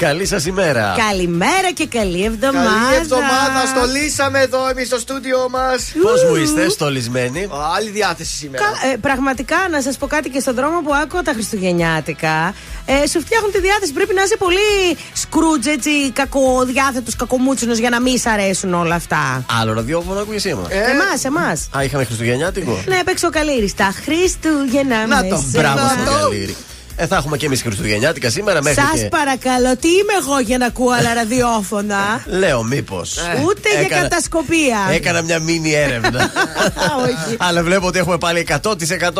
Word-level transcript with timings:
Καλή 0.00 0.26
σας 0.26 0.46
ημέρα. 0.46 0.94
Καλημέρα 1.10 1.70
και 1.74 1.86
καλή 1.86 2.24
εβδομάδα. 2.24 2.68
Καλή 2.68 2.96
εβδομάδα. 3.00 3.66
Στολίσαμε 3.74 4.40
εδώ 4.40 4.68
εμείς 4.68 4.86
στο 4.86 4.98
στούντιό 4.98 5.48
μας. 5.50 5.92
Πώς 6.02 6.24
μου 6.24 6.34
είστε, 6.34 6.68
στολισμένοι; 6.68 7.48
Άλλη 7.76 7.90
διάθεση 7.90 8.36
σήμερα. 8.36 8.64
Κα, 8.64 8.88
ε, 8.92 8.96
πραγματικά 8.96 9.56
να 9.70 9.80
σας 9.80 9.96
πω 9.96 10.06
κάτι 10.06 10.28
και 10.28 10.40
στον 10.40 10.54
δρόμο 10.54 10.80
που 10.80 10.94
άκουγα 10.94 11.22
τα 11.22 11.32
Χριστουγεννιάτικα. 11.32 12.54
Ε, 12.86 13.06
σου 13.06 13.20
φτιάχνουν 13.20 13.52
τη 13.52 13.60
διάθεση. 13.60 13.92
Πρέπει 13.92 14.14
να 14.14 14.22
είσαι 14.22 14.36
πολύ 14.36 14.96
σκρούτζ, 15.12 15.66
έτσι, 15.66 16.10
κακοδιάθετος, 16.12 17.16
κακομούτσινος 17.16 17.78
για 17.78 17.90
να 17.90 18.00
μην 18.00 18.18
σ' 18.18 18.26
αρέσουν 18.26 18.74
όλα 18.74 18.94
αυτά. 18.94 19.44
Άλλο 19.60 19.72
ραδιόφωνο 19.72 20.20
ακούγε 20.20 20.38
σήμερα. 20.38 20.66
Ε, 20.70 20.90
εμάς, 20.90 21.24
εμάς. 21.24 21.68
Α, 21.76 21.84
είχαμε 21.84 22.04
Χριστουγεννιάτικο. 22.04 22.82
Ναι, 22.86 23.00
παίξω 23.04 23.30
καλή 23.30 23.72
Τα 23.76 23.94
Χριστούγεννα 24.04 25.06
Να 25.06 25.26
το 25.26 25.44
μπράβο 25.52 25.78
στο 25.78 26.10
καλήρι. 26.12 26.56
Ε, 26.96 27.06
θα 27.06 27.16
έχουμε 27.16 27.36
και 27.36 27.46
εμείς 27.46 27.62
Χριστουγεννιάτικα 27.62 28.30
σήμερα 28.30 28.62
μέχρι. 28.62 28.82
Σας 28.82 29.00
και... 29.00 29.08
παρακαλώ, 29.08 29.76
τι 29.76 29.88
είμαι 29.88 30.12
εγώ 30.20 30.38
για 30.40 30.58
να 30.58 30.66
ακούω 30.66 30.90
άλλα 30.90 31.14
ραδιόφωνα; 31.14 32.22
Λέω, 32.40 32.62
μήπως. 32.62 33.16
Ε, 33.16 33.42
Ούτε 33.46 33.68
έκανα... 33.68 33.86
για 33.86 34.00
κατασκοπία. 34.00 34.88
Έκανα 34.90 35.22
μια 35.22 35.38
μίνι 35.38 35.72
έρευνα. 35.72 36.30
Όχι. 37.04 37.36
Αλλά 37.38 37.62
βλέπω 37.62 37.86
ότι 37.86 37.98
έχουμε 37.98 38.18
πάλι 38.18 38.46
100% 38.62 38.74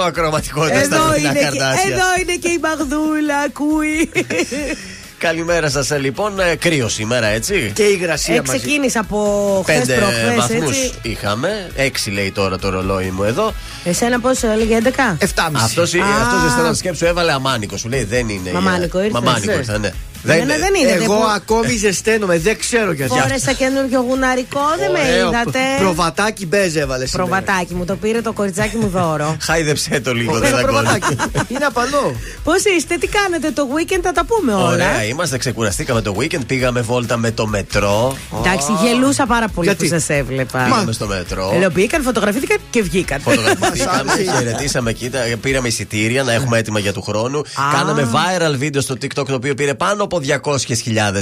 ακροματικότητα 0.06 0.78
εδώ 0.78 0.96
στα 0.96 1.16
είναι 1.16 1.32
και, 1.32 1.46
Εδώ 1.90 2.06
είναι 2.20 2.34
και 2.40 2.48
η 2.48 2.58
Μαγδούλα, 2.62 3.36
ακούει. 3.36 4.10
Καλημέρα 5.18 5.70
σας, 5.70 5.90
λοιπόν. 6.00 6.40
Ε, 6.40 6.54
κρύο 6.54 6.88
σήμερα, 6.88 7.26
έτσι. 7.26 7.72
Και 7.74 7.82
η 7.82 7.96
υγρασία 8.00 8.34
ε, 8.34 8.40
Ξεκίνησα 8.40 9.00
από 9.00 9.64
χθες 9.68 9.96
προχθές. 9.96 10.34
βαθμούς 10.36 10.92
είχαμε. 11.02 11.70
Έξι 11.74 12.10
λέει 12.10 12.30
τώρα 12.32 12.58
το 12.58 12.68
ρολόι 12.68 13.10
μου 13.10 13.22
εδώ. 13.22 13.54
Εσένα 13.84 14.20
πόσο 14.20 14.50
έλεγε 14.50 14.78
11. 14.82 14.88
7,5. 14.88 14.90
Αυτός 15.52 15.94
αυτός 15.94 16.62
δεν 16.62 16.74
σκέψου, 16.74 17.04
έβαλε 17.04 17.32
αμάνικο. 17.32 17.76
Σου 17.76 17.88
λέει 17.88 18.04
δεν 18.04 18.28
είναι. 18.28 18.50
Μαμάνικο 18.52 18.98
ήρθες. 18.98 19.12
Μαμάνικο 19.12 19.52
ήρθε, 19.52 19.78
ναι. 19.78 19.90
Δεν, 20.26 20.46
δεν 20.46 20.74
είναι. 20.80 21.04
Εγώ 21.04 21.14
ακόμη 21.14 21.76
ζεσταίνομαι, 21.76 22.38
δεν 22.38 22.58
ξέρω 22.58 22.92
γιατί. 22.92 23.18
Φόρεσα 23.18 23.52
καινούριο 23.52 24.04
γουναρικό, 24.08 24.60
δεν 24.78 24.90
με 24.90 25.16
είδατε. 25.16 25.58
Προβατάκι 25.78 26.46
μπέζε 26.46 26.80
έβαλε. 26.80 27.04
Προβατάκι 27.06 27.74
μου, 27.74 27.84
το 27.84 27.96
πήρε 27.96 28.20
το 28.20 28.32
κοριτσάκι 28.32 28.76
μου 28.76 28.88
δώρο. 28.88 29.36
Χάιδεψε 29.46 30.00
το 30.00 30.14
λίγο, 30.14 30.38
δεν 30.38 30.60
προβατάκι. 30.62 31.16
Είναι 31.48 31.64
απαλό. 31.64 32.14
Πώς 32.44 32.64
είστε, 32.76 32.96
τι 32.96 33.06
κάνετε 33.06 33.50
το 33.50 33.68
weekend, 33.76 34.00
θα 34.02 34.12
τα 34.12 34.24
πούμε 34.24 34.54
όλα. 34.54 34.66
Ωραία, 34.66 35.04
είμαστε, 35.04 35.38
ξεκουραστήκαμε 35.38 36.00
το 36.00 36.14
weekend, 36.18 36.46
πήγαμε 36.46 36.80
βόλτα 36.80 37.16
με 37.16 37.30
το 37.30 37.46
μετρό. 37.46 38.16
Εντάξει, 38.38 38.72
γελούσα 38.82 39.26
πάρα 39.26 39.48
πολύ 39.48 39.74
που 39.74 39.86
σας 39.86 40.08
έβλεπα. 40.08 40.64
Πήγαμε 40.64 40.92
στο 40.92 41.06
μετρό. 41.06 41.54
Λέω, 41.58 41.70
μπήκαν, 41.70 42.02
φωτογραφήθηκαν 42.02 42.56
και 42.70 42.82
βγήκαν. 42.82 43.20
Φωτογραφηθήκαμε, 43.20 44.12
χαιρετήσαμε, 44.36 44.92
κοίτα, 44.92 45.18
πήραμε 45.40 45.68
εισιτήρια 45.68 46.22
να 46.22 46.32
έχουμε 46.32 46.58
έτοιμα 46.58 46.78
για 46.78 46.92
του 46.92 47.02
χρόνου. 47.02 47.42
Κάναμε 47.72 48.10
viral 48.12 48.54
βίντεο 48.56 48.80
στο 48.80 48.94
TikTok 48.94 49.26
το 49.26 49.34
οποίο 49.34 49.54
πήρε 49.54 49.74
πάνω 49.74 50.02
από 50.04 50.15
200 50.18 50.56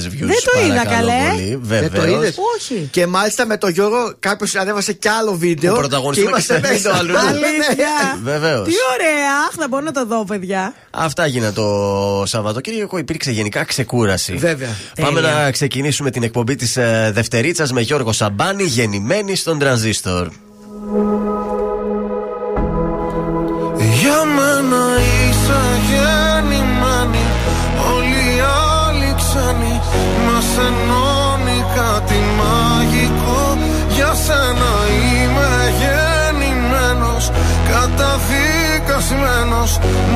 views. 0.08 0.26
Δεν 0.26 0.36
το 0.52 0.66
είδα 0.66 0.84
καλέ. 0.86 1.56
Δεν 1.60 1.92
το 1.92 2.06
είδες; 2.06 2.36
Όχι. 2.56 2.88
Και 2.90 3.06
μάλιστα 3.06 3.46
με 3.46 3.56
το 3.56 3.68
Γιώργο 3.68 4.14
κάποιος 4.18 4.54
ανέβασε 4.54 4.92
κι 4.92 5.08
άλλο 5.08 5.32
βίντεο. 5.34 5.74
Ο 5.74 5.76
πρωταγωνιστής 5.76 6.28
είμαστε 6.28 6.60
μέσα. 6.60 6.96
αλλού. 6.96 7.14
Βεβαίως. 8.22 8.68
Τι 8.68 8.74
ωραία. 8.94 9.32
Αχ, 9.48 9.54
θα 9.58 9.68
μπορώ 9.68 9.84
να 9.84 9.92
το 9.92 10.06
δω, 10.06 10.24
παιδιά. 10.24 10.74
Αυτά 10.90 11.26
γίνανε 11.26 11.52
το 11.52 12.22
Σαββατοκύριακο. 12.26 12.98
Υπήρξε 12.98 13.30
γενικά 13.30 13.64
ξεκούραση. 13.64 14.34
Βέβαια. 14.36 14.76
Πάμε 15.00 15.20
να 15.20 15.50
ξεκινήσουμε 15.50 16.10
την 16.10 16.22
εκπομπή 16.22 16.54
της 16.54 16.76
ε, 16.76 17.10
Δευτερίτσας 17.14 17.72
με 17.72 17.80
Γιώργο 17.80 18.12
Σαμπάνη, 18.12 18.64
γεννημένη 18.64 19.36
στον 19.36 19.58
Τρανζίστορ. 19.58 20.28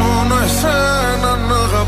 Μόνο 0.01 0.35
εσένα 0.45 1.37
να 1.49 1.55
αγαπώ 1.55 1.88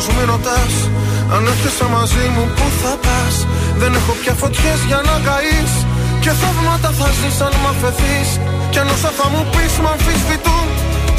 στους 0.00 0.08
άλλους 0.08 0.16
μη 0.16 0.24
ρωτάς 0.32 0.74
Αν 1.34 1.42
έρχεσαι 1.52 1.86
μαζί 1.96 2.24
μου 2.34 2.44
που 2.56 2.66
θα 2.80 2.92
πας; 3.04 3.34
Δεν 3.80 3.90
έχω 3.98 4.12
πια 4.20 4.34
φωτιές 4.40 4.80
για 4.88 5.00
να 5.08 5.14
καείς. 5.26 5.72
Και 6.22 6.32
θαύματα 6.40 6.90
θα 6.98 7.08
ζεις 7.18 7.38
αν 7.46 7.54
μ' 7.62 7.68
αφαιθείς. 7.72 8.28
Κι 8.70 8.78
αν 8.82 8.88
όσα 8.94 9.10
θα 9.18 9.26
μου 9.32 9.42
πεις 9.52 9.74
μ' 9.82 9.90
αμφισβητούν. 9.94 10.66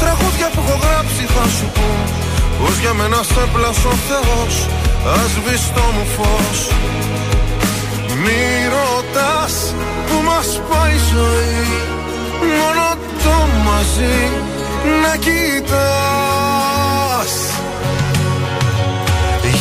Τραγούδια 0.02 0.48
που 0.52 0.60
έχω 0.64 0.76
γράψει 0.84 1.22
θα 1.34 1.44
σου 1.56 1.66
πω 1.76 1.88
Πως 2.58 2.74
για 2.82 2.92
μένα 2.98 3.20
σε 3.30 3.42
πλάσω 3.52 3.90
ο 3.96 3.98
Θεός 4.08 4.54
Ας 5.20 5.32
το 5.74 5.84
μου 5.94 6.04
φως. 6.14 6.60
Μη 8.22 8.42
ρωτάς 8.74 9.54
που 10.06 10.16
μας 10.28 10.48
πάει 10.68 10.96
η 11.00 11.02
ζωή 11.12 11.66
Μόνο 12.58 12.86
το 13.22 13.36
μαζί 13.66 14.18
να 15.02 15.12
κοιτάς 15.24 16.28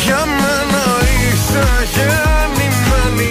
Για 0.07 0.25
μένα 0.25 0.83
είσαι 1.24 1.65
γεννημένη 1.94 3.30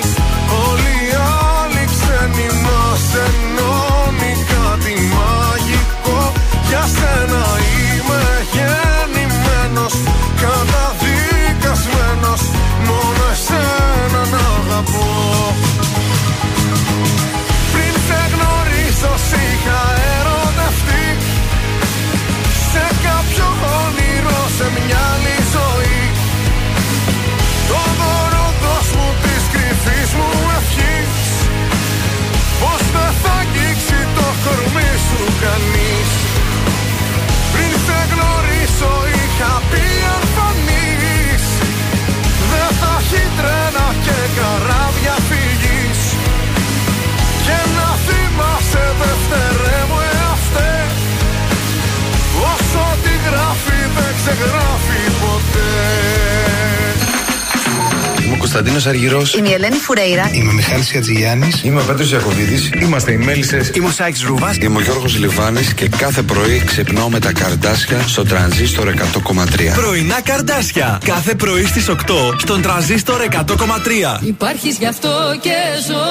Αργυρός. 58.87 59.35
Είμαι 59.35 59.49
η 59.49 59.53
Ελένη 59.53 59.77
Φουρέιρα. 59.77 60.31
Είμαι 60.33 60.51
ο 60.51 60.53
Μιχάλης 60.53 60.95
Ατζηγιάννη. 60.95 61.51
Είμαι 61.63 61.81
ο 61.81 61.85
Πέτρος 61.85 62.11
Ιακοβίδη. 62.11 62.71
Είμαστε 62.83 63.13
οι 63.13 63.17
Μέλισσες. 63.17 63.71
Είμαι 63.75 63.87
ο 63.87 63.91
Σάιξ 63.91 64.23
Ρούβας. 64.23 64.57
Είμαι 64.57 64.79
ο 64.79 64.81
Γιώργος 64.81 65.19
Λιβάνης 65.19 65.75
και 65.75 65.89
κάθε 65.89 66.23
πρωί 66.23 66.63
ξυπνάω 66.67 67.09
με 67.09 67.19
τα 67.19 67.33
καρδάσια 67.33 68.05
στο 68.07 68.23
τρανζίστορ 68.25 68.89
100,3. 68.89 69.75
Πρωινά 69.75 70.21
καρδάσια. 70.23 71.01
Κάθε 71.05 71.35
πρωί 71.35 71.65
στις 71.65 71.89
8 71.89 72.35
στον 72.39 72.63
τρανζίστορ 72.63 73.21
100,3. 73.21 74.21
Υπάρχεις 74.23 74.77
γι' 74.79 74.87
αυτό 74.87 75.37
και 75.41 75.57
ζω. 75.87 76.05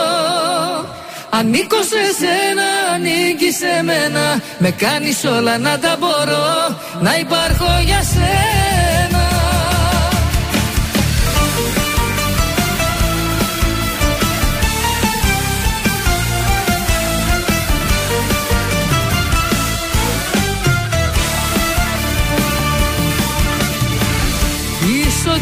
Ανήκω 1.30 1.78
σε 1.92 2.04
σένα, 2.20 2.68
ανήκει 2.94 3.52
σε 3.52 3.84
μένα. 3.84 4.42
Με 4.58 4.70
κάνεις 4.72 5.24
όλα 5.38 5.58
να 5.58 5.80
τα 5.80 5.98
μπορώ. 6.00 6.78
Να 7.02 7.18
υπάρχω 7.20 7.82
για 7.86 8.02
σένα. 8.14 8.55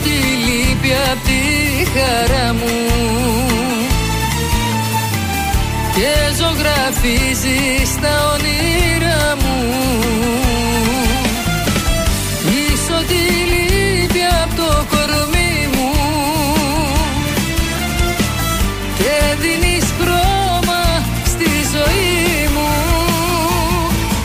Τη 0.03 0.09
λύπη 0.45 0.91
απ' 1.11 1.23
τη 1.23 1.41
χαρά 1.93 2.53
μου. 2.53 2.77
Και 5.95 6.13
ζωγραφίζεις 6.37 7.89
τα 8.01 8.13
όνειρά 8.33 9.35
μου. 9.41 9.57
Πίσω 12.45 12.97
τη 13.07 13.21
λύπη 13.51 14.21
απ' 14.43 14.55
το 14.55 14.85
κορμί 14.89 15.67
μου. 15.75 15.91
Και 18.97 19.35
δίνεις 19.41 19.85
χρώμα 19.99 20.83
στη 21.25 21.49
ζωή 21.73 22.47
μου. 22.55 22.71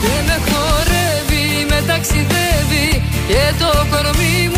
Και 0.03 0.15
με 0.27 0.37
χορεύει, 0.49 1.67
με 1.69 1.83
ταξιδεύει 1.87 3.03
και 3.29 3.43
το 3.59 3.87
κορμί 3.91 4.51
μου 4.55 4.58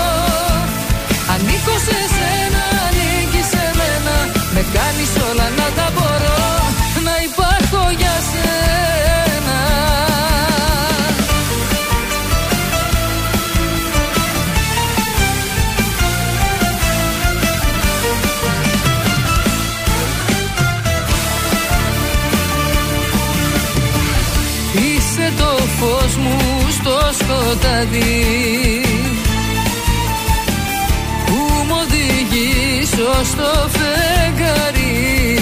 σκοτάδι 27.51 28.81
Που 31.25 31.33
μου 31.67 31.75
οδηγείς 31.81 32.91
ως 32.91 33.29
το 33.35 33.69
φεγγάρι. 33.69 35.37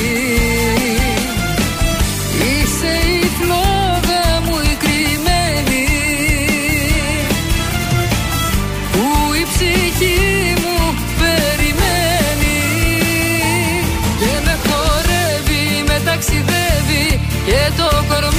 Είσαι 2.50 2.94
η 3.21 3.29
φλόγα 3.39 4.41
μου 4.45 4.57
η 4.71 4.75
κρυμμένη. 4.83 5.88
Που 8.91 9.33
η 9.41 9.44
ψυχή 9.51 10.53
μου 10.63 10.77
περιμένει. 11.19 12.62
Και 14.19 14.33
με 14.45 14.57
χορεύει, 14.65 15.83
με 15.88 16.01
ταξιδεύει 16.05 17.19
Και 17.45 17.71
το 17.77 18.03
κορμί 18.09 18.38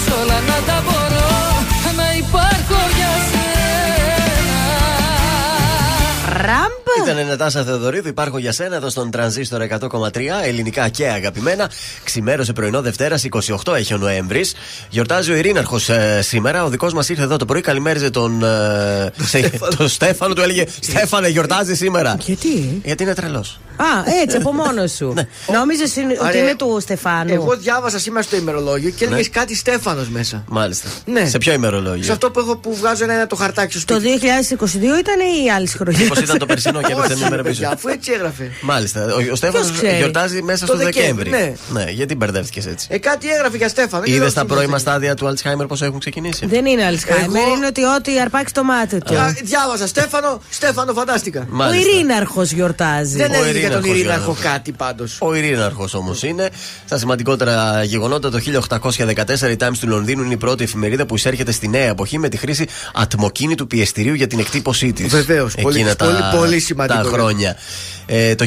Με 0.00 0.06
κάνεις 0.06 0.22
όλα 0.22 0.40
να 0.40 0.58
τα 0.66 0.82
μπορώ 0.84 1.28
Να 1.96 2.16
υπάρχω 2.16 2.80
για 2.96 3.12
σένα 3.30 4.62
Ραμπ! 6.46 6.79
Ήταν 7.10 7.22
η 7.22 7.28
Νατάσα 7.28 7.64
Θεοδωρίδου, 7.64 8.08
υπάρχω 8.08 8.38
για 8.38 8.52
σένα 8.52 8.76
εδώ 8.76 8.88
στον 8.90 9.10
Τρανζίστορ 9.10 9.62
100,3 9.80 10.20
ελληνικά 10.44 10.88
και 10.88 11.08
αγαπημένα. 11.08 11.70
Ξημέρωσε 12.04 12.52
πρωινό 12.52 12.80
Δευτέρα, 12.82 13.16
28 13.64 13.74
έχει 13.74 13.94
ο 13.94 13.96
Νοέμβρης. 13.96 14.54
Γιορτάζει 14.88 15.30
ο 15.32 15.34
Ειρήναρχος 15.34 15.88
ε, 15.88 16.20
σήμερα. 16.22 16.64
Ο 16.64 16.68
δικός 16.68 16.92
μας 16.92 17.08
ήρθε 17.08 17.22
εδώ 17.22 17.36
το 17.36 17.44
πρωί, 17.44 17.60
καλημέριζε 17.60 18.10
τον. 18.10 18.44
Ε, 18.44 19.12
τον 19.76 19.88
Στέφανο, 19.88 20.34
του 20.34 20.40
έλεγε 20.40 20.64
Στέφανε, 20.80 21.28
γιορτάζει 21.28 21.74
σήμερα. 21.74 22.16
Γιατί; 22.20 22.80
Γιατί 22.84 23.02
είναι 23.02 23.14
τρελός. 23.14 23.60
Α, 23.76 23.84
έτσι 24.22 24.36
από 24.36 24.52
μόνος 24.52 24.92
σου. 24.92 25.14
Νόμιζες 25.56 25.96
ότι 25.96 26.18
Άρα, 26.20 26.36
είναι 26.38 26.54
του 26.56 26.78
Στεφάνου; 26.80 27.32
Εγώ 27.32 27.56
διάβασα 27.56 27.98
σήμερα 27.98 28.22
στο 28.22 28.36
ημερολόγιο 28.36 28.90
και 28.90 29.04
έλεγες 29.04 29.26
Ναι. 29.26 29.32
κάτι 29.40 29.56
Στέφανος 29.56 30.08
μέσα. 30.08 30.44
Μάλιστα. 30.48 30.88
Ναι. 31.04 31.28
Σε 31.28 31.38
ποιο 31.38 31.52
ημερολόγιο; 31.52 32.04
Σε 32.04 32.12
αυτό 32.12 32.30
που, 32.30 32.40
έχω, 32.40 32.56
που 32.56 32.76
βγάζω 32.76 33.04
ένα 33.04 33.26
το 33.26 33.36
χαρτάκι 33.36 33.78
στο 33.78 33.94
Το 33.94 34.00
σπίτι. 34.00 34.26
2022 34.58 34.98
ήταν 34.98 35.44
ή 35.44 35.50
άλλη 35.50 35.66
χρονιά. 35.66 35.98
Μήπω 35.98 36.20
ήταν 36.20 36.38
το 36.38 36.46
περσινό 36.46 36.80
και 36.82 36.92
έπεσε 37.04 37.12
Όχι, 37.12 37.20
μια 37.20 37.30
μέρα 37.30 37.42
ρε 37.42 37.48
πίσω. 37.48 37.60
παιδιά, 37.60 37.74
αφού 37.76 37.88
έτσι 37.88 38.12
έγραφε. 38.12 38.50
Μάλιστα. 38.60 39.04
Ο, 39.04 39.32
ο 39.32 39.34
Στέφανος 39.34 39.66
Ποιος 39.66 39.78
ξέρει; 39.80 39.96
γιορτάζει 39.96 40.42
μέσα 40.42 40.66
Το 40.66 40.72
στο 40.74 40.84
Δεκέμβρη, 40.84 41.30
Δεκέμβρη. 41.30 41.56
ναι. 41.72 41.84
γιατί 41.90 42.14
μπερδεύτηκες 42.14 42.66
έτσι. 42.66 42.86
Ε, 42.90 42.98
κάτι 42.98 43.28
έγραφε 43.30 43.56
για 43.56 43.68
Στέφανο. 43.68 44.04
και 44.04 44.10
Είδες 44.10 44.22
λέω, 44.22 44.32
τα 44.32 44.40
τι 44.40 44.46
πρώιμα 44.46 44.64
είναι. 44.68 44.78
στάδια 44.78 45.14
του 45.14 45.26
Αλτσχάιμερ 45.26 45.66
πώς 45.66 45.82
έχουν 45.82 45.98
ξεκινήσει; 45.98 46.46
Δεν 46.46 46.66
είναι 46.66 46.84
Αλσχάιμερ, 46.84 47.42
Εγώ- 47.42 47.54
είναι 47.56 47.66
ότι 47.66 47.84
ό,τι 47.84 48.20
αρπάξει 48.20 48.54
το 48.54 48.62
μάτι 48.64 48.98
του. 48.98 49.14
Α, 49.18 49.34
Διάβαζα 49.44 49.86
Στέφανο, 49.86 50.40
Στέφανο, 50.50 50.92
φαντάστηκα. 50.92 51.40
Ο 51.40 51.44
Μάλιστα. 51.48 51.90
Ειρήναρχος 51.90 52.50
γιορτάζει. 52.52 53.16
Δεν 53.16 53.30
Ο 53.30 53.34
έλεγε 53.34 53.58
για 53.58 53.70
τον 53.70 53.84
Ειρήναρχος, 53.84 53.98
Ειρήναρχο 53.98 54.22
Γιώργο. 54.32 54.42
κάτι 54.54 54.72
πάντως. 54.72 55.16
Ο 55.20 55.34
Ειρήναρχος 55.34 55.94
όμως 55.94 56.22
είναι. 56.22 56.48
Στα 56.86 56.98
σημαντικότερα 56.98 57.82
γεγονότα, 57.84 58.30
το 58.30 58.38
1814 58.38 59.50
η 59.50 59.56
Times 59.60 59.76
του 59.80 59.88
Λονδίνου 59.88 60.22
είναι 60.24 60.32
η 60.34 60.36
πρώτη 60.36 60.64
εφημερίδα 60.64 61.06
που 61.06 61.14
εισέρχεται 61.14 61.52
στη 61.52 61.68
νέα 61.68 61.88
εποχή 61.88 62.18
με 62.18 62.28
τη 62.28 62.36
χρήση 62.36 62.66
ατμοκίνητου 62.94 63.66
πιεστηρίου 63.66 64.14
για 64.14 64.26
την 64.26 64.38
εκτύπωσή 64.38 64.92
της. 64.92 65.06
Βεβαίως. 65.06 65.54
Πολύ, 65.62 65.86
πολύ, 65.98 66.16
πολύ 66.36 66.60
σημαντικό. 66.60 66.79
Τα 66.86 67.02
χρόνια. 67.06 67.56
Ε, 68.12 68.34
το 68.34 68.46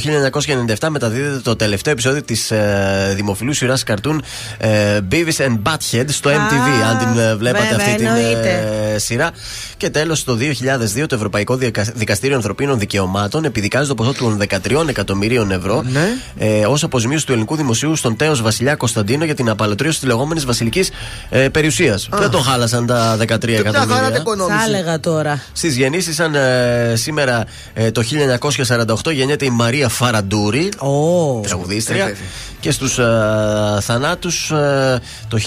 1997 0.79 0.87
μεταδίδεται 0.89 1.39
το 1.39 1.55
τελευταίο 1.55 1.93
επεισόδιο 1.93 2.23
της 2.23 2.51
ε, 2.51 3.13
δημοφιλούς 3.15 3.57
σειράς 3.57 3.83
καρτούν 3.83 4.23
ε, 4.57 4.99
Beavis 5.11 5.45
and 5.45 5.57
Butthead 5.63 6.05
στο 6.07 6.29
MTV. 6.29 6.83
αν 6.89 6.97
την 6.97 7.19
ε, 7.21 7.35
βλέπατε 7.35 7.63
βέβαια, 7.69 7.77
αυτή 7.85 7.95
την 7.95 8.05
εννοείται. 8.05 8.67
ε, 8.93 8.97
σειρά. 8.97 9.31
Και 9.77 9.89
τέλος, 9.89 10.23
το 10.23 10.37
2002 11.01 11.05
το 11.07 11.15
Ευρωπαϊκό 11.15 11.55
Δικα- 11.55 11.91
Δικαστήριο 11.95 12.35
Ανθρωπίνων 12.35 12.79
Δικαιωμάτων 12.79 13.43
επιδικάζει 13.45 13.87
το 13.87 13.95
ποσό 13.95 14.13
των 14.13 14.41
13 14.49 14.87
εκατομμυρίων 14.89 15.51
ευρώ 15.51 15.81
Ναι. 15.91 16.07
ε, 16.37 16.65
ως 16.65 16.83
αποζημίωση 16.83 17.25
του 17.25 17.31
ελληνικού 17.31 17.55
δημοσίου 17.55 17.95
στον 17.95 18.15
τέος 18.15 18.41
Βασιλιά 18.41 18.75
Κωνσταντίνο 18.75 19.25
για 19.25 19.35
την 19.35 19.49
απαλωτρίωση 19.49 19.99
της 19.99 20.07
λεγόμενης 20.07 20.45
βασιλικής 20.45 20.89
ε, 21.29 21.49
περιουσίας. 21.49 22.09
Δεν 22.11 22.29
τον 22.29 22.41
χάλασαν 22.43 22.85
τα 22.85 23.17
13 23.17 23.39
Και 23.39 23.47
μια 23.47 23.57
χαρά 23.57 23.71
την 23.71 23.79
εκατομμύρια. 23.81 24.09
Θα 24.09 24.15
οικονόμηση. 24.17 24.57
έλεγα 24.67 24.99
τώρα. 24.99 25.41
Στις 25.53 25.75
γεννήσεις, 25.77 26.15
σαν 26.15 26.35
ε, 26.35 26.93
σήμερα 26.95 27.45
ε, 27.73 27.91
το 27.91 28.01
1948 28.27 29.12
γεννιέται 29.13 29.46
η 29.46 29.50
Μαρία 29.50 29.89
Φαραντούρη, 29.89 30.70
Ω. 30.77 31.39
τραγουδίστρια. 31.42 32.01
Ε, 32.03 32.06
βέβαια. 32.06 32.22
Και 32.60 32.72
στους 32.72 32.98
ε, 33.00 33.03
θανάτους 33.82 34.51
το 35.27 35.38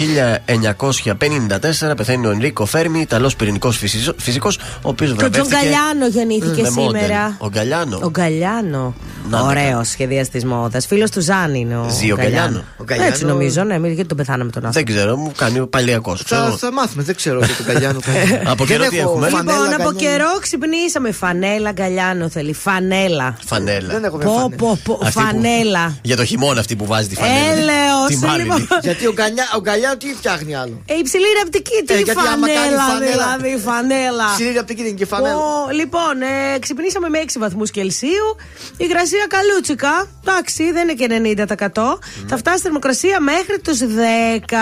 1954 1.91 1.97
πεθαίνει 1.97 2.27
ο 2.27 2.31
Ενρίκο 2.31 2.65
Φέρμι, 2.67 3.01
Ιταλός 3.01 3.37
πυρηνικός 3.37 3.81
φυσικός, 4.17 4.57
ο 4.57 4.89
οποίος 4.89 5.13
Και 5.17 5.25
ο 5.25 5.31
Τζον 5.31 5.47
βραβεύτηκε. 5.47 5.57
Γκαλιάνο 5.73 6.07
γεννήθηκε 6.07 6.63
με 6.63 6.71
μόντελ. 6.71 7.01
σήμερα. 7.01 7.37
Ο 7.39 7.49
Γκαλιάνο. 7.49 7.99
Ο 8.03 8.09
Γκαλιάνο. 8.11 8.95
Να, 9.31 9.41
ναι, 9.43 9.49
Ωραίο 9.49 9.85
σχεδιαστή 9.85 10.47
μόδα. 10.47 10.81
Φίλος 10.81 11.11
του 11.11 11.21
Ζάνη 11.21 11.59
είναι 11.61 11.77
ο 11.77 11.87
Ζει 11.91 12.13
ο 12.13 12.17
Γκαλιάνο. 12.17 12.65
Ο 12.77 12.85
Γκαλιάνο- 12.85 13.13
Έτσι 13.13 13.25
νομίζω, 13.25 13.63
ναι, 13.63 13.79
μην- 13.79 13.93
γιατί 13.93 14.09
τον 14.09 14.17
πεθάναμε 14.17 14.51
τον 14.51 14.65
άνθρωπο. 14.67 14.87
Δεν 14.87 14.97
ξέρω, 14.97 15.17
μου 15.17 15.33
κάνει 15.37 15.67
παλιακός. 15.67 16.23
Θα, 16.27 16.55
θα 16.59 16.73
μάθουμε, 16.73 17.03
δεν 17.03 17.15
ξέρω 17.17 17.39
για 17.39 17.55
τον 17.55 17.67
Καλιάνο. 17.67 17.99
Από 18.53 18.65
Δεν 18.65 18.77
καιρό 18.77 18.89
τι 18.91 18.99
έχω 18.99 19.11
έχουμε; 19.11 19.29
φανέλα 19.29 19.59
Λοιπόν, 19.59 19.75
από 19.81 19.91
Γκαλιάνο. 19.93 20.17
καιρό 20.19 20.39
ξυπνήσαμε. 20.41 21.13
Φανέλα 21.13 21.73
γκαλιάνο 21.73 22.29
θέλει. 22.29 22.53
Φανέλα. 22.71 23.37
Φανέλα. 23.47 23.89
Δεν 23.93 24.05
έχω 24.05 24.17
μια 24.17 24.27
Πω, 24.27 24.33
φανέλα. 24.33 24.57
πω, 24.57 24.79
πω, 24.85 24.99
Αυτή 25.03 25.13
που- 25.15 25.21
φανέλα. 25.27 25.85
Για 26.03 26.17
το 26.17 26.25
χειμώνα 26.25 26.61
αυτή 26.61 26.77
που 26.77 26.87
βάζει 26.87 27.09
τη 27.09 27.15
φανέλα. 27.15 27.39
Έλεος, 27.53 28.09
Τη 28.09 28.17
μάλινη. 28.27 28.43
λοιπόν. 28.59 28.79
Γιατί 28.83 29.07
ο, 29.07 29.13
Γκαλιά, 29.13 29.45
ο 29.57 29.61
Γκαλιάνο 29.61 29.97
τι 29.97 30.15
φτιάχνει 30.19 30.55
άλλο; 30.57 30.83
Ε, 30.87 30.95
υψηλή 30.95 31.25
ραπτική, 31.43 31.83
τι 31.87 31.95
Ε, 31.95 31.97
γιατί 31.97 32.11
άμα 32.21 32.47
κάνει 32.47 32.53
φανέλα, 32.53 32.83
φανέλα- 32.91 33.37
δηλαδή, 33.37 33.63
φανέλα. 33.67 34.27
Ψηλή 34.35 34.59
από 34.59 34.67
την 34.75 34.79
είναι 34.79 34.91
και 35.01 35.07
φανέλα. 35.07 35.37
Ω, 35.37 35.69
λοιπόν, 35.81 36.15
ε, 36.23 36.59
ξυπνήσαμε 36.59 37.09
με 37.09 37.19
6 37.19 37.39
βαθμούς 37.39 37.71
Κελσίου. 37.71 38.29
Η 38.77 38.85
υγρασία 38.89 39.25
καλούτσικα. 39.35 39.95
Εντάξει, 40.25 40.73
δεν 40.73 40.83
είναι 40.89 40.97
και 41.01 41.07
90%. 41.09 41.99
Θα 42.27 42.37
φτάσει 42.37 42.61
θερμοκρασία 42.63 43.21
μέχρι 43.21 43.59
τους 43.65 43.79
10. 43.79 44.57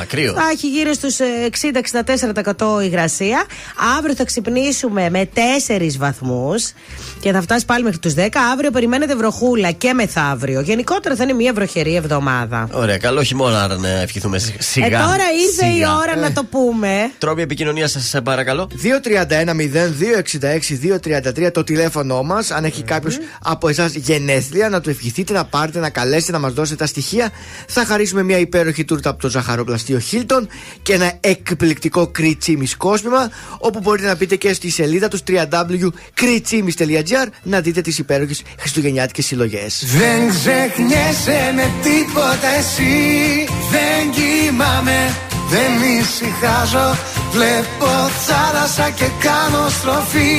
Α, 0.00 0.04
κρύος. 0.08 0.34
Θα 0.34 0.48
έχει 0.52 0.68
γύρω 0.68 0.92
στους 0.92 1.16
60-64% 1.20 2.80
υγρασία. 2.84 3.44
Αύριο 3.98 4.14
θα 4.14 4.24
ξυπνήσουμε 4.24 5.10
με 5.10 5.28
4 5.34 5.96
βαθμούς 5.98 6.70
και 7.24 7.32
θα 7.32 7.40
φτάσει 7.40 7.64
πάλι 7.64 7.84
μέχρι 7.84 7.98
τους 7.98 8.14
10. 8.16 8.26
Αύριο 8.52 8.70
περιμένετε 8.70 9.14
βροχούλα 9.14 9.70
και 9.70 9.92
μεθαύριο. 9.92 10.60
Γενικότερα 10.60 11.14
θα 11.14 11.22
είναι 11.22 11.32
μια 11.32 11.52
βροχερή 11.52 11.94
εβδομάδα. 11.94 12.68
Ωραία, 12.72 12.98
καλό 12.98 13.22
χειμώνα 13.22 13.62
άρα 13.62 13.76
να 13.76 13.88
ευχηθούμε 13.88 14.38
σιγά. 14.58 14.86
Ε, 14.86 14.90
τώρα 14.90 15.24
ήρθε 15.46 15.66
η 15.66 15.72
Σιγά. 15.72 15.96
ώρα 15.96 16.16
να 16.16 16.32
το 16.32 16.44
πούμε. 16.44 17.10
Τρόποι 17.18 17.42
επικοινωνίας 17.42 17.90
σας, 17.90 18.08
σε 18.08 18.20
παρακαλώ. 18.20 18.68
231-0266-233 18.82 21.50
το 21.52 21.64
τηλέφωνό 21.64 22.22
μας. 22.22 22.50
Αν 22.50 22.64
έχει 22.64 22.82
κάποιος 22.82 23.18
από 23.42 23.68
εσάς 23.68 23.94
γενέθλια, 23.94 24.68
να 24.68 24.80
του 24.80 24.90
ευχηθείτε, 24.90 25.32
να 25.32 25.44
πάρετε, 25.44 25.78
να 25.78 25.90
καλέσετε, 25.90 26.32
να 26.32 26.38
μας 26.38 26.52
δώσετε 26.52 26.76
τα 26.76 26.86
στοιχεία. 26.86 27.30
Θα 27.68 27.84
χαρίσουμε 27.84 28.22
μια 28.22 28.38
υπέροχη 28.38 28.84
τούρτα 28.84 29.10
από 29.10 29.20
το 29.20 29.28
ζαχαροπλαστείο 29.28 29.98
Χίλτον 29.98 30.48
και 30.82 30.92
ένα 30.92 31.12
εκπληκτικό 31.20 32.06
κριτσίμις 32.06 32.76
κόσμημα. 32.76 33.30
Όπου 33.58 33.78
μπορείτε 33.78 34.06
να 34.06 34.16
μπείτε 34.16 34.36
και 34.36 34.52
στη 34.52 34.70
σελίδα 34.70 35.08
τους 35.08 35.20
www.κριτσίμι.gr 35.26 37.13
να 37.42 37.60
δείτε 37.60 37.80
τι 37.80 37.94
υπέροχε 37.98 38.34
χριστουγεννιάτικε 38.58 39.22
συλλογέ. 39.22 39.66
Δεν 39.98 40.20
ξεχνιέσαι 40.34 41.52
με 41.54 41.66
τίποτα 41.86 42.48
εσύ 42.60 42.94
Δεν 43.74 44.00
κοιμάμαι, 44.16 45.00
δεν 45.52 45.72
ησυχάζω 45.98 46.88
Βλέπω 47.34 47.90
θάλασσα 48.26 48.90
και 48.98 49.08
κάνω 49.26 49.64
στροφή 49.78 50.34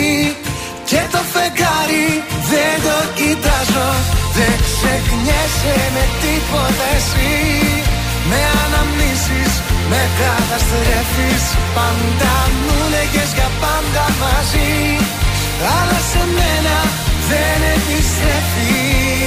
Και 0.89 1.01
το 1.13 1.21
φεγγάρι 1.33 2.07
δεν 2.51 2.75
το 2.85 2.97
κοιτάζω 3.19 3.89
Δεν 4.37 4.53
ξεχνιέσαι 4.67 5.75
με 5.95 6.03
τίποτα 6.23 6.85
εσύ 6.97 7.33
Με 8.29 8.39
αναμνήσεις, 8.63 9.53
με 9.91 10.01
καταστρέφεις 10.19 11.43
Πάντα 11.75 12.33
μου 12.61 12.77
λέγες 12.93 13.29
για 13.37 13.49
πάντα 13.63 14.03
μαζί 14.21 14.75
Αλλά 15.61 15.99
σε 16.11 16.23
μένα 16.37 16.77
δεν 17.29 17.59
επιστρέφεις. 17.75 19.19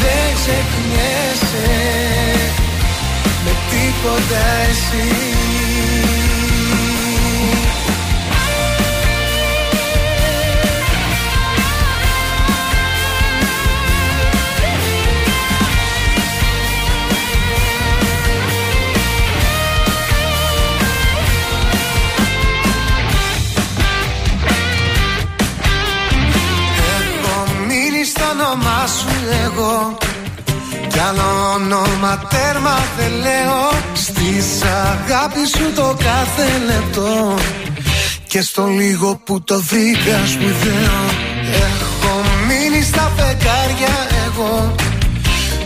Δεν 0.00 0.26
ξεχνιέσαι 0.38 1.70
με 3.44 3.52
τίποτα 3.70 4.42
εσύ 4.68 5.67
μείνει 28.08 28.16
στο 28.16 28.24
όνομά 28.30 28.86
σου 28.86 29.08
εγώ. 29.44 29.96
Κι 30.88 30.98
άλλο 30.98 31.52
όνομα 31.54 32.18
τέρμα 32.28 32.78
δεν 32.96 33.12
λέω. 33.12 33.60
Στις 33.94 34.62
αγάπη 34.62 35.46
σου 35.56 35.72
το 35.74 35.96
κάθε 36.04 36.46
λεπτό. 36.66 37.34
Και 38.26 38.40
στο 38.42 38.66
λίγο 38.66 39.20
που 39.24 39.42
το 39.42 39.62
βρήκα 39.62 40.18
σπουδαίο 40.26 41.00
Έχω 41.66 42.12
μείνει 42.46 42.82
στα 42.82 43.12
φεγγάρια 43.16 43.96
εγώ. 44.26 44.74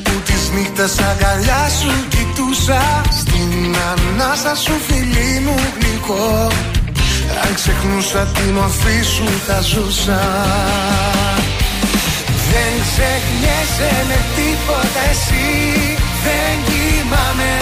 Που 0.03 0.13
τις 0.25 0.51
νύχτες 0.55 0.99
αγκαλιά 0.99 1.69
σου 1.81 1.93
κοιτούσα. 2.09 3.03
Στην 3.21 3.77
ανάσα 3.91 4.55
σου 4.55 4.73
φιλί 4.87 5.41
μου 5.45 5.57
γλυκό. 5.79 6.49
Αν 7.45 7.55
ξεχνούσα 7.55 8.27
τη 8.35 8.43
μορφή 8.43 9.03
σου 9.03 9.25
θα 9.47 9.61
ζούσα 9.61 10.21
Δεν 12.53 12.73
ξεχνιέσαι 12.87 13.93
με 14.09 14.19
τίποτα 14.37 15.03
εσύ. 15.13 15.51
Δεν 16.27 16.55
κοιμάμαι, 16.69 17.53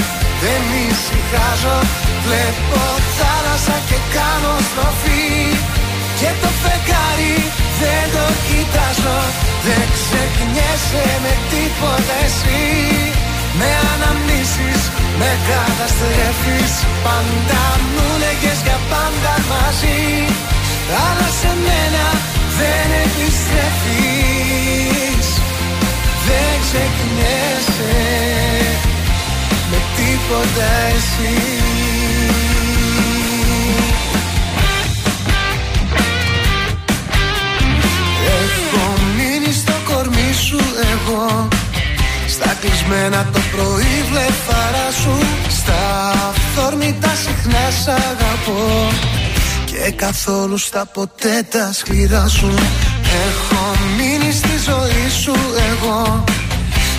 δεν 0.43 0.63
ησυχάζω. 0.87 1.79
Βλέπω 2.25 2.83
θάλασσα 3.19 3.77
και 3.89 3.99
κάνω 4.17 4.55
στροφή. 4.69 5.29
Και 6.19 6.31
το 6.43 6.51
φεγγάρι 6.63 7.37
δεν 7.81 8.05
το 8.15 8.27
κοιτάζω. 8.47 9.19
Δεν 9.67 9.85
ξεχνιέσαι 9.97 11.05
με 11.25 11.33
τίποτα 11.53 12.17
εσύ. 12.27 12.63
Με 13.59 13.71
αναμνήσεις, 13.93 14.83
με 15.21 15.31
καταστρέφεις. 15.49 16.73
Πάντα 17.05 17.63
μου 17.93 18.07
λέγες 18.23 18.59
για 18.67 18.79
πάντα 18.93 19.35
μαζί 19.51 20.01
Αλλά 20.93 21.29
σε 21.41 21.53
μένα 21.65 22.07
δεν 22.59 22.89
επιστρέφεις. 23.05 24.49
Δεν 26.27 26.53
ξεχνιέσαι 26.65 27.99
με 29.71 29.79
τίποτα 29.97 30.69
εσύ. 30.95 31.37
Έχω 38.43 38.85
μείνει 39.17 39.53
στο 39.53 39.73
κορμί 39.89 40.33
σου 40.47 40.61
εγώ. 40.93 41.49
Στα 42.29 42.57
κλεισμένα 42.61 43.29
το 43.33 43.41
πρωί 43.53 44.05
βλεφαρά 44.11 44.89
σου. 45.03 45.15
Στα 45.49 46.11
αυθόρμητα 46.29 47.13
συχνά 47.15 47.71
σ' 47.83 47.89
αγαπώ 47.89 48.91
Και 49.85 49.91
καθόλου 49.91 50.59
στα 50.59 50.87
ποτέ 50.87 51.47
τα 51.51 51.73
σκληρά 51.73 52.29
σου. 52.29 52.51
Έχω 53.27 53.63
μείνει 53.97 54.33
στη 54.33 54.55
ζωή 54.69 55.09
σου 55.23 55.35
εγώ. 55.71 56.25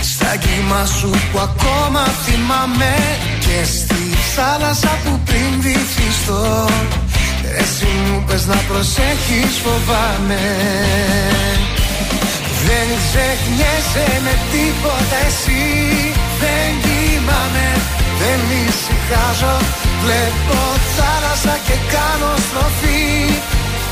Στα 0.02 0.36
κύμα 0.36 0.86
σου 0.86 1.10
που 1.10 1.40
ακόμα 1.40 2.04
θυμάμαι. 2.24 2.94
Και 3.40 3.66
στη 3.66 4.04
θάλασσα 4.36 4.98
που 5.04 5.20
πριν 5.26 5.52
βυθιστώ. 5.60 6.68
Εσύ 7.58 7.88
μου 8.08 8.24
πες 8.28 8.46
να 8.46 8.56
προσέχεις 8.56 9.54
φοβάμαι. 9.64 10.44
Δεν 12.66 12.88
ξεχνιέσαι 13.02 14.08
με 14.24 14.34
τίποτα 14.52 15.18
εσύ. 15.28 15.64
Δεν 16.42 16.70
κοιμάμαι, 16.84 17.68
δεν 18.20 18.40
ησυχάζω 18.62 19.81
Βλέπω 20.04 20.60
θάλασσα 20.98 21.56
και 21.68 21.78
κάνω 21.94 22.32
στροφή. 22.48 23.06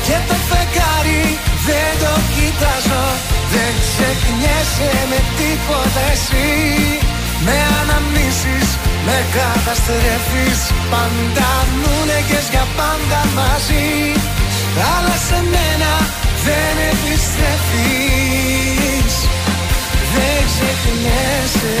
Και 0.06 0.16
το 0.28 0.36
φεγγάρι 0.48 1.24
δεν 1.66 1.90
το 2.02 2.14
κοιτάζω. 2.34 3.04
Δεν 3.52 3.72
ξεχνιέσαι 3.84 4.90
με 5.10 5.20
τίποτα 5.38 6.02
εσύ. 6.14 6.50
Με 7.46 7.56
αναμνήσεις, 7.80 8.68
με 9.06 9.16
καταστρέφεις. 9.36 10.60
Πάντα 10.92 11.50
μου 11.80 11.94
λέγες 12.10 12.46
για 12.52 12.66
πάντα 12.78 13.20
μαζί. 13.38 13.90
Αλλά 14.92 15.16
σε 15.28 15.38
μένα 15.52 15.92
δεν 16.46 16.74
επιστρέφεις. 16.92 19.14
Δεν 20.14 20.40
ξεχνιέσαι 20.50 21.78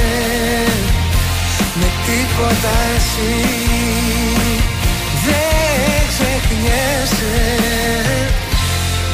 με 1.80 1.88
τίποτα 2.06 2.74
εσύ. 2.96 3.32
Δεν 5.26 6.00
ξεχνιέσαι 6.10 7.38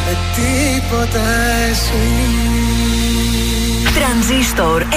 με 0.04 0.16
τίποτα 0.36 1.26
εσύ. 1.70 2.06
Τρανζίστορ 3.98 4.82
100,3 4.82 4.94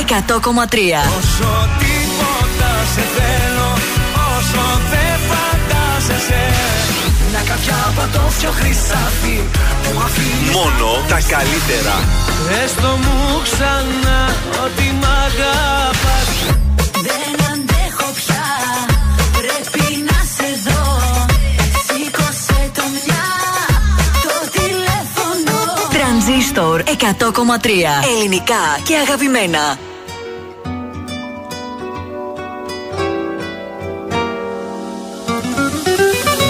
Όσο 1.19 1.69
τίποτα 1.81 2.71
σε 2.93 3.03
θέλω 3.15 3.71
Όσο 4.35 4.65
δεν 4.91 5.15
φαντάζεσαι. 5.29 6.43
Μια 7.29 7.41
κάποια 7.49 7.77
πατώφιο 7.95 8.51
χρυσάφι 8.51 9.37
Που 9.83 9.91
αφήνεις 10.05 10.55
Μόνο 10.55 10.89
τα 11.07 11.19
καλύτερα. 11.33 11.95
Πες 12.47 12.73
το 12.81 12.91
μου 13.03 13.41
ξανά 13.43 14.19
ότι 14.63 14.85
μ' 14.99 15.09
αγαπάς 15.25 16.29
Δεν 17.07 17.35
αντέχω 17.53 18.11
πια, 18.19 18.45
πρέπει 19.37 20.03
να 20.09 20.19
σε 20.35 20.49
δω. 20.65 20.83
Σήκωσε 21.85 22.71
το 22.73 22.83
μια, 23.05 23.25
το 24.23 24.59
τηλέφωνο. 24.59 25.57
Τρανζίστορ 25.89 26.81
100,3 26.85 27.69
Ελληνικά 28.15 28.79
και 28.83 28.95
αγαπημένα. 28.95 29.77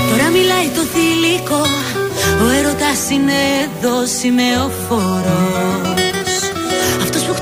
Τώρα 0.10 0.30
μιλάει 0.30 0.68
το 0.76 0.82
θηλυκό. 0.82 1.62
Ο 2.44 2.50
έρωτας 2.50 3.10
είναι 3.10 3.34
εδώ 3.64 4.06
σημεοφόρος 4.06 5.89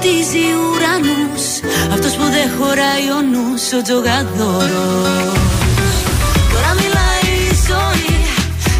Αυτός 0.08 0.16
που 0.16 0.24
χτίζει 0.24 0.48
ουρανούς 0.64 1.46
Αυτός 1.94 2.14
που 2.18 2.26
δεν 2.36 2.48
χωράει 2.58 3.06
ο 3.18 3.20
νους 3.32 3.64
Ο 3.78 3.82
τζογαδόρος. 3.86 5.38
Τώρα 6.52 6.72
μιλάει 6.80 7.30
η 7.50 7.54
ζωή 7.68 8.16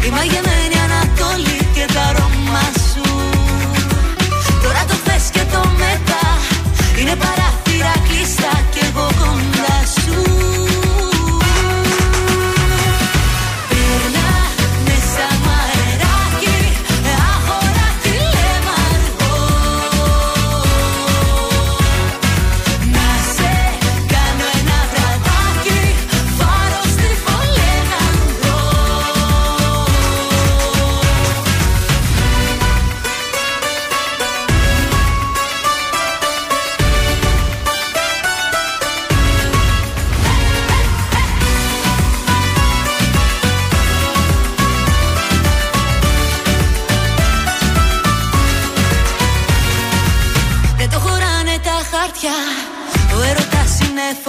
Η 0.06 0.10
μαγεμένη 0.16 0.76
Ανατολή 0.86 1.60
και 1.74 1.84
τα 1.94 2.02
αρώμα 2.10 2.66
σου. 2.88 3.08
Τώρα 4.62 4.82
το 4.88 4.96
θες 5.04 5.24
και 5.34 5.44
το 5.52 5.60
μετά 5.82 6.24
Είναι 7.00 7.14
παράθυρα 7.22 7.94
κλειστά 8.08 8.54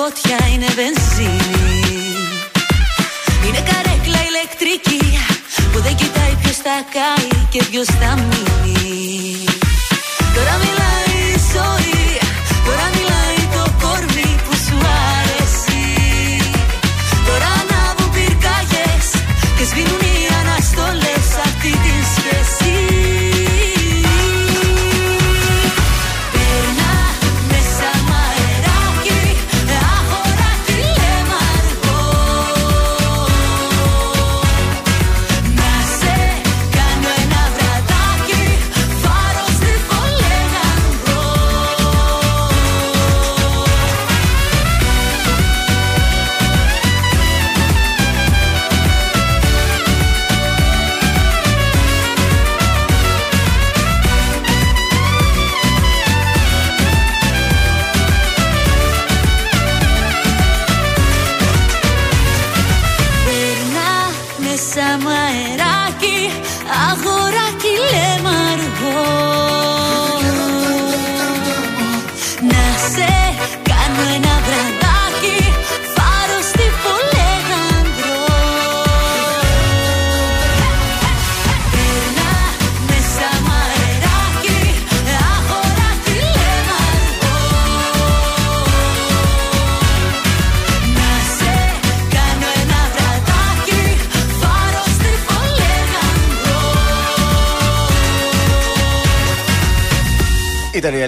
φωτιά, 0.10 0.48
είναι 0.54 0.66
βενζίνη. 0.66 2.08
Είναι 3.48 3.62
καρέκλα 3.70 4.20
ηλεκτρική 4.30 5.20
Που 5.72 5.80
δεν 5.82 5.96
κοιτάει 5.96 6.36
ποιος 6.42 6.56
θα 6.56 6.78
κάει 6.96 7.46
και 7.50 7.64
ποιος 7.70 7.86
θα 7.86 8.16
μείνει 8.16 9.19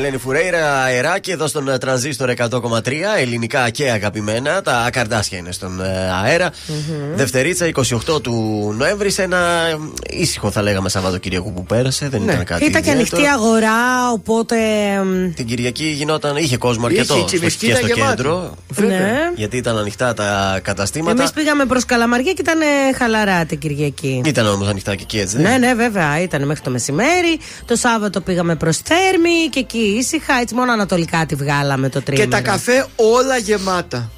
Ελένη 0.01 0.17
Φουρέιρα, 0.17 0.81
αεράκι 0.81 1.31
εδώ 1.31 1.47
στον 1.47 1.69
ε, 1.69 1.77
τρανζίστορ 1.77 2.33
100,3. 2.37 2.91
Ελληνικά 3.19 3.69
και 3.69 3.91
αγαπημένα. 3.91 4.61
Τα 4.61 4.89
καρδάσια 4.91 5.37
είναι 5.37 5.51
στον 5.51 5.81
ε, 5.81 6.11
αερα 6.23 6.51
Δευτερίτσα 7.15 7.71
28 8.15 8.21
του 8.21 8.33
Νοέμβρη 8.77 9.09
σε 9.09 9.23
ένα 9.23 9.37
ε, 9.37 9.77
ήσυχο 10.09 10.51
θα 10.51 10.61
λέγαμε 10.61 10.89
Σαββατοκύριακο 10.89 11.49
που 11.49 11.63
πέρασε. 11.63 12.09
Δεν 12.09 12.23
ήταν 12.23 12.43
κάτι. 12.43 12.65
Ήταν 12.65 12.81
και 12.81 12.89
ιδιαίτερο. 12.89 13.21
ανοιχτή 13.21 13.33
αγορά, 13.33 14.11
οπότε. 14.13 14.55
εμ, 14.99 15.33
Την 15.33 15.45
Κυριακή 15.45 15.85
γινόταν, 15.85 16.35
είχε 16.35 16.57
κόσμο 16.57 16.87
Είχε, 16.89 16.99
αρκετό 16.99 17.19
η 17.19 17.23
Τσιμισκή 17.23 17.65
και 17.65 17.71
ήταν 17.71 17.83
στο 17.83 17.93
γεμάτη. 17.93 18.15
κέντρο. 18.15 18.55
Ναι. 18.77 19.11
Γιατί 19.35 19.57
ήταν 19.57 19.77
ανοιχτά 19.77 20.13
τα 20.13 20.59
καταστήματα. 20.63 21.19
Εμείς 21.21 21.31
πήγαμε 21.31 21.65
προς 21.65 21.85
Καλαμαριά 21.85 22.31
και 22.33 22.41
ήταν 22.41 22.61
ε, 22.61 22.65
χαλαρά 22.97 23.45
την 23.45 23.57
Κυριακή. 23.59 24.21
Ήταν 24.25 24.47
όμως 24.47 24.67
ανοιχτά 24.67 24.95
και 24.95 25.03
εκεί, 25.03 25.19
έτσι. 25.19 25.35
δεν 25.37 25.45
Ναι, 25.45 25.57
ναι, 25.57 25.73
βέβαια. 25.73 26.21
Ήταν 26.21 26.45
μέχρι 26.45 26.63
το 26.63 26.69
μεσημέρι. 26.69 27.39
Το 27.65 27.75
Σάββατο 27.75 28.21
πήγαμε 28.21 28.55
προς 28.55 28.77
Θέρμη 28.77 29.47
και 29.49 29.59
εκεί 29.59 29.90
ήσυχα. 29.91 30.33
Έτσι, 30.33 30.55
μόνο 30.55 30.71
ανατολικά 30.71 31.25
τη 31.25 31.35
βγάλαμε 31.35 31.89
το 31.89 32.01
τρίμηνο. 32.01 32.25
Και 32.25 32.31
τα 32.31 32.41
καφέ 32.41 32.85
όλα 32.95 33.37
γεμάτα. 33.37 34.11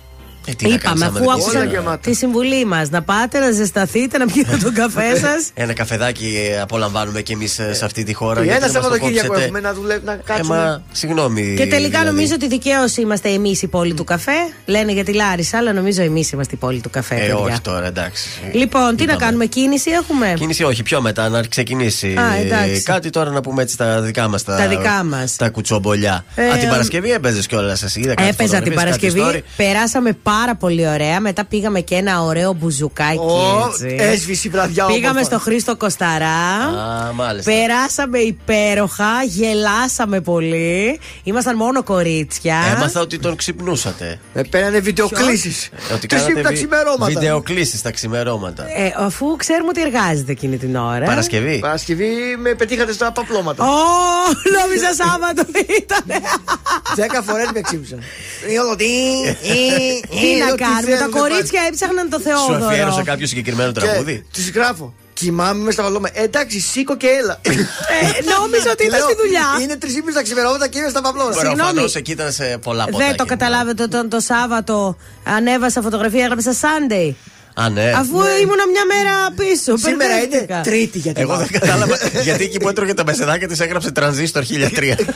Ε, 0.48 0.52
τι 0.54 0.68
να 0.68 0.74
Είπαμε, 0.74 1.00
κάνεις, 1.00 1.02
άμα 1.02 1.12
αφού 1.16 1.24
δεν 1.26 1.34
άκουσαν 1.40 1.62
πεις, 1.64 1.72
γεμάτα. 1.72 1.98
τη 1.98 2.14
συμβουλή 2.14 2.66
μας, 2.66 2.90
να 2.90 3.02
πάτε 3.02 3.40
να 3.40 3.52
ζεσταθείτε, 3.52 4.18
να 4.18 4.26
πιείτε 4.26 4.58
τον 4.58 4.74
καφέ 4.74 5.16
σας. 5.26 5.50
Ένα 5.54 5.74
καφεδάκι 5.74 6.50
ε, 6.56 6.62
απολαμβάνουμε 6.62 7.22
κι 7.22 7.32
εμείς 7.32 7.52
σε 7.72 7.86
αυτή 7.86 8.04
τη 8.04 8.14
χώρα. 8.14 8.42
Ή 8.42 8.44
γιατί 8.46 8.64
ένα 8.64 8.68
να 8.68 8.74
μας 8.74 8.82
το 8.82 8.90
Σαββατοκύριακο 8.90 9.28
κόψετε. 9.28 9.46
έχουμε 9.46 9.60
να 9.60 9.74
δουλεύουμε, 9.74 10.12
να 10.12 10.18
Ε, 10.18 10.22
κάτσουμε. 10.26 10.56
μα, 10.58 10.84
συγγνώμη. 10.92 11.54
Και 11.58 11.66
τελικά 11.68 11.88
δηλαδή. 12.00 12.06
νομίζω 12.06 12.34
ότι 12.34 12.48
δικαίω 12.48 12.84
είμαστε 13.00 13.30
εμείς 13.30 13.62
η 13.62 13.68
πόλη 13.68 13.94
του 13.94 14.04
καφέ. 14.04 14.32
Λένε 14.66 14.92
για 14.92 15.04
τη 15.04 15.14
Λάρισα, 15.14 15.58
αλλά 15.58 15.74
νομίζω 15.74 16.02
εμείς 16.02 16.32
είμαστε 16.32 16.56
η 16.56 16.58
πόλη 16.58 16.80
του 16.82 16.90
καφέ. 16.90 17.16
Ε, 17.16 17.18
παιδιά. 17.20 17.38
όχι 17.38 17.62
τώρα, 17.62 17.86
εντάξει. 17.86 18.28
Λοιπόν, 18.54 18.96
τι 18.96 19.06
να 19.06 19.12
Είπαμε. 19.12 19.26
κάνουμε, 19.26 19.46
κίνηση 19.46 19.92
έχουμε; 19.92 20.34
Κίνηση 20.38 20.64
όχι, 20.64 20.84
πιο 20.84 21.02
μετά 21.02 21.30
να 21.30 21.42
ξεκινήσει. 21.44 22.08
Α, 22.08 22.36
εντάξει. 22.42 22.84
Κάτι 22.84 23.10
τώρα 23.10 23.30
να 23.30 23.42
πούμε 23.42 23.62
έτσι 23.62 23.78
τα 23.78 24.02
δικά 24.02 24.28
μας. 24.28 24.44
Τα, 24.44 24.56
Τα 24.58 24.68
δικά 24.68 25.04
μας. 25.04 25.36
Τα 25.36 25.50
κουτσομπολιά. 25.50 26.26
Ε, 26.36 26.50
Α, 26.50 26.58
την 26.58 26.70
Παρασκευή 26.70 27.12
έπαιζες 27.12 27.48
κιόλας 27.48 27.84
εσύ. 27.84 28.00
Είδα 28.00 28.14
κάτι 28.14 28.30
Έπαιζα 28.30 28.62
την 28.62 28.72
φωτογραφίες, 28.74 29.12
κάτι 29.12 29.22
Παρασκευή. 29.22 29.44
story. 29.48 29.54
Περάσαμε 29.58 30.12
πάρα 30.24 30.33
πολύ 30.60 30.88
ωραία. 30.88 31.19
Μετά 31.19 31.46
πήγαμε 31.46 31.80
και 31.80 31.96
ένα 31.96 32.22
ωραίο 32.24 32.54
μπουζουκάκι. 32.54 33.17
Ω, 33.17 33.69
έτσι. 33.84 33.96
έσβηση 34.00 34.50
βραδιά 34.50 34.86
Πήγαμε 34.86 35.08
όμορφα. 35.08 35.24
στο 35.24 35.39
Χρήστο 35.39 35.76
Κοσταρά. 35.76 36.28
Α, 36.28 37.13
μάλιστα. 37.13 37.52
Περάσαμε 37.52 38.17
υπέροχα, 38.19 39.24
γελάσαμε 39.26 40.22
πολύ. 40.22 41.00
Ήμασταν 41.24 41.56
μόνο 41.56 41.84
κορίτσια. 41.84 42.56
Έμαθα 42.76 43.02
ότι 43.02 43.19
τον 43.19 43.36
ξυπνούσατε. 43.36 44.19
Με 44.34 44.43
πέρανε 44.43 44.80
βιντεοκλήσεις. 44.80 45.69
Ότι 45.93 46.08
Τρεις 46.08 46.22
κάνατε 46.22 46.41
τα 46.41 46.50
βι- 46.50 46.58
ξημερώματα. 46.58 47.06
Βιντεοκλήσεις 47.06 47.82
τα 47.82 47.91
ξημερώματα. 47.91 48.63
Ε, 48.78 48.93
αφού 48.98 49.36
ξέρουμε 49.36 49.69
ότι 49.69 49.82
εργάζεται 49.82 50.32
εκείνη 50.32 50.58
την 50.58 50.76
ώρα. 50.76 51.06
Παρασκευή. 51.06 51.60
Παρασκευή 51.60 52.12
με 52.39 52.54
πετύχατε 52.54 52.93
στα 52.93 53.12
παπλώματα. 53.12 53.63
Ω, 53.63 53.67
νόμιζα 54.62 54.93
Σάββατο 55.04 55.43
ήταν. 55.82 56.22
Δέκα 56.96 57.22
φορές 57.22 57.48
με 57.54 57.62
ξύπνησαν. 57.62 58.00
Ε, 60.26 60.44
όλο 60.44 60.56
τι. 60.56 60.56
Τι 60.56 60.62
να 60.62 60.68
κάνουμε, 60.68 60.98
τα 60.98 61.20
κορίτσια 61.20 61.62
έψαχναν 61.70 62.10
το 62.10 62.20
Σου 62.20 62.54
αφιέρωσε 62.54 62.76
Θεόδωρο. 62.76 63.04
κάποιο 63.04 63.28
συγκεκριμένο 63.28 63.72
τραγούδι; 63.72 64.26
Της 64.34 64.52
γράφω. 64.52 64.94
Κοιμάμαι 65.14 65.64
μες 65.64 65.74
στα 65.74 65.84
παπλώματα. 65.84 66.20
Ε, 66.20 66.24
Εντάξει, 66.24 66.60
σήκω 66.60 66.98
και 66.98 67.08
έλα. 67.08 67.40
Ε, 67.44 67.52
νόμιζα 68.38 68.72
ότι 68.72 68.84
ήταν 68.86 69.00
Λέω, 69.00 69.08
στη 69.08 69.16
δουλειά. 69.22 69.46
Είναι 69.62 69.76
τρεις 69.76 69.96
ύπνε 69.96 70.12
τα 70.12 70.24
ξημερώματα 70.24 70.68
και 70.68 70.78
είμαι 70.80 70.90
στα 70.90 71.02
παπλώματα. 71.02 71.34
Συγγνώμη. 71.40 71.58
Προφανώς 71.60 71.96
εκεί 71.96 72.12
ήταν 72.12 72.32
σε 72.32 72.58
πολλά 72.64 72.86
ποτά. 72.86 73.06
Δεν 73.06 73.16
το 73.16 73.26
καταλάβετε 73.26 73.84
όταν 73.84 74.10
το 74.10 74.20
Σάββατο 74.20 74.98
ανέβασα 75.24 75.82
φωτογραφία, 75.82 76.24
έγραψα 76.24 76.54
Sunday. 76.62 77.14
Α, 77.54 77.70
ναι. 77.70 77.92
Αφού 78.02 78.18
ήμουνα 78.42 78.66
μια 78.74 78.86
μέρα 78.94 79.13
πίσω. 79.42 79.78
Σήμερα 79.78 80.16
είναι 80.16 80.28
μπερδεύτηκα. 80.28 80.62
Τρίτη 80.62 80.98
για 81.06 81.13
την 81.13 81.22
Εγώ 81.24 81.36
δεν 81.38 81.48
κατάλαβα. 81.58 81.96
γιατί 82.28 82.44
εκεί 82.44 82.58
που 82.60 82.70
έτρωγε 82.70 82.94
τα 82.94 83.06
μεσεδάκια 83.06 83.48
τη 83.48 83.63
έγραψε 83.63 83.92
τρανζίστορ 83.92 84.44
1003. 84.44 84.50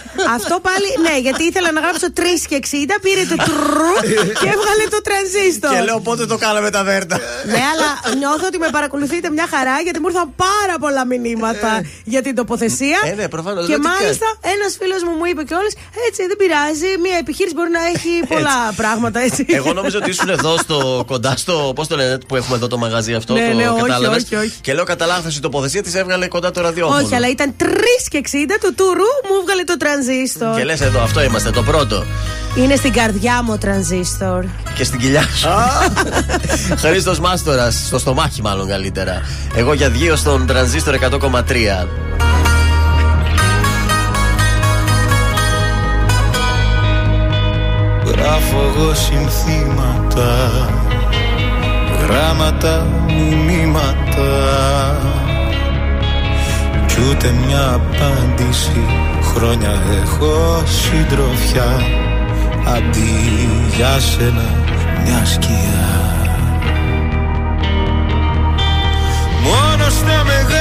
Αυτό 0.37 0.55
πάλι, 0.67 0.87
ναι, 1.05 1.15
γιατί 1.25 1.43
ήθελα 1.43 1.71
να 1.71 1.79
γράψω 1.79 2.07
3 2.17 2.21
και 2.49 2.57
60, 2.61 2.75
πήρε 3.05 3.23
το 3.31 3.37
τρου 3.47 3.93
και 4.41 4.47
έβγαλε 4.55 4.85
το 4.95 5.01
τρανζίστορ. 5.07 5.71
και 5.73 5.81
λέω 5.81 5.99
πότε 5.99 6.25
το 6.25 6.37
κάναμε 6.37 6.69
τα 6.69 6.83
βέρτα. 6.83 7.15
Ναι, 7.45 7.61
αλλά 7.71 7.89
νιώθω 8.17 8.45
ότι 8.51 8.57
με 8.57 8.69
παρακολουθείτε 8.71 9.29
μια 9.29 9.47
χαρά 9.53 9.75
γιατί 9.85 9.99
μου 9.99 10.07
ήρθαν 10.11 10.33
πάρα 10.45 10.75
πολλά 10.79 11.05
μηνύματα 11.05 11.71
για 12.03 12.21
την 12.21 12.35
τοποθεσία. 12.35 12.99
Ε, 13.05 13.13
ναι, 13.19 13.27
προφανώς, 13.27 13.65
Και 13.65 13.71
λέω, 13.71 13.79
τι 13.79 13.87
μάλιστα 13.87 14.27
ένα 14.53 14.65
φίλο 14.79 14.95
μου 15.05 15.13
μου 15.19 15.25
είπε 15.31 15.43
κιόλα 15.49 15.71
έτσι 16.07 16.21
δεν 16.29 16.37
πειράζει, 16.41 16.89
μια 17.05 17.17
επιχείρηση 17.23 17.55
μπορεί 17.57 17.71
να 17.79 17.83
έχει 17.93 18.11
πολλά 18.33 18.57
πράγματα 18.81 19.19
έτσι. 19.27 19.45
Εγώ 19.59 19.73
νόμιζα 19.73 19.97
ότι 19.97 20.09
ήσουν 20.09 20.29
εδώ 20.29 20.57
στο, 20.57 21.03
κοντά 21.07 21.33
στο. 21.37 21.55
Πώ 21.75 21.87
το 21.87 21.95
λένε 21.95 22.17
που 22.27 22.35
έχουμε 22.35 22.55
εδώ 22.55 22.67
το 22.67 22.77
μαγαζί 22.77 23.13
αυτό. 23.13 23.33
Ναι, 23.33 23.49
το 23.49 23.55
ναι, 23.55 23.69
όχι, 23.69 23.81
κατάλαβες; 23.81 24.23
όχι, 24.23 24.35
όχι. 24.35 24.53
Και 24.61 24.73
λέω 24.73 24.83
κατά 24.83 25.05
λάθο 25.05 25.29
η 25.29 25.39
τοποθεσία 25.39 25.83
της 25.83 25.95
έβγαλε 25.95 26.27
κοντά 26.27 26.51
το 26.51 26.61
ραδιόφωνο. 26.61 27.05
Όχι, 27.05 27.15
αλλά 27.15 27.29
ήταν 27.29 27.53
3 27.59 27.63
και 28.09 28.21
60 28.23 28.27
του 28.61 28.73
τουρού 28.75 29.09
μου 29.29 29.35
έβγαλε 29.39 29.63
το 29.63 29.77
τρανζίστορ. 29.77 30.55
Και 30.55 30.63
λες 30.63 30.81
εδώ, 30.81 31.01
αυτό 31.01 31.23
είμαστε, 31.23 31.49
το 31.49 31.63
πρώτο. 31.63 32.05
Είναι 32.55 32.75
στην 32.75 32.93
καρδιά 32.93 33.43
μου 33.43 33.51
ο 33.53 33.57
τρανζίστορ. 33.57 34.45
Και 34.75 34.83
στην 34.83 34.99
κοιλιά 34.99 35.21
σου. 35.21 35.47
Χρήστος 36.87 37.19
Μάστορας, 37.19 37.83
στο 37.85 37.99
στομάχι 37.99 38.41
μάλλον 38.41 38.67
καλύτερα. 38.67 39.21
Εγώ 39.55 39.73
για 39.73 39.89
δύο 39.89 40.15
στον 40.15 40.47
τρανζίστορ 40.47 40.95
100,3. 40.95 41.87
Γράφω 48.05 48.57
εγώ 48.75 48.93
συνθήματα 48.93 50.86
Γράμματα, 52.09 52.87
μηνύματα. 53.45 54.31
Κι 56.87 56.95
ούτε 57.09 57.33
μια 57.45 57.73
απάντηση. 57.73 58.85
Χρόνια 59.33 59.73
έχω 60.03 60.63
συντροφιά. 60.65 61.81
Αντί 62.75 63.39
για 63.75 63.99
σένα 63.99 64.45
μια 65.03 65.25
σκιά. 65.25 65.87
Μόνος 69.43 69.93
στα 69.93 70.23
μεγάλωσα 70.23 70.56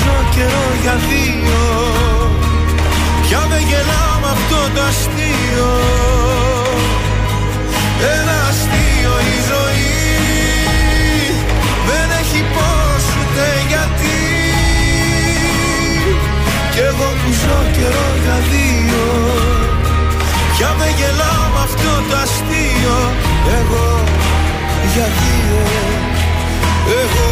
ζω 0.00 0.16
καιρό 0.34 0.66
για 0.82 0.94
δύο. 1.08 1.62
Πια 3.22 3.42
με 3.50 3.58
γελάω 3.68 4.14
με 4.22 4.30
αυτό 4.36 4.60
το 4.74 4.82
αστείο. 4.90 5.70
Ένα 8.16 8.36
αστείο 8.50 9.14
η 9.34 9.36
ζωή. 9.50 9.96
Δεν 11.88 12.08
έχει 12.20 12.40
πώς 12.54 13.02
ούτε 13.18 13.44
γιατί. 13.70 14.20
Κι 16.72 16.80
εγώ 16.90 17.08
που 17.20 17.30
ζω 17.42 17.58
καιρό 17.76 18.08
για 18.24 18.38
δύο. 18.52 19.04
Πια 20.52 20.70
με 20.78 20.88
γελάω 20.98 21.46
με 21.54 21.60
αυτό 21.68 21.92
το 22.08 22.16
αστείο. 22.24 22.98
Εγώ 23.58 23.88
για 24.94 25.08
δύο. 25.18 25.60
Εγώ 27.02 27.30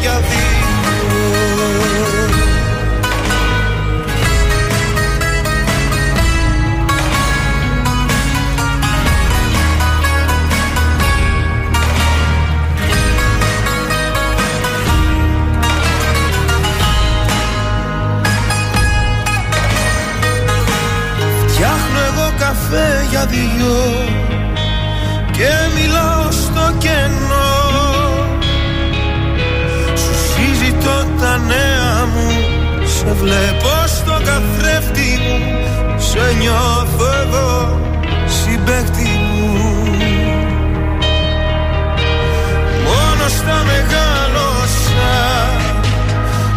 για 0.00 0.16
δύο 0.28 0.47
καφέ 22.70 23.06
για 23.10 23.26
δυο 23.26 24.04
Και 25.32 25.50
μιλάω 25.74 26.30
στο 26.30 26.72
κενό. 26.78 27.56
Σου 29.94 30.14
συζητώ 30.32 31.04
τα 31.20 31.38
νέα 31.38 32.06
μου 32.14 32.30
Σε 32.86 33.12
βλέπω 33.12 33.86
στο 33.86 34.12
καθρέφτη 34.24 35.18
μου 35.22 35.98
Σε 35.98 36.34
νιώθω 36.38 37.06
εδώ 37.22 37.80
συμπέκτη 38.26 39.08
μου. 39.32 39.52
Μόνος 42.84 43.32
στα 43.32 43.64
μεγάλωσα 43.66 45.16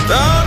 Τα 0.07 0.45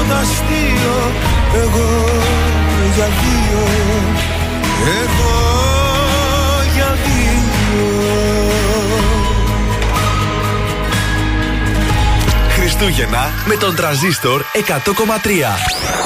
πρώτο 0.00 0.14
αστείο 0.14 1.12
Εγώ 1.54 2.04
για 2.94 3.06
δύο 3.06 3.66
Εγώ 5.02 5.38
για 6.74 6.96
δύο 7.04 7.88
Χριστούγεννα 12.48 13.32
με 13.44 13.54
τον 13.54 13.74
τραζίστορ 13.74 14.42
100,3. 14.52 15.99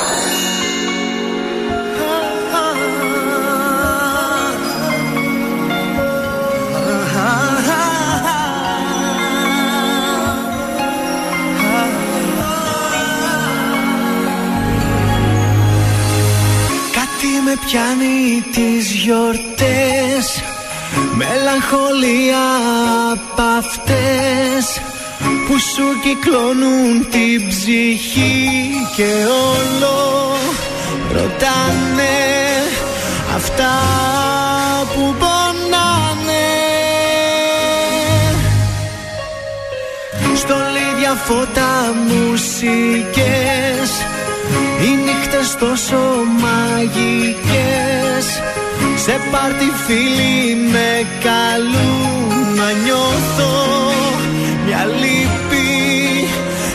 Με 17.55 17.61
πιάνει 17.67 18.45
τις 18.53 18.93
γιορτές. 18.93 20.43
Μελαγχολία 21.15 22.47
απ' 23.13 23.41
αυτές 23.59 24.81
Που 25.47 25.59
σου 25.59 26.01
κυκλώνουν 26.03 27.09
την 27.11 27.49
ψυχή. 27.49 28.71
Και 28.97 29.13
όλο 29.51 30.37
ρωτάνε 31.13 32.19
Αυτά 33.35 33.75
που 34.95 35.15
πονάνε. 35.19 36.47
Στολίδια 40.35 41.15
φώτα 41.25 41.95
μουσικές 42.09 43.74
Οι 44.81 44.91
νύχτες 45.05 45.57
τόσο 45.59 45.99
μαγικές. 46.41 48.27
Σε 48.97 49.21
πάρτι 49.31 49.73
φίλοι 49.87 50.55
με 50.71 51.07
καλούν 51.23 52.55
Να 52.57 52.71
νιώθω 52.85 53.53
μια 54.65 54.85
λύπη 54.85 56.29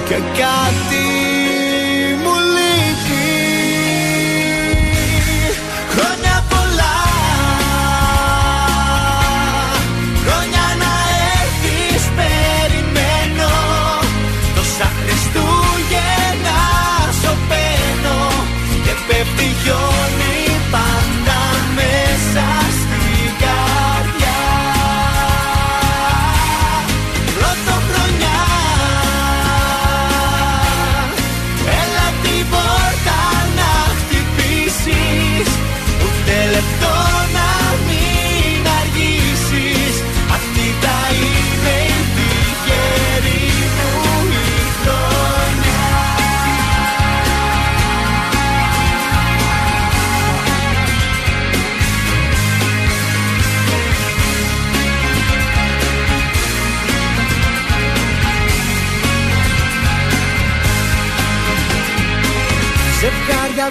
Και 0.07 0.15
κάτι 0.15 1.38
πέφτει 19.09 19.47
χιόνι 19.61 20.28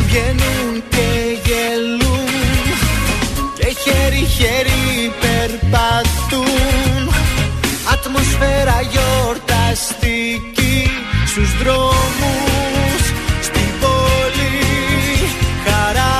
βγαίνουν 0.06 0.72
και 0.88 1.08
γελούν 1.44 2.26
Και 3.58 3.68
χέρι-χέρι 3.82 5.12
περπατούν 5.20 7.02
Ατμοσφαίρα 7.92 8.78
γιορταστική 8.90 10.76
Στους 11.26 11.50
δρόμους 11.62 13.02
στην 13.40 13.68
πόλη 13.80 14.56
Χαρά 15.64 16.16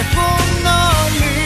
έχουν 0.00 0.64
όλοι. 1.00 1.38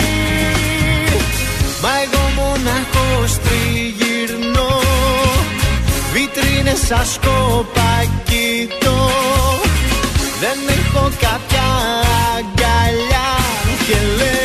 Μα 1.82 1.90
εγώ 2.04 2.24
μονάχος 2.36 3.30
τριγυρνώ 3.38 4.74
Βιτρίνες 6.12 6.80
σαν 6.86 7.06
σκόπα 7.06 7.90
κοιτώ 8.00 8.17
Δεν 10.48 10.76
έχω 10.78 11.10
κάποια 11.20 11.66
αγκαλιά. 12.36 13.28
Και 13.86 13.96
λέω 14.16 14.37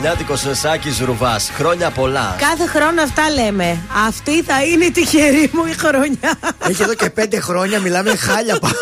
Χριστουγεννιάτικο 0.00 0.54
Σάκης 0.54 1.00
Ρουβάς. 1.00 1.50
Χρόνια 1.56 1.90
πολλά. 1.90 2.36
Κάθε 2.38 2.66
χρόνο 2.66 3.02
αυτά 3.02 3.30
λέμε. 3.30 3.78
Αυτή 4.06 4.42
θα 4.42 4.64
είναι 4.64 4.84
η 4.84 4.90
τυχερή 4.90 5.50
μου 5.52 5.64
η 5.66 5.72
χρονιά. 5.72 6.38
Έχει 6.68 6.82
εδώ 6.82 6.94
και 6.94 7.10
πέντε 7.10 7.40
χρόνια 7.40 7.80
μιλάμε 7.80 8.16
χάλια 8.16 8.58
πάνω. 8.58 8.74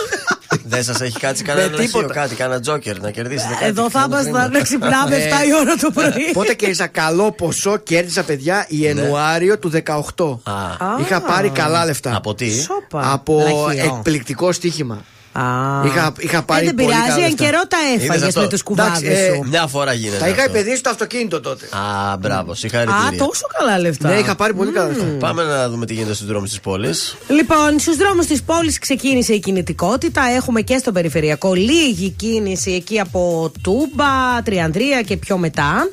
Δεν 0.64 0.84
σας 0.84 1.00
έχει 1.00 1.18
κάτσει 1.18 1.42
κανένα 1.42 1.66
Με 1.70 1.76
λαχείο, 1.76 1.90
τίποτα. 1.92 2.14
κάτι, 2.14 2.34
κανένα 2.34 2.60
τζόκερ 2.60 3.00
να 3.00 3.10
κερδίσετε 3.10 3.52
κάτι. 3.52 3.64
Εδώ 3.64 3.90
θα 3.90 4.00
χρήμα. 4.00 4.18
ήμασταν 4.20 4.50
να 4.52 4.60
ξυπνάμε 4.60 5.16
7 5.16 5.46
η 5.46 5.54
ώρα 5.60 5.74
το 5.80 5.90
πρωί. 5.90 6.30
Πότε 6.32 6.54
κέρδισα 6.54 6.86
καλό 6.86 7.32
ποσό, 7.32 7.76
κέρδισα 7.76 8.22
παιδιά 8.22 8.66
Ιανουάριο 8.68 9.58
του 9.58 9.70
18. 9.70 10.40
Α, 10.42 10.52
Είχα 11.00 11.20
πάρει 11.20 11.50
καλά 11.50 11.84
λεφτά. 11.84 12.16
από 12.16 12.34
τι; 12.34 12.60
Σόπα. 12.60 13.12
Από 13.12 13.38
Λαχείο. 13.66 13.84
εκπληκτικό 13.84 14.52
στοίχημα. 14.52 15.04
Α. 15.36 15.42
Είχα, 15.86 16.12
είχα 16.18 16.42
πάρει 16.42 16.62
Ε, 16.62 16.66
δεν 16.66 16.74
πολύ 16.74 16.86
πειράζει, 16.88 17.08
καλά 17.08 17.24
εν 17.24 17.30
λεφτά. 17.30 17.44
καιρό 17.44 17.60
τα 17.68 17.76
έφαγες 17.98 18.22
αυτό. 18.22 18.40
με 18.40 18.46
τους 18.48 18.62
κουβάδες 18.62 19.00
Εντάξει, 19.02 19.22
ε, 19.22 19.34
σου. 19.34 19.48
Μια 19.48 19.66
φορά 19.66 19.92
γίνεται. 19.92 20.18
Τα 20.18 20.28
είχα 20.28 20.40
αυτό. 20.42 20.50
επενδύσει 20.52 20.76
στο 20.76 20.90
αυτοκίνητο 20.90 21.40
τότε. 21.40 21.64
Α, 22.12 22.16
μπράβο, 22.16 22.50
Α, 22.52 22.54
συγχαρητήρια. 22.54 23.18
τόσο 23.18 23.46
καλά 23.58 23.78
λεφτά. 23.78 24.08
Ναι, 24.08 24.14
είχα 24.18 24.34
πάρει 24.34 24.54
πολύ 24.54 24.70
καλά 24.72 24.86
λεφτά. 24.88 25.04
Πάμε 25.04 25.42
να 25.42 25.68
δούμε 25.68 25.86
τι 25.86 25.94
γίνεται 25.94 26.14
στους 26.14 26.26
δρόμους 26.26 26.48
της 26.48 26.60
πόλης. 26.60 27.16
Λοιπόν, 27.28 27.78
στους 27.78 27.96
δρόμους 27.96 28.26
της 28.26 28.42
πόλης 28.42 28.78
ξεκίνησε 28.78 29.32
η 29.34 29.38
κινητικότητα. 29.40 30.22
Έχουμε 30.36 30.60
και 30.60 30.76
στο 30.78 30.92
περιφερειακό 30.92 31.54
λίγη 31.54 32.08
κίνηση 32.10 32.72
εκεί 32.72 33.00
από 33.00 33.52
Τούμπα, 33.62 34.42
Τριανδρία 34.44 35.02
και 35.02 35.16
πιο 35.16 35.38
μετά. 35.38 35.88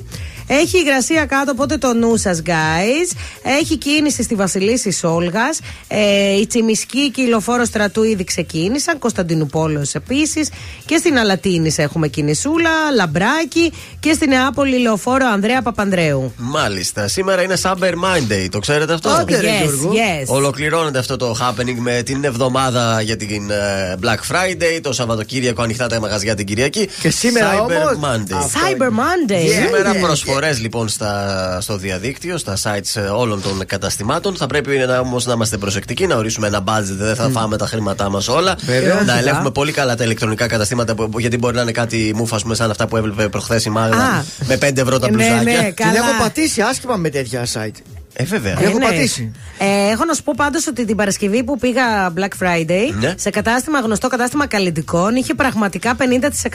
Έχει 0.60 0.78
υγρασία 0.78 1.24
κάτω, 1.24 1.50
οπότε 1.50 1.76
το 1.76 1.94
νου 1.94 2.16
σας, 2.16 2.42
guys. 2.46 3.16
Έχει 3.60 3.76
κίνηση 3.76 4.22
στη 4.22 4.34
Βασιλίση 4.34 4.90
Σόλγα. 4.92 5.54
Ε, 5.88 6.32
η 6.40 6.46
Τσιμισκή 6.46 7.10
και 7.10 7.22
η 7.22 7.26
Λοφόρο 7.26 7.64
Στρατού 7.64 8.02
ήδη 8.02 8.24
ξεκίνησαν. 8.24 8.98
Κωνσταντινούπολος 8.98 9.94
επίσης. 9.94 10.50
Και 10.84 10.96
στην 10.96 11.18
Αλατίνης 11.18 11.78
έχουμε 11.78 12.08
κινησούλα. 12.08 12.70
Λαμπράκι. 12.94 13.72
Και 14.00 14.12
στην 14.12 14.28
Νεάπολη 14.28 14.78
Λεωφόρο 14.78 15.26
Ανδρέα 15.32 15.62
Παπανδρέου. 15.62 16.32
Μάλιστα. 16.36 17.08
Σήμερα 17.08 17.42
είναι 17.42 17.56
Summer 17.62 17.92
Monday, 17.92 18.48
το 18.50 18.58
ξέρετε 18.58 18.92
αυτό; 18.92 19.08
Άντε, 19.08 19.40
ρε, 19.40 19.48
Yes, 19.48 19.62
Γιώργο; 19.62 19.92
yes. 19.92 20.26
Ολοκληρώνεται 20.26 20.98
αυτό 20.98 21.16
το 21.16 21.36
happening 21.40 21.76
με 21.78 22.02
την 22.02 22.24
εβδομάδα 22.24 23.00
για 23.00 23.16
την 23.16 23.50
ε, 23.50 23.94
Black 24.02 24.34
Friday, 24.34 24.80
το 24.82 24.92
Σαββατοκύριακο 24.92 25.62
ανοιχτά 25.62 25.86
τα 25.86 26.00
μαγαζιά 26.00 26.34
την 26.34 26.46
Κυριακή. 26.46 26.88
Και 27.00 27.10
σήμερα 27.10 27.52
Cyber 27.52 27.60
όμως, 27.60 27.98
Monday. 28.02 28.34
αυτό 28.36 28.60
Cyber 28.60 28.88
Monday. 28.88 29.64
Σήμερα 29.64 29.92
yeah, 29.92 30.00
προσφορές 30.00 30.41
λοιπόν 30.50 30.88
στα, 30.88 31.58
στο 31.60 31.76
διαδίκτυο, 31.76 32.38
στα 32.38 32.56
sites 32.62 32.94
ε, 32.94 33.00
όλων 33.00 33.42
των 33.42 33.66
καταστημάτων. 33.66 34.36
Θα 34.36 34.46
πρέπει 34.46 34.76
να, 34.86 34.98
όμως 34.98 35.26
να 35.26 35.32
είμαστε 35.32 35.56
προσεκτικοί, 35.56 36.06
να 36.06 36.16
ορίσουμε 36.16 36.46
ένα 36.46 36.64
budget, 36.64 36.82
δεν 36.98 37.14
θα 37.14 37.28
φάμε 37.28 37.56
τα 37.56 37.66
χρήματά 37.66 38.10
μας 38.10 38.28
όλα. 38.28 38.56
Βέβαια. 38.64 38.92
να 38.94 38.98
Φυσικά. 38.98 39.18
ελέγχουμε 39.18 39.50
πολύ 39.50 39.72
καλά 39.72 39.94
τα 39.96 40.04
ηλεκτρονικά 40.04 40.46
καταστήματα, 40.46 40.94
που- 40.94 41.18
γιατί 41.18 41.38
μπορεί 41.38 41.54
να 41.56 41.62
είναι 41.62 41.72
κάτι 41.72 42.12
μούφα, 42.16 42.36
ας 42.36 42.42
πούμε, 42.42 42.54
σαν 42.54 42.70
αυτά 42.70 42.86
που 42.86 42.96
έβλεπε 42.96 43.28
προχθές 43.28 43.64
η 43.64 43.70
Μάγδα 43.70 43.96
Α. 44.04 44.22
με 44.46 44.56
5 44.56 44.80
ευρώ 44.80 44.98
τα 44.98 45.10
Ναι, 45.10 45.16
μπλουζάκια. 45.16 45.42
ναι, 45.42 45.62
Την 45.64 45.74
καλά. 45.74 45.92
έχω 45.96 46.22
πατήσει 46.22 46.60
άσχημα 46.60 46.96
με 46.96 47.08
τέτοια 47.08 47.46
site. 47.52 47.76
Ε, 48.14 48.24
βέβαια. 48.24 48.56
Έχω 48.60 48.78
πατήσει. 48.78 49.32
Ε, 49.58 49.90
έχω 49.90 50.04
να 50.04 50.14
σου 50.14 50.22
πω 50.22 50.32
πάντως 50.36 50.66
ότι 50.66 50.84
την 50.84 50.96
Παρασκευή 50.96 51.42
που 51.44 51.58
πήγα 51.58 52.12
Black 52.16 52.42
Friday 52.44 52.94
Ναι. 53.00 53.14
σε 53.16 53.30
κατάστημα, 53.30 53.80
γνωστό 53.80 54.08
κατάστημα 54.08 54.46
καλλιτικών, 54.46 55.14
είχε 55.16 55.34
πραγματικά 55.34 55.96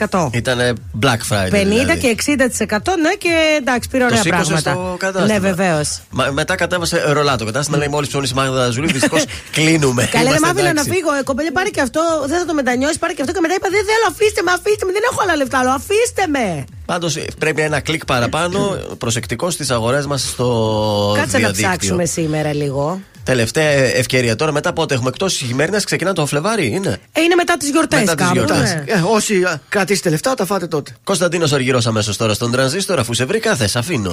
50%. 0.08 0.30
Ήταν 0.32 0.58
Black 1.02 1.22
Friday. 1.32 1.50
50 1.50 1.64
δηλαδή. 1.66 1.98
και 1.98 2.08
60% 2.08 2.96
ναι 3.02 3.12
και 3.18 3.32
εντάξει 3.60 3.88
πήρε 3.88 4.02
Το 4.04 4.10
ωραία 4.10 4.22
σήκωσε 4.22 4.50
πράγματα. 4.50 4.70
στο 4.70 4.96
κατάστημα. 4.98 5.32
Ναι, 5.38 5.38
βεβαίως. 5.48 6.00
Μα, 6.10 6.30
μετά 6.32 6.54
κατέβασε 6.54 7.12
ρολά 7.12 7.36
το 7.36 7.44
κατάστημα. 7.44 7.76
Λέει 7.78 7.88
μόλις 7.88 8.08
ψώνεις 8.08 8.30
η 8.30 8.34
Μάγδα 8.34 8.70
Ζουλή. 8.70 8.92
Δυστυχώς 8.92 9.24
κλείνουμε. 9.56 10.02
Καλά, 10.10 10.24
δεν 10.30 10.36
Είμαστε 10.36 10.46
μ' 10.46 10.50
άφηνα 10.50 10.62
να 10.64 10.80
εντάξει. 10.80 10.90
φύγω. 10.90 11.12
Ε, 11.14 11.22
κοπέλια, 11.22 11.52
πάρε 11.52 11.68
και 11.68 11.80
αυτό. 11.80 12.00
Δεν 12.26 12.38
θα 12.38 12.44
το 12.44 12.54
μετανιώσεις, 12.54 12.98
πάρε 12.98 13.12
και 13.12 13.20
αυτό. 13.22 13.32
Και 13.34 13.40
μετά 13.40 13.54
είπα: 13.54 13.68
Δεν 13.76 13.84
θέλω, 13.90 14.06
αφήστε 14.12 14.40
με, 14.46 14.50
αφήστε 14.58 14.84
με. 14.86 14.92
Δεν 14.92 15.02
έχω 15.10 15.18
άλλα 15.22 15.36
λεφτά. 15.36 15.58
Άλλο, 15.58 15.70
αφήστε 15.80 16.24
με. 16.36 16.64
Πάντως 16.88 17.16
πρέπει 17.38 17.62
ένα 17.62 17.80
κλικ 17.80 18.04
παραπάνω 18.04 18.76
προσεκτικός 18.98 19.52
στις 19.54 19.70
αγορές 19.70 20.06
μας 20.06 20.22
στο 20.22 21.12
Κάτσε 21.16 21.32
να 21.32 21.38
διαδίκτυο. 21.38 21.68
ψάξουμε 21.68 22.04
σήμερα 22.04 22.54
λίγο. 22.54 23.00
Τελευταία 23.24 23.68
ευκαιρία 23.70 24.36
τώρα, 24.36 24.52
μετά 24.52 24.72
πότε 24.72 24.94
έχουμε 24.94 25.08
εκτός 25.08 25.34
χειμέρνα, 25.34 25.82
ξεκινά 25.84 26.12
το 26.12 26.26
Φλεβάρι, 26.26 26.66
είναι; 26.66 26.98
Ε, 27.12 27.20
είναι 27.20 27.34
μετά 27.34 27.56
τις 27.56 27.68
γιορτές 27.70 27.98
Μετά 28.00 28.14
τις 28.14 28.24
κάπου. 28.24 28.34
γιορτές. 28.36 28.58
ναι. 28.74 28.82
Ε, 28.86 29.02
όσοι 29.12 29.34
ε, 29.34 29.60
κρατήσετε 29.68 30.10
λεφτά, 30.10 30.34
τα 30.34 30.44
φάτε 30.46 30.66
τότε. 30.66 30.96
Κωνσταντίνος 31.04 31.52
Αργυρός 31.52 31.86
αμέσως 31.86 32.16
τώρα 32.16 32.34
στον 32.34 32.50
τρανζίστορ, 32.50 32.98
αφού 32.98 33.14
σε 33.14 33.24
βρήκα, 33.24 33.54
θε 33.56 33.68
αφήνω. 33.74 34.12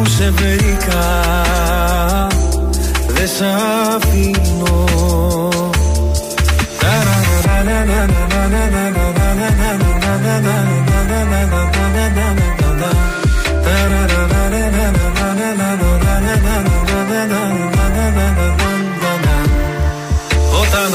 Αφού 0.00 0.10
σε 0.10 0.30
βρήκα. 0.30 1.32
Δεν 3.06 3.28
σ' 3.28 3.42
αφήνω 3.96 4.78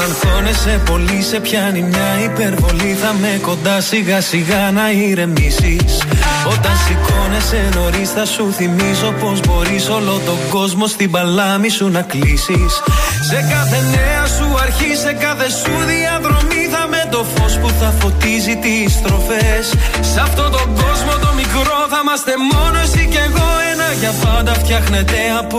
Όταν 0.04 0.16
αγχώνεσαι 0.16 0.80
πολύ 0.84 1.22
σε 1.22 1.40
πιάνει 1.40 1.82
μια 1.82 2.10
υπερβολή. 2.24 2.96
Θα 3.02 3.14
με 3.20 3.38
κοντά 3.42 3.80
σιγά 3.80 4.20
σιγά 4.20 4.70
να 4.70 4.90
ηρεμήσεις. 4.90 6.02
Όταν 6.46 6.72
σηκώνεσαι 6.84 7.68
νωρίς 7.74 8.10
θα 8.10 8.24
σου 8.24 8.52
θυμίζω 8.52 9.14
Πως 9.20 9.40
μπορείς 9.40 9.88
όλο 9.88 10.20
τον 10.26 10.38
κόσμο 10.50 10.86
στην 10.86 11.10
παλάμη 11.10 11.68
σου 11.68 11.88
να 11.88 12.02
κλείσεις. 12.02 12.72
Σε 13.28 13.38
κάθε 13.52 13.78
νέα 13.94 14.26
σου 14.36 14.46
αρχή, 14.62 14.96
σε 14.96 15.12
κάθε 15.12 15.48
σου 15.50 15.72
διαδρομή 15.86 16.64
Θα 16.70 16.86
με 16.88 17.08
το 17.10 17.24
φως 17.34 17.58
που 17.58 17.70
θα 17.80 17.94
φωτίζει 18.00 18.56
τις 18.56 18.92
στροφές. 18.92 19.64
Σε 20.12 20.20
αυτόν 20.20 20.50
τον 20.50 20.66
κόσμο 20.82 21.12
το 21.24 21.30
μικρό 21.36 21.78
θα 21.90 22.00
είμαστε 22.02 22.32
μόνο 22.52 22.78
εσύ 22.84 23.08
και 23.12 23.18
εγώ. 23.28 23.48
Ένα 23.72 23.88
για 24.00 24.12
πάντα 24.22 24.52
φτιάχνεται 24.54 25.18
από 25.38 25.58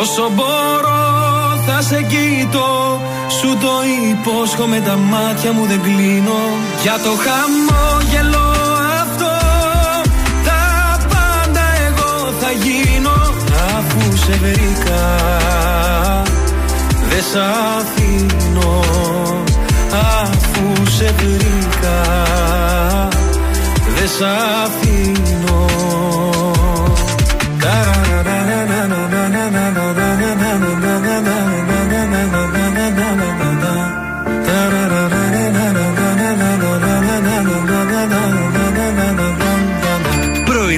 Όσο 0.00 0.30
μπορώ 0.34 1.62
θα 1.66 1.82
σε 1.82 2.02
κοιτώ 2.02 3.00
Σου 3.40 3.56
το 3.60 3.72
υπόσχομαι 4.10 4.80
τα 4.80 4.96
μάτια 4.96 5.52
μου 5.52 5.66
δεν 5.66 5.80
κλείνω. 5.82 6.40
Για 6.82 6.92
το 7.04 7.10
χαμόγελο 7.24 8.65
γίνω. 12.62 13.34
Αφού 13.76 14.16
σε 14.16 14.32
βρήκα 14.32 15.04
Δεν 17.08 17.22
σ' 17.22 17.36
αφήνω. 17.76 18.80
Αφού 20.22 20.90
σε 20.90 21.14
βρήκα 21.18 22.02
Δεν 23.96 24.08
σ' 24.08 24.22
αφήνω 24.64 25.66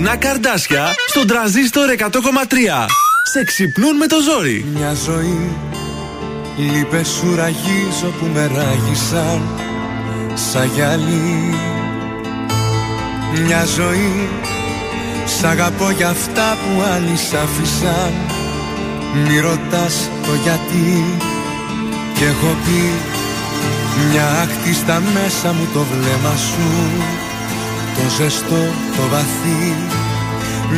πρωινά 0.09 0.17
καρδάσια 0.17 0.95
στον 1.09 1.27
τραζίστορ 1.27 1.89
100,3. 1.99 2.05
Σε 3.33 3.45
ξυπνούν 3.45 3.97
με 3.97 4.07
το 4.07 4.17
ζόρι. 4.21 4.65
Μια 4.75 4.95
ζωή 4.95 5.57
Λείπες 6.57 7.09
σου 7.09 7.35
ραγίζω 7.35 8.11
που 8.19 8.27
με 8.35 8.51
ράγισαν 8.55 9.43
Σαν 10.35 10.71
γυαλί 10.75 11.55
Μια 13.45 13.65
ζωή 13.65 14.29
Σ' 15.25 15.45
αγαπώ 15.45 15.91
για 15.91 16.09
αυτά 16.09 16.57
που 16.61 16.83
άλλοι 16.95 17.17
σ' 17.17 17.35
άφησαν 17.35 18.13
Μη 19.15 19.39
ρωτάς 19.41 20.11
το 20.27 20.35
γιατί 20.43 21.05
Κι 22.15 22.25
έχω 22.25 22.57
πει 22.65 22.93
Μια 24.11 24.27
άκτη 24.43 24.75
στα 24.75 25.03
μέσα 25.15 25.53
μου 25.53 25.69
το 25.75 25.81
βλέμμα 25.81 26.37
σου 26.37 27.27
Το 28.03 28.09
ζεστό, 28.17 28.63
το 28.97 29.03
βαθύ. 29.11 29.75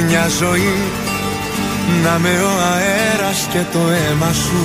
Μια 0.07 0.29
ζωή 0.39 0.77
Να 2.03 2.19
με 2.19 2.29
ο 2.29 2.53
αέρας 2.73 3.49
και 3.53 3.63
το 3.73 3.79
αίμα 3.79 4.33
σου 4.33 4.65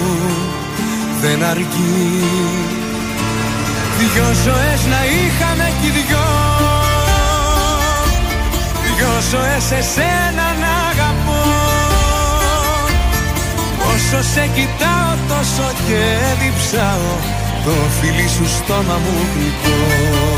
Δεν 1.22 1.44
αρκεί. 1.44 2.24
Δυο 3.98 4.30
ζωές 4.46 4.82
να 4.94 5.02
είχαμε 5.06 5.74
κι 5.82 5.90
δυο. 5.90 6.28
Δυο 8.84 9.14
ζωές 9.32 9.72
εσένα 9.80 10.48
να 10.62 10.74
αγαπώ. 10.92 11.44
Όσο 13.94 14.30
σε 14.34 14.50
κοιτάω 14.56 15.14
τόσο 15.28 15.68
και 15.88 16.02
διψάω. 16.42 17.14
Το 17.66 17.72
φιλί 18.00 18.28
σου 18.30 18.48
στόμα 18.58 19.00
μου 19.04 19.16
γλυκό 19.34 20.35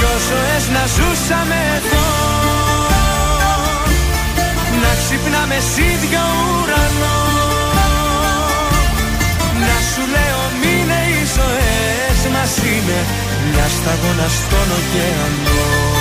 Δυο 0.00 0.16
ζωές 0.28 0.64
να 0.76 0.84
ζούσαμε 0.96 1.58
εδώ. 1.76 2.08
Να 4.82 4.92
ξυπνάμε 5.00 5.58
σ' 5.70 5.78
ίδιο 5.92 6.22
ουρανό. 6.44 7.18
Να 9.66 9.76
σου 9.90 10.02
λέω 10.14 10.42
μείνε 10.60 11.00
οι 11.12 11.22
ζωές 11.36 12.20
μας 12.32 12.52
είναι 12.56 12.98
Μια 13.50 13.66
σταγόνα 13.76 14.28
στον 14.38 14.68
ωκεανό 14.78 15.99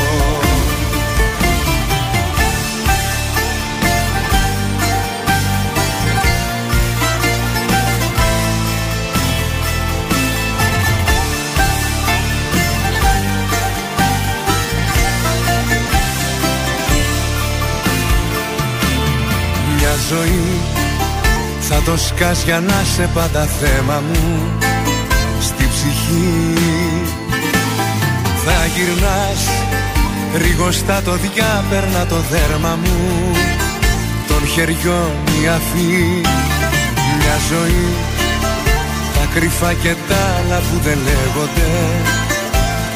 Μια 19.90 19.98
ζωή. 20.10 20.62
Θα 21.60 21.82
το 21.86 21.98
σκάς 21.98 22.44
για 22.44 22.60
να 22.60 22.84
σε 22.96 23.10
πάντα 23.14 23.44
θέμα 23.46 24.04
μου. 24.08 24.52
Στη 25.42 25.68
ψυχή 25.74 26.54
Θα 28.46 28.66
γυρνάς. 28.76 29.42
Ρίγοστα 30.42 31.02
το 31.02 31.12
διάπερνα 31.12 32.06
το 32.06 32.16
δέρμα 32.32 32.80
μου. 32.84 33.00
Των 34.28 34.48
χεριών 34.48 35.12
η 35.42 35.48
αφή. 35.48 36.22
Μια 37.18 37.38
ζωή. 37.50 37.88
Τα 39.14 39.26
κρυφά 39.34 39.74
και 39.74 39.96
τα 40.08 40.22
άλλα 40.38 40.58
που 40.58 40.80
δεν 40.84 40.98
λέγονται. 41.08 41.70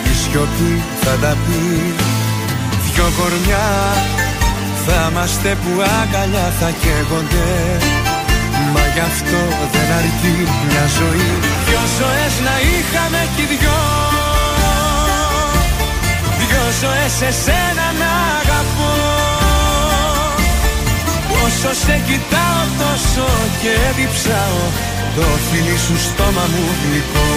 Η 0.04 0.14
σιωπή 0.22 0.82
θα 1.02 1.12
τα 1.22 1.38
πει. 1.46 1.94
Δυο 2.84 3.12
κορμιά 3.18 3.68
θα 4.86 5.10
είμαστε 5.10 5.50
που 5.62 5.72
αγκαλιά 6.00 6.48
θα 6.60 6.70
καίγονται. 6.82 7.50
Μα 8.74 8.84
γι' 8.94 9.06
αυτό 9.12 9.42
δεν 9.74 9.88
αρκεί 10.00 10.36
μια 10.68 10.86
ζωή. 11.00 11.32
Δυο 11.68 11.84
ζωές 12.00 12.34
να 12.48 12.56
είχαμε 12.72 13.22
κι 13.36 13.46
δυο. 13.52 13.82
Δυο 16.40 16.66
ζωές 16.82 17.16
εσένα 17.30 17.88
να 18.02 18.12
αγαπώ. 18.40 18.94
Όσο 21.44 21.72
σε 21.84 21.96
κοιτάω 22.08 22.64
τόσο 22.82 23.28
και 23.62 23.74
διψάω. 23.98 24.62
Το 25.16 25.28
φιλί 25.48 25.78
σου 25.86 25.98
στόμα 26.08 26.46
μου 26.52 26.66
γλυκό. 26.82 27.28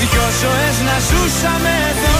Δυο 0.00 0.26
ζωές 0.40 0.76
να 0.88 0.96
ζούσαμε 1.08 1.72
εδώ. 1.90 2.19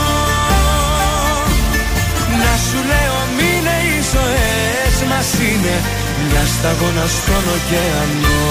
Να 2.41 2.53
σου 2.65 2.79
λέω 2.91 3.17
μείνε 3.37 3.75
οι 3.87 3.97
ζωές 4.13 4.97
μας 5.09 5.29
είναι 5.47 5.75
Μια 6.27 6.43
σταγόνα 6.53 7.05
στον 7.17 7.43
ωκεανό 7.55 8.41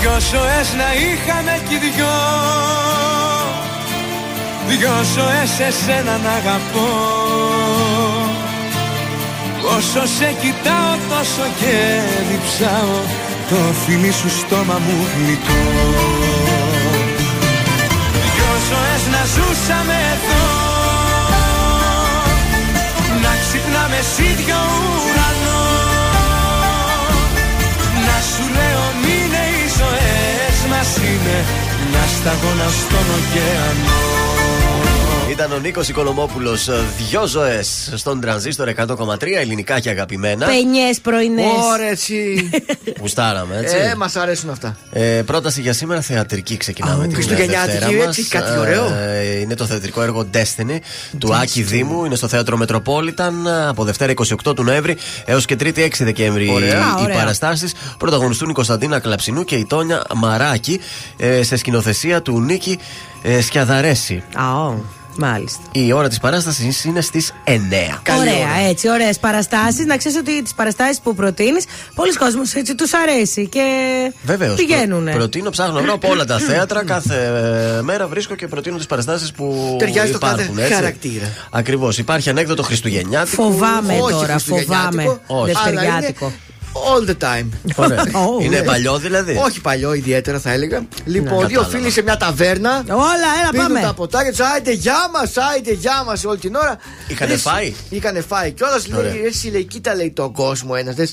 Δυο 0.00 0.16
ζωές 0.32 0.68
να 0.80 0.88
είχαμε 1.04 1.60
κι 1.68 1.78
δυο. 1.78 2.18
Δυο 4.68 4.96
ζωές 5.14 5.52
εσένα 5.68 6.16
να 6.24 6.30
αγαπώ. 6.30 6.90
Όσο 9.76 10.06
σε 10.16 10.28
κοιτάω 10.40 10.92
τόσο 11.10 11.44
και 11.60 11.74
διψάω. 12.28 12.96
Το 13.48 13.56
φιλί 13.84 14.12
σου 14.12 14.30
στόμα 14.38 14.80
μου 14.86 15.06
γλυκό 15.14 15.62
Δυο 18.34 18.52
ζωές 18.68 19.02
να 19.14 19.22
ζούσαμε 19.34 19.96
εδώ. 20.14 20.44
Να 23.22 23.32
ξυπνάμε 23.42 24.00
σ' 24.12 24.18
ίδιο 24.18 24.58
ουρανό 25.04 25.79
είναι 31.20 31.44
Μια 31.90 32.06
σταγόνα 32.16 32.68
στον 32.68 33.06
ωκεανό 33.18 34.39
Ήταν 35.30 35.52
ο 35.52 35.58
Νίκος 35.58 35.88
Οικονομόπουλος. 35.88 36.68
Δυο 37.08 37.26
ζωές 37.26 37.92
στον 37.96 38.20
τρανζίστορ 38.20 38.68
100,3 38.76 39.22
ελληνικά 39.40 39.80
και 39.80 39.90
αγαπημένα. 39.90 40.46
Πενιέ 40.46 40.90
πρωινές. 41.02 41.44
Ωραία, 41.72 41.88
έτσι. 41.88 42.50
Γουστάραμε, 43.00 43.56
έτσι. 43.58 43.76
ε, 43.76 43.94
μας 43.94 44.16
αρέσουν 44.16 44.50
αυτά. 44.50 44.76
Ε, 44.92 45.22
πρόταση 45.26 45.60
για 45.60 45.72
σήμερα 45.72 46.00
θεατρική 46.00 46.56
ξεκινάμε. 46.56 47.02
Α, 47.02 47.06
την 47.06 47.14
χριστουγεννιάτικη, 47.14 47.78
Δευτέρα 47.78 48.04
μας. 48.06 48.18
έτσι, 48.18 48.30
κάτι 48.30 48.58
ωραίο. 48.58 48.84
Ε, 48.86 49.38
είναι 49.40 49.54
το 49.54 49.64
θεατρικό 49.66 50.02
έργο 50.02 50.26
Destiny 50.34 50.76
του 51.18 51.34
Άκη 51.34 51.62
Δήμου. 51.62 52.04
Είναι 52.04 52.14
στο 52.14 52.28
θέατρο 52.28 52.58
Metropolitan 52.66 53.32
από 53.68 53.84
Δευτέρα 53.84 54.12
28 54.46 54.54
του 54.54 54.62
Νοέμβρη 54.64 54.96
έως 55.24 55.44
και 55.44 55.56
Τρίτη 55.56 55.90
6 55.98 56.04
Δεκέμβρη 56.04 56.50
Ωραία. 56.50 56.78
οι 56.98 57.02
ωραία. 57.02 57.16
παραστάσεις. 57.16 57.72
Πρωταγωνιστούν 57.98 58.48
η 58.48 58.52
Κωνσταντίνα 58.52 58.98
Κλαψινού 58.98 59.44
και 59.44 59.54
η 59.54 59.66
Τόνια 59.66 60.02
Μαράκη 60.14 60.80
ε, 61.16 61.42
σε 61.42 61.56
σκηνοθεσία 61.56 62.22
του 62.22 62.40
Νίκη 62.40 62.78
ε, 63.22 63.40
Σκιαδαρέση. 63.40 64.22
Α, 64.34 64.54
ω, 64.54 64.84
μάλιστα. 65.20 65.60
Η 65.72 65.92
ώρα 65.92 66.08
της 66.08 66.18
παράστασης 66.18 66.84
είναι 66.84 67.00
στις 67.00 67.32
9. 67.44 68.00
Καλή 68.02 68.20
Ωραία, 68.20 68.34
ώρα. 68.34 68.68
έτσι, 68.68 68.88
ωραίες 68.90 69.18
παραστάσεις. 69.18 69.86
Να 69.86 69.96
ξέρεις 69.96 70.18
ότι 70.18 70.42
τις 70.42 70.54
παραστάσεις 70.54 71.00
που 71.00 71.14
προτείνεις, 71.14 71.64
πολλοί 71.94 72.12
κόσμοι 72.16 72.42
έτσι 72.54 72.74
τους 72.74 72.90
αρέσει 72.94 73.46
και 73.48 73.62
Βεβαίως. 74.22 74.54
πηγαίνουν. 74.54 75.04
προτείνω, 75.10 75.50
ψάχνω 75.50 75.72
να 75.74 75.80
βρω 75.80 75.92
από 75.92 76.08
όλα 76.10 76.24
τα 76.24 76.38
θέατρα. 76.48 76.84
Κάθε 76.84 77.14
ε, 77.78 77.82
μέρα 77.82 78.06
βρίσκω 78.08 78.34
και 78.34 78.46
προτείνω 78.48 78.76
τις 78.76 78.86
παραστάσεις 78.86 79.32
που 79.32 79.76
Ταιριάζει 79.78 80.12
το 80.12 80.18
κάθε 80.18 80.34
υπάρχουν. 80.42 80.58
έτσι. 80.58 80.72
χαρακτήρα. 80.74 81.26
Ακριβώς. 81.50 81.98
Υπάρχει 81.98 82.30
ανέκδοτο 82.30 82.62
Χριστουγεννιάτικο. 82.62 83.42
Φοβάμαι 83.42 83.98
Όχι 84.00 84.12
τώρα, 84.12 84.26
χριστουγεννιάτικο, 84.32 85.02
φοβάμαι. 85.02 85.20
Όχι. 85.26 85.52
αλλά 85.56 85.70
είναι 85.70 85.80
Δευτεριάτικο. 85.80 86.32
All 86.72 87.08
the 87.10 87.16
time. 87.24 87.46
Ωραία. 87.76 88.04
Oh, 88.12 88.42
είναι 88.42 88.58
ναι. 88.58 88.62
παλιό 88.64 88.98
δηλαδή. 88.98 89.36
Όχι 89.44 89.60
παλιό, 89.60 89.94
ιδιαίτερα 89.94 90.38
θα 90.38 90.52
έλεγα. 90.52 90.86
Λοιπόν, 91.04 91.28
Ναι, 91.38 91.46
δύο 91.46 91.46
κατάλαβα. 91.46 91.68
φίλοι 91.78 91.90
σε 91.90 92.02
μια 92.02 92.16
ταβέρνα. 92.16 92.84
Όλα, 92.88 93.28
έλα, 93.40 93.50
Πίνουν 93.50 93.66
πάμε. 93.66 93.80
τα 93.80 93.92
ποτάκια 93.94 94.30
τους, 94.30 94.40
άιτε 94.40 94.72
γεια 94.72 94.96
μας, 95.12 95.36
άιτε 95.36 95.72
γεια 95.72 96.02
μας 96.06 96.24
όλη 96.24 96.38
την 96.38 96.54
ώρα. 96.54 96.78
Είχανε 97.08 97.30
Λες, 97.32 97.42
φάει; 97.42 97.74
Είχανε 97.88 98.20
φάει. 98.20 98.52
Και 98.52 98.64
όλα 98.64 98.98
Ωραία. 98.98 99.12
λέει, 99.12 99.22
εσύ 99.24 99.48
λέει, 99.48 99.64
κοίτα 99.64 99.94
λέει 99.94 100.10
τον 100.10 100.32
κόσμο 100.32 100.72
ένας. 100.76 101.12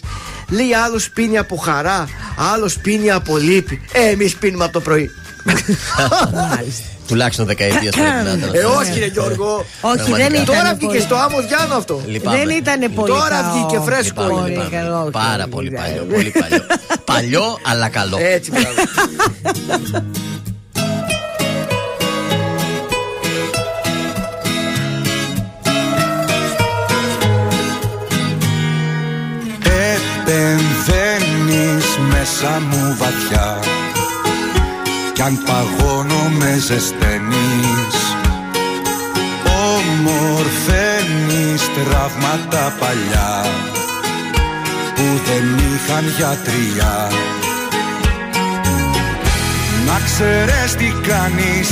Λέει 0.50 0.74
άλλος 0.74 1.10
πίνει 1.10 1.38
από 1.38 1.56
χαρά, 1.56 2.08
άλλος 2.54 2.78
πίνει 2.80 3.12
από 3.12 3.38
λύπη. 3.38 3.82
Ε, 3.92 4.08
εμείς 4.10 4.36
πίνουμε 4.36 4.64
από 4.64 4.74
το 4.74 4.80
πρωί. 4.82 5.10
Τουλάχιστον 7.08 7.46
δεκαετία 7.46 7.92
πρέπει 7.92 8.10
να 8.24 8.32
ήταν. 8.38 8.50
Ε, 8.54 8.64
όχι, 8.64 9.00
ρε 9.00 9.06
Γιώργο. 9.06 9.66
Όχι, 9.82 9.96
δεν 9.98 10.06
Πραγματικά. 10.06 10.42
ήταν. 10.42 10.46
Τώρα 10.46 10.76
πολύ. 10.76 10.78
βγήκε 10.92 11.00
στο 11.06 11.16
άμμος 11.16 11.46
Διάνο 11.48 11.76
αυτό. 11.76 12.02
Λυπάμαι. 12.06 12.38
Δεν 12.38 12.50
ήταν 12.50 12.94
πολύ 12.96 13.12
Τώρα 13.12 13.30
καλό. 13.42 13.52
βγήκε 13.54 13.82
φρέσκο. 13.86 14.22
Λυπάμαι, 14.22 14.40
Πολύ 14.42 14.52
λυπάμαι. 14.52 14.70
καλό, 14.70 15.02
όχι, 15.02 15.12
Πάρα 15.12 15.44
όχι, 15.44 15.48
πολύ 15.50 15.70
δεν. 15.70 15.80
παλιό. 15.82 16.04
Πολύ 16.14 16.34
παλιό. 16.40 16.66
Παλιό, 17.04 17.58
αλλά 17.72 17.88
καλό. 17.90 18.18
Έτσι, 18.22 18.52
μπράβο. 18.52 18.82
Επεμβαίνεις 30.68 31.86
μέσα 32.12 32.60
μου 32.70 32.96
βαθιά 32.98 33.60
Κι 35.18 35.24
αν 35.24 35.40
παγώνω 35.46 36.30
με 36.40 36.58
ζεσταίνεις 36.60 37.98
Ομορφαίνεις 39.74 41.62
τραύματα 41.76 42.76
παλιά 42.80 43.46
Που 44.96 45.04
δεν 45.26 45.46
είχαν 45.58 46.06
γιατριά 46.18 47.10
Να 49.86 50.00
ξέρεις 50.06 50.76
τι 50.76 50.94
κάνεις 51.08 51.70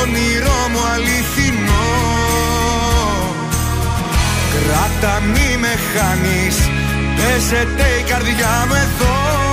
Όνειρό 0.00 0.68
μου 0.72 0.82
αληθινό. 0.94 1.90
Κράτα 4.52 5.20
μη 5.20 5.56
με 5.60 5.74
χάνεις 5.92 6.56
Παίζεται 7.16 7.86
η 8.00 8.02
καρδιά 8.02 8.66
μου 8.68 8.74
εδώ 8.74 9.49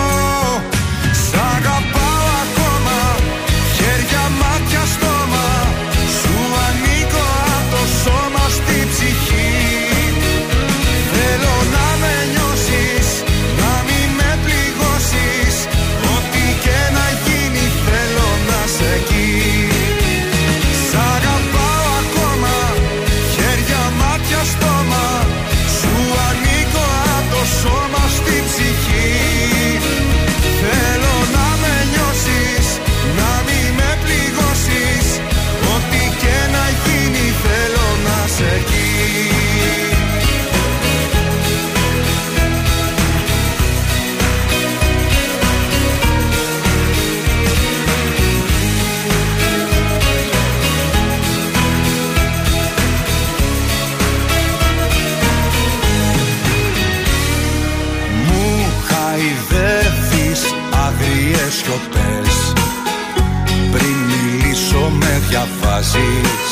διαβάζεις. 65.38 66.50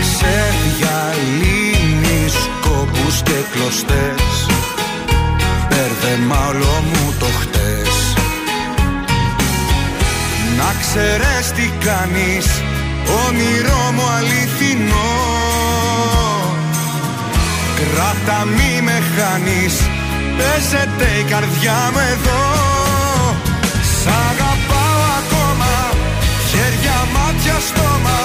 Ξεδιαλύνεις 0.00 2.34
κόπους 2.60 3.22
και 3.22 3.38
κλωστές. 3.52 4.46
Μπέρδεμα 5.68 6.38
όλο 6.48 6.84
μου 6.92 7.14
το 7.18 7.26
χτες. 7.40 7.94
Να 10.56 10.74
ξέρεις 10.80 11.46
τι 11.56 11.66
κάνεις 11.84 12.46
Όνειρό 13.26 13.84
μου 13.94 14.06
αληθινό. 14.18 15.12
Κράτα 17.78 18.38
μη 18.44 18.72
με 18.82 18.98
χάνεις 19.14 19.74
Παίζεται 20.36 21.08
η 21.20 21.22
καρδιά 21.22 21.90
μου 21.92 22.00
εδώ 22.12 22.49
μάτια, 27.50 27.60
στόμα 27.60 28.20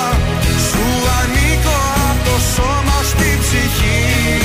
Σου 0.70 0.86
ανήκω 1.20 1.78
απ' 2.10 2.26
το 2.26 2.36
σώμα 2.56 2.98
στη 3.04 3.38
ψυχή 3.42 4.45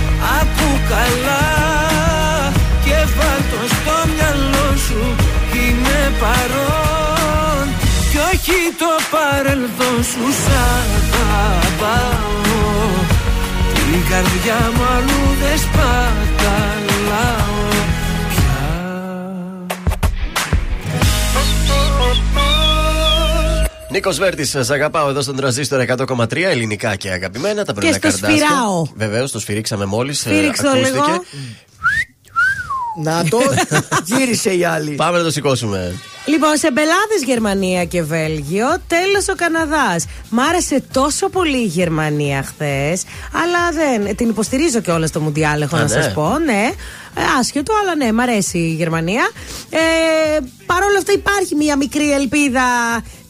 καλά 0.93 1.43
και 2.85 2.97
βάλ' 3.17 3.45
το 3.51 3.61
στο 3.75 3.95
μυαλό 4.13 4.69
σου 4.85 5.01
Είμαι 5.53 6.01
παρόν. 6.19 7.65
Κι 8.09 8.17
όχι 8.31 8.59
το 8.81 8.91
παρελθόν 9.13 9.97
σου 10.09 10.25
σ' 10.41 10.51
αγαπάω. 11.45 12.29
Την 13.73 14.01
καρδιά 14.09 14.59
μου 14.75 14.83
αλλού 14.95 15.23
δεν 15.41 15.57
σπαταλάω 15.65 17.40
Νίκος 23.91 24.17
Βέρτης, 24.17 24.49
σας 24.49 24.69
αγαπάω 24.69 25.09
εδώ 25.09 25.21
στον 25.21 25.35
τραζίστορ 25.35 25.79
100,3 26.07 26.35
ελληνικά 26.35 26.95
και 26.95 27.09
αγαπημένα. 27.09 27.65
Τα 27.65 27.73
πρωινά 27.73 27.91
στο 27.97 28.07
καρδάσια. 28.07 28.47
σφυράω. 28.47 28.85
Βεβαίως, 28.95 29.31
το 29.31 29.39
σφυρίξαμε 29.39 29.85
μόλις. 29.85 30.19
Σφύριξε 30.19 30.63
το 30.63 30.73
λίγο. 30.73 31.23
Να 33.03 33.23
το 33.29 33.39
γύρισε 34.15 34.55
η 34.55 34.63
άλλη. 34.63 34.91
Πάμε 34.91 35.17
να 35.17 35.23
το 35.23 35.31
σηκώσουμε. 35.31 35.95
Λοιπόν, 36.25 36.57
σε 36.57 36.71
μπελάδες 36.71 37.23
Γερμανία 37.25 37.85
και 37.85 38.03
Βέλγιο, 38.03 38.67
τέλος 38.87 39.27
ο 39.29 39.35
Καναδάς. 39.35 40.05
Μ' 40.29 40.39
άρεσε 40.39 40.83
τόσο 40.93 41.29
πολύ 41.29 41.57
η 41.57 41.65
Γερμανία 41.65 42.43
χθες, 42.43 43.03
αλλά 43.33 43.71
δεν. 43.71 44.15
Την 44.15 44.29
υποστηρίζω 44.29 44.79
και 44.79 44.91
όλα 44.91 45.07
στο 45.07 45.19
Μουντιάλ, 45.19 45.61
έχω 45.61 45.75
Α, 45.75 45.79
να 45.79 45.85
ναι. 45.85 46.01
σας 46.01 46.13
πω, 46.13 46.37
ναι. 46.45 46.69
Ε, 47.15 47.21
άσχετο, 47.39 47.73
αλλά 47.81 47.95
ναι, 47.95 48.11
μ' 48.11 48.19
αρέσει 48.19 48.57
η 48.57 48.73
Γερμανία. 48.73 49.29
Ε, 49.69 49.79
Παρ' 50.65 50.83
όλα 50.83 50.97
αυτά 50.97 51.11
υπάρχει 51.11 51.55
μια 51.55 51.77
μικρή 51.77 52.11
ελπίδα 52.13 52.61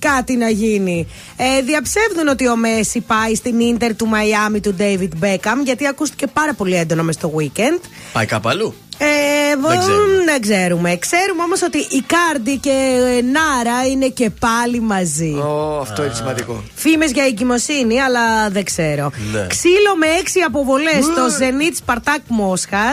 κάτι 0.09 0.35
να 0.35 0.49
γίνει. 0.49 1.07
Ε, 1.37 1.61
διαψεύδουν 1.61 2.27
ότι 2.27 2.47
ο 2.47 2.55
Μέση 2.55 2.99
πάει 3.01 3.35
στην 3.35 3.59
ίντερ 3.59 3.95
του 3.95 4.07
Μαϊάμι 4.07 4.59
του 4.59 4.75
David 4.79 5.09
Beckham, 5.23 5.57
γιατί 5.63 5.87
ακούστηκε 5.87 6.27
πάρα 6.27 6.53
πολύ 6.53 6.75
έντονο 6.75 7.03
μες 7.03 7.15
στο 7.15 7.33
weekend. 7.37 7.79
Πάει 8.13 8.25
κάπου 8.25 8.49
αλλού. 8.49 8.73
Ε, 9.03 9.55
Δεν 9.55 9.59
β- 9.61 9.79
ξέρουμε. 9.79 10.23
δεν 10.25 10.41
ξέρουμε. 10.41 10.95
Ξέρουμε 10.95 11.43
όμως 11.43 11.61
ότι 11.61 11.77
η 11.77 12.03
Κάρντι 12.13 12.57
και 12.57 12.75
ε, 13.17 13.21
Νάρα 13.21 13.85
είναι 13.91 14.07
και 14.07 14.29
πάλι 14.29 14.79
μαζί. 14.79 15.33
Ω, 15.33 15.79
αυτό 15.81 16.03
είναι 16.03 16.13
σημαντικό. 16.13 16.63
Φήμες 16.75 17.11
για 17.11 17.25
εγκυμοσύνη, 17.25 18.01
αλλά 18.01 18.49
δεν 18.49 18.63
ξέρω. 18.63 19.11
Ναι. 19.33 19.47
Ξύλο 19.47 19.91
με 19.97 20.07
έξι 20.19 20.39
αποβολές 20.39 21.03
στο 21.03 21.23
Zenit 21.39 21.75
Spartak 21.93 22.21
Μόσχα. 22.27 22.85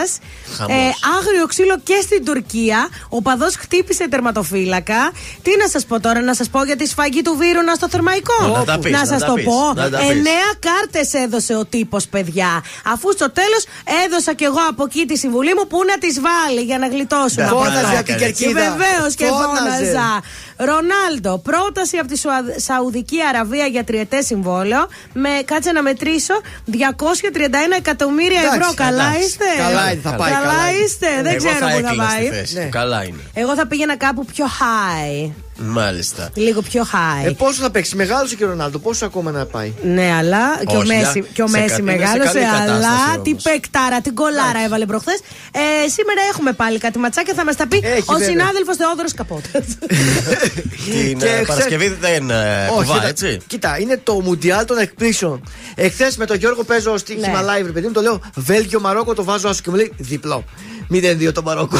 Χαμός. 0.57 0.93
άγριο 1.19 1.45
ξύλο 1.47 1.79
και 1.83 1.99
στην 2.01 2.25
Τουρκία. 2.25 2.87
Ο 3.09 3.21
παδός 3.21 3.55
χτύπησε 3.55 4.09
τερματοφύλακα. 4.09 5.11
Τι 5.41 5.51
να 5.61 5.67
σας 5.67 5.85
πω 5.85 5.99
τώρα, 5.99 6.21
να 6.21 6.33
σας 6.33 6.49
πω 6.49 6.63
για 6.63 6.75
τη 6.75 6.87
σφαγή 6.87 7.21
του 7.21 7.35
Βίρουνα 7.37 7.73
στο 7.73 7.89
θερμαϊκό. 7.89 8.47
Να 8.57 8.63
τα 8.63 8.79
πεις, 8.79 8.91
να 8.91 9.05
σας 9.05 9.19
τα 9.21 9.25
το 9.25 9.33
πεις, 9.33 9.43
πω. 9.45 9.73
να 9.75 9.89
τα 9.89 9.97
πεις. 9.97 10.09
Εννέα 10.09 10.49
κάρτες 10.59 11.13
έδωσε 11.13 11.55
ο 11.55 11.65
τύπος, 11.65 12.07
παιδιά. 12.07 12.63
Αφού 12.85 13.11
στο 13.11 13.31
τέλος 13.31 13.65
έδωσα 14.05 14.33
κι 14.33 14.43
εγώ 14.43 14.59
από 14.69 14.83
εκεί 14.83 15.05
τη 15.05 15.17
συμβουλή 15.17 15.53
μου 15.53 15.67
που 15.67 15.77
να 15.87 15.97
τις 15.99 16.19
βάλει 16.21 16.61
για 16.61 16.77
να 16.77 16.87
γλιτώσουν. 16.87 17.43
Ναι, 17.43 17.49
φώναζε 17.49 17.95
από 17.97 18.03
την 18.03 18.17
κερκίδα. 18.17 18.61
Βεβαίως 18.61 19.15
και 19.15 19.25
Φώναζε. 19.25 19.85
φώναζα. 19.85 20.21
Ρονάλντο, 20.67 21.37
πρόταση 21.37 21.97
από 21.97 22.07
τη 22.07 22.17
Σουα- 22.17 22.53
Σαουδική 22.55 23.17
Αραβία 23.29 23.65
για 23.65 23.83
τριετές 23.83 24.25
συμβόλαιο 24.25 24.87
με, 25.13 25.29
κάτσε 25.45 25.71
να 25.71 25.81
μετρήσω, 25.81 26.33
231 26.65 27.75
εκατομμύρια 27.77 28.39
Εντάξει, 28.39 28.59
ευρώ. 28.59 28.73
Καλά 28.75 29.03
εντάξει. 29.03 29.25
είστε. 29.27 29.45
Καλά 29.57 29.91
είναι, 29.91 30.01
θα 30.03 30.15
πάει, 30.15 30.31
Καλά 30.31 30.45
καλά 30.45 30.69
είναι. 30.71 30.83
είστε. 30.85 31.07
Δεν 31.21 31.25
Εγώ 31.25 31.37
ξέρω 31.37 31.53
θα 31.53 31.65
πού 31.65 31.71
θα 31.71 31.77
έκλεινα 31.77 32.09
στη 32.09 32.17
πάει. 32.19 32.29
θέση 32.29 32.53
Ναι. 32.55 32.63
του. 32.63 32.69
Καλά 32.69 33.03
είναι. 33.03 33.19
Εγώ 33.33 33.55
θα 33.55 33.67
πήγαινα 33.67 33.97
κάπου 33.97 34.25
πιο 34.25 34.45
high. 34.45 35.31
Μάλιστα. 35.61 36.29
Λίγο 36.35 36.61
πιο 36.61 36.83
high. 36.93 37.27
Ε, 37.27 37.29
πόσο 37.31 37.61
θα 37.61 37.71
παίξει, 37.71 37.95
μεγάλωσε 37.95 38.35
και 38.35 38.43
ο 38.43 38.47
Ρονάλντο, 38.47 38.79
πόσο 38.79 39.05
ακόμα 39.05 39.31
να 39.31 39.45
πάει; 39.45 39.73
Ναι, 39.83 40.13
αλλά 40.19 40.59
και 40.67 40.75
ο 40.75 40.79
Όχι, 40.79 40.87
Μέση, 40.87 41.19
για- 41.19 41.25
και 41.33 41.43
ο 41.43 41.47
σε 41.47 41.57
Μέση 41.59 41.67
κα- 41.67 41.77
είναι 41.79 41.91
σε 41.91 41.97
μεγάλωσε, 41.97 42.17
καλή 42.33 42.45
κατάσταση 42.45 42.71
αλλά 42.73 43.21
τι 43.23 43.29
όμως. 43.29 43.43
παικτάρα, 43.43 44.01
την 44.01 44.15
κολάρα 44.15 44.59
έβαλε 44.65 44.85
προχθές. 44.85 45.19
Ε, 45.51 45.87
σήμερα 45.89 46.21
έχουμε 46.31 46.51
πάλι 46.51 46.77
κάτι 46.77 46.99
ματσάκια, 46.99 47.33
θα 47.33 47.43
μας 47.45 47.55
τα 47.55 47.67
πει 47.67 47.77
Έχει, 47.83 48.03
ο 48.05 48.13
βέβαια. 48.13 48.27
συνάδελφος 48.27 48.75
Θεόδωρος 48.75 49.13
Καπότας. 49.13 49.65
Την 50.53 51.17
Και 51.19 51.25
ε, 51.25 51.29
χθε- 51.29 51.47
Παρασκευή 51.47 51.87
δεν 51.87 52.29
ε, 52.29 52.67
κουβά, 52.69 52.93
κοίτα, 52.93 53.07
έτσι. 53.07 53.39
Κοίτα, 53.47 53.79
είναι 53.79 53.99
το 54.03 54.13
Μουντιάλ 54.13 54.65
των 54.65 54.77
εκπλήσεων. 54.77 55.43
Εχθές 55.75 56.17
με 56.17 56.25
τον 56.25 56.37
Γιώργο 56.37 56.63
παίζω 56.63 56.97
στοίχημα 56.97 57.41
Ναι. 57.41 57.47
live, 57.59 57.65
ρε 57.65 57.71
παιδί 57.71 57.87
μου, 57.87 57.93
το 57.93 58.01
λέω 58.01 58.21
Βέλγιο 58.35 58.79
Μαρόκο, 58.79 59.13
το 59.13 59.23
βάζω 59.23 59.47
άσο 59.49 59.61
και 59.63 59.69
μου 59.69 59.75
λέει 59.75 59.91
διπλό. 59.97 60.43
0-2 60.91 61.31
το 61.33 61.41
Μαρόκο. 61.41 61.77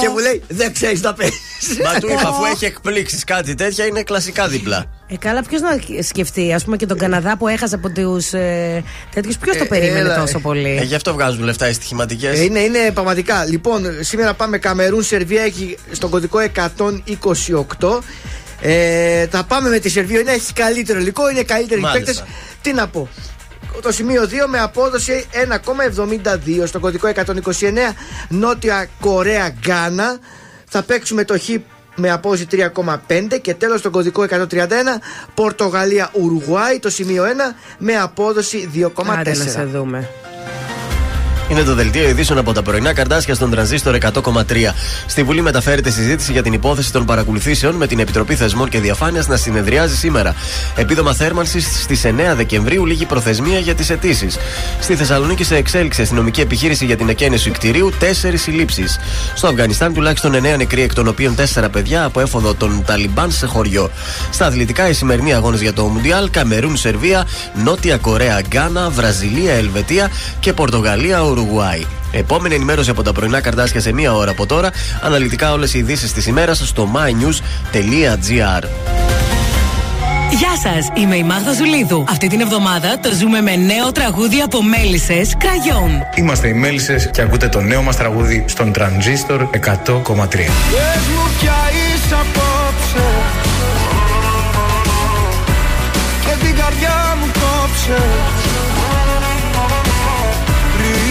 και 0.00 0.08
μου 0.08 0.18
λέει 0.18 0.42
δεν 0.48 0.72
ξέρεις 0.72 1.00
να 1.02 1.14
παίζεις. 1.14 1.38
Μα 1.84 2.00
του 2.00 2.06
είπα, 2.10 2.28
αφού 2.28 2.44
έχει 2.44 2.64
εκπλήξεις 2.64 3.24
κάτι 3.24 3.54
τέτοια, 3.54 3.84
είναι 3.84 4.02
κλασικά 4.02 4.48
δίπλα. 4.48 4.84
Ε, 5.08 5.16
καλά, 5.16 5.42
ποιος 5.42 5.60
να 5.60 5.78
σκεφτεί, 6.02 6.52
ας 6.52 6.64
πούμε 6.64 6.76
και 6.76 6.86
τον 6.86 6.98
Καναδά 6.98 7.36
που 7.36 7.48
έχασε 7.48 7.74
από 7.74 7.90
τους 7.90 8.32
ε, 8.32 8.82
τέτοιους. 9.14 9.36
Ποιος 9.38 9.56
το 9.56 9.62
Ε, 9.64 9.66
περίμενε 9.66 9.98
έλα, 9.98 10.20
τόσο 10.20 10.38
πολύ; 10.38 10.76
Ε, 10.80 10.82
γι' 10.82 10.94
αυτό 10.94 11.12
βγάζουν 11.12 11.44
λεφτά 11.44 11.68
οι 11.68 11.72
στοιχηματικές. 11.72 12.38
Ε, 12.38 12.42
Είναι, 12.42 12.58
είναι 12.60 12.90
πραγματικά. 12.94 13.44
Λοιπόν, 13.44 13.84
σήμερα 14.00 14.34
πάμε 14.34 14.58
Καμερούν, 14.58 15.02
Σερβία 15.02 15.42
έχει 15.42 15.76
στον 15.92 16.10
κωδικό 16.10 16.38
128. 16.40 18.00
Ε, 18.60 19.26
θα 19.26 19.44
πάμε 19.44 19.68
με 19.68 19.78
τη 19.78 19.88
Σερβία. 19.88 20.20
Είναι, 20.20 20.32
έχει 20.32 20.52
καλύτερο 20.52 20.98
υλικό, 20.98 21.30
είναι 21.30 21.42
καλύτεροι 21.42 21.80
Μάλιστα. 21.80 22.04
παίκτες. 22.12 22.24
Τι 22.62 22.72
να 22.72 22.88
πω. 22.88 23.08
Το 23.82 23.92
σημείο 23.92 24.22
2 24.22 24.28
με 24.48 24.58
απόδοση 24.58 25.26
1,72 25.32 26.66
στο 26.66 26.80
κωδικό 26.80 27.08
129 27.14 27.24
Νότια 28.28 28.88
Κορέα 29.00 29.48
Γκάνα. 29.48 30.18
Θα 30.68 30.82
παίξουμε 30.82 31.24
το 31.24 31.38
Χ 31.38 31.48
με 31.96 32.10
απόδοση 32.10 32.46
3,5 32.50 33.38
και 33.42 33.54
τέλος 33.54 33.80
στο 33.80 33.90
κωδικό 33.90 34.26
131 34.30 34.46
Πορτογαλία 35.34 36.10
Ουρουγουάη 36.12 36.78
το 36.78 36.90
σημείο 36.90 37.24
1 37.24 37.26
με 37.78 37.96
απόδοση 37.96 38.70
2,4. 38.74 38.90
Άντε 39.06 39.36
να 39.36 39.44
σε 39.44 39.64
δούμε. 39.64 40.08
Είναι 41.50 41.62
το 41.62 41.74
δελτίο 41.74 42.08
ειδήσεων 42.08 42.38
από 42.38 42.52
τα 42.52 42.62
πρωινά 42.62 42.92
καρτάσια 42.92 43.34
στον 43.34 43.50
τρανζίστορ 43.50 43.98
100,3. 44.00 44.42
Στη 45.06 45.22
Βουλή 45.22 45.42
μεταφέρεται 45.42 45.90
συζήτηση 45.90 46.32
για 46.32 46.42
την 46.42 46.52
υπόθεση 46.52 46.92
των 46.92 47.04
παρακολουθήσεων 47.04 47.74
με 47.74 47.86
την 47.86 47.98
Επιτροπή 47.98 48.34
Θεσμών 48.34 48.68
και 48.68 48.80
Διαφάνειας 48.80 49.26
να 49.28 49.36
συνεδριάζει 49.36 49.96
σήμερα. 49.96 50.34
Επίδομα 50.76 51.14
θέρμανσης 51.14 51.82
στις 51.82 52.04
9 52.04 52.34
Δεκεμβρίου, 52.36 52.86
λίγη 52.86 53.04
προθεσμία 53.04 53.58
για 53.58 53.74
τις 53.74 53.90
αιτήσεις. 53.90 54.38
Στη 54.80 54.96
Θεσσαλονίκη 54.96 55.44
σε 55.44 55.56
εξέλιξη 55.56 56.02
αστυνομική 56.02 56.40
επιχείρηση 56.40 56.84
για 56.84 56.96
την 56.96 57.08
εκένεση 57.08 57.50
κτηρίου, 57.50 57.92
4 58.00 58.36
συλλήψεις. 58.36 58.98
Στο 59.34 59.46
Αφγανιστάν 59.46 59.94
τουλάχιστον 59.94 60.34
9 60.34 60.56
νεκροί, 60.56 60.82
εκ 60.82 60.94
των 60.94 61.08
οποίων 61.08 61.34
4 61.34 61.68
παιδιά 61.72 62.04
από 62.04 62.20
έφοδο 62.20 62.54
των 62.54 62.82
Ταλιμπάν 62.86 63.30
σε 63.30 63.46
χωριό. 63.46 63.90
Στα 64.30 64.46
αθλητικά, 64.46 64.88
οι 64.88 64.92
σημερινοί 64.92 65.34
αγώνες 65.34 65.60
για 65.60 65.72
το 65.72 65.84
Μουντιάλ, 65.84 66.30
Καμερούν, 66.30 66.76
Σερβία, 66.76 67.26
Νότια 67.64 67.96
Κορέα, 67.96 68.40
Γκάνα, 68.40 68.90
Βραζιλία, 68.90 69.52
Ελβετία 69.52 70.10
και 70.40 70.52
Πορτογαλία, 70.52 71.24
Ουρουγουάη. 71.36 71.86
Επόμενη 72.12 72.54
ενημέρωση 72.54 72.90
από 72.90 73.02
τα 73.02 73.12
πρωινά 73.12 73.40
καρτάσια 73.40 73.80
σε 73.80 73.92
μία 73.92 74.14
ώρα 74.14 74.30
από 74.30 74.46
τώρα. 74.46 74.70
Αναλυτικά 75.02 75.52
όλες 75.52 75.74
οι 75.74 75.78
ειδήσεις 75.78 76.12
της 76.12 76.26
ημέρας 76.26 76.58
στο 76.68 76.88
mynews.gr. 76.94 78.62
Γεια 80.30 80.56
σας, 80.62 80.88
είμαι 80.94 81.16
η 81.16 81.22
Μάγδα 81.22 81.52
Ζουλίδου. 81.52 82.04
Αυτή 82.08 82.28
την 82.28 82.40
εβδομάδα 82.40 82.98
το 82.98 83.14
ζούμε 83.14 83.40
με 83.40 83.56
νέο 83.56 83.92
τραγούδι 83.92 84.40
από 84.40 84.62
μέλισσες 84.62 85.34
Κραγιόν. 85.38 86.02
Είμαστε 86.14 86.48
οι 86.48 86.52
Μέλισσες 86.52 87.10
και 87.12 87.20
ακούτε 87.20 87.48
το 87.48 87.60
νέο 87.60 87.82
μας 87.82 87.96
τραγούδι 87.96 88.44
στον 88.48 88.72
Τρανζίστορ 88.72 89.42
100,3. 89.42 89.50
Πες 89.56 91.04
μου 91.14 91.24
ποια 91.40 91.54
είσαι 91.72 92.14
απόψε 92.14 93.06
Και 96.20 96.46
την 96.46 96.56
καρδιά 96.56 97.16
μου 97.20 97.26
κόψε 97.26 98.02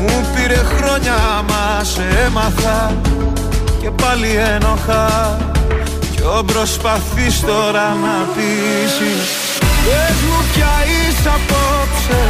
Μου 0.00 0.26
πήρε 0.34 0.60
χρόνια 0.74 1.16
μα 1.48 1.84
σε 1.84 2.02
έμαθα. 2.26 2.96
Και 3.80 3.90
πάλι 3.90 4.28
ένοχα. 4.54 5.36
Ποιο 6.14 6.42
προσπαθείς 6.46 7.40
τώρα 7.40 7.86
να 8.02 8.14
πείσεις. 8.34 9.28
Πες 9.84 10.16
μου 10.26 10.38
ποια 10.52 10.72
είσαι 10.90 11.28
απόψε. 11.28 12.22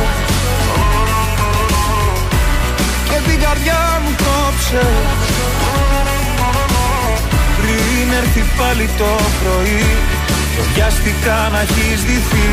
Και 3.08 3.30
την 3.30 3.40
καρδιά 3.40 4.00
μου 4.02 4.10
κόψε. 4.24 4.86
Πριν 7.56 8.12
έρθει 8.20 8.44
πάλι 8.58 8.88
το 8.98 9.10
πρωί 9.40 9.86
Και 10.54 10.62
βιαστικά 10.74 11.48
να 11.52 11.60
έχεις 11.60 12.02
δυθεί. 12.02 12.48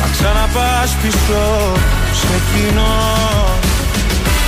Να 0.00 0.06
ξαναπάς 0.12 0.96
πίσω 1.02 1.72
σε 2.12 2.40
κοινό 2.50 3.53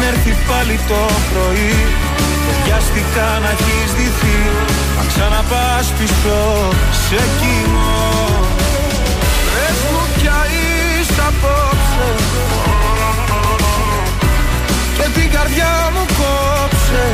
Πριν 0.00 0.12
έρθει 0.12 0.36
πάλι 0.48 0.80
το 0.88 1.00
πρωί. 1.30 1.74
Και 2.44 2.52
βιαστικά 2.64 3.28
να 3.42 3.50
έχεις 3.50 3.90
δυθεί 3.98 4.38
Να 4.96 5.04
ξαναπάς 5.10 5.86
πίσω 5.98 6.38
σε 7.06 7.20
κοινό 7.38 8.08
Πες 9.46 9.78
μου 9.92 10.02
ποια 10.16 10.38
είσαι 10.52 11.22
απόψε. 11.30 12.08
Και 14.96 15.20
την 15.20 15.30
καρδιά 15.30 15.90
μου 15.94 16.04
κόψε. 16.18 17.04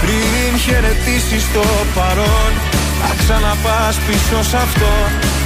Πριν 0.00 0.58
χαιρετήσεις 0.64 1.52
το 1.52 1.64
παρόν 1.94 2.52
Να 3.02 3.14
ξαναπάς 3.18 3.96
πίσω 4.06 4.42
σ' 4.50 4.54
αυτό. 4.54 4.92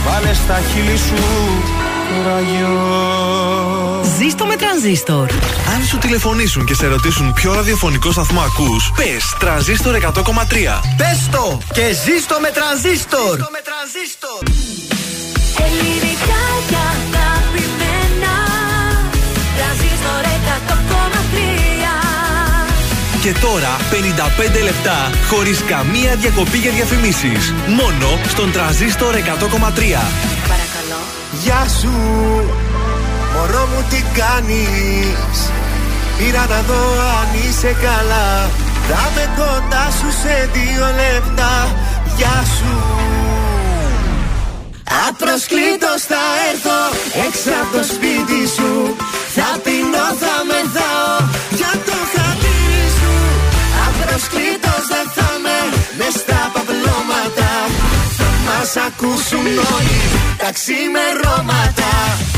Βάλε 0.05 0.33
στα 0.35 0.61
χείλη 0.71 0.97
σου 0.97 1.23
ραγιό 1.61 1.78
Ζήστο 4.19 4.45
με 4.47 4.57
τρανζίστορ. 4.57 5.31
Αν 5.75 5.85
σου 5.85 5.99
τηλεφωνήσουν 5.99 6.65
και 6.65 6.75
σε 6.75 6.87
ρωτήσουν 6.87 7.33
ποιο 7.33 7.55
ραδιοφωνικό 7.55 8.13
σταθμό 8.13 8.41
ακούς, 8.41 8.93
πες 8.97 9.35
τρανζίστορ 9.39 9.95
100,3. 9.95 10.81
Πες 10.97 11.29
το 11.31 11.59
και 11.73 11.87
ζήστο 12.05 12.37
με 12.41 12.51
τρανζίστορ. 12.51 13.37
Ελληνικά 15.65 16.43
και 16.69 16.79
αγαπημένα 16.95 18.35
Τρανζίστορ 19.57 20.23
100,3 20.45 21.09
Και 23.23 23.33
τώρα 23.41 23.77
55 24.59 24.63
λεπτά 24.63 25.11
χωρίς 25.29 25.63
καμία 25.65 26.15
διακοπή 26.17 26.59
για 26.59 26.71
διαφημίσεις. 26.71 27.55
Μόνο 27.69 28.19
στον 28.29 28.53
τρανζίστορ 28.53 29.15
100,3. 29.15 30.38
Παρακαλώ 31.39 31.45
Γεια 31.45 31.67
σου, 31.81 31.93
μωρό 33.33 33.67
μου 33.67 33.85
τι 33.91 34.03
κάνεις; 34.21 35.39
Πήρα 36.19 36.47
να 36.49 36.61
δω 36.61 36.83
αν 37.19 37.29
είσαι 37.49 37.77
καλά. 37.83 38.51
Θα 38.89 39.11
με 39.15 39.31
κοντά 39.37 39.87
σου 39.99 40.11
σε 40.23 40.49
δύο 40.53 40.87
λεπτά. 40.87 41.77
Γεια 42.17 42.45
σου. 42.57 42.75
Απροσκλήτως 45.09 46.01
θα 46.11 46.23
έρθω 46.51 46.81
έξω 47.27 47.51
από 47.63 47.77
το 47.77 47.83
σπίτι 47.93 48.41
σου. 48.57 48.97
Θα 49.35 49.49
πεινώ, 49.65 50.07
θα 50.23 50.35
μεθάω 50.49 51.17
ακούσουν 58.77 59.47
όλοι 59.47 60.01
τα 60.37 60.53
ξημερώματα. 60.53 62.38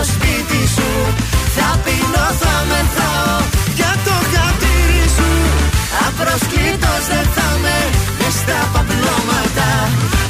στα 8.41 8.59
παπλώματα. 8.73 9.69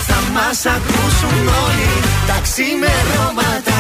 Θα 0.08 0.20
μας 0.34 0.66
ακούσουν 0.76 1.48
όλοι 1.66 1.92
τα 2.28 2.38
ξημερώματα 2.42 3.71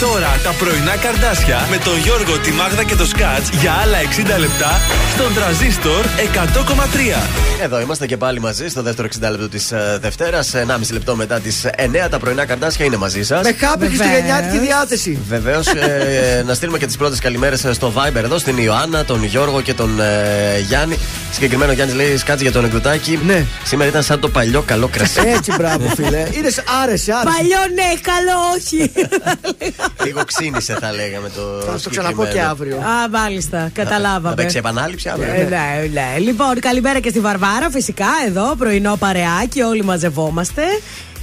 τώρα 0.00 0.40
τα 0.44 0.52
πρωινά 0.52 0.96
καρδάσια 0.96 1.66
με 1.70 1.76
τον 1.76 1.98
Γιώργο, 1.98 2.38
τη 2.38 2.50
Μάγδα 2.52 2.84
και 2.84 2.94
το 2.94 3.06
Σκάτς 3.06 3.48
για 3.60 3.72
άλλα 3.72 3.98
60 4.36 4.38
λεπτά 4.38 4.80
στον 5.14 5.34
τραζίστορ 5.34 6.04
100,3. 6.04 7.62
Εδώ 7.62 7.80
είμαστε 7.80 8.06
και 8.06 8.16
πάλι 8.16 8.40
μαζί 8.40 8.68
στο 8.68 8.82
δεύτερο 8.82 9.08
60 9.20 9.30
λεπτό 9.30 9.48
της 9.48 9.72
Δευτέρας. 10.00 10.54
1,5 10.54 10.92
λεπτό 10.92 11.16
μετά 11.16 11.40
τις 11.40 11.66
9 11.76 12.08
τα 12.10 12.18
πρωινά 12.18 12.44
καρδάσια 12.44 12.84
είναι 12.84 12.96
μαζί 12.96 13.24
σας. 13.24 13.42
Με 13.42 13.52
χάπη 13.52 13.86
χριστουγεννιάτικη 13.86 14.58
διάθεση. 14.58 15.18
Βεβαίως, 15.28 15.66
ε, 15.66 16.42
να 16.46 16.54
στείλουμε 16.54 16.78
και 16.78 16.86
τις 16.86 16.96
πρώτες 16.96 17.18
καλημέρες 17.18 17.66
στο 17.70 17.92
Viber 17.96 18.22
εδώ 18.24 18.38
στην 18.38 18.56
Ιωάννα, 18.58 19.04
τον 19.04 19.24
Γιώργο 19.24 19.60
και 19.60 19.74
τον 19.74 20.00
ε, 20.00 20.58
Γιάννη. 20.68 20.98
Συγκεκριμένο 21.32 21.72
Γιάννης 21.72 21.96
λέει 21.96 22.16
σκάτσε 22.16 22.42
για 22.42 22.52
τον 22.52 22.64
εκδοτάκι. 22.64 23.18
Ναι. 23.26 23.44
Σήμερα 23.64 23.90
ήταν 23.90 24.02
σαν 24.02 24.20
το 24.20 24.28
παλιό 24.28 24.62
καλό 24.62 24.88
κρασί. 24.88 25.20
Έτσι, 25.24 25.52
μπράβο, 25.56 25.88
φίλε. 25.94 26.08
Είναι 26.32 26.50
άρεσε, 26.82 27.12
άρεσε. 27.12 27.12
Παλιό 27.12 27.58
ναι, 27.74 27.90
καλό 28.02 28.36
όχι. 28.56 28.92
Λίγο 30.04 30.24
ξύνησε, 30.24 30.76
θα 30.80 30.92
λέγαμε 30.92 31.28
το. 31.28 31.60
Θα 31.66 31.80
το 31.82 31.90
ξαναπώ 31.90 32.26
και 32.26 32.40
αύριο. 32.40 32.76
Α, 32.76 33.08
μάλιστα, 33.10 33.70
καταλάβαμε. 33.72 34.28
Θα 34.28 34.34
παίξει 34.34 34.56
επανάληψη 34.56 35.08
αύριο. 35.08 35.32
Ε, 35.32 35.42
ναι, 35.42 35.88
ναι. 35.92 36.18
Λοιπόν, 36.18 36.60
καλημέρα 36.60 37.00
και 37.00 37.08
στη 37.08 37.20
Βαρβάρα, 37.20 37.70
φυσικά 37.70 38.08
εδώ, 38.26 38.54
πρωινό 38.58 38.96
παρεάκι, 38.96 39.60
όλοι 39.60 39.84
μαζευόμαστε 39.84 40.62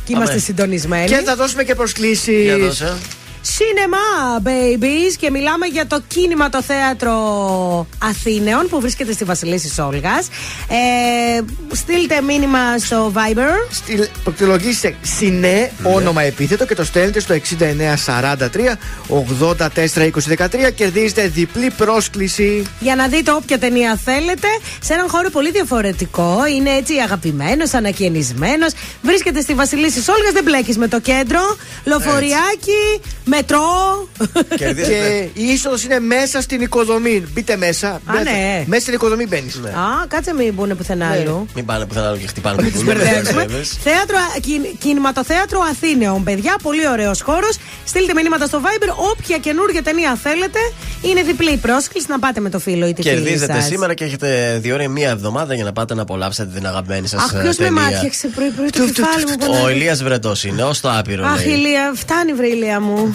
και 0.04 0.14
είμαστε 0.14 0.32
Αμέ. 0.32 0.42
συντονισμένοι. 0.42 1.08
Και 1.08 1.22
θα 1.26 1.36
δώσουμε 1.36 1.64
και 1.64 1.76
προσκλήσεις. 1.76 2.84
Για 3.48 3.66
δώσε. 3.66 3.68
Σινεμά, 3.68 4.42
babies, 4.44 5.16
και 5.20 5.32
μιλάμε 5.32 5.66
για 5.66 5.88
το 5.88 6.02
κίνημα 6.08 6.50
το 6.50 6.62
θέατρο 6.62 7.88
Αθήνεων 8.04 8.68
που 8.70 8.80
βρίσκεται 8.80 9.12
στη 9.12 9.24
Βασιλίση 9.24 9.70
Σόλγα. 9.70 10.24
Ε, 10.68 11.42
στείλτε 11.76 12.22
μήνυμα 12.22 12.78
στο 12.78 13.12
Viber. 13.16 13.98
Προκτολογήστε 14.24 14.96
συνέ, 15.02 15.72
όνομα 15.84 16.22
επίθετο 16.22 16.66
και 16.66 16.76
το 16.76 16.84
στέλνετε 16.84 17.20
στο 17.20 17.36
6943 17.36 18.78
84 19.96 20.72
Κερδίζετε 20.76 21.28
διπλή 21.28 21.72
πρόσκληση. 21.78 22.66
Για 22.80 22.96
να 22.96 23.08
δείτε 23.08 23.32
όποια 23.32 23.60
ταινία 23.60 24.00
θέλετε 24.04 24.48
σε 24.82 24.94
έναν 24.94 25.10
χώρο 25.10 25.30
πολύ 25.30 25.52
διαφορετικό. 25.52 26.38
Είναι 26.56 26.70
έτσι 26.70 26.94
αγαπημένος, 26.94 27.74
ανακαινισμένος. 27.74 28.72
Βρίσκεται 29.02 29.42
στη 29.42 29.54
Βασιλίση 29.54 30.02
Σόλγα, 30.02 30.32
δεν 30.34 30.44
μπλέκεις 30.44 30.78
με 30.78 30.88
το 30.88 31.00
κέντρο. 31.00 31.58
Λοφοριάκι, 31.84 33.02
μετρό. 33.38 33.60
και 34.58 34.66
η 35.34 35.44
είσοδος 35.44 35.84
είναι 35.84 36.00
μέσα 36.00 36.42
στην 36.42 36.62
οικοδομή. 36.62 37.24
Μπείτε 37.34 37.56
μέσα. 37.58 38.02
μπείτε- 38.12 38.24
ναι. 38.24 38.64
Μέσα 38.66 38.82
στην 38.82 38.94
οικοδομή 38.94 39.26
μπαίνεις. 39.28 39.56
Α, 39.56 40.06
κάτσε 40.08 40.34
μην 40.34 40.54
μπουν 40.54 40.78
πουθενά 40.78 41.08
Ναι. 41.10 41.16
αλλού. 41.16 41.48
Μην 41.56 41.66
πάνε 41.66 41.86
πουθενά 41.86 42.08
άλλο 42.08 42.18
και 42.18 42.28
χτυπάνε 42.28 42.62
Μην 42.62 42.72
το 42.72 42.78
του 42.80 42.86
κουλούρι, 42.86 43.04
μπερδέψουμε. 43.06 43.42
βέβαια. 43.46 43.64
Θέατρο, 43.88 44.18
κιν- 44.42 44.78
κινηματοθέατρο 44.80 45.60
Αθήνεων, 45.72 46.24
παιδιά. 46.24 46.56
Πολύ 46.64 46.88
ωραίος 46.88 47.22
χώρος. 47.22 47.58
Στείλτε 47.86 48.14
μηνύματα 48.14 48.46
στο 48.46 48.62
Viber. 48.64 48.90
Όποια 49.12 49.38
καινούργια 49.38 49.84
ταινία 49.84 50.16
θέλετε. 50.24 50.60
Είναι 51.02 51.22
διπλή 51.22 51.52
η 51.52 51.58
πρόσκληση 51.58 52.06
να 52.10 52.20
πάτε 52.20 52.40
με 52.40 52.50
το 52.50 52.60
φίλο 52.60 52.88
ή 52.88 52.94
τη 52.94 53.02
φίλη 53.02 53.14
Κερδίζετε 53.16 53.54
σας. 53.54 53.66
σήμερα 53.66 53.94
και 53.94 54.04
έχετε 54.04 54.58
διόρια 54.62 54.90
μία 54.90 55.10
εβδομάδα 55.10 55.54
για 55.54 55.64
να 55.64 55.72
πάτε 55.72 55.94
να 55.96 56.02
απολαύσετε 56.02 56.52
την 56.54 56.68
αγαπημένη 56.68 57.08
σας 57.08 57.24
Αχ, 57.24 57.42
ποιος 57.42 57.58
με 57.58 57.70
μάτιαξε 57.72 58.28
πρωί-πρωί 58.28 58.70
το 58.70 58.86
κεφάλι 58.86 59.26
μου. 59.26 59.34
Ο 59.42 59.46
πονάει. 59.46 59.74
Ηλίας 59.74 60.04
Βρετός 60.04 60.44
είναι, 60.44 60.64
ως 60.64 60.80
το 60.80 60.90
άπειρο. 60.98 61.26
Αχ, 61.26 61.46
λέει. 61.46 61.56
Ηλία, 61.56 61.92
φτάνει 61.96 62.34
βρε 62.34 62.48
Ηλία 62.48 62.82
μου. 62.82 63.12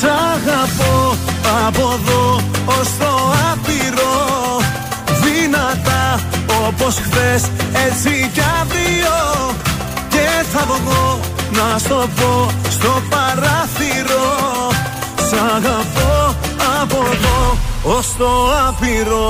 Σ' 0.00 0.04
αγαπώ 0.04 1.16
από 1.66 1.98
εδώ 1.98 2.40
ως 2.66 2.88
το 2.98 3.12
άπειρο. 3.50 4.16
Δυνατά 5.22 6.20
όπως 6.66 6.94
χθες 6.94 7.42
έτσι 7.86 8.30
κι 8.32 8.42
αύριο. 8.60 9.18
Και 10.08 10.26
θα 10.52 10.64
βγω 10.66 11.20
να 11.52 11.78
στο 11.78 12.08
πω 12.16 12.50
στο 12.70 13.02
παράθυρο. 13.10 14.28
Σ' 15.28 15.54
αγαπώ 15.56 16.34
από 16.80 16.98
εδώ 17.12 17.56
ως 17.82 18.06
το 18.18 18.30
άπειρο. 18.68 19.28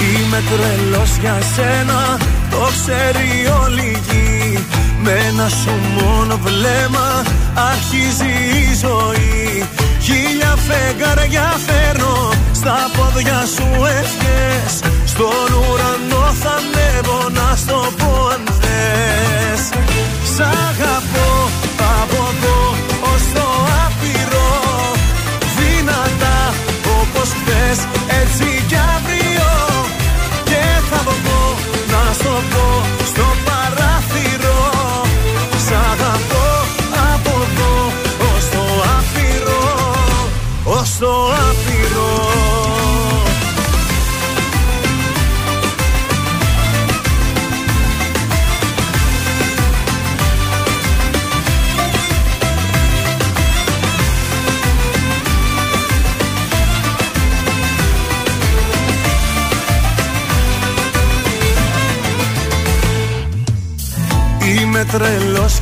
Είμαι 0.00 0.42
τρελός 0.50 1.16
για 1.20 1.38
σένα, 1.54 2.18
το 2.50 2.68
ξέρει 2.76 3.28
όλη 3.64 3.82
η 3.82 3.98
γη. 4.08 4.66
Με 5.02 5.10
ένα 5.28 5.48
σου 5.48 5.70
μόνο 5.98 6.38
βλέμμα 6.44 7.15
αρχίζει 7.56 8.32
η 8.62 8.74
ζωή. 8.84 9.68
Χίλια 10.00 10.54
φεγγαριά 10.66 11.58
φέρνω, 11.66 12.30
στα 12.52 12.76
πόδια 12.96 13.40
σου 13.54 13.68
ευχές. 14.00 14.72
Στον 15.04 15.48
ουρανό 15.58 16.26
θα 16.42 16.54
ανέβω 16.60 17.28
να 17.28 17.56
στο 17.56 17.92
πω 17.98 18.28
αν 18.34 18.44
θες. 18.60 19.62
Σ' 20.34 20.40
αγαπώ 20.40 21.30
από 22.00 22.20
εδώ 22.32 22.60
ως 23.12 23.22
το 23.34 23.46
άπειρο. 23.84 24.50
Δυνατά 25.56 26.54
όπως 27.00 27.28
χθες 27.38 27.78
έτσι 28.20 28.64
κι 28.68 28.78
αύριο. 28.96 29.50
Και 30.44 30.62
θα 30.90 31.00
βγω 31.06 31.56
να 31.92 32.12
στο 32.12 32.34
πω 32.50 32.75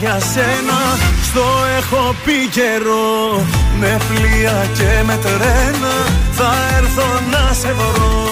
για 0.05 0.21
σένα 0.33 0.81
Στο 1.29 1.47
έχω 1.79 2.15
πει 2.25 2.39
καιρό. 2.57 3.45
Με 3.81 3.93
πλοία 4.09 4.59
και 4.79 4.93
με 5.07 5.17
τρένα 5.25 5.95
Θα 6.39 6.51
έρθω 6.79 7.09
να 7.33 7.45
σε 7.61 7.73
βρω. 7.79 8.27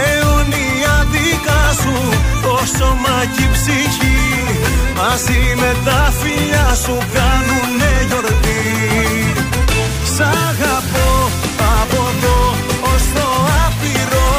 Αιωνία 0.00 0.94
δικά 1.12 1.64
σου 1.80 1.96
Το 2.44 2.56
σώμα 2.76 3.16
και 3.34 3.42
η 3.42 3.48
ψυχή. 3.54 4.22
Μαζί 5.00 5.42
με 5.60 5.70
τα 5.84 6.00
φιλιά 6.20 6.68
σου 6.82 6.96
κάνουνε 7.16 7.92
γιορτή. 8.08 8.64
Σ' 10.14 10.24
αγαπώ 10.48 11.10
από 11.80 12.00
εδώ 12.12 12.38
ως 12.92 13.04
το 13.14 13.28
άπειρο. 13.64 14.32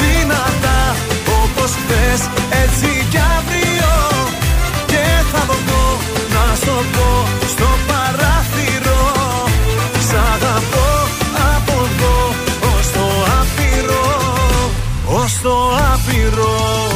Δυνατά 0.00 0.80
όπως 1.42 1.70
χθες 1.80 2.20
έτσι 2.62 2.95
πω 6.94 7.08
στο 7.52 7.68
παράθυρο. 7.88 9.00
Σ' 10.08 10.14
αγαπώ 10.34 10.88
από 11.54 11.72
εδώ 11.86 12.16
ως 12.76 12.90
το 12.92 13.06
άπειρο 13.40 14.04
Ως 15.06 15.40
το 15.42 15.56
άπειρο 15.92 16.95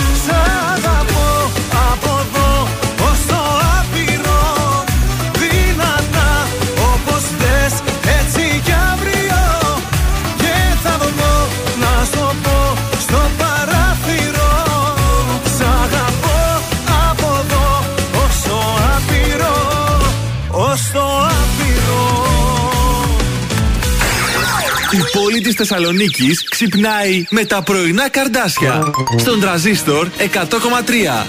της 25.55 25.67
Θεσσαλονίκης 25.67 26.43
ξυπνάει 26.49 27.23
με 27.29 27.45
τα 27.45 27.61
πρωινά 27.61 28.09
καρδάσια. 28.09 28.91
Στον 29.17 29.39
τραζίστορ 29.39 30.07
100,3. 30.17 31.25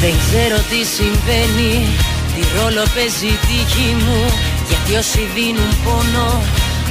Δεν 0.00 0.12
ξέρω 0.18 0.56
τι 0.70 0.84
συμβαίνει 0.84 1.86
Τι 2.34 2.42
ρόλο 2.58 2.84
παίζει 2.94 3.26
η 3.26 3.38
τύχη 3.46 3.94
μου 4.04 4.24
Γιατί 4.68 4.94
όσοι 4.94 5.28
δίνουν 5.34 5.70
πόνο 5.84 6.42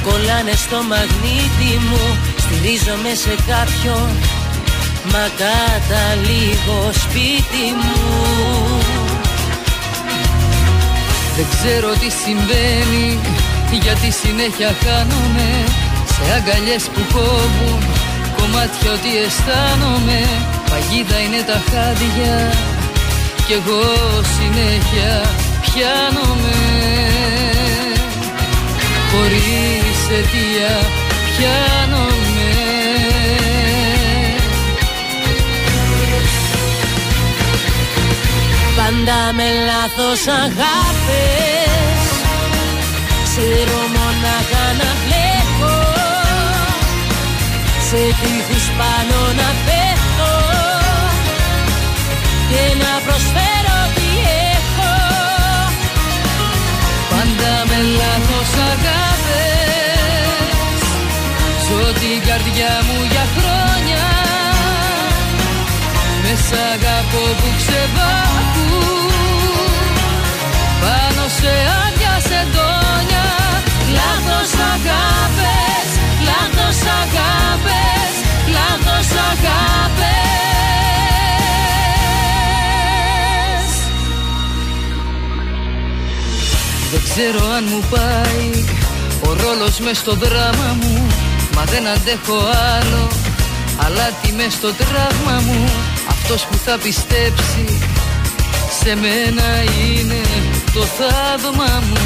Κολλάνε 0.06 0.54
στο 0.64 0.78
μαγνήτη 0.90 1.72
μου. 1.88 2.04
Στηρίζομαι 2.42 3.12
σε 3.24 3.34
κάποιον 3.50 4.08
Μα 5.12 5.24
καταλήγω 5.42 6.80
σπίτι 7.02 7.66
μου. 7.80 8.02
Δεν 11.36 11.46
ξέρω 11.54 11.88
τι 12.00 12.10
συμβαίνει 12.24 13.18
Γιατί 13.82 14.10
συνέχεια 14.10 14.70
χάνομαι. 14.84 15.48
Σε 16.14 16.24
αγκαλιές 16.36 16.82
που 16.82 17.00
κόβουν 17.12 17.82
Κομμάτια 18.36 18.90
ότι 18.96 19.10
αισθάνομαι. 19.24 20.20
Παγίδα 20.70 21.18
είναι 21.24 21.42
τα 21.50 21.58
χάδια 21.68 22.36
Κι 23.46 23.52
εγώ 23.52 23.84
συνέχεια 24.36 25.12
πιάνομαι. 25.64 26.56
Χωρίς 29.10 29.93
αιτία 30.10 30.74
πιάνομαι. 31.36 32.54
Πάντα 38.76 39.32
με 39.36 39.46
λάθος 39.68 40.26
αγάπες 40.42 42.04
Ξέρω 43.24 43.80
μονάχα 43.96 44.64
να 44.80 44.90
βλέπω. 45.02 45.72
Σε 47.88 48.02
τείχους 48.20 48.66
πάνω 48.78 49.18
να 49.40 49.48
πέφτω 49.66 50.32
Και 52.50 52.64
να 52.82 52.92
προσφέρω 53.04 53.78
τι 53.94 54.08
έχω. 54.54 54.92
Πάντα 57.10 57.52
με 57.68 57.78
λάθος 57.98 58.50
αγάπες 58.72 59.13
Ζω 61.74 61.92
την 62.02 62.18
καρδιά 62.28 62.72
μου 62.86 62.98
για 63.12 63.24
χρόνια. 63.34 64.06
Με 66.22 66.32
σ' 66.46 66.54
αγαπώ 66.72 67.24
που 67.40 67.48
ξεβάκουν 67.60 68.72
Πάνω 70.82 71.24
σε 71.38 71.52
άδεια 71.82 72.14
σεντόνια 72.28 73.26
Λάθος 73.98 74.52
αγάπες, 74.72 75.88
λάθος 76.28 76.78
αγάπες, 77.02 78.12
λάθος 78.56 79.08
αγάπες. 79.30 80.14
Δεν 86.90 87.02
ξέρω 87.08 87.40
αν 87.56 87.64
μου 87.70 87.82
πάει 87.90 88.64
ο 89.28 89.32
ρόλος 89.42 89.78
μες 89.78 89.98
στο 89.98 90.12
δράμα 90.14 90.76
μου 90.80 91.13
Μα 91.64 91.70
δεν 91.70 91.86
αντέχω 91.88 92.38
άλλο. 92.76 93.08
Αλλά 93.84 94.06
τι 94.22 94.32
μες 94.32 94.52
στο 94.52 94.70
τραύμα 94.72 95.36
μου 95.46 95.64
Αυτός 96.08 96.44
που 96.46 96.56
θα 96.64 96.78
πιστέψει 96.82 97.64
Σε 98.80 98.96
μένα 99.02 99.48
είναι 99.84 100.20
το 100.72 100.82
θαύμα 100.98 101.82
μου. 101.88 102.04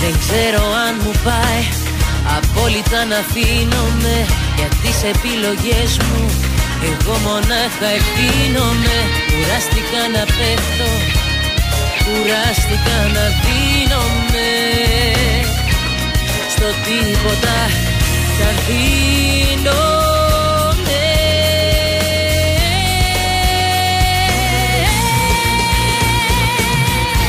Δεν 0.00 0.14
ξέρω 0.22 0.64
αν 0.86 0.94
μου 1.04 1.12
πάει 1.24 1.62
Απόλυτα 2.38 3.04
να 3.04 3.18
αφήνομαι 3.24 4.16
Για 4.56 4.68
τις 4.82 4.98
επιλογές 5.12 5.90
μου. 6.04 6.22
Εγώ 6.90 7.16
μονάχα 7.26 7.88
ευθύνομαι 7.98 8.96
Κουράστηκα 9.30 10.02
να 10.14 10.24
πέφτω 10.36 10.90
Κουράστηκα 12.04 12.98
να 13.16 13.24
δίνομαι 13.42 14.48
Στο 16.64 16.72
τίποτα 16.72 17.58
να 18.38 18.50
δίνομαι 18.66 19.86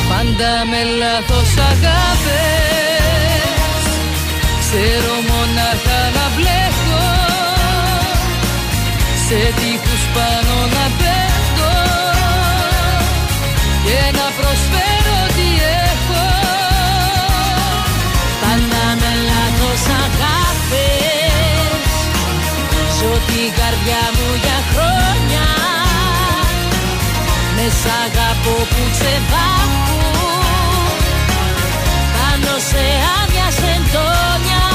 Πάντα 0.10 0.52
με 0.70 0.82
λάθος 1.00 1.52
αγάπες 1.72 3.04
Ξέρω 4.60 5.16
μονάχα 5.30 6.00
να 6.16 6.26
μπλέκω 6.36 7.08
Σε 9.28 9.40
τείχους 9.56 9.75
καρδιά 23.86 24.06
μου 24.18 24.30
για 24.44 24.60
χρόνια. 24.72 25.48
Με 27.56 27.68
σ' 27.80 27.88
αγαπώ 28.06 28.56
που 28.72 28.82
ξεβάκουν 28.94 30.04
Πάνω 32.16 32.54
σε 32.70 32.84
άδεια 33.18 33.48
σεντόνια. 33.60 34.66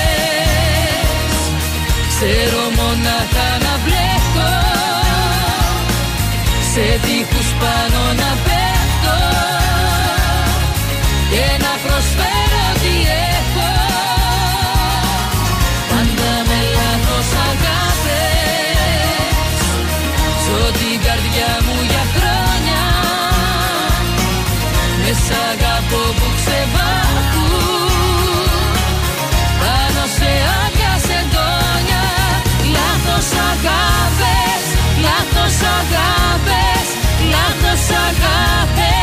Ξέρω 2.12 2.62
μονάχα 2.79 3.49
να 3.64 3.75
βλέπω 3.85 4.49
Σε 6.72 6.87
τείχους 7.05 7.49
πάνω 7.61 8.01
να 8.20 8.31
πέφτω. 8.45 9.16
Και 11.31 11.47
να 11.64 11.72
προσφέρω 11.85 12.34
αγάπες, 35.93 36.87
λάθος 37.32 37.85
αγάπες 38.07 39.03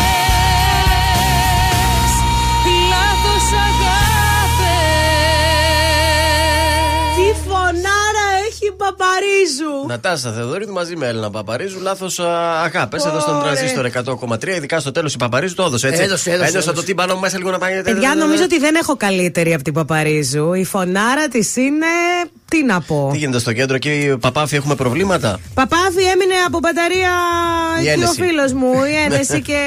Λάθος 2.91 3.47
αγάπες 3.67 4.89
Τι 7.15 7.49
φωνάρα 7.49 8.27
έχει 8.47 8.65
η 8.65 8.71
Παπαρίζου. 8.77 9.87
Νατάσα 9.87 10.31
Θεοδωρίδου 10.31 10.73
μαζί 10.73 10.95
με 10.95 11.07
Έλληνα 11.07 11.29
Παπαρίζου. 11.29 11.79
Λάθος 11.81 12.19
αγάπες 12.63 13.05
εδώ 13.05 13.19
στον 13.19 13.35
Ωραία. 13.35 13.53
τρανζίστορ 13.53 13.85
100,3. 13.85 14.55
Ειδικά 14.55 14.79
στο 14.79 14.91
τέλος 14.91 15.13
η 15.13 15.17
Παπαρίζου 15.17 15.55
το 15.55 15.63
έδωσε 15.63 15.87
έτσι. 15.87 16.01
Έδωσε, 16.01 16.29
έδωσε, 16.29 16.47
Ένιωσα 16.47 16.57
έδωσε. 16.69 16.71
το 16.79 16.83
τύμπανο 16.83 17.19
μέσα 17.19 17.37
λίγο 17.37 17.51
να 17.51 17.57
πάει. 17.57 17.81
Παιδιά, 17.81 18.15
νομίζω 18.15 18.43
ότι 18.43 18.59
δεν 18.59 18.75
έχω 18.75 18.95
καλύτερη 18.95 19.53
από 19.53 19.63
την 19.63 19.73
Παπαρίζου. 19.73 20.53
Η 20.53 20.63
φωνάρα 20.65 21.27
της 21.27 21.55
είναι. 21.55 21.85
Τι 22.51 22.63
να 22.63 22.81
πω; 22.81 23.09
Τι 23.11 23.17
γίνεται 23.17 23.39
στο 23.39 23.53
κέντρο 23.53 23.75
εκεί, 23.75 24.15
Παπάφη, 24.19 24.55
έχουμε 24.55 24.75
προβλήματα; 24.75 25.39
Παπάφη 25.53 26.03
έμεινε 26.13 26.33
από 26.47 26.59
μπαταρία 26.59 27.09
Η 27.79 27.83
και 27.83 27.89
ο 27.89 27.91
ένεση. 27.91 28.21
φίλος 28.23 28.53
μου, 28.53 28.71
η 28.73 28.95
ένεση 29.05 29.41
και 29.41 29.59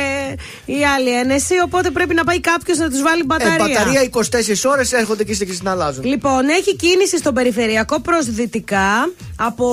η 0.65 0.85
άλλη 0.97 1.11
ένεση. 1.19 1.55
Οπότε 1.65 1.91
πρέπει 1.91 2.15
να 2.15 2.25
πάει 2.25 2.41
κάποιος 2.41 2.79
να 2.79 2.91
τους 2.91 3.03
βάλει 3.03 3.21
Ε, 3.21 3.25
μπαταρία. 3.25 3.57
μπαταρία 3.59 4.03
24 4.03 4.71
ώρες 4.71 4.93
έρχονται 4.93 5.25
και 5.25 5.35
στην 5.35 5.69
αλλάζουν. 5.69 6.05
Λοιπόν, 6.05 6.49
έχει 6.49 6.77
κίνηση 6.77 7.19
στο 7.19 7.33
περιφερειακό 7.33 8.01
προς 8.01 8.27
δυτικά. 8.27 9.11
Από 9.37 9.67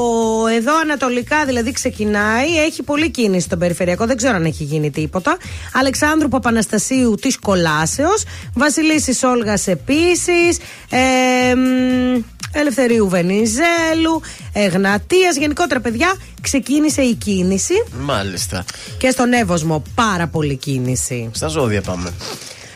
εδώ 0.57 0.79
ανατολικά 0.79 1.45
δηλαδή 1.45 1.71
ξεκινάει. 1.71 2.47
Έχει 2.65 2.83
πολλή 2.83 3.09
κίνηση 3.11 3.45
στο 3.45 3.57
περιφερειακό. 3.57 4.05
Δεν 4.05 4.17
ξέρω 4.17 4.35
αν 4.35 4.45
έχει 4.45 4.63
γίνει 4.63 4.89
τίποτα. 4.91 5.37
Αλεξάνδρου 5.73 6.27
Παπαναστασίου 6.27 7.15
της 7.21 7.39
Κολάσεως. 7.39 8.23
Βασιλίσης 8.53 9.23
Όλγας 9.23 9.67
επίσης. 9.67 10.57
Ε, 10.89 11.55
μ, 11.55 12.19
Ελευθερίου 12.53 13.09
Βενιζέλου. 13.09 14.21
Εγνατία. 14.53 15.29
Γενικότερα, 15.39 15.79
παιδιά, 15.79 16.13
ξεκίνησε 16.41 17.01
η 17.01 17.13
κίνηση. 17.13 17.73
Μάλιστα. 17.99 18.65
Και 18.97 19.09
στον 19.09 19.33
Εύωσμο 19.33 19.83
πάρα 19.95 20.27
πολύ 20.27 20.55
κίνηση. 20.55 21.29
Στα 21.33 21.47
ζώδια 21.47 21.81
πάμε. 21.81 22.13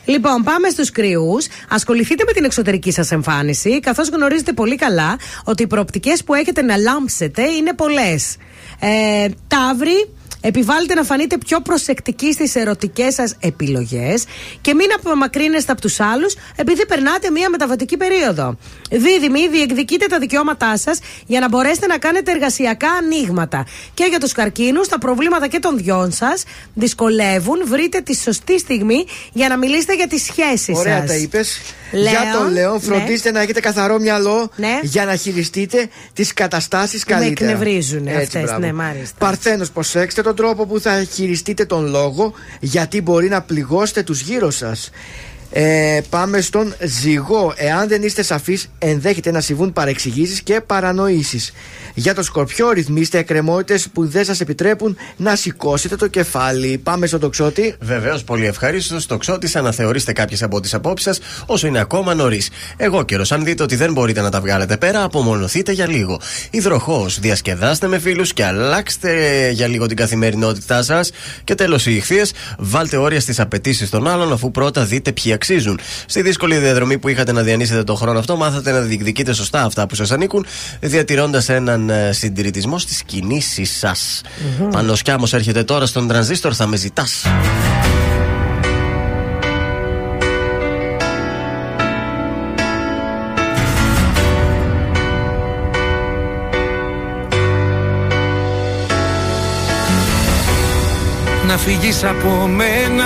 Λοιπόν, 0.06 0.44
πάμε 0.44 0.70
στους 0.70 0.92
κρυούς. 0.92 1.48
Ασχοληθείτε 1.70 2.24
με 2.28 2.32
την 2.32 2.44
εξωτερική 2.44 2.92
σας 2.92 3.12
εμφάνιση, 3.12 3.80
καθώς 3.80 4.10
γνωρίζετε 4.10 4.54
πολύ 4.54 4.76
καλά 4.76 5.18
ότι 5.44 5.64
οι 5.64 5.68
προοπτικές 5.68 6.24
που 6.24 6.34
έχετε 6.34 6.62
να 6.62 6.78
λάμψετε 6.78 7.42
είναι 7.44 7.74
πολλές. 7.74 8.36
Ε, 8.80 9.28
Ταύροι, 9.48 10.10
επιβάλλετε 10.48 10.94
να 10.94 11.04
φανείτε 11.04 11.38
πιο 11.38 11.62
προσεκτικοί 11.62 12.34
στις 12.34 12.56
ερωτικές 12.56 13.14
σας 13.14 13.36
επιλογές 13.40 14.24
και 14.62 14.74
μην 14.74 14.88
απομακρύνεστε 14.98 15.72
από 15.72 15.82
τους 15.82 16.00
άλλους 16.00 16.36
επειδή 16.56 16.86
περνάτε 16.86 17.30
μία 17.32 17.50
μεταβατική 17.50 17.98
περίοδο. 17.98 18.58
Δίδυμοι, 18.92 19.48
διεκδικείτε 19.48 20.06
τα 20.06 20.20
δικαιώματά 20.20 20.78
σας 20.78 21.00
για 21.26 21.40
να 21.40 21.48
μπορέσετε 21.50 21.88
να 21.88 21.98
κάνετε 21.98 22.32
εργασιακά 22.32 22.90
ανοίγματα. 22.90 23.66
Και 23.94 24.06
για 24.10 24.20
τους 24.20 24.32
καρκίνους, 24.32 24.88
τα 24.88 25.00
προβλήματα 25.00 25.48
και 25.48 25.60
των 25.60 25.78
δυο 25.78 26.10
σας 26.12 26.44
δυσκολεύουν. 26.74 27.62
Βρείτε 27.66 28.02
τη 28.02 28.16
σωστή 28.16 28.60
στιγμή 28.60 29.06
για 29.34 29.50
να 29.50 29.58
μιλήσετε 29.58 29.96
για 29.96 30.08
τις 30.08 30.24
σχέσεις 30.24 30.66
σας. 30.66 30.78
Ωραία 30.78 31.04
τα 31.06 31.16
είπες. 31.16 31.60
Λέων, 31.92 32.08
Για 32.10 32.22
τον 32.40 32.52
Λέον, 32.52 32.74
ναι. 32.74 32.80
φροντίστε 32.80 33.32
να 33.32 33.42
έχετε 33.42 33.60
καθαρό 33.60 34.00
μυαλό 34.00 34.50
Ναι. 34.56 34.80
για 34.82 35.06
να 35.06 35.16
χειριστείτε 35.16 35.88
τις 36.14 36.34
καταστάσεις 36.34 37.06
Με 37.08 37.14
καλύτερα. 37.16 37.50
εκνευρίζουν 37.52 38.08
Έτσι, 38.08 38.22
αυτές, 38.22 38.42
μπράβο. 38.44 38.60
ναι, 38.60 38.74
μάλιστα. 38.74 39.16
Παρθένος, 39.20 39.72
προσέξτε 39.72 40.22
τον 40.22 40.36
τρόπο 40.36 40.66
που 40.66 40.80
θα 40.80 41.04
χειριστείτε 41.14 41.66
τον 41.66 41.88
λόγο, 41.90 42.34
γιατί 42.60 43.02
μπορεί 43.02 43.28
να 43.28 43.42
πληγώσετε 43.42 44.04
τους 44.04 44.22
γύρω 44.22 44.50
σας. 44.50 44.90
Ε, 45.52 46.02
πάμε 46.10 46.42
στον 46.42 46.76
ζυγό. 46.82 47.54
Εάν 47.56 47.88
δεν 47.88 48.04
είστε 48.04 48.24
σαφείς 48.24 48.70
ενδέχεται 48.80 49.32
να 49.32 49.42
συμβούν 49.42 49.74
παρεξηγήσεις 49.74 50.42
και 50.42 50.62
παρανοήσεις. 50.66 51.54
Για 51.94 52.14
το 52.14 52.24
σκορπιό, 52.24 52.72
ρυθμίστε 52.72 53.18
εκκρεμότητες 53.18 53.88
που 53.94 54.08
δεν 54.08 54.26
σας 54.26 54.40
επιτρέπουν 54.40 54.98
να 55.18 55.36
σηκώσετε 55.36 55.96
το 55.96 56.08
κεφάλι. 56.08 56.78
Πάμε 56.78 57.08
στον 57.08 57.20
τοξότη. 57.20 57.76
Βεβαίως, 57.80 58.24
πολύ 58.24 58.46
ευχαρίστως. 58.46 59.06
Το 59.06 59.18
ξώτη, 59.18 59.58
αναθεωρήστε 59.58 60.14
κάποιες 60.14 60.44
από 60.44 60.60
τις 60.60 60.74
απόψεις 60.74 61.06
σας 61.06 61.44
όσο 61.46 61.68
είναι 61.68 61.80
ακόμα 61.80 62.14
νωρίς. 62.14 62.50
Εγώ 62.78 63.04
καιρός, 63.04 63.32
αν 63.32 63.44
δείτε 63.44 63.64
ότι 63.64 63.76
δεν 63.76 63.94
μπορείτε 63.94 64.22
να 64.22 64.30
τα 64.30 64.42
βγάλετε 64.42 64.78
πέρα, 64.78 65.04
απομονωθείτε 65.04 65.72
για 65.72 65.88
λίγο. 65.88 66.20
Υδροχός, 66.50 67.20
διασκεδάστε 67.20 67.88
με 67.88 68.00
φίλους 68.00 68.34
και 68.34 68.46
αλλάξτε 68.46 69.50
για 69.50 69.68
λίγο 69.68 69.86
την 69.86 69.98
καθημερινότητά 69.98 70.84
σας. 70.84 71.12
Και 71.44 71.56
τέλος, 71.56 71.86
οι 71.86 71.96
ηχθείες, 71.96 72.34
βάλτε 72.58 72.98
όρια 72.98 73.20
στις 73.20 73.40
απαιτήσεις 73.40 73.90
των 73.90 74.08
άλλων, 74.08 74.32
αφού 74.32 74.52
πρώτα 74.52 74.86
δείτε 74.86 75.12
ποιοι 75.12 75.34
αξίζουν. 75.36 75.80
Στη 76.06 76.22
δύσκολη 76.22 76.58
διαδρομή 76.58 76.98
που 76.98 77.08
είχατε 77.08 77.32
να 77.32 77.42
διανύσετε 77.42 77.84
τον 77.84 77.96
χρόνο 77.96 78.20
αυτό, 78.20 78.36
μάθατε 78.36 78.72
να 78.72 78.80
διεκδικείτε 78.80 79.34
σωστά 79.34 79.64
αυτά 79.64 79.88
που 79.88 79.96
σας 79.96 80.12
ανήκουν, 80.12 80.46
διατηρώντας 80.80 81.50
έναν 81.50 81.90
ε, 81.90 82.12
συντηρητισμό 82.12 82.80
στις 82.80 83.04
κινήσεις 83.04 83.78
σας. 83.78 84.22
Mm-hmm. 84.26 84.68
Πανοσκιάμος 84.72 85.34
έρχεται 85.34 85.64
τώρα 85.64 85.86
στον 85.86 86.08
τρανζίστορ, 86.08 86.54
θα 86.56 86.68
με 86.68 86.76
ζητάς. 86.76 87.24
Να 101.48 101.58
φύγεις 101.58 102.04
από 102.04 102.48
μένα 102.48 103.06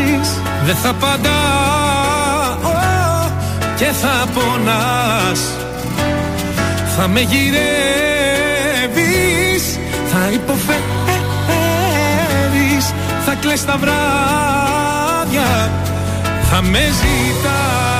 φωνάζεις 0.00 0.40
Δεν 0.64 0.76
θα 0.76 0.88
απαντάω 0.88 1.30
Και 3.76 3.84
θα 3.84 4.26
πονάς. 4.34 5.40
Θα 6.96 7.08
με 7.08 7.20
γυρεύεις 7.20 7.58
Θα 10.12 10.30
υποφέρεις 10.32 10.80
Θα 13.26 13.34
κλαις 13.34 13.64
τα 13.64 13.76
βράδια 13.76 15.70
Θα 16.50 16.62
με 16.62 16.78
ζητάς 16.78 17.99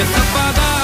É 0.00 0.02
Essa 0.02 0.24
padaria 0.32 0.79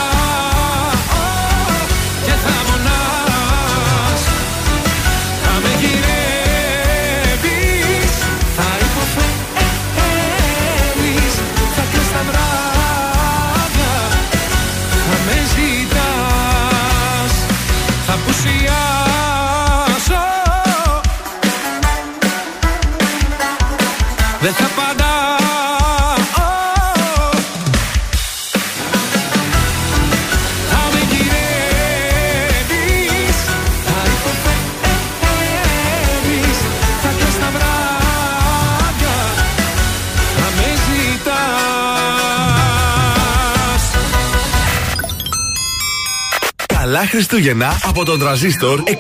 Χριστούγεννα 47.07 47.79
από 47.83 48.05
τον 48.05 48.19
τραζίστορ 48.19 48.83
100,3. 48.87 48.93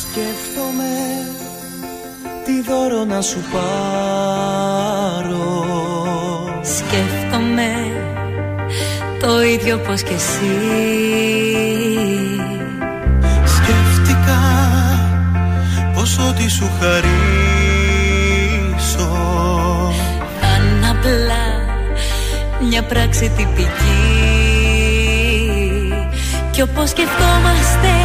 Σκέφτομαι 0.00 0.92
τι 2.44 2.62
δώρο 2.62 3.04
να 3.04 3.20
σου 3.20 3.38
πάρω. 3.52 3.74
Σκέφτομαι 6.62 7.72
το 9.20 9.42
ίδιο 9.42 9.78
πως 9.78 10.02
και 10.02 10.14
εσύ. 10.14 10.54
Σκέφτηκα 13.44 14.40
πως 15.94 16.18
ό,τι 16.18 16.50
σου 16.50 16.70
χαρίσω. 16.80 17.12
Θα 20.40 20.56
απλά 20.90 21.44
μια 22.68 22.82
πράξη 22.82 23.32
τυπική. 23.36 24.43
Κι 26.54 26.62
όπως 26.62 26.90
σκεφτόμαστε 26.90 28.03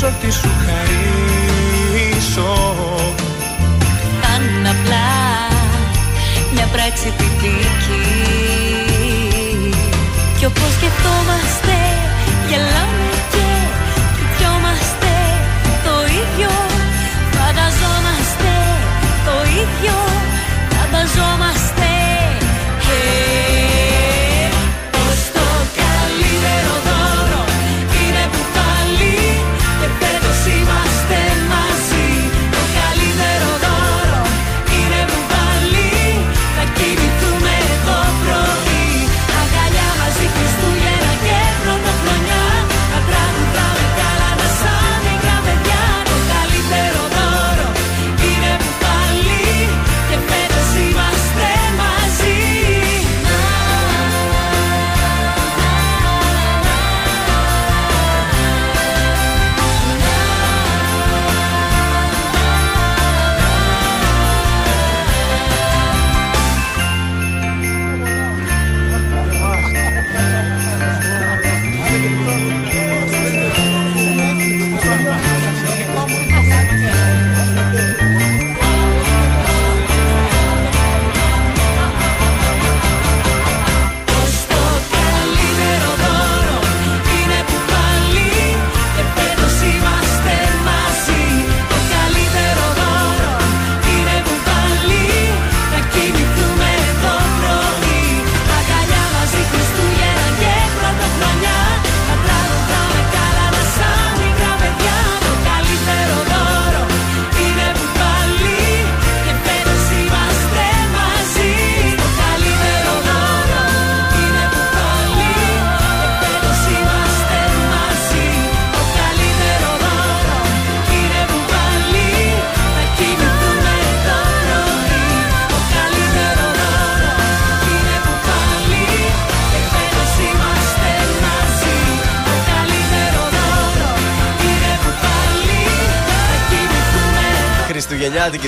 δώσω 0.00 0.14
τι 0.20 0.32
σου 0.32 0.48
χαρίσω. 0.64 2.54
Κάνουν 4.20 4.66
απλά 4.66 5.08
μια 6.52 6.66
πράξη 6.72 7.12
τη 7.18 7.24
δική 7.24 7.56
Κι 10.38 10.44
όπως 10.44 10.72
σκεφτόμαστε 10.76 11.76
γελάμε. 12.48 13.15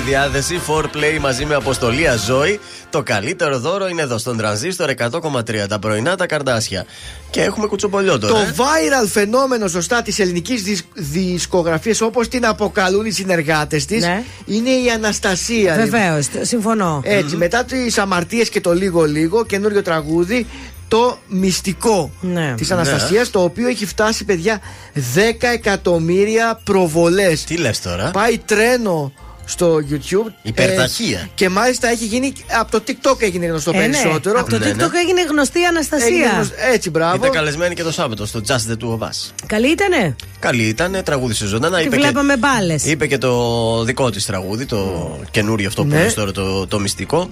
Διάθεση. 0.09 0.59
4play 0.67 1.19
μαζί 1.19 1.45
με 1.45 1.55
αποστολία 1.55 2.15
Ζωή. 2.15 2.59
Το 2.89 3.03
καλύτερο 3.03 3.59
δώρο 3.59 3.87
είναι 3.87 4.01
εδώ 4.01 4.17
στον 4.17 4.37
τρανζίστορ 4.37 4.89
100,3. 4.89 5.67
Τα 5.69 5.79
πρωινά 5.79 6.15
τα 6.15 6.25
καρδάσια. 6.25 6.85
Και 7.29 7.41
έχουμε 7.41 7.67
κουτσομπολιό 7.67 8.19
τώρα. 8.19 8.33
Το 8.33 8.39
ε. 8.39 8.53
viral 8.57 9.07
φαινόμενο 9.07 9.67
σωστά 9.67 10.01
της 10.01 10.19
ελληνικής 10.19 10.83
δισκογραφίας, 10.93 12.01
όπως 12.01 12.27
την 12.27 12.45
αποκαλούν 12.45 13.05
οι 13.05 13.11
συνεργάτες 13.11 13.85
της, 13.85 14.03
Ναι. 14.03 14.23
είναι 14.45 14.69
η 14.69 14.89
Αναστασία. 14.95 15.75
Βεβαίως, 15.75 16.27
συμφωνώ. 16.41 17.01
Έτσι, 17.03 17.35
μετά 17.35 17.63
τις 17.63 17.97
αμαρτίες 17.97 18.49
και 18.49 18.61
το 18.61 18.73
λίγο-λίγο, 18.73 19.45
καινούριο 19.45 19.81
τραγούδι. 19.81 20.45
Το 20.87 21.17
μυστικό 21.27 22.11
Ναι. 22.21 22.53
της 22.57 22.71
Αναστασίας, 22.71 23.29
το 23.29 23.43
οποίο 23.43 23.67
έχει 23.67 23.85
φτάσει, 23.85 24.25
παιδιά, 24.25 24.59
10 24.93 25.47
εκατομμύρια 25.53 26.59
προβολές. 26.63 27.43
Τι 27.43 27.57
λες 27.57 27.81
τώρα; 27.81 28.11
Πάει 28.11 28.37
τρένο 28.37 29.11
στο 29.49 29.79
YouTube. 29.91 30.31
Υπερταχεία. 30.41 31.19
Ε, 31.19 31.29
και 31.35 31.49
μάλιστα 31.49 31.87
έχει 31.87 32.05
γίνει. 32.05 32.33
Από 32.59 32.71
το 32.71 32.83
TikTok 32.87 33.21
έγινε 33.21 33.45
γνωστό 33.45 33.71
Ε, 33.73 33.77
ναι. 33.77 33.81
περισσότερο. 33.81 34.39
Από 34.39 34.49
το 34.49 34.57
Ναι, 34.59 34.65
TikTok 34.71 34.75
ναι. 34.91 34.99
έγινε 34.99 35.21
γνωστή 35.29 35.59
η 35.59 35.61
Έγινε 35.61 35.77
Αναστασία. 35.77 36.31
γνωστό- 36.35 36.55
Έτσι, 36.73 36.89
μπράβο. 36.89 37.15
Ήταν 37.15 37.31
καλεσμένη 37.31 37.75
και 37.75 37.83
το 37.83 37.91
Σάββατο 37.91 38.25
στο 38.25 38.41
Just 38.47 38.51
the 38.51 38.83
Two 38.83 38.97
of 38.99 39.07
Us. 39.07 39.31
Καλή 39.45 39.67
ήτανε; 39.67 40.15
Καλή 40.39 40.63
ήταν, 40.63 41.01
τραγούδισε 41.03 41.45
ζωντανά. 41.45 41.77
Τη 41.77 41.83
είπε 41.83 41.95
βλέπαμε 41.95 42.37
μπάλες. 42.37 42.85
είπε 42.85 43.07
και 43.07 43.17
το 43.17 43.83
δικό 43.83 44.09
της 44.09 44.25
τραγούδι, 44.25 44.65
το 44.65 45.09
καινούριο 45.31 45.67
αυτό 45.67 45.81
που 45.81 45.87
Ναι. 45.89 45.99
είναι 45.99 46.11
τώρα 46.11 46.31
το, 46.31 46.67
το 46.67 46.79
μυστικό. 46.79 47.29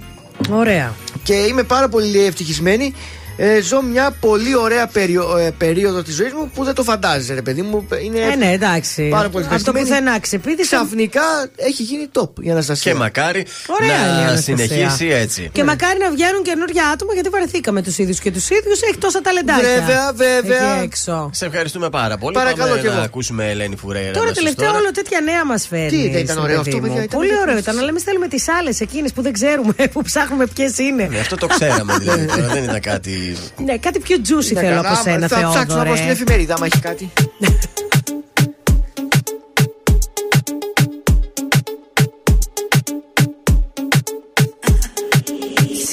Ωραία. 0.52 0.94
Και 1.23 1.34
είμαι 1.34 1.64
πάρα 1.64 1.89
πολύ 1.89 2.26
ευτυχισμένη. 2.26 2.94
Ε, 3.39 3.61
ζω 3.61 3.81
μια 3.81 4.11
πολύ 4.19 4.55
ωραία 4.55 4.88
περιο, 4.88 5.38
ε, 5.38 5.51
περίοδο 5.57 6.01
της 6.03 6.15
ζωής 6.15 6.34
μου 6.34 6.51
που 6.53 6.64
δεν 6.64 6.73
το 6.73 6.84
φαντάζεσαι, 6.84 7.34
ρε 7.34 7.41
παιδί 7.41 7.61
μου. 7.61 7.88
Είναι 8.05 8.19
Ε, 8.19 8.35
ναι, 8.35 8.51
εντάξει. 8.51 9.07
πάρα 9.09 9.30
πολύ 9.30 9.43
Από 9.45 9.53
το 9.53 9.55
ευτυχισμένη. 9.55 9.88
πουθενά 9.89 10.19
ξεπίδησε. 10.19 10.76
Ξαφνικά 10.76 11.22
έχει 11.55 11.84
γίνει 11.84 12.07
top 12.19 12.30
η 12.41 12.51
Αναστασία. 12.51 12.91
Και 12.91 12.97
μακάρι 12.97 13.45
Ωραία 13.68 13.97
είναι 13.97 14.07
η 14.07 14.23
να 14.23 14.27
Αναστασία. 14.27 14.57
συνεχίσει 14.68 15.07
έτσι. 15.07 15.49
Και 15.51 15.64
μακάρι 15.64 15.99
να 15.99 16.09
βγαίνουν 16.11 16.43
καινούργια 16.43 16.84
άτομα 16.93 17.14
γιατί 17.14 17.30
βαρεθήκαμε 17.30 17.81
τους 17.81 17.97
ίδιους 17.97 18.19
και 18.19 18.31
τους 18.31 18.49
ίδιους. 18.49 18.81
Έχει 18.81 18.97
τόσα 18.97 19.22
ταλεντάκια. 19.22 19.64
Βέβαια, 19.80 20.11
βέβαια. 20.15 20.72
Εκεί 20.73 20.84
έξω. 20.84 21.30
Σε 21.34 21.45
ευχαριστούμε 21.45 21.89
πάρα 21.89 22.18
πολύ. 22.18 22.34
Παρακαλώ 22.35 22.68
Πάμε 22.69 22.81
κι 22.81 22.88
εγώ. 22.88 22.95
να 22.95 23.01
ακούσουμε 23.01 23.49
Ελένη 23.49 23.76
Φουρέιρα. 23.76 24.05
Τώρα 24.11 24.19
αμέσως 24.19 24.38
τελευταία 24.43 24.68
τώρα. 24.68 24.80
όλο 24.80 24.91
τέτοια 24.91 25.19
νέα 25.22 25.45
μας 25.45 25.68
φέρνεις. 25.68 25.91
Τι, 25.91 26.09
δεν 26.09 26.22
ήταν 26.22 26.35
στο 26.35 26.41
ωραίο 26.41 26.57
παιδί 26.57 26.69
αυτό, 26.69 26.76
μου. 26.81 26.88
παιδιά, 26.88 27.03
ήταν 27.03 27.18
Πολύ 27.18 27.30
τέτοιο. 27.30 27.41
ωραίο 27.41 27.57
ήταν, 27.57 27.77
αλλά 27.80 27.88
εμείς 27.89 28.03
θέλουμε 28.03 28.27
τις 28.27 28.47
άλλες 28.49 28.80
εκείνες 28.80 29.11
που 29.14 29.22
δεν 29.22 29.34
ξέρουμε, 29.34 29.73
που 29.93 30.01
ψάχνουμε 30.01 30.45
ποιες 30.55 30.77
είναι. 30.77 31.07
Ναι, 31.11 31.19
αυτό 31.19 31.35
το 31.38 31.47
ξέραμε 31.47 31.97
δηλαδή. 31.97 32.26
τώρα 32.35 32.47
δεν 32.47 32.64
ήταν 32.64 32.80
κάτι. 32.81 33.27
Ναι, 33.58 33.78
κάτι 33.78 33.99
πιο 33.99 34.16
juicy 34.18 34.54
Ναι, 34.54 34.60
θέλω 34.60 34.76
καλά, 34.76 34.90
από 34.90 35.02
σένα, 35.02 35.28
Θα 35.28 35.36
ψάξω 35.36 35.58
να 35.58 35.66
Θεόδωρε. 35.66 35.88
πάω 35.88 35.95
στην 35.95 36.10
εφημερίδα, 36.10 36.54
άμα 36.56 36.66
έχει 36.66 36.80
κάτι. 36.80 37.12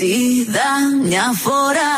Είδα 0.01 0.71
μια 1.05 1.33
φορά 1.35 1.95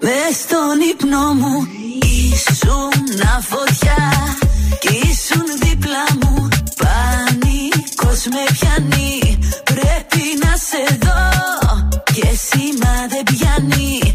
μες 0.00 0.36
στον 0.42 0.76
ύπνο 0.90 1.34
μου. 1.34 1.66
Ήσουν 2.02 3.20
φωτιά 3.40 4.12
κι 4.80 4.94
ήσουν 4.94 5.46
δίπλα 5.62 6.04
μου. 6.20 6.48
Πανικός 6.82 8.24
με 8.34 8.44
πιάνει 8.52 9.38
Πρέπει 9.64 10.24
να 10.44 10.52
σε 10.68 10.98
δω. 11.00 11.20
Και 12.12 12.28
σήμα 12.46 12.94
δεν 13.08 13.22
πιάνει 13.24 14.12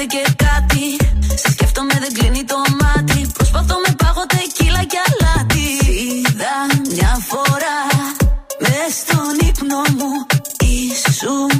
ακούγονται 0.00 0.04
και 0.04 0.44
κάτι. 0.44 0.84
Σε 1.34 1.50
σκέφτομαι, 1.50 1.94
δεν 2.00 2.12
κλείνει 2.12 2.44
το 2.44 2.56
μάτι. 2.80 3.30
Προσπαθώ 3.34 3.76
με 3.86 3.94
πάγωτε 3.96 4.40
κύλα 4.56 4.84
και 4.84 4.98
αλάτι. 5.06 5.66
Είδα 6.02 6.54
μια 6.90 7.18
φορά 7.28 7.78
μες 8.60 8.92
στον 9.02 9.48
ύπνο 9.48 9.80
μου. 9.98 10.12
Ήσουν 10.58 11.50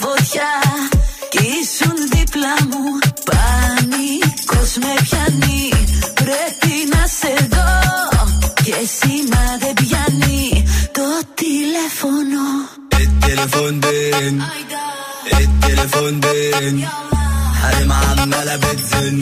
φωτιά 0.00 0.52
και 1.30 1.40
ήσουν 1.60 1.96
δίπλα 2.12 2.54
μου. 2.70 2.84
Πανικός 3.28 4.70
με 4.82 4.94
πιάνει. 5.02 5.68
Πρέπει 6.14 6.74
να 6.92 7.02
σε 7.18 7.48
δω. 7.52 7.70
Και 8.64 8.76
σήμα 8.96 9.44
δεν 9.62 9.74
πιάνει 9.74 10.64
το 10.92 11.06
τηλέφωνο. 11.34 12.44
El 13.02 13.10
teléfono, 13.24 13.88
el 15.38 15.48
teléfono. 15.62 17.11
حريم 17.61 17.91
عمالة 17.91 18.55
بتزن 18.55 19.21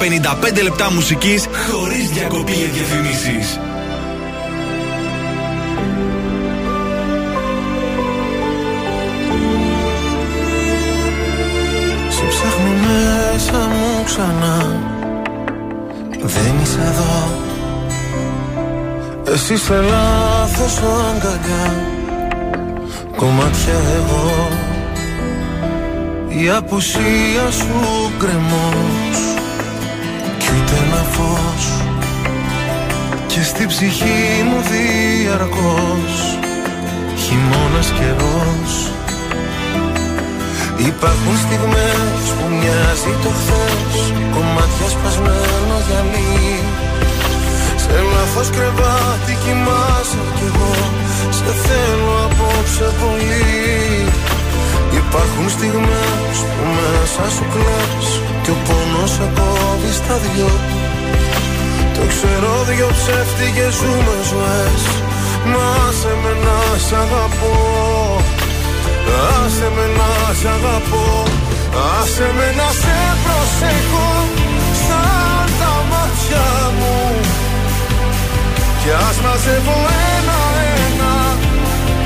55 0.00 0.62
λεπτά 0.62 0.92
μουσικής 0.92 1.46
χωρίς 1.70 2.10
διακοπή 2.10 2.52
για 2.52 2.68
διαφημίσεις. 2.68 3.58
Σε 12.10 12.24
ψάχνω 12.28 12.70
μέσα 12.86 13.58
μου 13.58 14.04
ξανά. 14.04 14.78
Δεν 16.10 16.54
είσαι 16.62 16.80
εδώ. 16.80 17.28
Εσύ 19.32 19.56
σε 19.56 19.74
λάθος 19.74 20.78
αγκαλιά. 20.78 21.84
Κομμάτια 23.16 23.74
εγώ. 23.96 24.48
Η 26.28 26.50
απουσία 26.50 27.50
σου 27.50 28.10
κρεμός 28.18 29.29
Και 33.60 33.68
στη 33.68 33.86
ψυχή 33.86 34.42
μου 34.48 34.58
διαρκώς 34.70 36.14
Χειμώνας 37.22 37.88
καιρός. 37.98 38.72
Υπάρχουν 40.90 41.34
στιγμές 41.44 42.22
που 42.36 42.46
μοιάζει 42.58 43.12
το 43.22 43.30
χθες 43.38 43.96
Κομμάτια 44.34 44.88
σπασμένο 44.94 45.76
γυαλί 45.86 46.58
Σε 47.82 47.96
λάθος 48.12 48.48
κρεβάτι 48.54 49.34
κοιμάσαι 49.42 50.22
κι 50.36 50.46
εγώ 50.50 50.74
Σε 51.36 51.50
θέλω 51.64 52.14
απόψε 52.26 52.86
πολύ. 53.00 53.48
Υπάρχουν 55.00 55.46
στιγμές 55.56 56.36
που 56.52 56.62
μέσα 56.76 57.24
σου 57.34 57.44
κλαις 57.52 58.08
Και 58.42 58.50
ο 58.56 58.58
πόνος 58.66 59.10
σε 59.16 59.26
κόβει 59.36 59.92
στα 60.00 60.16
δυο 60.24 60.79
Το 62.00 62.06
ξέρω 62.06 62.52
δυο 62.68 62.88
ψεύτικες 62.98 63.72
ζούμε 63.80 64.16
ζωές 64.30 64.82
Μα 65.52 65.92
σε 66.00 66.12
με 66.22 66.32
να 66.44 66.58
σ' 66.86 66.92
αγαπώ. 67.02 67.56
Άσε 69.44 69.68
με 69.76 69.86
να 69.98 70.10
σ' 70.40 70.48
αγαπώ. 70.56 71.06
Άσε 71.98 72.28
με 72.36 72.48
να 72.58 72.68
σε 72.82 72.98
προσέχω 73.24 74.08
Σαν 74.84 75.46
τα 75.60 75.72
μάτια 75.90 76.48
μου. 76.78 76.98
Κι 78.80 78.90
ας 79.08 79.16
μαζεύω 79.24 79.78
ένα-ένα 80.16 81.14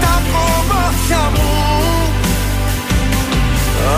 Τα 0.02 0.14
κομμάτια 0.32 1.22
μου. 1.36 1.52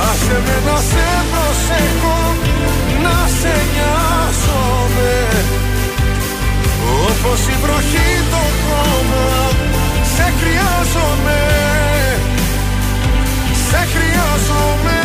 Άσε 0.03 0.37
με 0.47 0.57
να 0.67 0.77
σε 0.91 1.09
προσέχω 1.31 2.19
Να 3.05 3.17
σε 3.39 3.55
νοιάζομαι 3.73 5.15
Όπως 6.93 7.41
η 7.47 7.57
βροχή 7.63 8.11
το 8.31 8.43
χώμα 8.63 9.49
Σε 10.17 10.33
χρειάζομαι. 10.41 11.41
Σε 13.69 13.77
χρειάζομαι. 13.93 15.01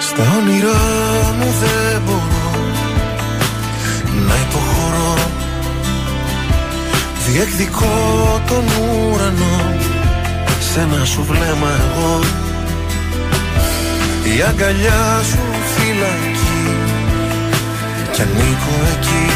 Στα 0.00 0.22
όνειρά 0.38 0.82
μου 1.38 1.54
δεν 1.60 2.02
μπορώ 2.06 2.50
να 4.26 4.34
υποχωρώ. 4.34 5.14
Διεκδικώ 7.26 8.42
τον 8.48 8.64
ουρανό 8.64 9.74
σε 10.72 10.80
ένα 10.80 11.04
σου 11.04 11.24
βλέμμα 11.28 11.68
εγώ 11.68 12.20
Η 14.32 14.42
αγκαλιά 14.48 15.02
σου 15.30 15.44
φυλακή. 15.74 16.66
Κι 18.12 18.22
ανήκω 18.22 18.76
εκεί. 18.94 19.26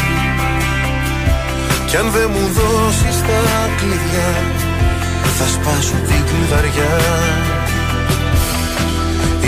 Κι 1.87 1.97
αν 1.97 2.07
δεν 2.11 2.27
μου 2.33 2.45
δώσεις 2.57 3.17
τα 3.27 3.41
κλειδιά 3.77 4.31
θα 5.37 5.47
σπάσω 5.55 5.97
την 6.07 6.21
κλειδαριά. 6.27 6.97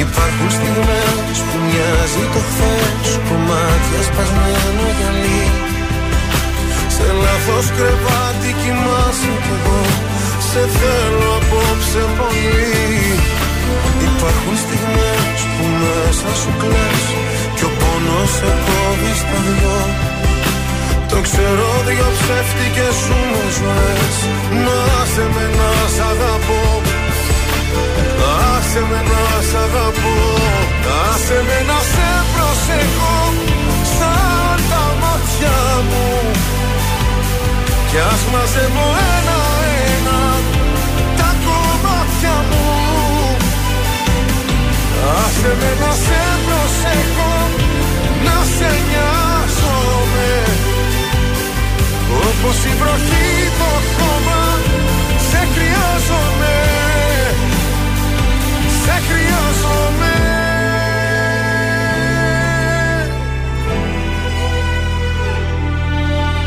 Υπάρχουν 0.03 0.49
στιγμές 0.57 1.35
που 1.47 1.55
μοιάζει 1.65 2.23
το 2.34 2.41
χθες 2.47 3.09
Κομμάτια 3.27 4.01
σπασμένο 4.09 4.85
γυαλί. 4.97 5.45
Σε 6.95 7.05
λάθος 7.23 7.68
κρεβάτι 7.76 8.51
κοιμάσαι 8.61 9.34
κι 9.43 9.53
εγώ. 9.55 9.81
Σε 10.49 10.61
θέλω 10.77 11.31
απόψε 11.39 12.03
πολύ 12.18 12.72
Υπάρχουν 14.09 14.55
στιγμές 14.63 15.39
που 15.55 15.65
μέσα 15.81 16.29
σου 16.41 16.51
κλαις 16.61 17.03
Κι 17.55 17.65
ο 17.69 17.71
πόνος 17.79 18.29
σε 18.38 18.49
κόβει 18.65 19.13
στα 19.21 19.38
δυο. 19.45 19.79
Το 21.11 21.17
ξέρω 21.27 21.67
δυο 21.88 22.09
ψεύτικες 22.19 22.95
σου 23.03 23.17
με 23.31 23.43
ζωές. 23.57 24.15
Να 24.63 24.79
σε 25.13 25.25
με 25.33 25.45
να 25.57 25.71
σ' 25.93 26.03
αγαπώ. 26.11 26.63
Άσε 28.53 28.81
με 28.89 28.99
να 29.11 29.23
σ' 29.49 29.57
αγαπώ. 29.65 30.15
Άσε 31.05 31.39
με 31.47 31.57
να 31.69 31.79
σε 31.93 32.09
προσεχώ 32.33 33.19
Σαν 33.95 34.57
τα 34.71 34.85
μάτια 35.01 35.57
μου. 35.89 36.09
Κι 37.89 37.97
ας 38.11 38.21
μαζεύω 38.31 38.88
ένα-ένα 39.15 40.21
Τα 41.17 41.29
κομμάτια 41.45 42.35
μου 42.49 42.81
Άσε 45.10 45.56
με 45.60 45.86
να 45.86 45.91
σε 45.91 46.22
προσεχώ 46.45 47.34
Να 48.26 48.38
σε 48.56 48.72
νοιάζομαι. 48.88 50.30
Όπως 52.28 52.57
η 52.65 52.73
βροχή 52.80 53.30
το 53.60 53.72
χώμα 53.95 54.41
Σε 55.30 55.48
χρειάζομαι. 55.53 56.56
Σε 58.84 59.02
χρειάζομαι. 59.07 60.14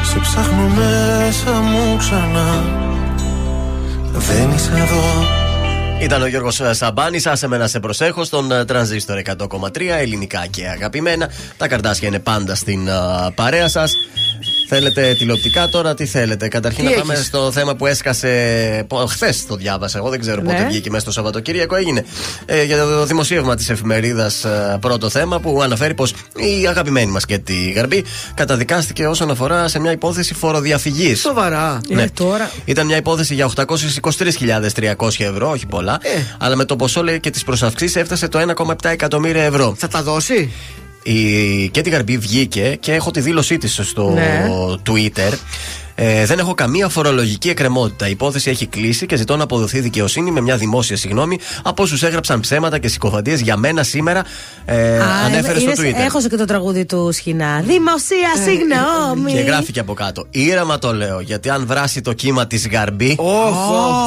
Σε 0.02 0.18
ψάχνω 0.18 0.68
μέσα 0.76 1.52
μου 1.60 1.96
ξανά. 1.96 2.64
Δεν 4.12 4.50
είσαι 4.54 4.72
εδώ 4.72 5.33
Ήταν 6.04 6.22
ο 6.22 6.26
Γιώργος 6.26 6.60
Σαμπάνης. 6.70 7.26
Άσε 7.26 7.46
με 7.48 7.56
να 7.56 7.66
σε 7.66 7.80
προσέχω 7.80 8.24
στον 8.24 8.52
ε, 8.52 8.64
τρανζίστορ 8.64 9.20
100,3 9.24 9.80
ελληνικά 9.80 10.46
και 10.46 10.66
αγαπημένα. 10.68 11.30
Τα 11.56 11.68
καρτάσια 11.68 12.08
είναι 12.08 12.18
πάντα 12.18 12.54
στην 12.54 12.90
α, 12.90 13.32
παρέα 13.34 13.68
σας. 13.68 13.92
Θέλετε 14.76 15.14
τηλεοπτικά 15.18 15.68
τώρα, 15.68 15.94
τι 15.94 16.06
θέλετε; 16.06 16.48
Καταρχήν 16.48 16.84
Τι 16.86 16.90
να 16.92 16.98
πάμε 17.00 17.12
έχεις; 17.12 17.26
στο 17.26 17.52
θέμα 17.52 17.74
που 17.74 17.86
έσκασε. 17.86 18.86
Χθες 19.08 19.46
το 19.46 19.56
διάβασα. 19.56 19.98
Εγώ 19.98 20.08
δεν 20.08 20.20
ξέρω 20.20 20.40
Ναι. 20.42 20.52
πότε 20.52 20.66
βγήκε 20.68 20.90
μέσα 20.90 21.02
στο 21.02 21.12
Σαββατοκύριακο. 21.12 21.74
Έγινε 21.76 22.04
ε, 22.46 22.62
για 22.62 22.78
το 22.78 23.04
δημοσίευμα 23.06 23.54
της 23.54 23.70
εφημερίδας 23.70 24.46
πρώτο 24.80 25.08
θέμα 25.08 25.40
που 25.40 25.62
αναφέρει 25.62 25.94
πως 25.94 26.14
η 26.62 26.66
αγαπημένη 26.66 27.10
μας 27.10 27.24
και 27.26 27.38
τη 27.38 27.70
Γαρμπή 27.70 28.04
καταδικάστηκε 28.34 29.06
όσον 29.06 29.30
αφορά 29.30 29.68
σε 29.68 29.78
μια 29.78 29.90
υπόθεση 29.92 30.34
φοροδιαφυγής. 30.34 31.20
Σοβαρά. 31.20 31.80
Ε, 31.90 31.94
Ναι. 31.94 32.08
τώρα. 32.10 32.50
Ήταν 32.64 32.86
μια 32.86 32.96
υπόθεση 32.96 33.34
για 33.34 33.44
823.300 33.44 35.24
ευρώ, 35.24 35.50
όχι 35.50 35.66
πολλά. 35.66 35.98
Ε. 36.02 36.08
Αλλά 36.38 36.56
με 36.56 36.64
το 36.64 36.76
ποσό 36.76 37.02
λέει 37.02 37.20
και 37.20 37.30
τις 37.30 37.44
προσαυξήσεις 37.44 37.96
έφτασε 37.96 38.28
το 38.28 38.38
1,7 38.38 38.90
εκατομμύρια 38.90 39.42
ευρώ. 39.42 39.74
Θα 39.78 39.88
τα 39.88 40.02
δώσει; 40.02 40.52
Η 41.06 41.68
Κέτι 41.68 41.90
Γαρμπή 41.90 42.18
βγήκε 42.18 42.76
και 42.80 42.92
έχω 42.92 43.10
τη 43.10 43.20
δήλωσή 43.20 43.58
της 43.58 43.80
στο 43.82 44.10
Ναι. 44.10 44.46
Twitter. 44.90 45.32
Ε, 45.94 46.26
δεν 46.26 46.38
έχω 46.38 46.54
καμία 46.54 46.88
φορολογική 46.88 47.48
εκκρεμότητα. 47.48 48.06
Η 48.08 48.10
υπόθεση 48.10 48.50
έχει 48.50 48.66
κλείσει 48.66 49.06
και 49.06 49.16
ζητώ 49.16 49.36
να 49.36 49.42
αποδοθεί 49.42 49.80
δικαιοσύνη 49.80 50.30
με 50.30 50.40
μια 50.40 50.56
δημόσια 50.56 50.96
συγγνώμη 50.96 51.38
από 51.62 51.82
όσους 51.82 52.02
έγραψαν 52.02 52.40
ψέματα 52.40 52.78
και 52.78 52.88
συκοφαντίες 52.88 53.40
για 53.40 53.56
μένα 53.56 53.82
σήμερα. 53.82 54.24
Ε, 54.64 54.98
Α, 54.98 55.06
ανέφερες 55.24 55.62
στο 55.62 55.70
είδες, 55.70 55.84
Twitter. 55.84 56.04
Έχωσε 56.04 56.28
και 56.28 56.36
το 56.36 56.44
τραγούδι 56.44 56.84
του 56.84 57.10
Σχοινά. 57.12 57.62
Δημοσία 57.66 58.32
συγγνώμη. 58.44 59.32
Και 59.32 59.40
γράφει 59.40 59.78
από 59.78 59.94
κάτω. 59.94 60.26
Ήρεμα 60.30 60.78
το 60.78 60.94
λέω, 60.94 61.20
γιατί 61.20 61.50
αν 61.50 61.66
βράσει 61.66 62.00
το 62.00 62.12
κύμα 62.12 62.46
της 62.46 62.68
Γαρμπή, 62.68 63.18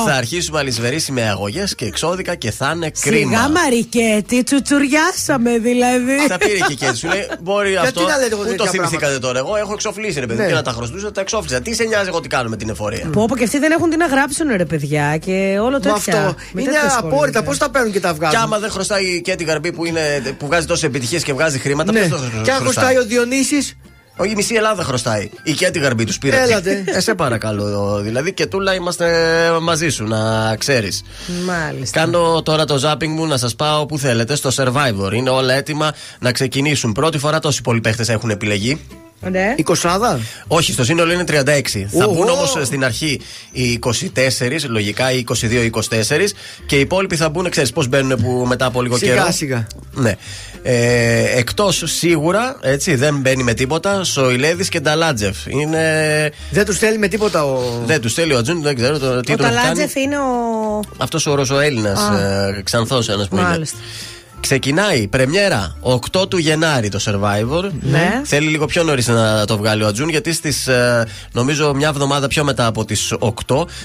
θα 0.06 0.14
αρχίσουμε 0.14 0.60
αλυσβερίσιμε 0.60 1.22
αγωγές 1.22 1.76
και 1.76 1.86
εξώδικα 1.86 2.36
και 2.36 2.52
θα 2.52 2.72
είναι 2.76 2.92
κρίμα. 3.00 3.32
Σιγά 3.38 3.50
Μαρικέτη, 3.50 4.44
τσουτσουριάσαμε 4.44 5.58
δηλαδή. 5.58 6.28
Τα 6.28 6.38
πήρε 6.38 6.58
και 6.68 6.74
και 6.74 6.94
σου 6.94 7.08
λέει: 7.08 7.28
Μπορεί 7.42 7.78
αυτό. 7.78 8.02
να 8.02 8.18
λέτε 8.18 8.34
εγώ 8.34 8.42
Πού 8.42 8.44
τέτοια 8.44 8.58
το 8.58 8.70
θυμηθήκατε 8.70 8.98
πράγματα; 9.00 9.28
τώρα. 9.28 9.40
Εγώ 9.40 9.56
έχω 9.56 9.74
εξοφλήσει, 9.74 10.20
ρε 10.20 10.26
παιδί. 10.26 10.42
Ναι. 10.42 10.48
Και 10.48 10.54
να 10.54 10.62
τα 10.62 10.72
χρωστούσα, 10.72 11.12
τα 11.12 11.22
εξόφλησα. 11.22 11.62
Τι 11.62 11.74
σε 11.78 11.84
νοιάζει 11.84 12.08
εγώ 12.08 12.20
τι 12.20 12.28
κάνω 12.28 12.50
με 12.50 12.58
την 12.58 12.70
εφορία. 12.70 13.10
Που 13.12 13.22
όπου 13.22 13.36
και 13.36 13.44
αυτοί 13.44 13.60
δεν 13.60 13.72
έχουν 13.72 13.90
τι 13.90 13.98
να 13.98 14.06
γράψουν, 14.06 14.48
ρε 14.56 14.66
παιδιά, 14.66 15.18
και 15.18 15.58
όλο 15.62 15.72
Μα 15.72 15.80
τέτοια. 15.80 15.94
αυτό 15.96 16.36
Με 16.52 16.62
είναι 16.62 16.72
τέτοια 16.72 16.88
απόρριτα. 16.98 17.16
ασχολούνται. 17.18 17.42
Πώς 17.42 17.58
τα 17.58 17.70
παίρνουν 17.70 17.92
και 17.92 18.00
τα 18.00 18.10
Και 18.10 18.16
βγάζουν. 18.18 18.40
άμα 18.40 18.60
δεν 18.60 18.70
χρωστάει 18.72 19.22
και 19.22 19.36
την 19.36 19.48
καρμπή 19.48 19.72
που, 19.72 19.86
είναι, 19.86 20.02
που 20.38 20.46
βγάζει 20.46 20.66
τόσες 20.66 20.84
επιτυχίες 20.84 21.24
και 21.24 21.34
βγάζει 21.34 21.60
χρήματα, 21.60 21.92
Ναι. 21.92 22.00
ποιος 22.00 22.22
το 22.22 22.42
Και 22.44 22.52
αν 22.52 22.60
χρωστάει; 22.62 22.98
ο 22.98 23.06
Διονύσης; 23.06 23.78
Όχι, 24.20 24.32
η 24.32 24.36
μισή 24.36 24.56
Ελλάδα 24.56 24.84
χρωστάει. 24.84 25.30
Η 25.44 25.52
και 25.54 25.70
την 25.70 25.82
γαρμπή 25.82 26.04
τους 26.04 26.18
πήρε. 26.18 26.42
Έλατε. 26.42 26.84
Ε, 26.96 27.00
σε 27.00 27.14
παρακαλώ. 27.16 28.00
Δηλαδή 28.04 28.34
και 28.34 28.46
τούλα 28.46 28.74
είμαστε 28.74 29.08
μαζί 29.62 29.90
σου, 29.90 30.04
να 30.04 30.56
ξέρεις. 30.56 31.04
Μάλιστα. 31.46 32.00
Κάνω 32.00 32.42
τώρα 32.42 32.66
το 32.66 32.82
zapping 32.92 33.08
μου 33.08 33.26
να 33.28 33.38
σας 33.38 33.56
πάω 33.56 33.86
που 33.86 33.98
θέλετε 33.98 34.36
στο 34.36 34.50
survivor. 34.56 35.14
Είναι 35.14 35.30
όλα 35.30 35.54
έτοιμα 35.54 35.92
να 36.20 36.32
ξεκινήσουν. 36.32 36.92
Πρώτη 36.92 37.18
φορά 37.18 37.40
τόσοι 37.40 37.62
πολλοί 37.62 37.82
παίχτες 37.82 38.10
έχουν 38.10 38.30
επιλεγεί. 38.30 38.82
Ναι. 39.22 39.54
η 39.58 39.64
Κοσάδα. 39.64 40.20
Όχι, 40.48 40.72
στο 40.72 40.84
σύνολο 40.84 41.12
είναι 41.12 41.24
36. 41.28 41.34
Θα 41.90 42.06
Ω, 42.06 42.14
μπουν 42.14 42.30
ω. 42.30 42.32
όμως 42.32 42.58
στην 42.68 42.84
αρχή 42.86 43.22
οι 43.52 43.80
24, 43.84 44.68
λογικά 44.68 45.12
οι 45.12 45.24
22-24 45.42 46.34
και 46.66 46.76
οι 46.76 46.80
υπόλοιποι 46.80 47.16
θα 47.16 47.30
μπουν, 47.30 47.50
ξέρεις 47.50 47.72
πώς 47.72 47.88
μπαίνουν 47.88 48.22
που 48.22 48.46
μετά 48.48 48.66
από 48.66 48.82
λίγο 48.82 48.98
Σιγά, 48.98 49.14
καιρό. 49.14 49.32
σιγά. 49.32 49.68
Ναι. 49.94 50.16
Ε, 50.64 51.38
Εκτός 51.38 51.84
σίγουρα, 51.86 52.58
έτσι, 52.62 52.96
δεν 52.96 53.18
μπαίνει 53.20 53.44
με 53.44 53.54
τίποτα, 53.54 54.04
Σοηλέδης 54.04 54.70
και 54.70 54.80
Νταλάτζεφ. 54.80 55.38
Είναι. 55.48 56.32
Δεν 56.52 56.66
τους 56.66 56.76
στέλνει 56.76 56.98
με 56.98 57.08
τίποτα 57.08 57.46
ο. 57.46 57.62
Δεν 57.86 58.02
τους 58.02 58.12
στέλνει 58.12 58.34
ο 58.34 58.38
Ατζούν, 58.38 58.62
δεν 58.62 58.76
ξέρω 58.76 59.00
το, 59.00 59.20
τι 59.22 59.32
Ο 59.34 59.36
τον 59.36 59.46
έχει 59.46 59.56
κάνει. 59.56 59.56
Ταλάτζεφ 59.56 59.96
είναι 59.96 60.18
ο. 60.18 60.80
Αυτός 60.98 61.26
ο 61.26 61.36
Ρωσοέλληνας, 61.36 62.00
Α. 62.00 62.20
ε, 62.20 62.62
ξανθός 62.64 63.10
ένας 63.10 63.28
που 63.28 63.38
είναι. 63.38 63.62
Μάλιστα. 64.50 64.80
Ξεκινάει 64.84 65.08
πρεμιέρα 65.08 65.76
8 66.22 66.30
του 66.30 66.38
Γενάρη 66.38 66.90
το 66.90 67.00
Survivor. 67.06 67.70
Ναι. 67.82 68.22
Θέλει 68.24 68.48
λίγο 68.48 68.66
πιο 68.66 68.84
νωρίς 68.84 69.08
να 69.08 69.46
το 69.46 69.58
βγάλει 69.58 69.84
ο 69.84 69.88
Ατζούν, 69.88 70.10
γιατί 70.10 70.34
στις 70.34 70.70
νομίζω 71.32 71.74
μια 71.74 71.88
εβδομάδα 71.88 72.28
πιο 72.28 72.44
μετά 72.44 72.66
από 72.66 72.86
τις 72.86 73.14
8 73.20 73.32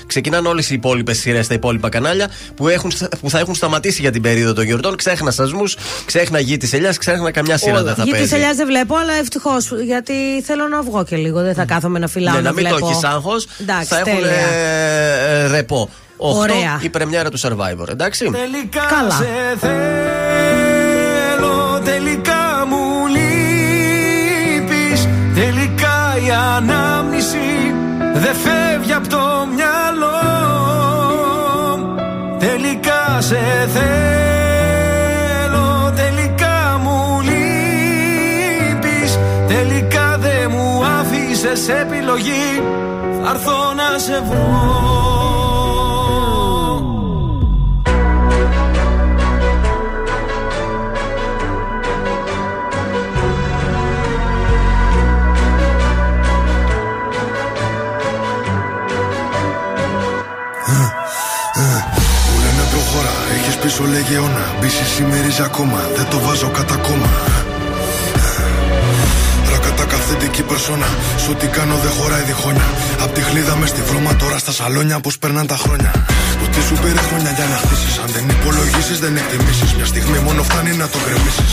ξεκινάνε 0.07 0.49
όλες 0.49 0.71
οι 0.71 0.75
υπόλοιπες 0.75 1.19
σειρές 1.19 1.45
στα 1.45 1.55
υπόλοιπα 1.55 1.89
κανάλια 1.89 2.29
που, 2.57 2.69
έχουν, 2.69 2.93
που 3.21 3.31
θα 3.31 3.39
έχουν 3.39 3.55
σταματήσει 3.55 4.01
για 4.01 4.11
την 4.11 4.23
περίοδο 4.23 4.53
των 4.53 4.65
γιορτών. 4.65 4.97
Ξέχνα 4.97 5.31
σασμούς, 5.31 5.77
ξέχνα 6.05 6.39
γη 6.41 6.57
της 6.57 6.73
ελιάς, 6.73 6.99
ξέχνα 6.99 7.31
καμιά 7.31 7.59
σειρά 7.59 7.83
δεν 7.83 7.95
θα 7.95 8.03
Γη 8.05 8.11
παίζει. 8.11 8.29
τη 8.29 8.35
ελιάς 8.35 8.57
δεν 8.57 8.67
βλέπω, 8.67 8.97
αλλά 8.97 9.13
ευτυχώς 9.21 9.71
γιατί 9.85 10.13
θέλω 10.45 10.69
να 10.69 10.83
βγω 10.83 11.05
και 11.05 11.17
λίγο. 11.17 11.41
Δεν 11.43 11.55
θα 11.55 11.65
κάθομαι 11.65 11.99
να 11.99 12.07
φυλάω. 12.09 12.35
Ναι, 12.35 12.41
να 12.41 12.49
να 12.49 12.53
μην 12.55 12.65
το 12.65 12.71
βλέπω. 12.75 12.91
έχεις 12.91 13.05
άγχος. 13.05 13.47
Εντάξει, 13.61 13.87
Θα 13.89 13.99
έχουν 13.99 14.13
τέλεια. 14.21 14.31
ε, 14.31 15.43
ε, 15.45 15.47
ρεπό. 15.47 15.89
8 16.17 16.37
Ωραία. 16.37 16.79
η 16.83 16.89
πρεμιέρα 16.89 17.31
του 17.31 17.39
Survivor, 17.41 17.89
εντάξει. 17.89 18.25
Τελικά 18.31 18.81
Καλά. 18.97 19.11
σε 19.11 19.27
ανάμνηση 26.63 27.75
Δεν 28.15 28.35
φεύγει 28.35 28.93
από 28.93 29.09
το 29.09 29.47
μυαλό. 29.55 30.21
Τελικά 32.39 33.21
σε 33.21 33.41
θέλω 33.75 34.33
Τελικά 35.97 36.81
μου 36.83 37.21
λείπεις. 37.21 39.19
Τελικά 39.49 40.17
δεν 40.19 40.51
μου 40.51 40.85
άφησες 41.01 41.69
επιλογή. 41.69 42.63
Θα 43.23 43.31
έρθω 43.31 43.73
να 43.75 43.99
σε 43.99 44.23
βρω 44.29 45.42
πίσω 63.63 63.83
λέγε 63.93 64.15
αιώνα 64.15 64.45
Μπίση 64.61 64.85
σημερίζει 64.95 65.43
ακόμα, 65.43 65.81
δεν 65.97 66.07
το 66.11 66.19
βάζω 66.25 66.49
κατά 66.59 66.77
κόμμα 66.87 67.11
Ρακατά 69.51 69.85
καθεντική 69.85 70.43
περσόνα 70.43 70.89
Σ' 71.23 71.29
ό,τι 71.29 71.47
κάνω 71.47 71.77
δεν 71.85 71.93
χωράει 71.99 72.23
διχόνια 72.31 72.69
Απ' 73.05 73.13
τη 73.15 73.21
χλίδα 73.29 73.57
μες 73.57 73.69
στη 73.69 73.83
βρώμα 73.89 74.13
τώρα 74.17 74.39
στα 74.39 74.53
σαλόνια 74.53 75.01
Πως 75.01 75.19
περνάνε 75.19 75.47
τα 75.47 75.57
χρόνια 75.57 75.93
Ότι 76.45 76.61
σου 76.67 76.75
πήρε 76.83 77.03
χρόνια 77.09 77.31
για 77.39 77.47
να 77.53 77.57
χτίσεις 77.63 77.95
Αν 78.03 78.09
δεν 78.15 78.25
υπολογίσεις 78.37 78.99
δεν 79.05 79.17
εκτιμήσεις 79.17 79.71
Μια 79.77 79.87
στιγμή 79.93 80.19
μόνο 80.27 80.43
φτάνει 80.43 80.73
να 80.83 80.87
το 80.93 80.99
γκρεμίσεις 81.05 81.53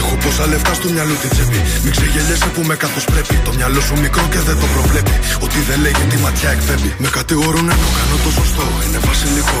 Έχω 0.00 0.14
πόσα 0.22 0.46
λεφτά 0.46 0.72
στο 0.74 0.88
μυαλό 0.94 1.14
την 1.22 1.30
τσέπη. 1.34 1.60
Μην 1.84 1.92
ξεγελιέσαι 1.96 2.48
που 2.54 2.62
με 2.68 2.74
καθώ 2.82 3.00
πρέπει. 3.12 3.34
Το 3.46 3.52
μυαλό 3.58 3.80
σου 3.86 3.94
μικρό 4.04 4.24
και 4.32 4.40
δεν 4.48 4.56
το 4.62 4.66
προβλέπει. 4.74 5.16
Ότι 5.44 5.58
δεν 5.68 5.78
λέγει 5.84 6.04
τη 6.10 6.16
ματιά 6.24 6.50
εκπέμπει. 6.56 6.90
Με 7.02 7.08
κατηγορούν 7.18 7.66
ενώ 7.74 7.88
κάνω 7.98 8.16
το 8.24 8.30
σωστό. 8.38 8.64
Είναι 8.84 9.00
βασιλικό. 9.08 9.60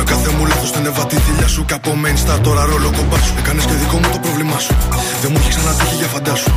Με 0.00 0.06
κάθε 0.06 0.30
μου 0.36 0.46
λάθος 0.46 0.70
την 0.72 0.86
έβα 0.86 1.06
τη 1.06 1.16
θηλιά 1.16 1.48
σου. 1.48 1.64
Και 1.64 1.74
από 1.74 1.90
main 2.02 2.18
star 2.22 2.38
τώρα 2.42 2.64
ρόλο 2.64 2.90
κομπάς 2.96 3.24
σου. 3.26 3.34
Έκανες 3.38 3.64
και 3.64 3.72
δικό 3.72 3.96
μου 3.96 4.08
το 4.12 4.18
πρόβλημά 4.18 4.58
σου. 4.58 4.74
Δεν 5.22 5.30
μου 5.32 5.38
έχει 5.40 5.48
ξανατύχει 5.48 5.94
για 5.94 6.06
φαντάσου. 6.06 6.50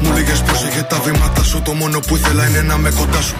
Μου 0.00 0.12
λέγες 0.12 0.40
πρόσεχε 0.42 0.82
τα 0.82 0.98
βήματα 1.04 1.42
σου. 1.42 1.62
Το 1.62 1.72
μόνο 1.72 1.98
που 2.06 2.16
ήθελα 2.16 2.46
είναι 2.48 2.62
να 2.70 2.76
με 2.76 2.90
κοντά 2.98 3.20
σου. 3.20 3.36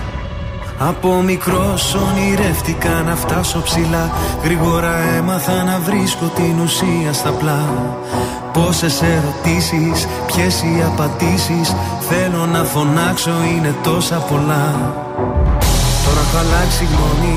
Από 0.78 1.22
μικρός 1.22 1.94
ονειρεύτηκα 1.94 2.88
να 2.88 3.14
φτάσω 3.16 3.62
ψηλά 3.62 4.10
Γρήγορα 4.44 4.94
έμαθα 5.16 5.62
να 5.62 5.78
βρίσκω 5.78 6.26
την 6.36 6.60
ουσία 6.64 7.12
στα 7.12 7.30
πλά 7.30 7.62
Πόσες 8.52 9.02
ερωτήσεις, 9.02 10.06
ποιες 10.26 10.62
οι 10.62 10.82
απαντήσεις 10.86 11.74
Θέλω 12.08 12.46
να 12.46 12.64
φωνάξω 12.64 13.34
είναι 13.54 13.74
τόσα 13.82 14.16
πολλά 14.16 14.66
Τώρα 16.04 16.20
έχω 16.20 16.36
αλλάξει 16.38 16.84
γνώμη, 16.84 17.36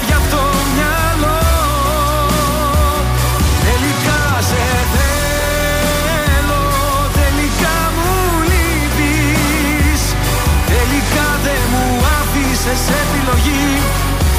άφησες 12.71 12.89
επιλογή 12.89 13.81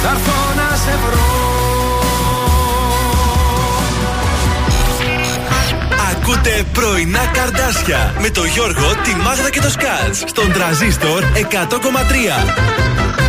Θα 0.02 0.08
έρθω 0.08 0.54
να 0.56 0.76
σε 0.76 0.98
βρω 1.04 1.50
Ακούτε 6.10 6.64
πρωινά 6.72 7.26
καρδάσια 7.32 8.14
με 8.20 8.30
το 8.30 8.44
Γιώργο, 8.44 8.94
τη 9.04 9.14
Μάγδα 9.14 9.50
και 9.50 9.60
το 9.60 9.70
Σκάτς 9.70 10.24
στον 10.26 10.52
τραζίστορ 10.52 11.22
100,3. 11.22 13.21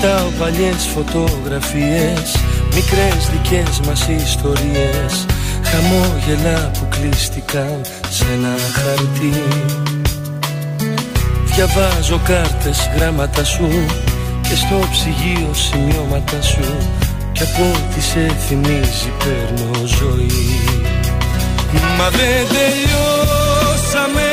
Κοιτάω 0.00 0.30
παλιές 0.38 0.86
φωτογραφίες 0.94 2.36
Μικρές 2.74 3.30
δικές 3.32 3.80
μας 3.86 4.08
ιστορίες 4.08 5.26
Χαμόγελα 5.62 6.70
που 6.70 6.88
κλείστηκαν 6.88 7.80
σε 8.08 8.24
ένα 8.32 8.54
χαρτί. 8.72 9.42
Διαβάζω 11.44 12.20
κάρτες 12.24 12.90
γράμματα 12.96 13.44
σου 13.44 13.68
Και 14.42 14.54
στο 14.54 14.88
ψυγείο 14.90 15.50
σημειώματα 15.52 16.42
σου 16.42 16.76
Κι 17.32 17.42
από 17.42 17.62
ό,τι 17.62 18.00
σε 18.00 18.36
θυμίζει 18.48 19.12
παίρνω 19.18 19.86
ζωή. 19.86 20.60
Μα 21.98 22.08
δεν 22.10 22.46
τελειώσαμε 22.54 24.30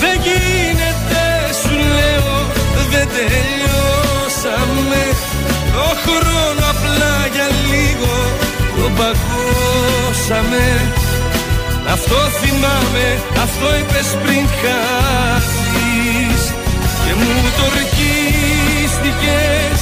Δεν 0.00 0.20
γίνεται 0.26 1.24
σου 1.62 1.74
λέω 1.74 2.46
Δεν 2.90 3.08
τελειώσαμε 3.08 3.95
Το 5.76 5.86
χρόνο 6.04 6.62
απλά 6.72 7.14
για 7.34 7.48
λίγο. 7.66 8.14
Το 8.76 8.86
παγώσαμε. 8.98 10.66
Αυτό 11.94 12.18
θυμάμαι 12.40 13.06
Αυτό 13.44 13.66
είπες 13.78 14.08
πριν 14.22 14.44
χάθεις 14.60 16.42
Και 17.04 17.12
μου 17.18 17.32
το 17.56 17.64
ορκίστηκες. 17.70 19.80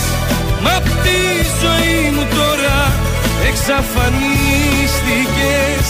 Μα 0.63 0.73
απ' 0.77 0.93
τη 1.05 1.21
ζωή 1.63 1.99
μου 2.15 2.25
τώρα 2.39 2.79
Εξαφανίστηκες. 3.49 5.87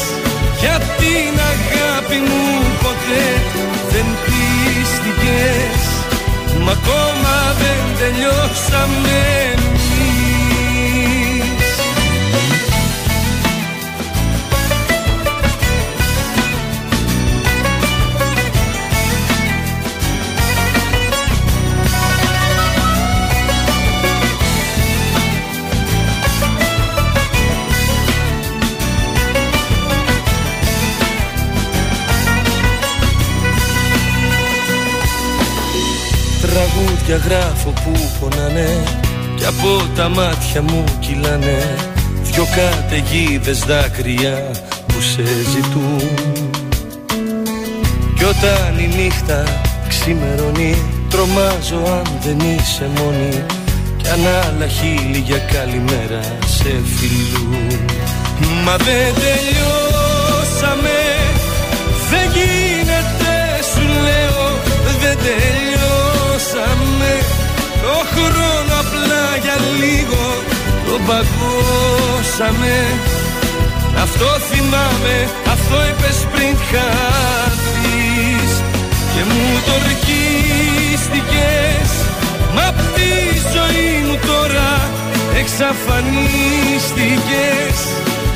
Για 0.61 0.77
την 1.01 1.33
αγάπη 1.53 2.19
μου 2.29 2.45
ποτέ 2.83 3.27
δεν 3.91 4.07
πίστηκες 4.25 5.94
Μα 6.61 6.73
ακόμα 6.73 7.55
δεν 7.59 7.83
τελειώσαμε 7.99 9.17
εμείς 9.53 10.14
Τραγούδια 37.07 37.37
γράφω 37.37 37.71
που 37.71 37.93
πονάνε 38.21 38.83
Κι 39.37 39.45
από 39.45 39.83
τα 39.97 40.09
μάτια 40.09 40.63
μου 40.63 40.85
κυλάνε. 41.01 41.77
Δυο 42.23 42.47
καταιγίδες 42.57 43.59
δάκρυα 43.59 44.51
που 44.87 45.01
σε 45.01 45.23
ζητούν. 45.51 46.01
Κι 48.17 48.25
όταν 48.25 48.79
η 48.79 48.95
νύχτα 48.97 49.45
ξημερώνει 49.89 50.77
Τρομάζω 51.09 51.77
αν 51.77 52.19
δεν 52.23 52.39
είσαι 52.39 52.91
μόνη. 52.99 53.45
Κι 53.97 54.09
αν 54.09 54.21
άλλα 54.27 54.67
χείλη 54.67 55.19
για 55.19 55.39
καλημέρα 55.39 56.21
σε 56.47 56.73
φιλούν. 56.97 57.81
Μα 58.65 58.77
δεν 58.77 59.15
τελειώσαμε 59.25 60.99
Δεν 62.11 62.31
γίνεται 62.35 63.63
σου 63.73 63.87
λέω 63.87 64.59
Δεν 65.01 65.17
τελειώσαμε 65.19 65.74
Το 66.53 67.97
χρόνο 68.15 68.75
απλά 68.83 69.27
για 69.43 69.57
λίγο. 69.81 70.25
Το 70.87 70.95
παγώσαμε. 71.07 72.77
Αυτό 74.03 74.29
θυμάμαι 74.49 75.17
Αυτό 75.55 75.77
είπες 75.89 76.19
πριν 76.33 76.55
χάθεις. 76.71 78.51
Και 79.13 79.23
μου 79.29 79.45
το 79.67 79.73
ορκίστηκες. 79.79 81.91
Μα 82.55 82.65
απ' 82.69 82.85
τη 82.97 83.13
ζωή 83.55 83.91
μου 84.07 84.17
τώρα 84.27 84.73
Εξαφανίστηκες. 85.41 87.79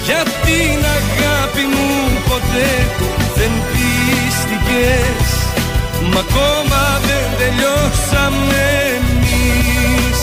Για 0.05 0.22
την 0.44 0.78
αγάπη 0.98 1.64
μου 1.72 1.89
ποτέ 2.28 2.70
δεν 3.36 3.52
πίστηκες 3.70 5.27
Μα 6.12 6.20
ακόμα 6.20 6.82
δεν 7.06 7.26
τελειώσαμε 7.39 8.64
εμείς. 8.97 10.20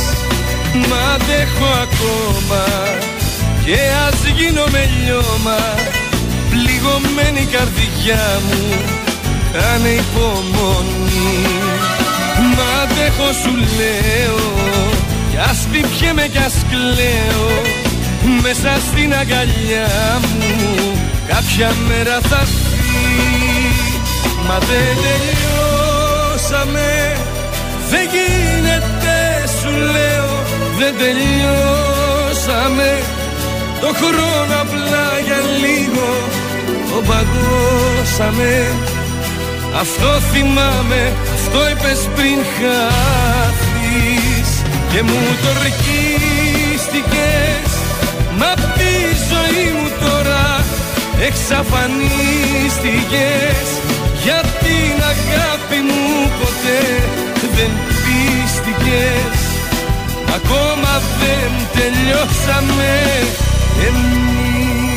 Μα 0.90 1.00
αντέχω 1.14 1.70
ακόμα 1.88 2.64
Και 3.66 3.80
ας 4.08 4.20
γίνομαι 4.38 4.90
λιώμα. 4.98 5.60
Πληγωμένη 6.56 7.46
καρδιά 7.52 8.26
μου 8.48 8.64
Κάνε 9.54 9.90
υπομονή 9.90 11.46
Μα 12.56 12.82
αντέχω 12.82 13.32
σου 13.42 13.54
λέω 13.78 14.40
Κι 15.30 15.38
ας 15.50 15.68
πιπιέμαι 15.72 16.28
κι 16.28 16.38
ας 16.38 16.56
κλαίω. 16.70 17.50
Μέσα 18.42 18.80
στην 18.88 19.14
αγκαλιά 19.14 20.20
μου 20.22 20.56
Κάποια 21.28 21.74
μέρα 21.88 22.20
θα 22.30 22.40
έρθει. 22.40 22.76
Μα 24.48 24.58
δεν 24.60 24.96
τελειώσαμε 26.46 26.90
Δεν 27.90 28.06
γίνεται 28.14 29.18
σου 29.60 29.72
λέω 29.94 30.32
Δεν 30.80 30.94
τελειώσαμε. 30.98 32.92
Το 33.82 33.90
χρόνο 34.00 34.54
απλά 34.62 35.08
για 35.26 35.40
λίγο 35.64 36.10
Το 36.90 36.98
παγώσαμε. 37.08 38.54
Αυτό 39.80 40.10
θυμάμαι 40.32 41.02
Αυτό 41.34 41.60
είπες 41.70 42.02
πριν 42.16 42.40
χάθεις. 42.56 44.50
Και 44.92 45.02
μου 45.02 45.22
το 45.42 45.50
ρκίστηκες 45.64 47.70
Μα 48.38 48.50
απ' 48.52 48.68
τη 48.78 48.94
ζωή 49.32 49.68
μου 49.78 49.88
τώρα 50.06 50.46
Εξαφανίστηκες. 51.28 53.68
Για 54.24 54.40
την 54.64 54.96
αγάπη 55.14 55.60
μου 55.62 55.65
ποτέ 56.42 56.82
δεν 57.56 57.72
πίστηκες. 58.04 59.40
Ακόμα 60.36 61.02
δεν 61.20 61.52
τελειώσαμε. 61.76 62.94
Εμείς 63.88 64.95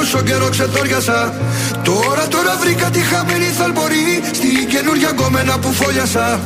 τόσο 0.00 0.22
καιρό 0.22 0.48
ξετόριασα. 0.48 1.34
Τώρα 1.82 2.24
τώρα 2.34 2.56
βρήκα 2.60 2.88
τη 2.90 3.00
χαμένη 3.00 3.48
θαλπορή 3.58 4.22
Στην 4.32 4.66
καινούργια 4.72 5.12
κομμένα 5.20 5.58
που 5.58 5.72
φόλιασα. 5.72 6.40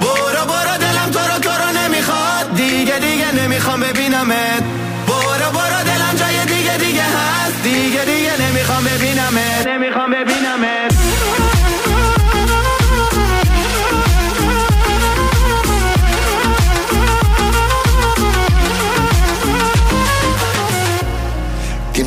Μπορώ 0.00 0.42
μπορώ 0.48 0.74
τελαμ 0.82 1.10
τώρα 1.16 1.36
τώρα 1.46 1.68
ναι 1.76 1.84
μη 1.92 2.00
χατ 2.08 2.46
Δίγε 2.58 2.96
δίγε 3.04 3.30
ναι 3.36 3.44
μη 3.50 3.58
χαμ 3.66 3.80
με 4.30 4.42
Μπορώ 5.08 5.48
μπορώ 5.54 5.80
τελαμ 5.88 6.14
τζάγε 6.18 6.44
δίγε 6.50 6.74
δίγε 6.82 7.06
χατ 7.14 7.52
Δίγε 7.64 8.02
δίγε 8.08 8.34
ναι 8.40 8.48
μη 8.54 8.62
χαμ 8.68 8.82
με 9.36 9.46
Ναι 9.66 9.74
μη 9.82 9.88
με 10.62 11.07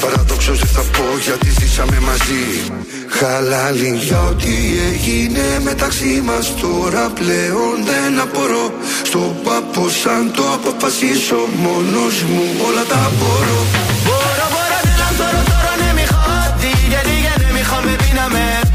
Παραδόξως 0.00 0.58
δεν 0.58 0.68
θα 0.68 0.80
πω 0.80 1.04
γιατί 1.26 1.48
ζήσαμε 1.58 1.98
μαζί. 2.00 2.44
χάλαλη 3.08 3.92
για 4.06 4.20
ό,τι 4.30 4.54
έγινε 4.90 5.44
μεταξύ 5.64 6.22
μας 6.24 6.54
τώρα 6.60 7.10
πλέον 7.18 7.74
δεν 7.90 8.20
απορώ. 8.20 8.66
Στον 9.02 9.32
πάπο 9.44 9.88
σαν 9.88 10.32
το 10.36 10.42
αποφασίσω 10.56 11.38
μόνος 11.62 12.14
μου 12.30 12.44
όλα 12.66 12.84
τα 12.92 13.10
μπορώ. 13.18 13.60
Μπορώ, 14.06 14.46
μπορώ, 14.52 14.78
ναι, 14.84 14.92
δεν 15.00 15.12
τώρα, 15.18 15.42
τώρα, 15.50 15.72
ναι, 15.80 15.90
μη 15.98 16.06
χάτη. 16.14 16.70
Γιατί, 16.92 17.14
γιατί, 17.24 17.44
ναι, 17.44 17.52
μη 17.56 17.62
χάμε, 17.70 17.92
πίναμε. 18.02 18.65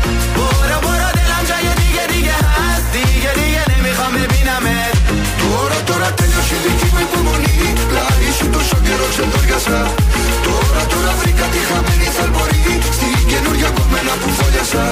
Τώρα 6.10 6.10
τώρα 6.10 6.12
τέλειωσε 6.14 6.54
η 6.54 6.68
δική 6.68 6.88
μου 6.92 7.00
υπομονή 7.06 7.72
Πλάι 7.88 8.30
σου 8.38 8.46
τόσο 8.50 8.76
καιρό 8.86 9.06
ξεντόριασα 9.12 9.78
Τώρα 10.46 10.82
τώρα 10.92 11.12
βρήκα 11.20 11.46
τη 11.52 11.58
χαμένη 11.68 12.08
θαλπορή 12.16 12.78
Στην 12.96 13.26
καινούργια 13.30 13.70
κομμένα 13.78 14.12
που 14.20 14.28
φόλιασα 14.38 14.84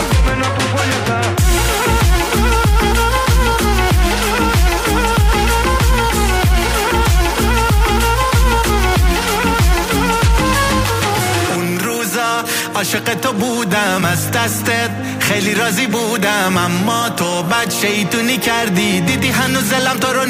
اون 11.55 11.79
روزا 11.87 12.31
عاشق 12.75 13.15
تو 13.23 13.33
بودم 13.33 14.05
از 14.05 14.31
دستت 14.31 14.91
خیلی 15.21 15.55
راضی 15.55 15.87
بودم 15.87 16.57
اما 16.57 17.09
تو 17.09 17.43
بد 17.43 17.71
شیطونی 17.81 18.39
کردی 18.39 19.01
دیدی 19.01 19.29
هنوز 19.29 19.71
دلم 19.71 19.99
تو 19.99 20.13
رو 20.13 20.25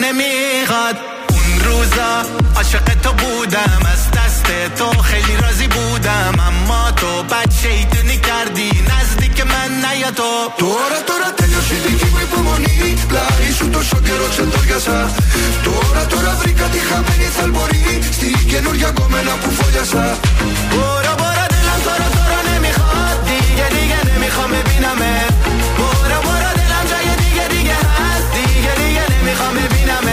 حقیقت 0.70 0.98
اون 1.30 1.60
روزا 1.66 2.24
عاشق 2.56 2.84
تو 3.04 3.14
بودم 3.14 3.80
از 3.92 4.12
دست 4.12 4.76
تو 4.78 5.02
خیلی 5.02 5.38
راضی 5.38 5.68
بودم. 5.68 6.34
اما 6.48 6.92
تو 6.92 7.24
بد 7.24 7.52
شیطونی 7.62 8.18
کردی 8.18 8.72
نزدیک 8.90 9.42
من 9.42 9.86
نیا 9.86 10.12
تو. 10.12 10.52
تو 10.58 10.68
را 10.68 11.02
تو 11.08 11.14
را 11.14 11.32
دورا 11.38 11.62
که 11.70 11.76
دیگی 11.76 12.06
mi 12.06 12.26
polmoni 12.32 12.70
شو 13.58 13.66
su 13.66 13.72
to 13.74 13.82
scioglie 13.88 14.16
تو 15.64 15.72
al 15.72 15.74
تو 15.74 15.92
را 15.96 16.06
تو 16.06 16.22
را 16.22 16.34
di 16.44 16.80
jameni 16.90 17.28
salmoni 17.38 17.80
بوری 17.86 18.46
che 18.50 18.60
non 18.62 18.76
یا 18.84 18.92
come 18.98 19.24
la 19.28 19.36
pufoglia 19.44 19.84
sa 19.92 20.04
بورا 20.72 21.14
بورا 21.22 21.46
دلم 21.54 21.80
تو 21.86 21.90
را 21.90 22.10
تو 22.16 22.24
را 22.32 22.40
نمی‌خواد. 22.54 23.26
دیگه 23.26 23.68
دیگه 23.70 24.00
نمی‌خوام 24.10 24.52
ببینم 24.52 25.00
بورا 25.78 26.20
بورا 26.26 26.52
دلم 26.60 26.86
جای 26.92 27.16
دیگه 27.24 27.48
دیگه 27.48 27.78
هست. 27.98 28.28
دیگه 28.34 28.74
دیگه 28.82 29.04
نمی‌خوام 29.14 29.54
ببینم 29.56 30.06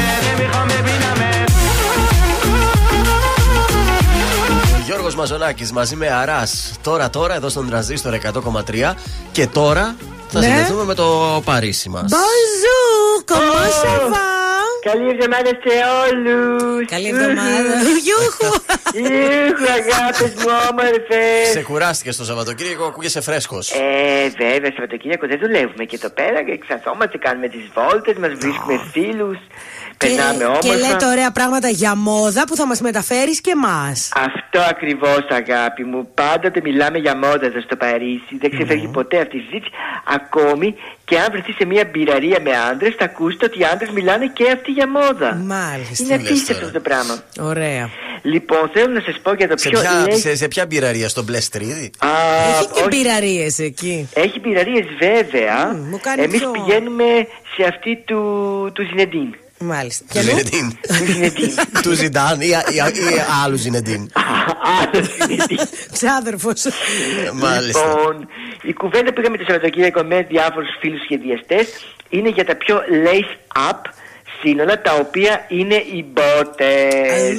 Γιώργος 5.09 5.31
Μαζονάκης 5.31 5.73
μαζί 5.73 5.97
με 5.97 6.09
Αράς 6.11 6.73
Τώρα 6.83 7.11
τώρα 7.11 7.35
εδώ 7.35 7.49
στον 7.49 7.69
τρανζίστορ 7.69 8.15
100,3 8.15 8.95
Και 9.33 9.47
τώρα 9.47 9.97
θα 10.29 10.39
Ναι. 10.39 10.47
συνδεθούμε 10.47 10.85
με 10.85 10.95
το 10.95 11.43
Παρίσι 11.45 11.89
μας 11.89 12.13
Bonjour, 12.13 13.35
comment 13.35 13.85
ça 13.85 14.13
va? 14.13 14.37
Καλή 14.91 15.09
εβδομάδα 15.11 15.51
σε 15.65 15.75
όλους. 16.05 16.87
Καλή 16.91 17.09
εβδομάδα. 17.09 17.75
Γιούχου. 18.07 18.49
Ιούχου, 19.03 19.67
αγάπης 19.81 20.33
μου, 20.41 20.51
όμορφε. 20.71 21.23
Σε 21.53 21.63
κουράστηκες 21.63 22.17
το 22.17 22.25
Σαββατοκύριακο, 22.25 22.85
ακούγεσαι 22.85 23.21
φρέσκος 23.21 23.71
Ε, 23.71 24.29
βέβαια, 24.39 24.71
Σαββατοκύριακο 24.75 25.27
δεν 25.27 25.39
δουλεύουμε 25.39 25.85
και 25.85 25.97
εδώ 26.01 26.11
πέρα 26.11 26.45
και 26.45 26.53
εξαθόμαστε, 26.53 27.19
κάνουμε 27.19 27.49
τις 27.49 27.65
βόλτες, 27.75 28.17
μας 28.23 28.33
βρίσκουμε 28.39 28.81
φίλους. 28.93 29.39
Περνάμε 29.99 30.39
Και 30.39 30.45
όμορφα. 30.69 30.75
λέτε 30.93 31.07
ωραία 31.07 31.31
πράγματα 31.31 31.69
για 31.69 31.97
μόδα 31.97 32.45
που 32.47 32.57
θα 32.57 32.67
μας 32.67 32.81
μεταφέρεις 32.81 33.41
και 33.41 33.51
εμάς 33.51 34.09
Αυτό 34.17 34.61
ακριβώς, 34.71 35.27
αγάπη 35.29 35.85
μου. 35.85 36.09
Πάντοτε 36.15 36.61
μιλάμε 36.65 36.99
για 36.99 37.17
μόδα 37.17 37.45
εδώ 37.47 37.61
στο 37.61 37.77
Παρίσι. 37.77 38.37
Δεν 38.41 38.51
ξεφεύγει 38.51 38.89
ποτέ 38.89 39.21
αυτή 39.21 39.37
η 39.37 39.41
συζήτηση. 39.41 39.71
Ακόμη 40.15 40.75
και 41.05 41.19
αν 41.19 41.27
βρεθεί 41.31 41.53
σε 41.53 41.65
μια 41.65 41.85
μπειραρία 41.93 42.39
με 42.43 42.51
άντρε, 42.71 42.91
θα 42.99 43.05
ακούσετε 43.05 43.45
ότι 43.45 43.59
οι 43.59 43.65
άντρε 43.65 43.87
μιλάνε 43.93 44.27
και 44.35 44.51
αυτοί 44.51 44.71
για 44.71 44.89
μόδα. 44.89 45.35
Μάλιστα. 45.35 46.05
Είναι 46.05 46.15
απίστευτο 46.15 46.65
αυτό 46.67 46.79
το 46.79 46.81
πράγμα. 46.89 47.23
Ωραία 47.41 47.91
Λοιπόν, 48.23 48.71
θέλω 48.73 48.93
να 48.93 49.01
σας 49.01 49.19
πω 49.23 49.35
για 49.35 49.49
το 49.49 49.57
σε 49.57 49.69
πιο 49.69 49.81
ποια, 49.81 50.05
λέει- 50.09 50.19
σε, 50.19 50.37
σε 50.37 50.49
ποια 50.49 50.67
μπειραρία, 50.67 51.09
στο 51.09 51.23
Μπλεστρίδι 51.23 51.91
Α, 51.99 52.09
Έχει 52.59 52.67
και 52.67 52.81
όχι. 52.81 52.89
μπειραρίες 52.89 53.59
εκεί 53.59 54.09
Έχει 54.15 54.39
πειραρίε 54.41 54.85
βέβαια. 54.99 55.67
μου 55.91 55.99
κάνει 56.03 56.23
Εμείς 56.23 56.39
πιο- 56.39 56.51
πηγαίνουμε 56.51 57.05
σε 57.57 57.65
αυτή 57.69 57.97
του, 58.05 58.21
του 58.75 58.83
Ζινεντίν. 58.87 59.35
Μάλιστα 59.59 60.05
Του 60.13 60.21
Ζινεντίν 60.21 60.79
Του 61.83 61.93
Ζιντάν 61.93 62.41
ή, 62.41 62.47
ή, 62.47 62.77
ή 62.77 63.21
άλλου 63.45 63.57
Ζινεντίν 63.57 64.11
Ξάδερφος 65.93 66.67
Μάλιστα 67.33 67.87
Λοιπόν, 67.87 68.29
η 68.63 68.73
κουβέντα 68.73 69.13
που 69.13 69.21
είχαμε 69.21 69.37
το 69.37 69.45
Σαββατοκύριακο 69.47 70.03
με 70.03 70.23
διάφορους 70.23 70.69
φίλους 70.81 71.03
σχεδιαστές 71.03 71.67
είναι 72.09 72.29
για 72.29 72.45
τα 72.45 72.55
πιο 72.55 72.83
lace 73.05 73.61
up 73.71 73.91
σύνολα 74.41 74.81
τα 74.83 74.95
οποία 74.95 75.45
είναι 75.49 75.75
οι 75.75 76.05
μπότες. 76.13 77.39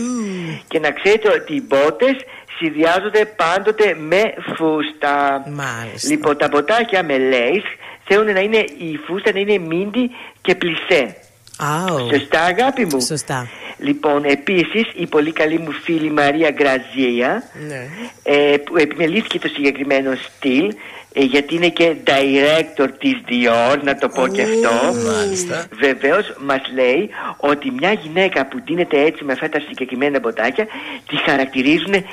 Και 0.68 0.80
να 0.80 0.92
ξέρετε 0.92 1.30
ότι 1.30 1.54
οι 1.56 1.64
μπότες 1.68 2.16
συνδυάζονται 2.58 3.26
πάντοτε 3.26 3.96
με 4.00 4.34
φούστα. 4.56 5.44
Μάλιστα. 5.48 6.10
Λοιπόν, 6.10 6.38
τα 6.38 6.48
μποτάκια 6.48 7.04
με 7.04 7.16
lace 7.32 7.78
θέλουν 8.04 8.34
να 8.34 8.40
είναι 8.40 8.58
η 8.58 9.00
φούστα 9.06 9.32
να 9.34 9.40
είναι 9.40 9.58
μίντι 9.58 10.10
και 10.42 10.56
πλισέ. 10.56 11.16
Άου. 11.58 12.10
Σωστά, 12.14 12.42
αγάπη 12.42 12.86
μου. 12.86 13.02
Σωστά 13.02 13.48
Λοιπόν, 13.80 14.24
επίσης 14.24 14.92
η 14.96 15.06
πολύ 15.08 15.32
καλή 15.32 15.60
μου 15.60 15.72
φίλη 15.72 16.12
Μαρία 16.12 16.52
Γκραζία 16.52 17.44
Ναι 17.68 17.88
ε, 18.24 18.58
που 18.58 18.78
επιμελήθηκε 18.78 19.40
το 19.40 19.48
συγκεκριμένο 19.48 20.12
στυλ 20.16 20.74
ε, 21.14 21.24
γιατί 21.24 21.56
είναι 21.56 21.70
και 21.70 21.96
director 22.04 22.88
της 23.00 23.22
Dior, 23.28 23.80
να 23.84 23.96
το 23.96 24.08
πω 24.10 24.28
και 24.28 24.42
αυτό. 24.42 24.94
Μάλιστα. 25.12 25.66
Βεβαίως 25.80 26.36
μας 26.40 26.62
λέει 26.74 27.10
ότι 27.38 27.72
μια 27.72 27.92
γυναίκα 27.92 28.46
που 28.46 28.62
δίνεται 28.66 29.02
έτσι 29.02 29.24
με 29.24 29.34
αυτά 29.34 29.50
τα 29.50 29.60
συγκεκριμένα 29.60 30.20
μποτάκια 30.20 30.68
τη 31.08 31.16
χαρακτηρίζουν, 31.16 31.94
ε, 31.94 32.04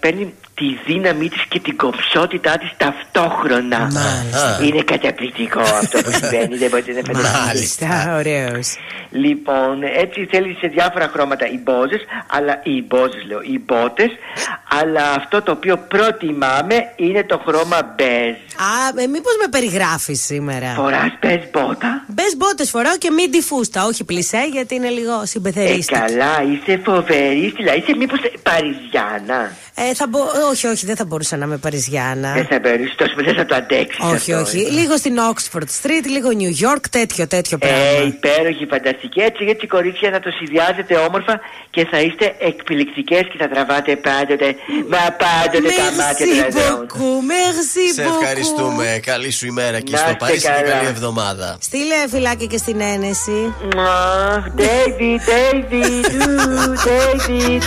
παίρνει 0.00 0.34
τη 0.54 0.64
δύναμή 0.86 1.28
της 1.28 1.44
και 1.48 1.60
την 1.60 1.76
κομψότητά 1.76 2.58
της 2.58 2.70
ταυτόχρονα. 2.76 3.78
Μάλιστα. 3.78 4.58
Είναι 4.62 4.82
καταπληκτικό 4.82 5.60
αυτό 5.60 5.98
που 6.02 6.10
συμβαίνει, 6.12 6.56
δεν 6.56 6.70
μπορείτε 6.70 6.92
να 6.92 7.00
φανταστείτε. 7.06 7.44
Μάλιστα 7.46 8.14
ωραίος 8.16 8.76
Λοιπόν, 9.10 9.82
έτσι 9.82 10.26
θέλει 10.30 10.56
σε 10.60 10.66
διάφορα 10.66 11.08
χρώματα 11.12 11.46
οι 11.48 11.58
μπόζες, 11.62 12.00
αλλά 12.26 12.60
οι 12.62 12.82
μπόζες 12.82 13.24
λέω, 13.26 13.40
οι 13.42 13.60
μπότες, 13.64 14.10
αλλά 14.80 15.10
αυτό 15.10 15.42
το 15.42 15.52
οποίο 15.52 15.76
προτιμάμε 15.76 16.74
είναι 16.96 17.24
το 17.24 17.42
χρώμα 17.46 17.94
μπέζ. 17.96 18.34
Α, 18.70 19.02
ε, 19.02 19.06
μήπως 19.06 19.32
με 19.42 19.48
περιγράφεις 19.50 20.24
σήμερα; 20.24 20.72
Φοράς 20.74 21.18
μπέζ 21.20 21.40
μπότα. 21.52 22.04
Μπε 22.06 22.22
μπότες 22.36 22.70
φοράω 22.70 22.96
και 22.98 23.10
μην 23.10 23.42
φούστα, 23.42 23.84
όχι 23.84 24.04
πλησέ 24.04 24.48
γιατί 24.52 24.74
είναι 24.74 24.88
λίγο 24.88 25.20
Ε, 25.22 25.26
συμπεθερίστικη. 25.26 25.98
καλά, 26.00 26.42
είσαι 26.42 26.80
φοβερή, 26.84 27.52
δηλαδή 27.56 27.78
είσαι 27.78 27.96
μήπως 27.96 28.18
Παριζιάνα. 28.42 29.52
Ε, 29.76 29.94
θα 29.94 30.06
μπο... 30.06 30.18
Όχι, 30.50 30.66
όχι, 30.66 30.86
δεν 30.86 30.96
θα 30.96 31.04
μπορούσα 31.04 31.36
να 31.36 31.44
είμαι 31.44 31.56
Παριζιάνα. 31.56 32.32
Δεν 32.32 32.46
θα 32.46 32.58
μπορείς 32.62 32.94
τόσο, 32.94 33.12
δεν 33.24 33.34
θα 33.34 33.44
το 33.46 33.54
αντέξεις 33.54 33.98
όχι, 34.04 34.32
αυτό, 34.32 34.40
όχι. 34.40 34.60
ε. 34.66 34.68
Λίγο 34.70 34.96
στην 34.96 35.16
Oxford 35.30 35.68
Street, 35.82 36.04
λίγο 36.16 36.28
New 36.42 36.52
York, 36.66 36.84
τέτοιο, 36.90 37.26
τέτοιο 37.26 37.58
πράγμα. 37.58 37.78
Ε, 37.78 38.06
υπέροχη, 38.06 38.66
φανταστική. 38.66 39.20
Έτσι, 39.20 39.44
έτσι 39.48 39.66
κορίτσια 39.66 40.10
να 40.10 40.20
το 40.20 40.30
συνδυάζετε 40.38 40.94
όμορφα 40.96 41.40
και 41.70 41.86
θα 41.90 42.00
είστε 42.00 42.34
εκπληκτικές 42.38 43.20
και 43.30 43.36
θα 43.38 43.48
τραβάτε 43.48 43.96
πάντοτε, 43.96 44.48
μα 44.92 44.98
πάντοτε 45.24 45.68
τα 45.82 45.88
μάτια 46.02 46.26
των 46.26 46.36
Merci 46.36 46.46
εδρών. 46.46 46.86
beaucoup, 46.86 47.18
merci 47.32 47.84
Σε 47.94 48.02
beaucoup. 48.02 48.20
ευχαριστούμε 48.22 49.00
Καλή 49.04 49.30
σου 49.30 49.46
ημέρα 49.46 49.76
εκεί 49.76 49.92
Να 49.92 49.98
στο 49.98 50.06
είστε 50.06 50.18
Παρίσι 50.24 50.40
και 50.46 50.52
καλά. 50.52 50.70
καλή 50.74 50.88
εβδομάδα 50.88 51.56
Στείλε 51.60 51.94
φυλάκι 52.10 52.46
και 52.46 52.56
στην 52.58 52.80
ένεση. 52.80 53.54
Αχ, 53.76 54.44
David, 54.56 55.20
David, 55.30 56.04
ου, 56.26 56.74
David. 56.88 57.62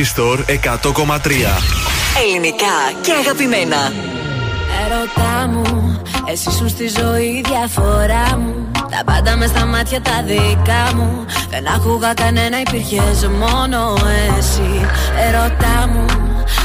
Τρανζίστορ 0.00 0.44
100,3. 0.46 0.52
Ελληνικά 2.22 2.76
και 3.02 3.12
αγαπημένα. 3.20 3.92
Ερωτά 4.82 5.48
μου, 5.52 6.00
εσύ 6.30 6.50
σου 6.50 6.68
στη 6.68 6.88
ζωή 6.98 7.24
η 7.24 7.42
διαφορά 7.50 8.38
μου. 8.38 8.70
Τα 8.72 9.02
πάντα 9.04 9.36
μες 9.36 9.48
στα 9.50 9.66
μάτια 9.66 10.00
τα 10.00 10.24
δικά 10.26 10.84
μου. 10.96 11.24
Δεν 11.50 11.68
άκουγα 11.74 12.14
κανένα, 12.14 12.60
υπήρχες 12.60 13.28
μόνο 13.42 13.96
εσύ. 14.38 14.70
Ερωτά 15.26 15.78
μου, 15.92 16.04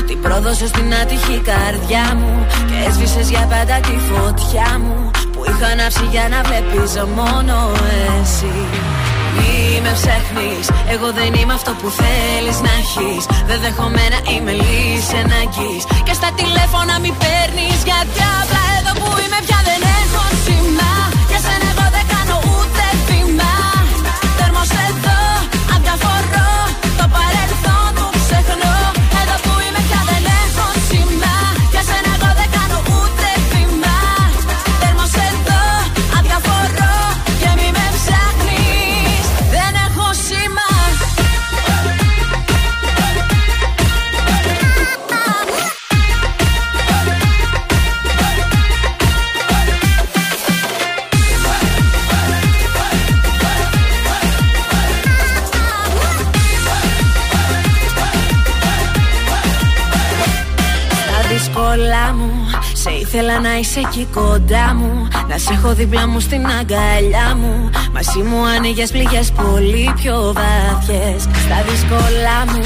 τι 0.08 0.16
πρόδωσες 0.16 0.70
στην 0.70 0.94
άτυχη 1.02 1.42
καρδιά 1.50 2.16
μου. 2.16 2.46
Και 2.68 2.90
έσβησες 2.90 3.30
για 3.30 3.48
πάντα 3.50 3.80
τη 3.88 3.96
φωτιά 4.10 4.80
μου. 4.80 5.12
Που 5.32 5.44
είχα 5.48 5.68
ανάψει 5.68 6.06
για 6.12 6.28
να 6.30 6.42
βλέπεις 6.48 6.94
μόνο 7.16 7.72
εσύ. 8.22 8.54
Μη 9.36 9.82
με 9.84 9.92
ψάχνει, 9.98 10.54
εγώ 10.94 11.08
δεν 11.20 11.34
είμαι 11.34 11.54
αυτό 11.54 11.72
που 11.80 11.90
θέλεις 12.02 12.58
να 12.66 12.72
έχεις. 12.82 13.24
Δεν 13.50 13.60
δέχομαι 13.64 14.04
να 14.14 14.20
είμαι 14.32 14.52
λύση 14.52 15.16
αναγκή. 15.24 15.76
Και 16.06 16.14
στα 16.20 16.30
τηλέφωνα 16.40 16.94
μη 17.04 17.12
παίρνεις 17.22 17.80
γιατί 17.90 18.20
ήθελα 63.16 63.40
να 63.40 63.58
είσαι 63.58 63.80
εκεί 63.80 64.08
κοντά 64.14 64.76
μου 64.76 65.08
Να 65.30 65.38
σε 65.38 65.54
έχω 65.54 65.74
δίπλα 65.74 66.08
μου 66.08 66.20
στην 66.20 66.46
αγκαλιά 66.60 67.28
μου. 67.40 67.70
Μαζί 67.94 68.22
μου 68.30 68.46
άνοιγες 68.56 68.92
πληγές 68.92 69.32
πολύ 69.32 69.94
πιο 69.96 70.34
βάθιες. 70.38 71.22
Στα 71.46 71.58
δύσκολα 71.68 72.38
μου 72.52 72.66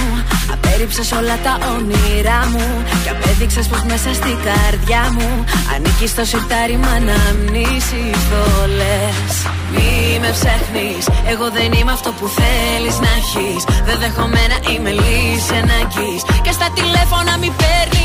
Απέριψες 0.54 1.12
όλα 1.12 1.38
τα 1.46 1.54
όνειρά 1.74 2.42
μου. 2.52 2.66
Και 3.04 3.10
απέδειξες 3.10 3.68
πως 3.68 3.82
μέσα 3.92 4.14
στην 4.20 4.38
καρδιά 4.48 5.04
μου 5.16 5.30
Ανήκεις 5.74 6.10
στο 6.10 6.24
σιρτάρι 6.30 6.78
μ' 6.84 6.92
αναμνήσεις 6.98 8.20
το 8.32 8.44
λες 8.80 9.34
Μη 9.74 10.20
με 10.24 10.30
ψάχνεις 10.38 11.04
Εγώ 11.32 11.46
δεν 11.58 11.70
είμαι 11.78 11.92
αυτό 11.98 12.10
που 12.18 12.28
θέλεις 12.40 12.96
να 13.06 13.12
έχεις. 13.20 13.62
Δεν 13.88 13.98
δέχομαι 14.02 14.42
να 14.52 14.58
είμαι 14.72 14.92
λύση 15.00 15.54
αναγκής 15.62 16.22
Και 16.46 16.52
στα 16.58 16.68
τηλέφωνα 16.78 17.34
μη 17.42 17.52
παίρνεις 17.62 17.99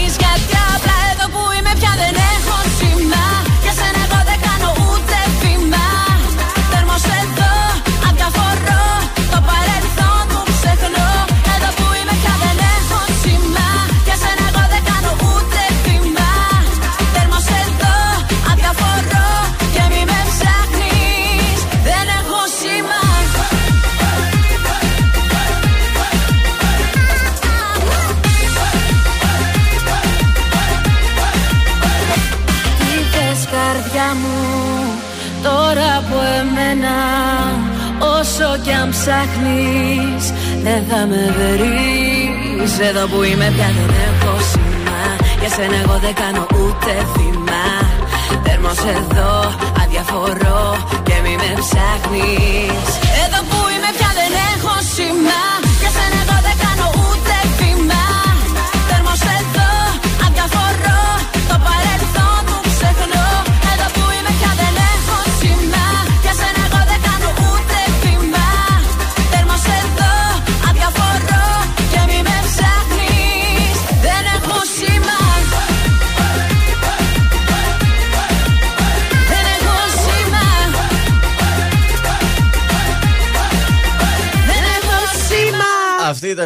είμαι 43.25 43.53
πια 43.57 43.69
δεν 43.77 43.91
έχω 44.07 44.39
σήμα 44.51 45.01
Για 45.41 45.49
σένα 45.49 45.77
εγώ 45.83 45.99
δεν 45.99 46.15
κάνω 46.15 46.47
ούτε 46.61 46.93
βήμα 47.15 47.24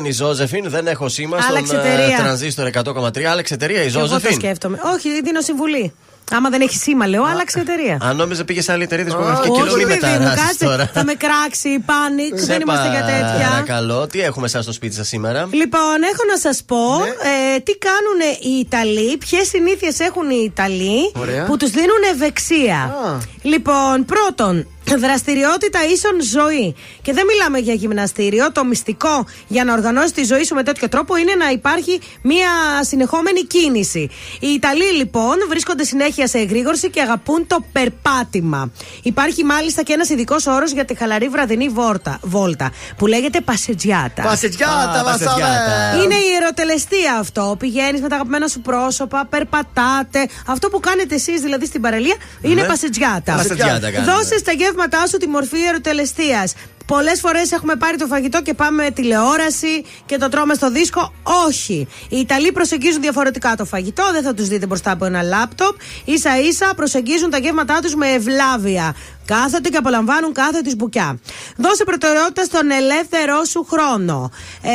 η 0.09 0.13
Ζώζεφιν, 0.13 0.65
δεν 0.71 0.87
έχω 0.87 1.09
σήμα 1.09 1.39
Άλλαξε 1.49 1.67
στον 1.75 1.87
ε, 1.87 1.93
εταιρεία. 1.93 2.17
τρανζίστορ 2.19 2.71
100,3. 2.85 3.23
Άλλαξε 3.23 3.55
εταιρεία 3.55 3.83
η 3.83 3.87
Εγώ 3.87 4.01
το 4.01 4.07
Ζώζεφιν. 4.07 4.35
σκέφτομαι. 4.35 4.79
Όχι, 4.95 5.21
δίνω 5.23 5.41
συμβουλή. 5.41 5.93
Άμα 6.33 6.49
δεν 6.51 6.61
έχει 6.61 6.77
σήμα, 6.77 7.07
λέω, 7.07 7.25
άλλαξε 7.25 7.61
εταιρεία. 7.61 7.99
Αν 8.03 8.17
νόμιζε 8.17 8.45
πήγες 8.45 8.65
σε 8.65 8.73
άλλη 8.73 8.83
εταιρεία 8.83 9.05
δισκογραφική 9.05 9.51
και 9.51 9.63
λέω 9.63 9.75
Όχι, 9.75 9.85
μην 9.85 9.99
παιδί 9.99 10.07
μου, 10.07 10.13
μεταράσεις 10.19 10.47
κάτσε. 10.47 10.65
τώρα. 10.65 10.91
Θα 10.95 11.05
με 11.05 11.13
κράξει, 11.15 11.79
πάνικ. 11.87 12.39
Σε 12.39 12.45
Δεν 12.47 12.61
είμαστε 12.61 12.89
για 12.91 13.01
τέτοια. 13.01 13.49
Παρακαλώ, 13.51 14.07
τι 14.07 14.21
έχουμε 14.21 14.49
σαν 14.49 14.63
στο 14.63 14.73
σπίτι 14.73 14.95
σας 14.95 15.09
σήμερα; 15.09 15.49
Λοιπόν, 15.53 15.97
έχω 16.13 16.23
να 16.31 16.37
σας 16.39 16.63
πω 16.67 16.77
Ναι. 16.77 17.09
ε, 17.55 17.59
τι 17.61 17.73
κάνουν 17.79 18.19
οι 18.43 18.59
Ιταλοί, 18.59 19.17
ποιες 19.17 19.49
συνήθειες 19.49 20.01
έχουν 20.01 20.31
οι 20.31 20.43
Ιταλοί 20.45 21.13
Ωραία. 21.19 21.45
που 21.45 21.57
τους 21.57 21.71
δίνουν 21.71 22.03
ευεξία. 22.15 22.95
Λοιπόν, 23.43 24.05
πρώτον, 24.05 24.67
δραστηριότητα 24.97 25.79
ίσον 25.85 26.23
ζωή. 26.23 26.75
Και 27.03 27.13
δεν 27.13 27.25
μιλάμε 27.27 27.59
για 27.59 27.75
γυμναστήριο. 27.75 28.53
Το 28.53 28.65
μυστικό 28.65 29.27
για 29.49 29.65
να 29.65 29.73
οργανώσει 29.73 30.13
τη 30.13 30.25
ζωή 30.25 30.45
σου 30.45 30.55
με 30.55 30.63
τέτοιο 30.63 30.89
τρόπο 30.89 31.17
είναι 31.17 31.35
να 31.35 31.51
υπάρχει 31.51 32.01
μια 32.23 32.49
συνεχόμενη 32.81 33.45
κίνηση. 33.45 34.11
Οι 34.41 34.47
Ιταλοί 34.49 34.85
λοιπόν 34.97 35.35
βρίσκονται 35.49 35.85
συνέχεια 35.85 36.27
σε 36.27 36.39
εγρήγορση 36.39 36.91
και 36.91 37.01
αγαπούν 37.01 37.47
το 37.47 37.65
περπάτημα. 37.73 38.71
Υπάρχει 39.03 39.45
μάλιστα 39.45 39.83
και 39.83 39.93
ένας 39.93 40.09
ειδικός 40.09 40.47
όρος 40.47 40.73
για 40.73 40.85
τη 40.85 40.95
χαλαρή 40.95 41.29
βραδινή 41.29 41.69
βόρτα, 41.69 42.19
βόλτα 42.23 42.71
που 42.97 43.07
λέγεται 43.07 43.41
πασετζιάτα. 43.41 44.23
Πασετζιάτα, 44.23 45.01
Α, 45.01 45.03
πασετζιάτα. 45.05 45.95
Είναι 46.03 46.15
η 46.15 46.35
ερωτελεστία 46.43 47.17
αυτό. 47.21 47.57
Πηγαίνεις 47.59 48.01
με 48.01 48.09
τα 48.09 48.15
αγαπημένα 48.15 48.47
σου 48.49 48.61
πρόσωπα, 48.61 49.27
περπατάτε. 49.31 50.29
Αυτό 50.47 50.69
που 50.69 50.81
κάνετε 50.81 51.15
εσείς 51.15 51.41
δηλαδή 51.41 51.67
στην 51.67 51.81
παραλία 51.81 52.17
είναι 52.43 52.61
Ναι. 52.61 52.67
πασετζιάτα. 52.67 53.35
Πασετζιάτα 53.35 53.91
κάνουμε. 53.91 54.13
Δώσε 54.13 54.39
στα 54.39 54.53
γεύματά 54.79 55.07
σου 55.07 55.19
τη 55.19 55.29
μορφή 55.29 55.63
ερωτελεστίας. 55.63 56.55
Πολλές 56.89 57.21
φορές 57.21 57.53
έχουμε 57.53 57.77
πάρει 57.77 57.97
το 57.97 58.07
φαγητό 58.07 58.43
και 58.43 58.55
πάμε 58.55 58.91
τηλεόραση 58.91 59.85
και 60.07 60.17
το 60.17 60.29
τρώμε 60.29 60.55
στο 60.55 60.71
δίσκο. 60.71 61.13
Όχι. 61.47 61.89
Οι 62.09 62.19
Ιταλοί 62.19 62.53
προσεγγίζουν 62.53 63.01
διαφορετικά 63.01 63.55
το 63.57 63.65
φαγητό, 63.65 64.05
δεν 64.13 64.23
θα 64.23 64.35
τους 64.35 64.49
δείτε 64.49 64.67
μπροστά 64.67 64.91
από 64.91 65.05
ένα 65.05 65.23
λάπτοπ. 65.23 65.77
σα 66.15 66.39
ίσα 66.39 66.73
προσεγγίζουν 66.77 67.31
τα 67.31 67.39
γεύματά 67.39 67.79
τους 67.83 67.95
με 67.95 68.09
ευλάβεια. 68.09 68.95
Κάθονται 69.35 69.69
και 69.69 69.77
απολαμβάνουν 69.77 70.33
κάθε 70.33 70.61
τη 70.61 70.75
μπουκιά. 70.75 71.19
Δώσε 71.57 71.85
προτεραιότητα 71.85 72.45
στον 72.45 72.71
ελεύθερό 72.71 73.45
σου 73.45 73.67
χρόνο. 73.71 74.31
Ε, 74.63 74.71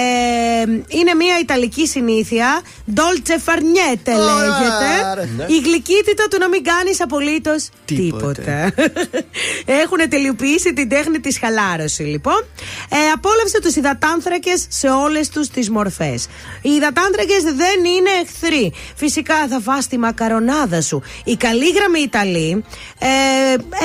είναι 0.87 1.13
μια 1.13 1.39
Ιταλική 1.41 1.87
συνήθεια. 1.87 2.61
Dolce 2.95 3.37
farniente 3.47 4.13
λέγεται. 4.27 5.13
ρε. 5.15 5.53
Η 5.53 5.59
γλυκύτητα 5.59 6.27
του 6.29 6.37
να 6.39 6.47
μην 6.47 6.63
κάνεις 6.63 7.01
απολύτως 7.01 7.69
τίποτα. 7.85 8.71
Έχουν 9.83 10.09
τελειοποιήσει 10.09 10.73
την 10.73 10.89
τέχνη 10.89 11.19
της 11.19 11.39
χαλάρωσης, 11.39 12.02
λοιπόν. 12.03 12.45
Ε, 12.89 12.97
απόλαυσε 13.13 13.61
τους 13.61 13.75
υδατάνθρακες 13.75 14.65
σε 14.69 14.89
όλες 14.89 15.29
τους 15.29 15.47
τις 15.47 15.69
μορφές. 15.69 16.27
Οι 16.61 16.69
υδατάνθρακες 16.69 17.43
δεν 17.43 17.85
είναι 17.85 18.09
εχθροί. 18.23 18.73
Φυσικά 18.95 19.47
θα 19.47 19.59
φας 19.59 19.87
τη 19.87 19.97
μακαρονάδα 19.97 20.81
σου. 20.81 21.01
Οι 21.23 21.35
καλήγραμμοι 21.35 21.99
Ιταλοί 21.99 22.63
ε, 22.99 23.07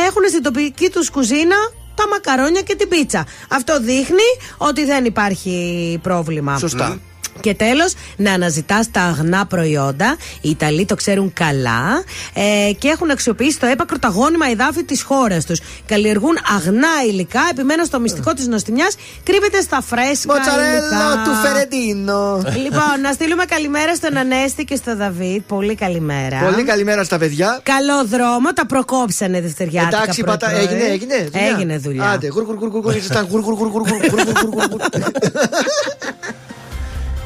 έχουν 0.07 0.23
στην 0.29 0.43
τοπική 0.43 0.91
τους 0.91 1.11
κουζίνα 1.11 1.57
τα 1.95 2.09
μακαρόνια 2.09 2.61
και 2.61 2.75
την 2.75 2.89
πίτσα. 2.89 3.27
Αυτό 3.49 3.81
δείχνει 3.81 4.29
ότι 4.57 4.85
δεν 4.85 5.05
υπάρχει 5.05 5.99
πρόβλημα. 6.03 6.59
Σωστά. 6.59 6.99
Και 7.41 7.55
τέλο, 7.55 7.83
να 8.17 8.33
αναζητά 8.33 8.81
τα 8.93 9.01
αγνά 9.01 9.47
προϊόντα. 9.47 10.17
Οι 10.41 10.51
Ιταλοί 10.51 10.85
το 10.85 10.95
ξέρουν 10.95 11.33
καλά 11.33 12.03
ε, 12.35 12.73
και 12.73 12.89
έχουν 12.89 13.11
αξιοποιήσει 13.11 13.59
το 13.59 13.67
έπακρο 13.67 13.99
τα 13.99 14.09
γόνιμα 14.09 14.47
εδάφη 14.51 14.85
τη 14.85 15.03
χώρα 15.03 15.39
του. 15.41 15.55
Καλλιεργούν 15.87 16.39
αγνά 16.57 16.89
υλικά. 17.09 17.41
Επιμένω 17.51 17.85
στο 17.85 18.01
μυστικό 18.01 18.33
τη 18.33 18.49
νοστιμιά 18.49 18.87
κρύβεται 19.23 19.61
στα 19.61 19.83
φρέσκα. 19.83 20.35
Μοτσαρέλα 20.35 21.23
του 21.25 21.35
Φερεντίνο. 21.43 22.43
Λοιπόν, 22.63 23.01
να 23.03 23.13
στείλουμε 23.13 23.45
καλημέρα 23.45 23.95
στον 23.95 24.17
Ανέστη 24.17 24.65
και 24.65 24.77
στον 24.77 24.97
Δαβίδ. 24.97 25.43
Πολύ 25.47 25.75
καλημέρα. 25.75 26.39
Πολύ 26.39 26.63
καλημέρα 26.65 27.05
στα 27.05 27.19
παιδιά. 27.19 27.61
Καλό 27.63 28.07
δρόμο, 28.07 28.53
τα 28.53 28.67
προκόψανε 28.67 29.41
δευτεριάτικα. 29.41 29.97
Εντάξει, 29.97 30.23
πρωί 30.23 30.37
πατά, 30.37 30.51
πρωί. 30.51 30.63
έγινε, 30.63 30.85
έγινε. 30.85 31.29
δουλειά. 31.31 31.49
Έγινε 31.49 31.79
δουλειά. 31.79 32.05
Άντε, 32.05 32.29
γουρ, 32.29 32.45
γουρ, 32.45 32.57
γουρ, 32.57 32.69
γουρ, 32.69 32.83
γουρ, 32.83 32.97
ήσασταν 32.97 33.27
γουρ, 33.31 33.41
γουρ, 33.41 33.55
γουρ, 33.55 33.69
γουρ, 33.69 33.89
γουρ, 33.89 33.99
γουρ, 34.01 34.23
γουρ, 34.23 34.39
γουρ, 34.43 34.55
γουρ, 34.55 34.67
γουρ. 34.71 34.81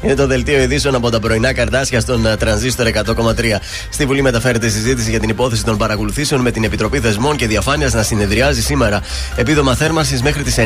Είναι 0.03 0.15
το 0.15 0.27
δελτίο 0.27 0.61
ειδήσεων 0.61 0.95
από 0.95 1.09
τα 1.09 1.19
πρωινά 1.19 1.53
καρτάσια 1.53 1.99
στον 1.99 2.25
ε, 2.25 2.37
τρανζίστορ 2.37 2.87
100,3. 2.93 2.93
Στη 3.89 4.05
Βουλή 4.05 4.21
μεταφέρεται 4.21 4.69
συζήτηση 4.69 5.09
για 5.09 5.19
την 5.19 5.29
υπόθεση 5.29 5.63
των 5.63 5.77
παρακολουθήσεων 5.77 6.41
με 6.41 6.51
την 6.51 6.63
Επιτροπή 6.63 6.99
Θεσμών 6.99 7.35
και 7.35 7.47
Διαφάνειας 7.47 7.93
να 7.93 8.03
συνεδριάζει 8.03 8.61
σήμερα. 8.61 9.01
Επίδομα 9.35 9.75
θέρμανσης 9.75 10.21
μέχρι 10.21 10.43
τις 10.43 10.55
9 10.57 10.61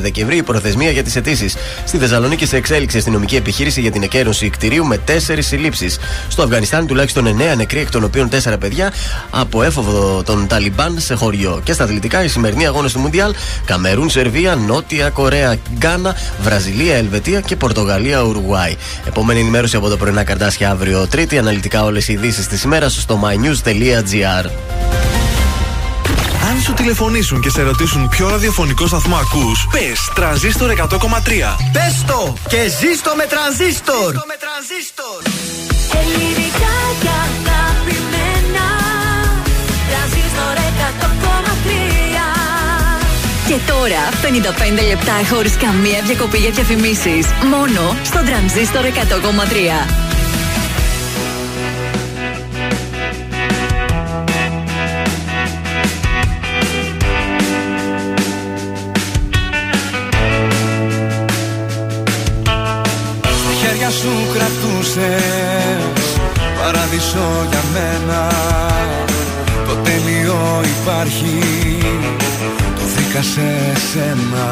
Δεκεμβρίου 0.00 0.38
η 0.38 0.42
προθεσμία 0.42 0.90
για 0.90 1.02
τις 1.02 1.16
αιτήσεις. 1.16 1.56
Στη 1.84 1.98
Θεσσαλονίκη 1.98 2.46
σε 2.46 2.56
εξέλιξη 2.56 2.96
αστυνομική 2.96 3.36
επιχείρηση 3.36 3.80
για 3.80 3.90
την 3.90 4.02
εκένωση 4.02 4.50
κτηρίου 4.50 4.86
με 4.86 4.98
4 5.06 5.10
συλλήψεις. 5.38 5.98
Στο 6.28 6.42
Αφγανιστάν 6.42 6.86
τουλάχιστον 6.86 7.26
9 7.26 7.56
νεκροί, 7.56 7.80
εκ 7.80 7.90
των 7.90 8.04
οποίων 8.04 8.28
4 8.28 8.58
παιδιά 8.60 8.92
από 9.30 9.62
έφοβο 9.62 10.22
των 10.22 10.46
Ταλιμπάν 10.46 10.98
σε 10.98 11.14
χωριό. 11.14 11.60
Και 11.64 11.72
στα 11.72 11.84
αθλητικά 11.84 12.24
οι 12.24 12.28
σημερινοί 12.28 12.66
αγώνες 12.66 12.92
του 12.92 12.98
Μουντιάλ 12.98 13.34
Καμερούν, 13.64 14.10
Σερβία, 14.10 14.54
Νότια 14.54 15.10
Κορέα, 15.10 15.56
Γκάνα, 15.78 16.16
Βραζιλία, 16.42 16.96
Ελβετία 16.96 17.40
και 17.40 17.56
Πορτογαλία, 17.56 18.22
Ουρουγουάη. 18.58 18.76
Επόμενη 19.06 19.40
ενημέρωση 19.40 19.76
από 19.76 19.88
το 19.88 19.96
πρωινά 19.96 20.24
καρτάσια 20.24 20.70
αύριο 20.70 21.06
Τρίτη. 21.06 21.38
Αναλυτικά 21.38 21.84
όλες 21.84 22.08
οι 22.08 22.12
ειδήσεις 22.12 22.46
της 22.46 22.62
ημέρας 22.62 22.94
στο 23.00 23.20
mynews.gr. 23.24 24.50
Αν 26.50 26.60
σου 26.62 26.72
τηλεφωνήσουν 26.72 27.40
και 27.40 27.50
σε 27.50 27.62
ρωτήσουν 27.62 28.08
ποιο 28.08 28.28
ραδιοφωνικό 28.28 28.86
σταθμό 28.86 29.16
ακούς, 29.16 29.66
πες 29.70 30.10
τρανζίστορ 30.14 30.70
100,3. 30.70 31.56
Πες 31.72 32.04
το 32.06 32.34
και 32.48 32.62
ζήστο 32.80 33.14
με 33.16 33.24
τρανζίστορ. 33.26 34.14
Ελληνικά 35.92 36.74
και 37.02 37.57
Και 43.48 43.58
τώρα 43.66 44.02
55 44.22 44.86
λεπτά 44.88 45.34
χωρίς 45.34 45.56
καμία 45.56 46.00
διακοπή 46.06 46.38
για 46.38 46.50
διαφημίσεις. 46.50 47.26
Μόνο 47.50 47.96
στο 48.04 48.18
τρανζίστορ 48.26 48.84
100,3. 48.84 48.88
Στα 63.22 63.52
χέρια 63.60 63.90
σου 63.90 64.10
κρατούσες 64.32 65.08
Παράδεισο 66.62 67.46
για 67.50 67.62
μένα 67.72 68.32
Το 69.66 69.74
τέλειο 69.74 70.62
υπάρχει 70.80 71.57
Το 71.57 71.57
βρήκα 73.18 73.22
σε 73.22 73.80
σένα. 73.90 74.50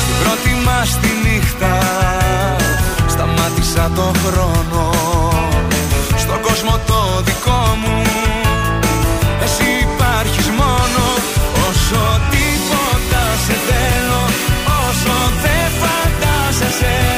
Στην 0.00 0.14
πρώτη 0.22 0.54
μας 0.64 0.98
τη 1.00 1.08
νύχτα 1.28 1.78
Σταμάτησα 3.08 3.90
το 3.94 4.12
χρόνο. 4.24 4.90
Στον 6.16 6.40
κόσμο 6.40 6.80
το 6.86 7.22
δικό 7.24 7.76
μου 7.80 8.02
Εσύ 9.44 9.68
υπάρχεις 9.82 10.48
μόνο. 10.48 11.04
Όσο 11.68 12.20
τίποτα 12.30 13.24
σε 13.46 13.54
θέλω 13.66 14.22
Όσο 14.88 15.16
δεν 15.42 15.70
φαντάζεσαι 15.80 17.13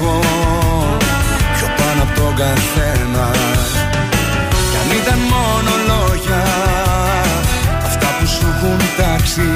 έχω 0.00 0.18
πιο 1.54 1.68
πάνω 1.76 2.02
από 2.02 2.20
τον 2.20 2.34
καθένα. 2.36 3.26
Κι 4.70 4.76
αν 4.82 4.88
ήταν 5.02 5.18
μόνο 5.34 5.70
λόγια 5.90 6.42
αυτά 7.84 8.08
που 8.18 8.26
σου 8.26 8.46
έχουν 8.56 8.78
τάξει 8.98 9.48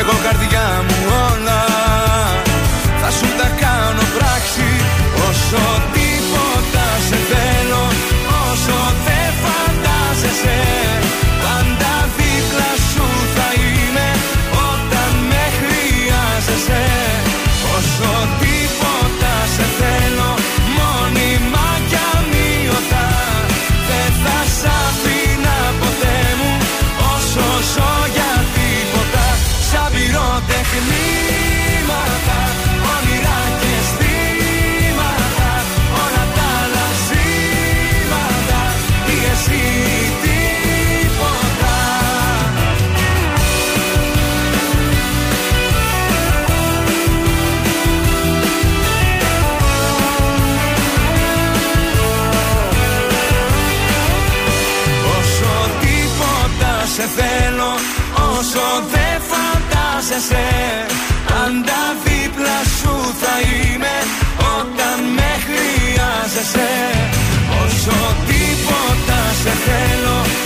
Εγώ 0.00 0.14
καρδιά 0.24 0.66
μου 0.86 0.96
όλα 1.30 1.45
Όσο 58.38 58.66
δεν 58.92 59.16
φαντάζεσαι 59.30 60.46
Πάντα 61.28 61.80
δίπλα 62.04 62.58
σου 62.78 62.94
θα 63.20 63.34
είμαι 63.40 63.96
Όταν 64.58 64.98
με 65.16 65.30
χρειάζεσαι. 65.46 66.70
Όσο 67.64 67.96
τίποτα 68.28 69.20
σε 69.42 69.52
θέλω 69.64 70.45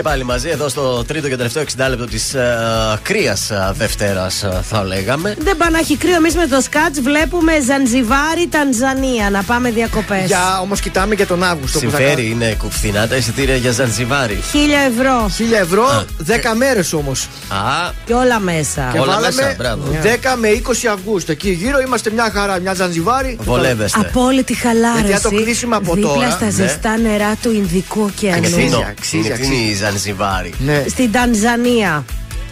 Και 0.00 0.08
πάλι 0.08 0.24
μαζί 0.24 0.48
εδώ 0.48 0.68
στο 0.68 1.04
τρίτο 1.04 1.28
και 1.28 1.36
τελευταίο 1.36 1.62
60 1.62 1.88
λεπτό 1.88 2.06
της 2.06 2.34
uh, 2.36 2.98
κρύας 3.02 3.50
Δευτέρας, 3.72 4.44
θα 4.62 4.84
λέγαμε. 4.84 5.36
Δεν 5.38 5.56
πάει 5.56 5.70
να 5.70 5.78
έχει 5.78 5.96
κρύο. 5.96 6.14
Εμείς 6.14 6.34
με 6.34 6.46
το 6.46 6.60
Σκάτς 6.60 7.00
βλέπουμε 7.00 7.52
Ζανζιβάρι, 7.60 8.46
Τανζανία. 8.50 9.30
Να 9.30 9.42
πάμε 9.42 9.70
διακοπές. 9.70 10.26
Για 10.26 10.60
όμως 10.60 10.80
κοιτάμε 10.80 11.14
για 11.14 11.26
τον 11.26 11.42
Αύγουστο. 11.42 11.78
Συμφέρει, 11.78 12.30
είναι 12.30 12.54
κουφθηνά 12.58 13.08
τα 13.08 13.16
εισιτήρια 13.16 13.56
για 13.56 13.70
Ζανζιβάρι. 13.70 14.42
Χίλια 14.50 14.78
ευρώ. 14.78 15.30
Χίλια 15.34 15.58
ευρώ, 15.58 15.84
Α, 15.84 16.04
10 16.26 16.54
μέρες 16.56 16.92
όμως. 16.92 17.28
Α, 17.48 17.90
Και 18.04 18.12
όλα 18.14 18.38
μέσα. 18.38 18.90
Και 18.92 18.98
Όλα 18.98 19.12
βάλαμε 19.14 19.34
μέσα, 19.34 19.54
μπράβο. 19.58 19.82
10 20.02 20.36
με 20.36 20.48
20 20.48 20.86
Αυγούστου. 20.92 21.32
Εκεί 21.32 21.50
γύρω 21.50 21.80
είμαστε 21.80 22.10
μια 22.10 22.30
χαρά, 22.34 22.60
μια 22.60 22.74
Ζανζιβάρι. 22.74 23.38
βολεύεστε. 23.42 24.00
Απόλυτη 24.00 24.54
χαλάρωση. 24.54 25.04
Γιατί 25.06 25.26
αν 25.26 25.36
το 25.36 25.42
κλείσουμε 25.42 25.76
από 25.76 25.94
δίπλα 25.94 26.12
τώρα, 26.12 26.30
στα 26.30 26.44
ναι. 26.44 26.50
ζεστά 26.50 26.96
νερά 26.96 27.34
του 27.42 27.50
Ινδικού 27.52 28.02
ωκεανού. 28.02 28.46
Αξίνο. 28.46 28.84
αξίζει, 28.88 29.26
Είναι 29.26 29.34
αξίζει. 29.34 29.84
Η 29.94 29.96
Ζανζιβάρι. 29.98 30.52
Ναι. 30.58 30.84
Στην 30.88 31.12
Τανζανία. 31.12 32.04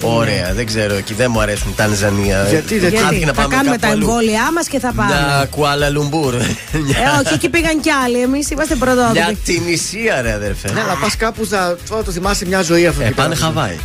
Ωραία, 0.02 0.54
δεν 0.54 0.66
ξέρω, 0.66 0.94
εκεί 0.94 1.14
δεν 1.14 1.30
μου 1.30 1.40
αρέσουν 1.40 1.74
Τανζανία. 1.74 2.46
Γιατί, 2.50 2.78
δεν- 2.78 2.88
Άντε 2.88 2.98
Γιατί 2.98 3.24
να 3.24 3.32
θα 3.32 3.42
πάμε 3.42 3.54
κάνουμε 3.54 3.70
κάπου 3.76 3.80
τα 3.86 3.88
αλλού. 3.92 4.06
εμβόλια 4.06 4.52
μας 4.54 4.68
και 4.68 4.78
θα 4.78 4.92
πάμε. 4.96 5.14
Να 5.14 5.44
Κουάλα 5.46 5.88
Λουμπούρ. 5.90 6.34
Ε, 6.34 6.40
όχι, 7.24 7.34
εκεί 7.34 7.48
πήγαν 7.48 7.80
κι 7.80 7.90
άλλοι. 7.90 8.20
Εμείς 8.22 8.50
είμαστε 8.50 8.74
πρωτόδοτοι. 8.74 9.12
Για 9.12 9.34
την 9.44 9.62
Ισία, 9.66 10.22
ρε 10.22 10.32
αδερφέ. 10.32 10.70
Ναι, 10.72 10.80
αλλά 10.80 10.96
πας 11.00 11.16
κάπου 11.16 11.46
θα 11.46 11.76
θα 11.84 12.02
το 12.02 12.10
θυμάσαι 12.10 12.46
μια 12.46 12.62
ζωή 12.62 12.86
αυτό. 12.86 13.02
Ε, 13.02 13.04
εκεί 13.04 13.14
πάνε 13.14 13.34
πέρα. 13.34 13.46
Χαβάη. 13.46 13.76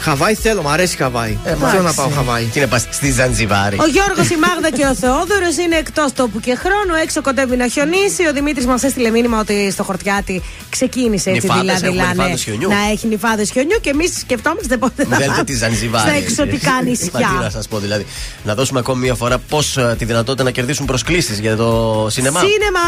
Χαβάη 0.00 0.34
θέλω, 0.34 0.62
μου 0.62 0.68
αρέσει 0.68 0.94
η 0.94 0.96
Χαβάη. 0.96 1.38
Ε, 1.44 1.48
Θέλω 1.48 1.58
να 1.72 1.78
εντάξει. 1.78 1.96
πάω 1.96 2.08
Χαβάη; 2.08 2.44
Τι 2.44 2.60
να 2.60 2.66
πα 2.66 2.78
στη 2.78 3.10
Ζανζιβάρι. 3.12 3.76
Ο 3.80 3.86
Γιώργος, 3.86 4.30
η 4.30 4.36
Μάγδα 4.36 4.70
και 4.76 4.86
ο 4.86 4.94
Θεόδωρος 4.94 5.56
είναι 5.56 5.76
εκτός 5.76 6.12
τόπου 6.12 6.40
και 6.40 6.54
χρόνου. 6.54 6.94
Έξω 7.02 7.22
κοντεύει 7.22 7.56
να 7.56 7.68
χιονίσει. 7.68 8.26
Ο 8.28 8.32
Δημήτρης 8.32 8.66
μας 8.66 8.82
έστειλε 8.82 9.10
μήνυμα 9.10 9.38
ότι 9.40 9.70
στο 9.70 9.82
χορτιάτι 9.82 10.42
ξεκίνησε 10.70 11.30
έτσι 11.30 11.46
Νυφάδες, 11.46 11.64
δειλά-δειλά 11.80 12.02
έχουμε 12.02 12.06
ναι, 12.06 12.12
νυφάδες 12.22 12.42
χιονιού. 12.42 12.68
να 12.68 12.76
έχει 12.92 13.06
νυφάδες 13.06 13.50
χιονιού 13.50 13.76
και 13.80 13.90
εμείς 13.90 14.18
σκεφτόμαστε 14.18 14.76
πότε 14.76 15.04
Μου 15.04 15.10
θα 15.10 15.16
θέλετε 15.16 15.32
πάμε 15.32 15.44
τη 15.44 15.54
Ζανζιβάρι. 15.56 16.08
στα 16.08 16.16
εξωτικά 16.18 16.70
Μα 16.72 16.78
τι 16.78 16.84
να 16.84 16.90
νησιά. 16.90 17.50
σας 17.50 17.68
πω, 17.68 17.78
δηλαδή. 17.78 18.06
Να 18.44 18.54
δώσουμε 18.54 18.78
ακόμη 18.78 19.00
μια 19.00 19.14
φορά 19.14 19.38
πώς 19.38 19.78
τη 19.98 20.04
δυνατότητα 20.04 20.44
να 20.44 20.50
κερδίσουν 20.50 20.86
προσκλήσεις 20.86 21.38
για 21.38 21.56
το 21.56 22.06
σινεμά. 22.10 22.40
Σίνεμα! 22.40 22.80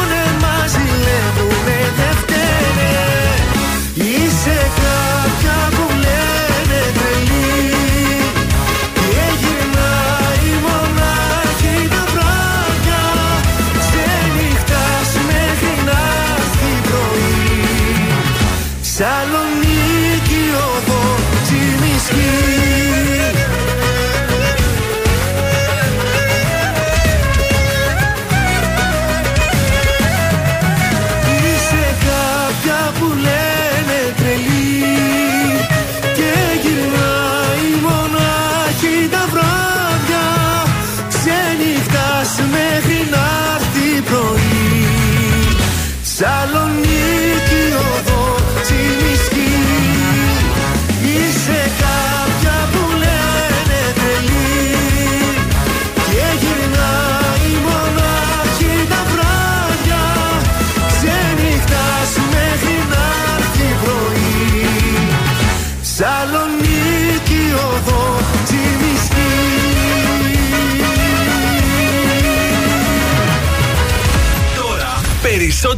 μας 0.41 0.71
ζηλεύουνε 0.71 1.79
δεν 1.97 2.13
φταίνε 2.21 2.93
Είσαι 3.93 4.80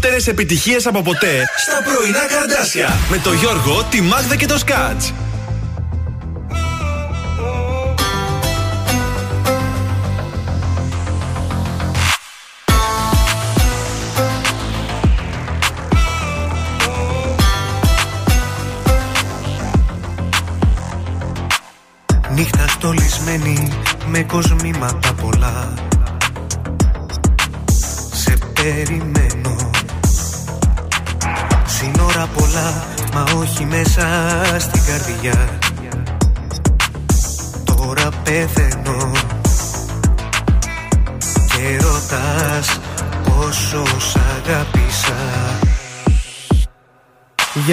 περισσότερες 0.03 0.27
επιτυχίες 0.27 0.87
από 0.87 1.01
ποτέ 1.01 1.43
στα 1.57 1.83
πρωινά 1.83 2.25
καρδάσια 2.27 2.89
με 3.09 3.17
τον 3.17 3.35
Γιώργο, 3.35 3.83
τη 3.89 4.01
Μάγδα 4.01 4.35
και 4.35 4.45
το 4.45 4.57
Σκάτς. 4.57 5.13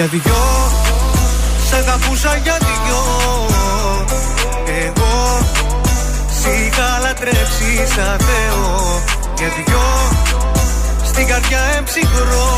Για 0.01 0.09
δυο. 0.09 0.43
Σ' 1.67 1.73
αγαπούσα 1.73 2.35
για 2.43 2.57
δυο. 2.59 3.01
Εγώ 4.85 5.39
Σ' 6.39 6.45
είχα 6.45 6.99
λατρέψει 7.01 7.71
σαν 7.95 8.17
Θεό. 8.27 9.01
Για 9.37 9.47
δυο. 9.55 9.87
Στην 11.03 11.27
καρδιά 11.27 11.59
εμψυχρό 11.77 12.49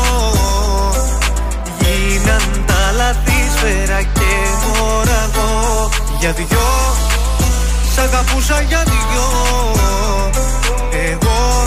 Γίναν 1.80 2.64
τα 2.66 2.92
λάθη 2.96 3.38
σφαίρα 3.56 4.02
και 4.02 4.32
μωραγό 4.62 5.88
Για 6.20 6.32
δυο. 6.32 6.68
Σ' 7.94 7.98
αγαπούσα 7.98 8.60
για 8.60 8.82
δυο. 8.84 9.26
Εγώ 11.08 11.64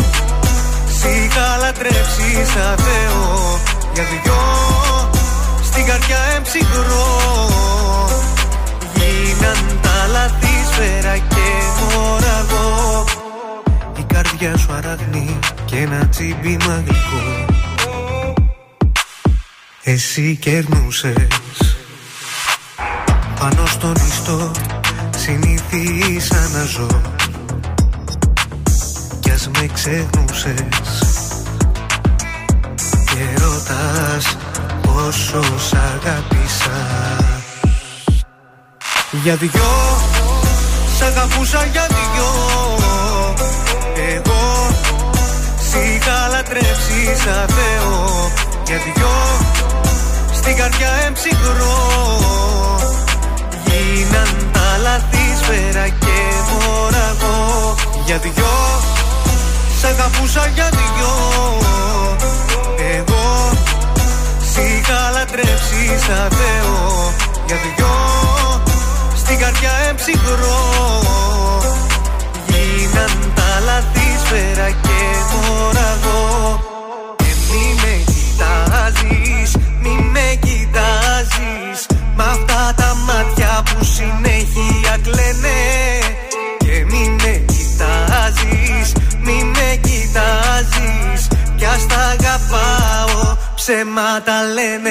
Σ' 1.00 1.04
είχα 1.04 1.58
λατρέψει 1.62 2.30
σαν 2.54 2.76
Θεό. 2.78 3.60
Για 3.94 4.04
δυο 4.04 5.07
Στην 5.78 5.90
καρδιά 5.90 6.18
εμψυχρό. 6.36 7.06
Γίναν 8.94 9.80
τα 9.82 10.08
λάθη 10.12 10.48
σφαίρα 10.72 11.18
και 11.18 11.46
μωραγό 11.80 13.04
Η 13.98 14.04
καρδιά 14.14 14.58
σου 14.58 14.74
αραγνή 14.74 15.40
και 15.66 15.78
ένα 15.78 16.08
τσίμπημα 16.08 16.84
γλυκό 16.86 17.46
εσύ 19.84 20.36
κερνούσες. 20.36 21.28
Πάνω 23.40 23.66
στον 23.66 23.96
ιστό 24.08 24.52
συνήθισα 25.18 26.50
να 26.54 26.64
ζω 26.64 27.02
Κι 29.20 29.32
ας 29.32 29.50
με 29.54 29.70
ξεχνούσες 29.74 30.97
πόσο 35.08 35.42
σ' 35.42 35.74
αγάπησα 35.74 36.78
Για 39.24 39.36
δυο 39.36 39.74
Σ' 40.98 41.02
αγαπούσα 41.02 41.66
για 41.72 41.88
δυο. 41.88 42.30
Εγώ 44.14 44.70
Σ' 45.70 45.74
είχα 45.74 46.28
λατρέψει 46.32 47.00
σαν 47.24 47.48
Θεό. 47.48 48.32
Για 48.66 48.78
δυο 48.78 49.16
Στην 50.34 50.56
καρδιά 50.56 50.92
εμψυχρό. 51.06 51.78
Γίναν 53.66 54.50
τα 54.52 54.78
λάθη 54.82 55.36
σφαίρα 55.42 55.88
και 55.88 56.18
μωραγό 56.52 57.76
Για 58.06 58.18
δυο 58.18 58.56
Σ' 59.80 59.84
αγαπούσα 59.84 60.48
για 60.56 60.70
δυο 60.70 61.67
λατρέψει 65.88 66.06
σαν 66.06 66.30
Θεό 66.30 67.14
Για 67.46 67.56
δυο 67.56 67.96
Στην 69.16 69.40
καρδιά 69.40 69.72
εμψυχρό 69.90 70.60
Γίναν 72.48 73.34
τα 73.36 73.60
λάθη 73.66 74.18
σφαίρα 74.26 74.70
και 74.70 75.00
μωραγό 75.32 76.60
Και 77.16 77.34
μη 77.50 77.76
με 77.82 78.04
κοιτάζεις, 78.06 79.56
μη 79.82 80.10
με 80.12 80.40
κοιτάζεις. 80.40 81.80
Μ' 82.16 82.22
αυτά 82.22 82.74
τα 82.76 82.96
μάτια 83.08 83.64
που 83.64 83.84
συνέχεια 83.84 84.98
κλαίνε 85.04 85.87
ψέματα 93.72 94.44
λένε 94.54 94.90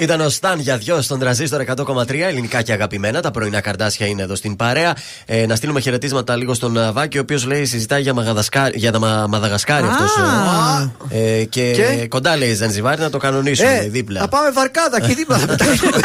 Ήταν 0.00 0.20
ο 0.20 0.28
Σταν 0.28 0.60
για 0.60 0.76
δυο 0.76 1.02
στον 1.02 1.18
τραζίστορ 1.18 1.64
100,3 1.76 2.10
ελληνικά 2.14 2.62
και 2.62 2.72
αγαπημένα. 2.72 3.20
Τα 3.20 3.30
πρωινά 3.30 3.60
καρτάσια 3.60 4.06
είναι 4.06 4.22
εδώ 4.22 4.34
στην 4.34 4.56
παρέα. 4.56 4.96
Ε, 5.26 5.46
να 5.46 5.54
στείλουμε 5.56 5.80
χαιρετίσματα 5.80 6.36
λίγο 6.36 6.54
στον 6.54 6.76
ε, 6.76 6.90
Βάκη, 6.92 7.18
ο 7.18 7.20
οποίος 7.20 7.44
λέει 7.46 7.64
συζητάει 7.64 8.02
για, 8.02 8.14
Μαγαδασκάρι, 8.14 8.78
για 8.78 8.92
τα 8.92 8.98
Μα- 8.98 9.26
Μαδαγασκάρι 9.28 9.86
αυτός. 9.86 10.10
Ε, 11.08 11.44
και, 11.44 11.70
Και; 11.72 12.06
κοντά 12.08 12.36
λέει 12.36 12.54
Ζανζιβάρι 12.54 13.00
να 13.00 13.10
το 13.10 13.18
κανονίσουμε 13.18 13.74
Ε, 13.84 13.88
δίπλα. 13.88 14.20
Θα 14.20 14.28
πάμε 14.28 14.50
βαρκάδα 14.50 15.00
και 15.00 15.14
δίπλα 15.14 15.38
θα 15.38 15.46
πετάξουμε. 15.56 16.00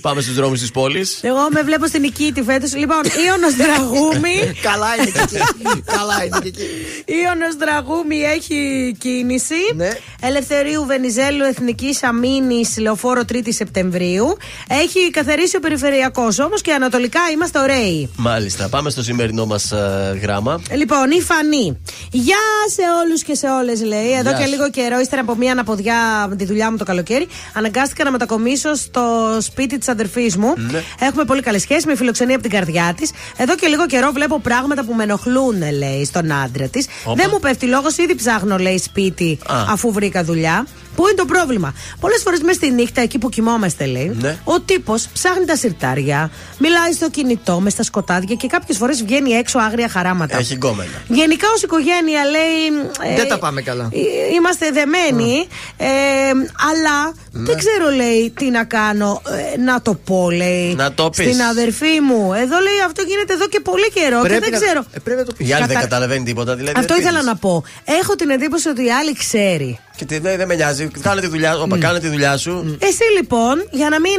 Πάμε 0.00 0.20
στους 0.20 0.34
δρόμους 0.34 0.60
της 0.60 0.70
πόλης. 0.70 1.18
Εγώ 1.22 1.48
με 1.50 1.62
βλέπω 1.62 1.86
στην 1.86 2.00
Νικήτη 2.00 2.42
φέτος. 2.42 2.74
Λοιπόν, 2.74 3.00
Ιωνος 3.26 3.54
Δραγούμη. 3.56 4.52
Καλά 4.68 4.88
είναι 4.98 5.10
και 5.10 5.20
εκεί. 5.20 5.82
Καλά 5.84 6.24
είναι 6.24 6.38
και 6.42 6.48
εκεί. 6.48 6.66
Ιωνος 7.04 7.56
Δραγούμη 7.58 8.16
έχει 8.36 8.56
κίνηση. 8.98 9.54
Ναι. 9.76 9.90
Ελευθερίου 10.20 10.84
Βενιζέλου 11.18 11.44
Εθνικής 11.44 12.02
Αμήνης 12.02 12.78
Λεωφόρο 12.78 13.22
3η 13.32 13.48
Σεπτεμβρίου. 13.48 14.36
Έχει 14.68 15.10
καθαρίσει 15.10 15.56
ο 15.56 15.60
περιφερειακός 15.60 16.38
όμως 16.38 16.60
και 16.62 16.72
ανατολικά 16.72 17.20
είμαστε 17.32 17.58
ωραίοι. 17.58 18.10
Μάλιστα, 18.16 18.68
πάμε 18.68 18.90
στο 18.90 19.02
σημερινό 19.02 19.46
μας 19.46 19.72
γράμμα. 20.22 20.60
Λοιπόν, 20.72 21.10
η 21.10 21.20
Φανή. 21.20 21.78
Γεια 22.10 22.36
σε 22.74 22.82
όλους 23.04 23.22
και 23.22 23.34
σε 23.34 23.46
όλες, 23.48 23.82
λέει. 23.84 24.12
Εδώ 24.12 24.28
Γεια 24.28 24.38
και 24.38 24.44
σου. 24.44 24.50
λίγο 24.50 24.70
καιρό, 24.70 24.98
ύστερα 25.00 25.22
από 25.22 25.34
μία 25.34 25.52
αναποδιά 25.52 26.26
με 26.28 26.36
τη 26.36 26.44
δουλειά 26.44 26.70
μου 26.70 26.76
το 26.76 26.84
καλοκαίρι, 26.84 27.26
αναγκάστηκα 27.52 28.04
να 28.04 28.10
μετακομίσω 28.10 28.74
στο 28.74 29.36
σπίτι 29.40 29.78
της 29.78 29.88
αδερφής 29.88 30.36
μου. 30.36 30.54
Ναι. 30.70 30.82
Έχουμε 31.00 31.24
πολύ 31.24 31.42
καλές 31.42 31.60
σχέσεις, 31.62 31.84
με 31.86 31.96
φιλοξενεί 31.96 32.32
από 32.32 32.42
την 32.42 32.50
καρδιά 32.50 32.94
της. 32.96 33.10
Εδώ 33.36 33.54
και 33.54 33.66
λίγο 33.66 33.86
καιρό 33.86 34.10
βλέπω 34.12 34.40
πράγματα 34.40 34.84
που 34.84 34.94
με 34.94 35.02
ενοχλούν, 35.02 35.58
λέει, 35.78 36.04
στον 36.04 36.32
άντρα 36.32 36.68
της. 36.68 36.86
Όπα. 37.04 37.14
Δεν 37.22 37.28
μου 37.32 37.38
πέφτει 37.40 37.66
λόγος, 37.66 37.96
ήδη 37.96 38.14
ψάχνω, 38.14 38.58
λέει, 38.58 38.78
σπίτι 38.78 39.38
Α. 39.46 39.64
αφού 39.68 39.92
βρήκα 39.92 40.24
δουλειά. 40.24 40.66
Πού 40.98 41.06
είναι 41.06 41.16
το 41.16 41.24
πρόβλημα; 41.24 41.74
Πολλές 42.00 42.22
φορές 42.22 42.40
μες 42.40 42.54
στη 42.56 42.70
νύχτα, 42.70 43.00
εκεί 43.00 43.18
που 43.18 43.28
κοιμόμαστε, 43.28 43.86
λέει, 43.86 44.16
Ναι. 44.20 44.38
ο 44.44 44.60
τύπος 44.60 45.06
ψάχνει 45.12 45.44
τα 45.44 45.56
σιρτάρια, 45.56 46.30
μιλάει 46.58 46.92
στο 46.92 47.10
κινητό 47.10 47.60
μες 47.60 47.72
στα 47.72 47.82
σκοτάδια 47.82 48.34
και 48.34 48.46
κάποιες 48.46 48.76
φορές 48.76 49.02
βγαίνει 49.02 49.30
έξω 49.30 49.58
άγρια 49.58 49.88
χαράματα. 49.88 50.36
Έχει 50.38 50.54
γκόμενα. 50.54 50.90
Γενικά 51.08 51.46
ως 51.54 51.62
οικογένεια 51.62 52.24
λέει. 52.24 52.88
ε, 53.12 53.16
Δεν 53.16 53.28
τα 53.28 53.38
πάμε 53.38 53.62
καλά. 53.62 53.88
ε, 53.92 53.98
Είμαστε 54.34 54.70
δεμένοι. 54.70 55.46
Ε, 55.76 55.86
αλλά 56.70 57.14
Ναι. 57.30 57.42
δεν 57.44 57.56
ξέρω, 57.58 57.90
λέει, 57.96 58.32
τι 58.38 58.50
να 58.50 58.64
κάνω. 58.64 59.22
ε, 59.54 59.60
να 59.60 59.82
το 59.82 59.94
πω, 59.94 60.30
λέει. 60.30 60.74
Να 60.74 60.92
το 60.92 61.10
πεις. 61.10 61.26
Στην 61.26 61.42
αδερφή 61.42 62.00
μου. 62.08 62.32
Εδώ 62.32 62.58
λέει 62.58 62.80
αυτό 62.86 63.02
γίνεται 63.02 63.32
εδώ 63.32 63.46
και 63.48 63.60
πολύ 63.60 63.90
καιρό 63.94 64.22
και 64.22 64.28
δεν 64.28 64.50
να- 64.50 64.58
ξέρω. 64.60 64.84
ε, 64.92 64.98
πρέπει 65.04 65.20
να 65.20 65.26
το 65.26 65.32
πεις. 65.36 65.48
Η 65.48 65.52
άλλη 65.52 65.66
δεν 65.66 65.74
Κατα- 65.74 65.88
καταλαβαίνει 65.88 66.24
τίποτα. 66.24 66.56
Δηλαδή, 66.56 66.78
Αυτό 66.80 66.94
τι 66.94 67.00
ήθελα 67.00 67.18
της. 67.18 67.26
να 67.26 67.36
πω. 67.36 67.64
Έχω 67.84 68.14
την 68.16 68.30
εντύπωση 68.30 68.68
ότι 68.68 68.84
η 68.84 68.90
άλλη 68.92 69.12
ξέρει. 69.16 69.78
Και 69.98 70.04
τι, 70.04 70.18
δεν, 70.18 70.36
δεν 70.36 70.46
με 70.46 70.54
νοιάζει. 70.54 70.88
Κάνε 71.00 71.20
τη 71.20 71.26
δουλειά, 71.26 71.58
όπα, 71.58 71.78
κάνε 71.78 71.98
τη 72.00 72.08
δουλειά 72.08 72.36
σου. 72.36 72.76
Εσύ 72.80 73.02
λοιπόν, 73.16 73.68
για 73.70 73.88
να 73.88 74.00
μην 74.00 74.12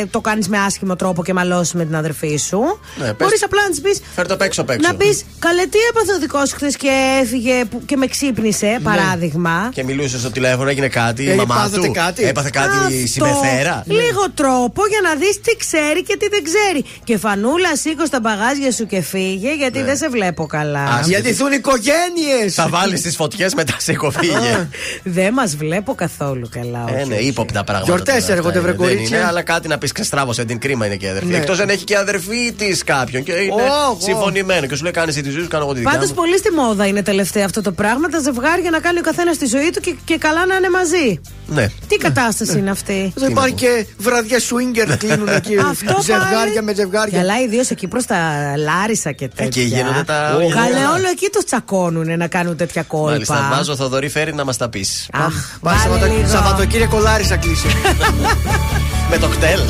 ε, 0.00 0.06
το 0.06 0.20
κάνεις 0.20 0.48
με 0.48 0.58
άσχημο 0.58 0.96
τρόπο 0.96 1.24
και 1.24 1.32
μαλώσεις 1.32 1.72
με 1.74 1.84
την 1.84 1.96
αδερφή 1.96 2.36
σου, 2.36 2.58
Ναι, 2.96 3.04
πες. 3.04 3.14
μπορείς 3.18 3.42
απλά 3.44 3.62
να 3.62 3.68
της 3.70 3.80
πεις. 3.80 4.00
Φέρ 4.14 4.26
το 4.26 4.34
απ' 4.34 4.42
έξω 4.42 4.60
απ' 4.60 4.70
έξω. 4.70 4.88
Να 4.90 4.94
πεις, 4.96 5.24
καλέ, 5.38 5.62
τι 5.66 5.78
έπαθε 5.90 6.12
ο 6.12 6.18
δικός 6.18 6.48
σου 6.48 6.54
χθες 6.56 6.76
και 6.76 6.88
έφυγε 7.22 7.64
που- 7.64 7.82
και 7.86 7.96
με 7.96 8.06
ξύπνησε, 8.06 8.78
παράδειγμα. 8.82 9.70
Και 9.74 9.84
μιλούσε 9.84 10.18
στο 10.18 10.30
τηλέφωνο, 10.30 10.68
έγινε 10.70 10.88
κάτι. 10.88 11.22
Η 11.22 11.30
Ε, 11.30 11.34
μαμά 11.34 11.54
πάθατε 11.54 11.86
του 11.86 11.92
κάτι; 11.92 12.24
έπαθε 12.24 12.50
κάτι 12.52 12.76
Αυτό. 12.76 13.06
συμπεθέρα. 13.06 13.82
Λίγο 13.86 14.24
τρόπο 14.34 14.82
για 14.88 15.00
να 15.02 15.14
δεις 15.14 15.40
τι 15.40 15.56
ξέρει 15.56 16.02
και 16.02 16.16
τι 16.16 16.28
δεν 16.28 16.42
ξέρει. 16.44 16.84
Και 17.04 17.18
φανούλα, 17.18 17.76
σήκω 17.76 18.06
στα 18.06 18.20
μπαγάζια 18.20 18.72
σου 18.72 18.86
και 18.86 19.00
φύγε, 19.00 19.54
γιατί 19.54 19.78
Ναι. 19.78 19.84
δεν 19.84 19.96
σε 19.96 20.08
βλέπω 20.08 20.46
καλά. 20.46 20.84
Ας- 20.84 21.06
Γιατί 21.08 21.32
θούν 21.32 21.52
οικογένειες. 21.52 22.54
Θα 22.54 22.68
βάλεις 22.68 23.00
τις 23.02 23.16
φωτιές 23.16 23.54
μετά 23.54 23.74
σε 23.78 23.92
κοφίγε. 23.94 24.68
Δεν 25.12 25.32
μας 25.32 25.56
βλέπω 25.56 25.94
καθόλου 25.94 26.48
καλά. 26.50 26.84
Ε, 26.88 26.94
όχι, 27.00 27.08
ναι, 27.08 27.14
όχι. 27.14 27.26
ύποπτα 27.26 27.64
πράγματα. 27.64 27.84
Γιορτές 27.92 28.06
τώρα 28.14 28.18
αυτά 28.22 28.32
έρχονται, 28.32 28.58
είναι. 28.58 28.66
βρε 28.68 28.76
Δεν 28.76 28.86
κορίτσια. 28.96 29.16
είναι, 29.18 29.26
αλλά 29.26 29.42
κάτι 29.42 29.68
να 29.68 29.78
πεις 29.78 29.92
ξεστράβωσε 29.92 30.44
την 30.44 30.58
κρίμα 30.58 30.86
είναι 30.86 30.96
και 30.96 31.06
η 31.06 31.08
αδερφή. 31.08 31.28
Ναι. 31.28 31.36
Εκτός 31.36 31.58
αν 31.60 31.68
έχει 31.68 31.84
και 31.84 31.96
αδερφή 31.96 32.52
της 32.56 32.84
κάποιον 32.84 33.22
και 33.22 33.32
είναι 33.32 33.62
Ω, 33.62 33.90
ω. 33.90 33.96
συμφωνημένο 34.00 34.66
και 34.66 34.74
σου 34.74 34.82
λέει 34.82 34.92
κάνεις 34.92 35.14
εσύ 35.14 35.24
τη 35.24 35.30
ζωή 35.30 35.42
σου, 35.42 35.48
κάνω 35.48 35.64
εγώ 35.64 35.72
τη 35.72 35.78
δικιά 35.78 35.92
Πάντως 35.94 36.08
μου. 36.08 36.14
πολύ 36.14 36.38
στη 36.38 36.50
μόδα 36.52 36.86
είναι 36.86 37.02
τελευταία 37.02 37.44
αυτό 37.44 37.60
το 37.62 37.72
πράγμα. 37.72 38.08
Τα 38.08 38.18
ζευγάρια 38.18 38.70
να 38.70 38.78
κάνει 38.80 38.98
ο 38.98 39.02
καθένας 39.02 39.36
τη 39.38 39.46
ζωή 39.46 39.70
του 39.70 39.80
και, 39.80 39.94
και 40.04 40.16
καλά 40.18 40.46
να 40.46 40.54
είναι 40.54 40.70
μαζί. 40.70 41.20
Ναι. 41.46 41.66
Τι 41.88 41.96
κατάσταση 41.96 42.58
είναι 42.58 42.70
αυτή; 42.70 43.12
Δεν 43.16 43.30
υπάρχει 43.30 43.54
και 43.54 43.86
βραδιά 43.98 44.38
swinger 44.38 44.96
κλείνουν 44.98 45.28
εκεί. 45.28 45.56
Αυτό 45.70 46.00
Ζευγάρια 46.02 46.36
πάλι. 46.38 46.62
με 46.62 46.74
ζευγάρια. 46.74 47.18
Καλά, 47.18 47.40
ιδίως 47.40 47.70
εκεί 47.70 47.86
προς 47.88 48.04
τα 48.06 48.16
Λάρισα 48.56 49.12
και 49.12 49.28
τέτοια. 49.28 49.46
Εκεί 49.46 49.60
γίνονται 49.60 50.02
τα- 50.04 50.34
Ω, 50.34 50.36
όλα. 50.44 50.54
Καλέ, 50.54 50.86
όλο 50.96 51.08
εκεί 51.10 51.28
τους 51.32 51.44
τσακώνουν 51.44 52.18
να 52.18 52.26
κάνουν 52.26 52.56
τέτοια 52.56 52.82
κόλπα. 52.82 53.10
Μάλιστα, 53.10 53.48
βάζω 53.52 53.76
Θοδωρή 53.76 54.08
φέρει 54.08 54.34
να 54.34 54.44
μας 54.44 54.56
τα 54.56 54.68
πεις. 54.68 55.01
Αχ, 55.12 55.32
Πάει 55.62 55.76
βάλε 55.76 55.78
Σαββατο- 55.78 56.06
λίγο. 56.14 56.28
Σαββατοκύριακο 56.28 56.98
Λάρισα 56.98 57.36
κλείσει. 57.36 57.66
Με 59.10 59.18
το 59.18 59.26
κτέλ. 59.28 59.60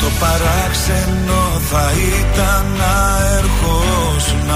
Το 0.00 0.06
παράξενο 0.20 1.60
θα 1.70 1.90
ήταν 2.20 2.66
να 2.78 3.18
ερχόσουν 3.38 4.46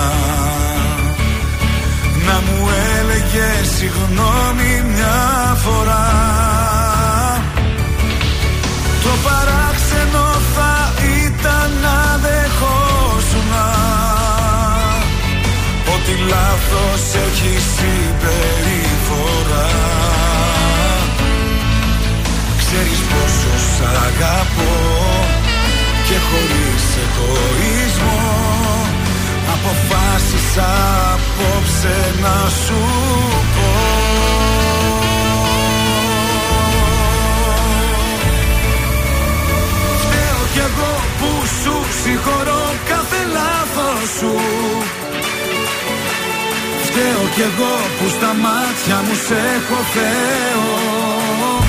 Να 2.26 2.34
μου 2.40 2.68
έλεγε 2.98 3.48
συγγνώμη 3.76 4.82
μια 4.94 5.56
φορά 5.64 6.04
Ότι 16.06 16.16
λάθος 16.28 17.02
έχει 17.26 17.54
συμπεριφορά. 17.76 19.70
Ξέρεις 22.58 23.00
πόσο 23.10 23.54
σ' 23.74 23.80
αγαπώ 24.06 24.74
Και 26.08 26.16
χωρίς 26.28 26.84
εγωισμό. 27.04 28.22
Αποφάσισα 29.54 30.70
απόψε 31.14 31.96
να 32.22 32.36
σου 32.64 32.80
πω. 33.54 33.70
Φταίω 40.02 40.42
κι 40.52 40.62
εγώ 40.68 40.92
που 41.18 41.46
σου 41.62 41.74
συγχωρώ 42.02 42.64
κάθε 42.88 43.20
λάθος 43.36 44.08
σου 44.18 44.32
Φταίω 46.96 47.28
κι 47.34 47.40
εγώ 47.40 47.74
που 47.98 48.08
στα 48.08 48.34
μάτια 48.34 48.96
μου 49.02 49.14
σε 49.14 49.34
έχω 49.34 49.82
Θεό 49.94 51.63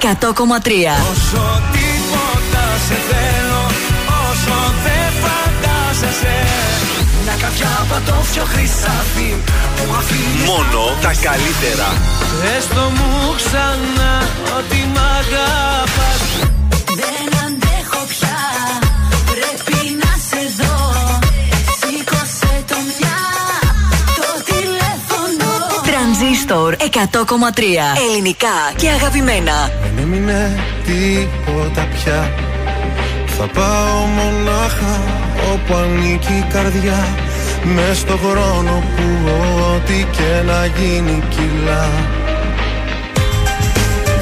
100,3 0.00 0.06
Όσο 1.10 1.44
τίποτα 1.74 2.64
σε 2.86 2.96
θέλω 3.08 3.62
Όσο 4.28 4.56
δεν 4.84 5.08
φαντάζεσαι 5.22 6.36
Μια 7.22 7.36
καρδιά 7.40 7.86
πατώφιο 7.90 8.44
χρυσάφι 8.52 9.30
Που 9.76 9.94
αφήνει 9.98 10.44
Μόνο 10.46 10.82
τα 11.02 11.12
καλύτερα. 11.22 11.88
Έστω 12.56 12.80
μου 12.96 13.34
ξανά 13.36 14.28
ότι 14.58 14.76
μ' 14.94 14.98
αγαπάς. 15.18 16.22
Δεν 17.00 17.28
αντέχω 17.44 18.00
πια, 18.12 18.38
πρέπει 19.30 19.78
να 20.02 20.12
σε 20.28 20.40
δω. 20.58 20.76
Σήκωσε 21.78 22.64
το 22.66 22.76
μια, 22.98 23.18
το 24.18 24.28
τηλέφωνο. 24.50 25.50
Τρανζίστορ 25.90 26.76
100,3 26.78 27.62
Ελληνικά 28.08 28.56
και 28.76 28.88
αγαπημένα. 28.88 29.70
Δεν 29.98 30.12
έμεινε 30.12 30.56
τίποτα 30.86 31.88
πια. 31.94 32.30
Θα 33.26 33.46
πάω 33.46 33.98
μονάχα 34.18 34.94
όπου 35.52 35.74
ανήκει 35.74 36.32
η 36.32 36.46
καρδιά. 36.52 37.00
Μες 37.74 37.98
στο 37.98 38.16
χρόνο 38.16 38.82
που 38.94 39.06
ό,τι 39.74 40.06
και 40.16 40.32
να 40.46 40.66
γίνει 40.66 41.22
κιλά 41.28 41.88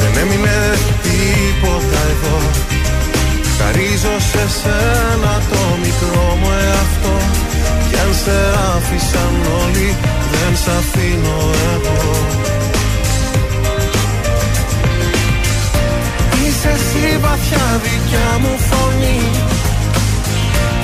Δεν 0.01 0.23
έμεινε 0.23 0.59
τίποτα 1.03 2.01
εδώ. 2.13 2.39
Χαρίζω 3.59 4.15
σε 4.31 4.45
σένα 4.59 5.35
το 5.51 5.63
μικρό 5.83 6.39
μου 6.41 6.51
εαυτό. 6.65 7.17
Κι 7.89 7.97
αν 8.05 8.15
σε 8.23 8.39
άφησαν 8.77 9.35
όλοι 9.63 9.97
δεν 10.33 10.57
σ' 10.63 10.69
αφήνω 10.79 11.39
εγώ 11.75 12.37
εσύ 16.75 17.19
βαθιά 17.25 17.67
δικιά 17.85 18.31
μου 18.43 18.55
φωνή. 18.69 19.21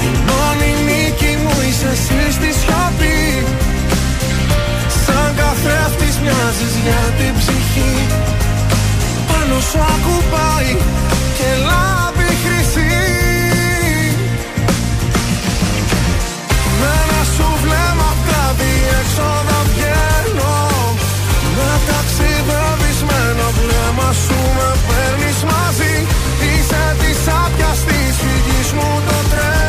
Η 0.08 0.10
μόνη 0.28 0.70
νίκη 0.86 1.32
μου 1.42 1.54
είσαι 1.66 1.90
εσύ 1.96 2.20
στη 2.36 2.50
σιωπή. 2.60 3.20
Σαν 5.04 5.28
καθρέφτης 5.38 6.16
μοιάζεις 6.22 6.74
για 6.84 7.02
την 7.18 7.32
ψυχή. 7.38 7.94
Πάνω 9.28 9.60
σου 9.68 9.78
ακουμπάει 9.94 10.72
και 11.36 11.50
λάμπει 11.66 12.30
χρυσή. 12.42 12.94
Με 16.80 16.90
ένα 17.02 17.22
σου 17.34 17.48
βλέμμα 17.62 18.08
απ' 18.12 18.24
τα 18.28 18.44
διέξοδα 18.58 19.62
σπασμένο 23.02 23.46
πνεύμα 23.58 24.12
σου 24.12 24.38
με 24.56 24.68
παίρνεις 24.86 25.42
μαζί. 25.50 25.94
Είσαι 26.48 26.96
της 27.00 27.20
άπιας 27.44 27.78
της 27.84 28.16
φυγής 28.22 28.72
μου 28.72 29.02
το 29.06 29.16
τρένο. 29.30 29.61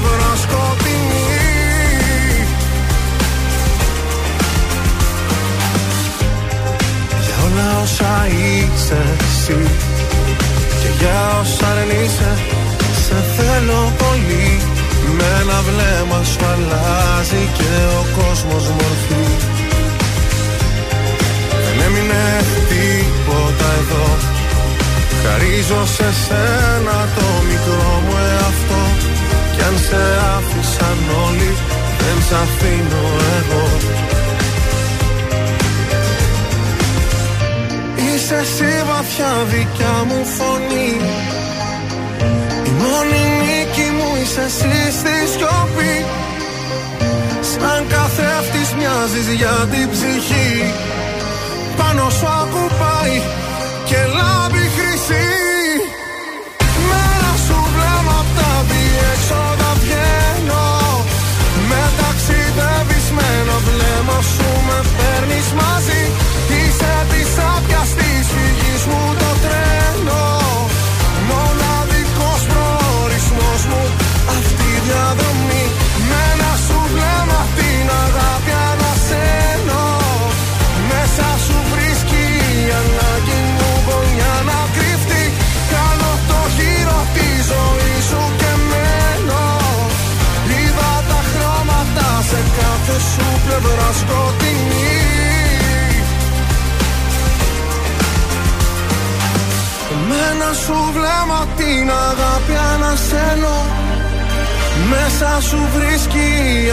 με 0.00 0.36
σκοτεινή 0.42 1.26
Για 7.24 7.36
όλα 7.46 7.80
όσα 7.82 8.26
είσαι 8.26 9.00
εσύ 9.20 9.60
Και 10.80 10.88
για 10.98 11.38
όσα 11.40 11.72
είσαι 12.02 12.30
Σε 13.06 13.24
θέλω 13.36 13.92
πολύ. 13.98 14.60
Με 15.16 15.24
ένα 15.40 15.58
βλέμμα 15.68 16.24
σου 16.24 16.44
αλλάζει 16.52 17.42
Και 17.58 17.72
ο 18.00 18.04
κόσμος 18.18 18.64
μορφή. 18.78 19.24
Δεν 21.64 21.86
έμεινε 21.86 22.24
τίποτα 22.68 23.68
εδώ. 23.80 24.06
Χαρίζω 25.22 25.86
σε 25.86 26.08
σένα 26.24 27.08
το 27.16 27.26
μικρό 27.48 28.02
μου 28.04 28.16
εαυτό. 28.32 28.81
Κι 29.62 29.68
αν 29.68 29.78
σε 29.78 30.02
άφησαν 30.36 30.98
όλοι 31.26 31.50
δεν 31.98 32.18
σ' 32.26 32.32
αφήνω 32.42 33.04
εγώ. 33.38 33.66
Είσαι 37.96 38.34
εσύ 38.34 38.72
βαθιά 38.88 39.32
δικιά 39.52 39.96
μου 40.08 40.20
φωνή. 40.36 40.92
Η 42.68 42.72
μόνη 42.80 43.22
νίκη 43.46 43.88
μου 43.96 44.08
είσαι 44.22 44.40
εσύ 44.40 44.98
στη 44.98 45.16
σιωπή. 45.32 45.94
Σαν 47.50 47.86
καθρέφτης 47.92 48.70
μοιάζεις 48.78 49.28
για 49.40 49.56
την 49.72 49.90
ψυχή. 49.90 50.72
Πάνω 51.76 52.10
σου 52.10 52.26
ακουπάει 52.40 53.16
και 53.84 54.00
λάμπει 54.16 54.64
χρυσή 54.76 55.41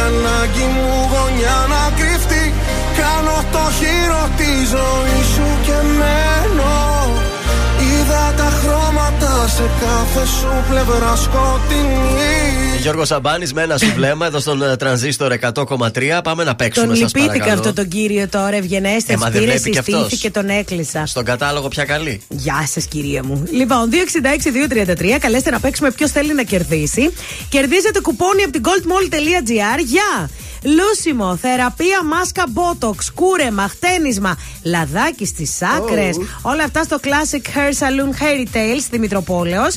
ανάγκη 0.10 0.66
μου 0.74 0.90
γωνιά 1.12 1.58
να 1.74 1.84
κρυφτεί. 1.98 2.44
Κάνω 3.00 3.38
το 3.54 3.64
χείρο 3.80 4.24
της 4.40 4.60
ζωής 4.74 5.19
σε 9.60 9.70
κάθε 9.80 10.26
σου 10.26 10.66
πλευρά 10.70 11.16
σκοτεινή 11.16 12.80
Γιώργο 12.82 13.06
Σαμπάνης 13.06 13.54
με 13.54 13.62
ένα 13.62 13.78
σου 13.78 13.92
βλέμμα 13.96 14.26
εδώ 14.26 14.40
στον 14.40 14.62
ε, 14.62 14.76
τρανζίστορ 14.76 15.34
100,3. 15.42 16.20
Πάμε 16.24 16.44
να 16.44 16.56
παίξουμε 16.56 16.88
Τον 16.88 16.96
σας 16.96 17.14
λυπήθηκα 17.14 17.34
παρακαλώ. 17.34 17.60
αυτό 17.60 17.74
τον 17.74 17.88
κύριο 17.88 18.28
τώρα, 18.28 18.56
ευγενέστερ. 18.56 19.16
Ε, 19.16 19.18
μα 19.18 19.30
δεν 19.30 19.42
πήρε, 19.42 19.52
βλέπει 19.52 19.70
κι 19.70 19.78
αυτός. 19.78 20.00
συστήθηκε, 20.00 20.32
τον 20.32 20.50
έκλεισα. 20.50 21.06
Στον 21.06 21.24
κατάλογο 21.24 21.68
πια 21.68 21.86
καλή. 21.86 22.22
Γεια 22.28 22.68
σας, 22.68 22.86
κυρία 22.86 23.24
μου. 23.24 23.44
Λοιπόν, 23.52 23.90
266-233, 23.90 25.18
καλέστε 25.20 25.50
να 25.50 25.60
παίξουμε 25.60 25.92
ποιος 25.92 26.12
θέλει 26.12 26.34
να 26.34 26.44
κερδίσει. 26.44 27.14
Κερδίζετε 27.50 28.00
κουπόνι 28.02 28.44
από 28.44 28.52
την 28.52 28.62
goldmall.gr 28.66 29.84
για 29.86 30.30
λούσιμο, 30.64 31.36
θεραπεία, 31.36 32.04
μάσκα, 32.04 32.44
botox, 32.54 32.96
κούρεμα, 33.16 33.68
χτένισμα, 33.68 34.38
λαδάκι 34.64 35.26
στις 35.26 35.62
άκρες. 35.62 36.18
Όλα 36.42 36.64
αυτά 36.64 36.84
στο 36.84 37.00
Classic 37.04 37.58
Hair 37.58 37.72
Salon 37.80 38.24
Hair 38.24 38.78
στη 38.82 39.00
Μητροπόλεως. 39.00 39.76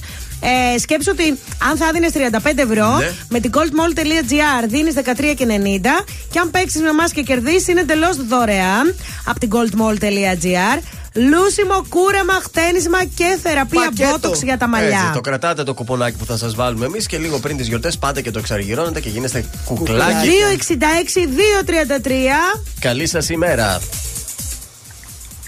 Ε, 0.75 0.79
σκέψου 0.79 1.11
ότι 1.13 1.39
αν 1.71 1.77
θα 1.77 1.91
δίνεις 1.93 2.13
35 2.13 2.63
ευρώ, 2.63 2.97
Ναι. 2.97 3.13
με 3.29 3.41
την 3.41 3.51
goldmall.gr 3.55 4.65
δίνεις 4.69 4.95
13,90 4.95 6.05
και 6.31 6.39
αν 6.39 6.51
παίξεις 6.51 6.81
με 6.81 6.89
εμά 6.89 7.09
και 7.09 7.23
κερδίσεις 7.23 7.69
είναι 7.69 7.81
εντελώς 7.81 8.17
δωρεάν 8.27 8.95
από 9.27 9.39
την 9.41 9.51
goldmall.gr. 9.53 10.79
Λούσιμο, 11.15 11.85
κούρεμα, 11.89 12.33
χτένισμα 12.33 13.05
και 13.05 13.39
θεραπεία 13.43 13.81
Πακέτο. 13.81 14.31
botox 14.31 14.43
για 14.43 14.59
τα 14.59 14.69
μαλλιά. 14.69 14.99
Έτσι, 14.99 15.13
το 15.13 15.21
κρατάτε 15.21 15.63
το 15.63 15.75
κουπονάκι 15.75 16.17
που 16.17 16.25
θα 16.25 16.37
σας 16.37 16.55
βάλουμε 16.55 16.87
εμείς 16.87 17.07
και 17.07 17.19
λίγο 17.19 17.39
πριν 17.39 17.57
τις 17.57 17.69
γιορτές 17.69 17.99
πάτε 17.99 18.23
και 18.23 18.31
το 18.31 18.39
εξαργυρώνετε 18.39 19.01
και 19.01 19.09
γίνεστε 19.09 19.45
κουκλάκι. 19.65 20.15
266-233. 20.15 22.63
Καλή 22.81 23.07
σας 23.07 23.29
ημέρα. 23.29 23.81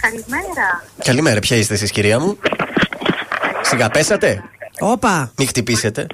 Καλημέρα. 0.00 0.84
Καλημέρα, 1.04 1.40
ποια 1.40 1.56
είστε 1.56 1.74
εσείς, 1.74 1.90
κυρία 1.90 2.20
μου; 2.20 2.38
Σιγά 3.62 3.88
πέσατε; 3.88 4.42
Όπα. 4.80 5.32
Μην 5.36 5.48
χτυπήσετε. 5.48 6.06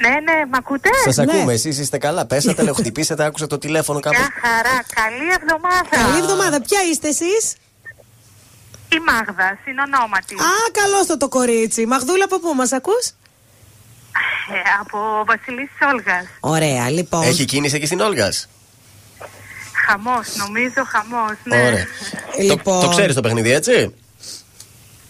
Ναι, 0.00 0.08
ναι, 0.08 0.46
μ' 0.50 0.54
ακούτε; 0.54 0.88
Σας 1.04 1.18
ακούμε, 1.18 1.52
εσείς 1.52 1.78
είστε 1.78 1.98
καλά. 1.98 2.26
Πέσατε, 2.26 2.62
λέω 2.62 2.74
χτυπήσετε, 2.74 3.24
άκουσα 3.24 3.46
το 3.46 3.58
τηλέφωνο 3.58 4.00
κάπου. 4.00 4.16
Μια 4.18 4.28
χαρά. 4.42 4.82
Καλή 4.94 5.28
εβδομάδα. 5.40 5.88
Καλή 5.90 6.18
εβδομάδα. 6.18 6.60
Ποια 6.60 6.78
είστε 6.90 7.08
εσείς; 7.08 7.54
Η 8.92 8.98
Μάγδα, 9.06 9.58
συνονόματι. 9.64 10.34
Α, 10.34 10.70
καλώς 10.72 11.06
το 11.06 11.16
το 11.16 11.28
κορίτσι. 11.28 11.86
Μαγδούλα, 11.86 12.24
από 12.24 12.40
πού 12.40 12.54
μας 12.54 12.72
ακούς; 12.72 13.06
Ε, 13.06 14.58
από 14.80 15.24
Βασιλής 15.26 15.70
Όλγας. 15.92 16.24
Ωραία, 16.40 16.90
λοιπόν. 16.90 17.22
Έχει 17.22 17.44
κίνηση 17.44 17.76
εκεί 17.76 17.86
στην 17.86 18.00
Όλγας; 18.00 18.48
Χαμός, 19.86 20.26
νομίζω 20.36 20.84
χαμός, 20.86 21.36
ναι. 21.44 21.56
Ωραία. 21.66 21.86
Λοιπόν. 22.38 22.80
Το, 22.80 22.86
το 22.86 22.88
ξέρεις 22.88 23.14
το 23.14 23.20
παιχνίδι, 23.20 23.50
έτσι; 23.52 23.72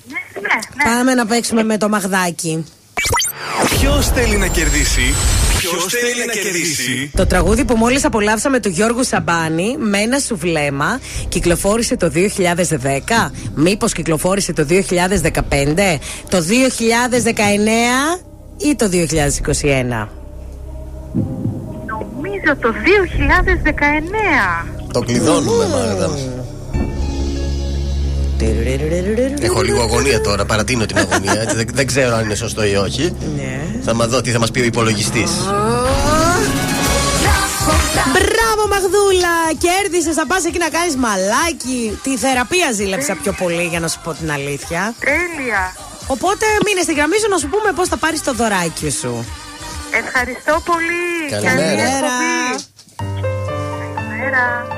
Ναι, 0.08 0.40
ναι. 0.40 0.84
Πάμε 0.84 1.14
να 1.14 1.26
παίξουμε 1.26 1.62
με 1.62 1.78
το 1.78 1.88
Μαγδάκι. 1.88 2.66
Ποιος 3.78 4.08
θέλει 4.08 4.36
να 4.36 4.46
κερδίσει. 4.46 5.14
Ποιος 5.58 5.84
θέλει 5.84 6.26
να 6.26 6.32
κερδίσει; 6.32 7.10
Το 7.16 7.26
τραγούδι 7.26 7.64
που 7.64 7.76
μόλις 7.76 8.04
απολαύσαμε 8.04 8.60
του 8.60 8.68
Γιώργου 8.68 9.04
Σαμπάνη 9.04 9.76
με 9.78 9.98
ένα 9.98 10.18
σου 10.18 10.36
βλέμμα 10.36 11.00
κυκλοφόρησε 11.28 11.96
το 11.96 12.12
2010 12.14 13.30
μήπως 13.54 13.92
κυκλοφόρησε 13.92 14.52
το 14.52 14.66
2015 14.70 14.74
το 16.28 16.38
2019 16.38 18.22
ή 18.56 18.74
το 18.74 18.88
2021 18.92 20.08
Νομίζω 21.86 22.56
το 22.60 22.74
2019. 24.62 24.66
Το 24.92 25.00
κλειδώνουμε, 25.00 25.66
Μάγδα. 25.66 26.10
Έχω 29.40 29.62
λίγο 29.62 29.82
αγωνία 29.82 30.20
τώρα, 30.20 30.44
παρατείνω 30.44 30.86
την 30.86 30.98
αγωνία. 30.98 31.40
έτσι, 31.40 31.56
δεν, 31.56 31.66
δεν 31.72 31.86
ξέρω 31.86 32.16
αν 32.16 32.24
είναι 32.24 32.34
σωστό 32.34 32.64
ή 32.64 32.74
όχι. 32.74 33.16
Θα 33.84 33.94
μα 33.94 34.06
δω 34.06 34.20
τι 34.20 34.30
θα 34.30 34.38
μας 34.38 34.50
πει 34.50 34.60
ο 34.60 34.64
υπολογιστής. 34.64 35.30
Μπράβο 38.12 38.68
Μαγδούλα 38.68 39.34
Κέρδισες 39.58 40.14
θα 40.14 40.26
πας 40.26 40.44
εκεί 40.44 40.58
να 40.58 40.68
κάνεις 40.68 40.96
μαλάκι 40.96 41.98
Τη 42.02 42.16
θεραπεία 42.16 42.72
ζήλεψα 42.72 43.16
πιο 43.22 43.32
πολύ 43.32 43.62
για 43.62 43.80
να 43.80 43.88
σου 43.88 44.00
πω 44.04 44.12
την 44.12 44.30
αλήθεια 44.32 44.94
Τέλεια. 45.00 45.76
Οπότε 46.06 46.46
μείνε 46.66 46.82
στη 46.82 46.92
γραμμή 46.94 47.18
σου 47.18 47.28
να 47.28 47.38
σου 47.38 47.48
πούμε 47.48 47.72
πώς 47.72 47.88
θα 47.88 47.96
πάρεις 47.96 48.22
το 48.22 48.32
δωράκι 48.34 48.90
σου 48.90 49.24
Ευχαριστώ 50.04 50.62
πολύ. 50.64 51.30
Καλημέρα. 51.30 51.56
Καλή 51.56 51.80
εκπομπή. 51.80 52.64
Καλημέρα. 53.94 54.77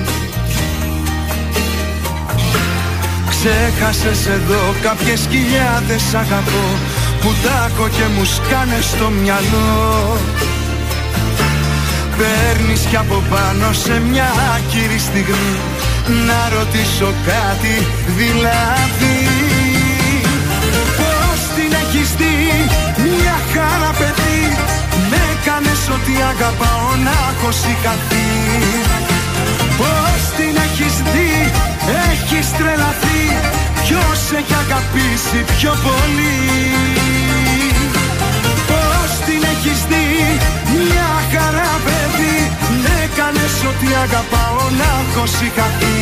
Ξέχασες 3.43 4.27
εδώ 4.27 4.75
κάποιες 4.81 5.27
χιλιάδες 5.31 6.13
αγαπώ 6.13 6.67
Που 7.21 7.29
τάκω 7.43 7.87
και 7.97 8.05
μου 8.13 8.25
σκάνε 8.25 8.79
στο 8.81 9.07
μυαλό. 9.21 10.17
Παίρνεις 12.17 12.81
κι 12.89 12.95
από 12.95 13.23
πάνω 13.29 13.73
σε 13.83 14.01
μια 14.09 14.29
άκυρη 14.55 14.99
στιγμή 15.07 15.55
Να 16.27 16.39
ρωτήσω 16.57 17.09
κάτι 17.31 17.75
δηλαδή. 18.19 19.17
Πώς 20.99 21.39
την 21.55 21.71
έχεις 21.81 22.09
δει 22.19 22.35
μια 23.15 23.37
χαρά 23.53 23.91
παιδί 23.99 24.41
Με 25.11 25.23
κάνες 25.45 25.81
ότι 25.95 26.13
αγαπάω 26.33 26.89
να 27.05 27.15
έχω 27.29 27.51
σηκαθεί 27.61 28.29
Πώς 29.79 30.19
την 30.37 30.53
έχεις 30.65 30.95
δει 31.13 31.70
έχεις 32.09 32.47
τρελαθεί 32.57 33.21
Ποιος 33.83 34.19
έχει 34.39 34.55
αγαπήσει 34.65 35.39
πιο 35.57 35.73
πολύ; 35.85 36.37
Πώς 38.69 39.09
την 39.25 39.41
έχεις 39.53 39.79
δει 39.89 40.07
μια 40.79 41.11
χαρά 41.31 41.73
παιδί; 41.85 42.37
Με 42.83 42.97
κάνες 43.17 43.55
ότι 43.69 43.87
αγαπάω 44.05 44.63
να 44.79 44.89
έχω 45.01 45.25
σηκαθεί 45.37 45.99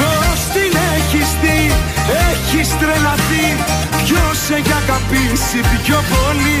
Πώς 0.00 0.38
την 0.54 0.72
έχεις 0.96 1.28
δει 1.42 1.60
έχεις 2.30 2.68
τρελαθεί 2.80 3.46
Ποιος 4.04 4.38
έχει 4.58 4.72
αγαπήσει 4.82 5.60
πιο 5.84 5.98
πολύ; 6.12 6.60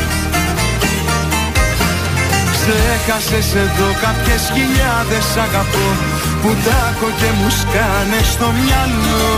Ξέχασες 2.61 3.49
εδώ 3.63 3.89
κάποιες 4.03 4.43
χιλιάδες 4.55 5.27
αγαπώ 5.45 5.87
Που 6.41 6.49
τάκω 6.65 7.09
και 7.19 7.29
μου 7.37 7.49
σκάνε 7.59 8.19
στο 8.33 8.47
μυαλό. 8.59 9.29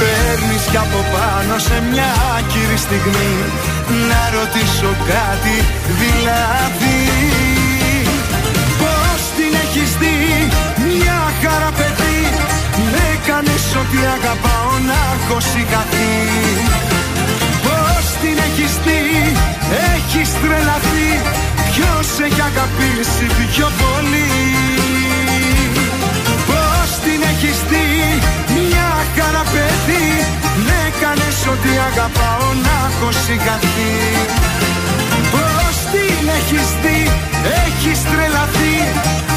Παίρνεις 0.00 0.64
κι 0.70 0.80
από 0.86 1.00
πάνω 1.14 1.54
σε 1.68 1.76
μια 1.90 2.10
άκυρη 2.36 2.78
στιγμή 2.86 3.32
Να 4.10 4.20
ρωτήσω 4.36 4.90
κάτι 5.12 5.56
δηλαδή. 6.00 7.00
Πώς 8.80 9.20
την 9.36 9.52
έχεις 9.64 9.90
δει 10.00 10.18
μια 10.88 11.20
χαρά 11.40 11.70
παιδί 11.78 12.20
Με 12.92 13.06
κάνεις 13.28 13.64
ότι 13.82 13.98
αγαπάω 14.16 14.72
να 14.88 14.98
έχω 15.14 15.36
σηκαθεί 15.50 16.14
Πώς 16.90 16.95
την 18.26 18.38
έχεις 18.48 18.72
δει 18.84 19.02
έχεις 19.94 20.30
τρελαθεί. 20.42 21.08
Ποιος 21.72 22.08
έχει 22.26 22.42
αγαπήσει 22.50 23.26
πιο 23.52 23.68
πολύ; 23.82 24.32
Πώς 26.48 26.88
την 27.04 27.20
έχεις 27.32 27.58
δει 27.70 27.88
μια 28.56 28.90
χαρά 29.14 29.44
παιδί 29.52 30.08
Με 30.66 30.80
κάνεις 31.02 31.38
ότι 31.52 31.72
αγαπάω 31.88 32.48
να 32.66 32.76
έχω 32.88 33.08
σηκαθεί 33.24 33.94
Πώς 35.34 35.74
την 35.92 36.24
έχεις 36.38 36.68
δει 36.82 37.00
έχεις 37.64 38.00
τρελαθεί. 38.10 38.76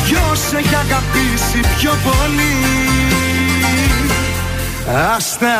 Ποιος 0.05 0.41
έχει 0.59 0.75
αγαπήσει 0.85 1.59
πιο 1.77 1.93
πολύ; 2.07 2.55
Άστα 5.15 5.57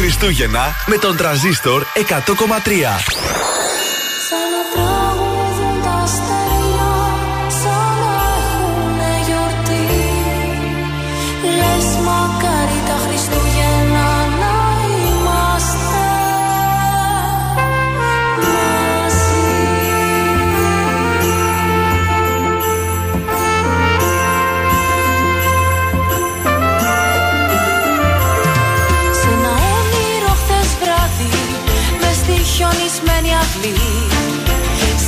Χριστούγεννα 0.00 0.74
με 0.86 0.96
τον 0.96 1.16
τραζίστορ 1.16 1.82
100,3. 1.94 3.67
Χιονισμένη 32.88 33.32
αυλή. 33.42 33.74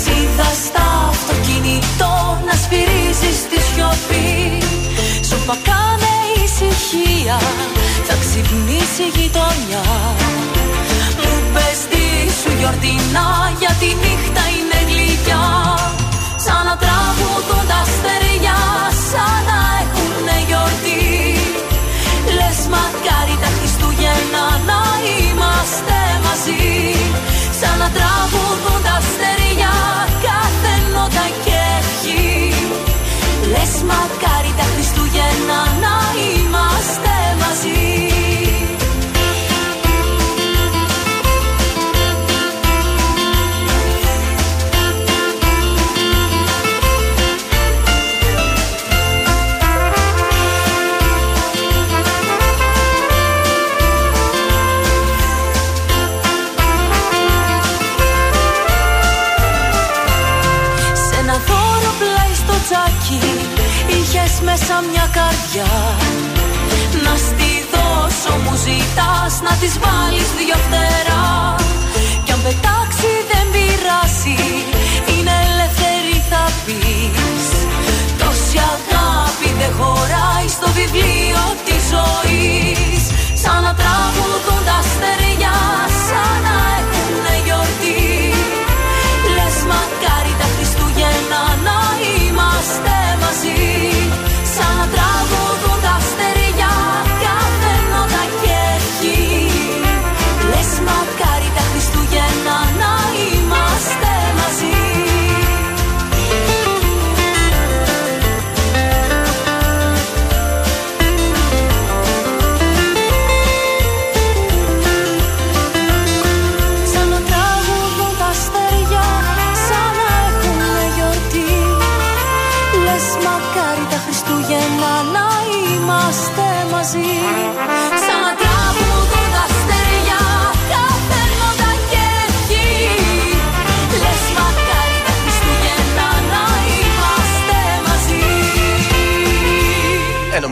Σίδα 0.00 0.50
στα 0.64 0.86
αυτοκίνητο 1.12 2.12
να 2.46 2.54
σφυρίζεις 2.62 3.36
στη 3.44 3.58
σιωπή. 3.68 4.28
Σου 5.28 5.38
κάνε 5.68 6.14
ησυχία, 6.42 7.38
θα 8.06 8.14
ξυπνήσει 8.22 9.02
η 9.08 9.12
γειτονιά. 9.16 9.86
Μου 11.22 11.34
πες 11.52 11.78
τι 11.90 12.04
σου 12.40 12.50
γιορτινά, 12.58 13.28
για 13.60 13.72
τη 13.80 13.88
νύχτα 14.02 14.42
είναι 14.56 14.80
γλυκιά. 14.88 15.46
Σαν 16.44 16.62
να 16.68 16.74
τραγουδούν 16.82 17.64
τα 17.70 17.80
στεριά, 17.94 18.60
σαν 19.10 19.40
να 19.48 19.58
έχουνε 19.80 20.36
γιορτή. 20.48 21.08
Λες 22.36 22.60
μακάρι 22.72 23.36
τα 23.42 23.50
Χριστούγεννα 23.56 24.44
να 24.68 24.80
είμαστε 25.16 25.98
μαζί 26.24 27.09
Σαν 27.60 27.78
να 27.78 27.90
τραγουδούν 27.90 29.39
καρδιά 65.52 65.96
Να 67.04 67.16
στη 67.16 67.50
δώσω 67.72 68.34
μου 68.42 68.54
ζητάς 68.66 69.34
Να 69.46 69.52
της 69.60 69.74
βάλεις 69.82 70.28
δυο 70.38 70.58
φτερά. 70.66 71.54
Κι 72.24 72.32
αν 72.32 72.40
πετάξει 72.42 73.10
δεν 73.30 73.46
πειράσει 73.54 74.38
Είναι 75.12 75.34
ελεύθερη 75.48 76.16
θα 76.30 76.44
πεις. 76.64 77.46
Τόση 78.20 78.58
αγάπη 78.74 79.48
δεν 79.60 79.72
χωράει 79.78 80.48
στο 80.56 80.68
βιβλίο 80.78 81.42
της 81.66 81.82
ζωής. 81.94 83.02
Σαν 83.42 83.60
να 83.66 83.72
τραγουδούν 83.80 84.62
τα 84.68 84.78
στεριά 84.90 85.58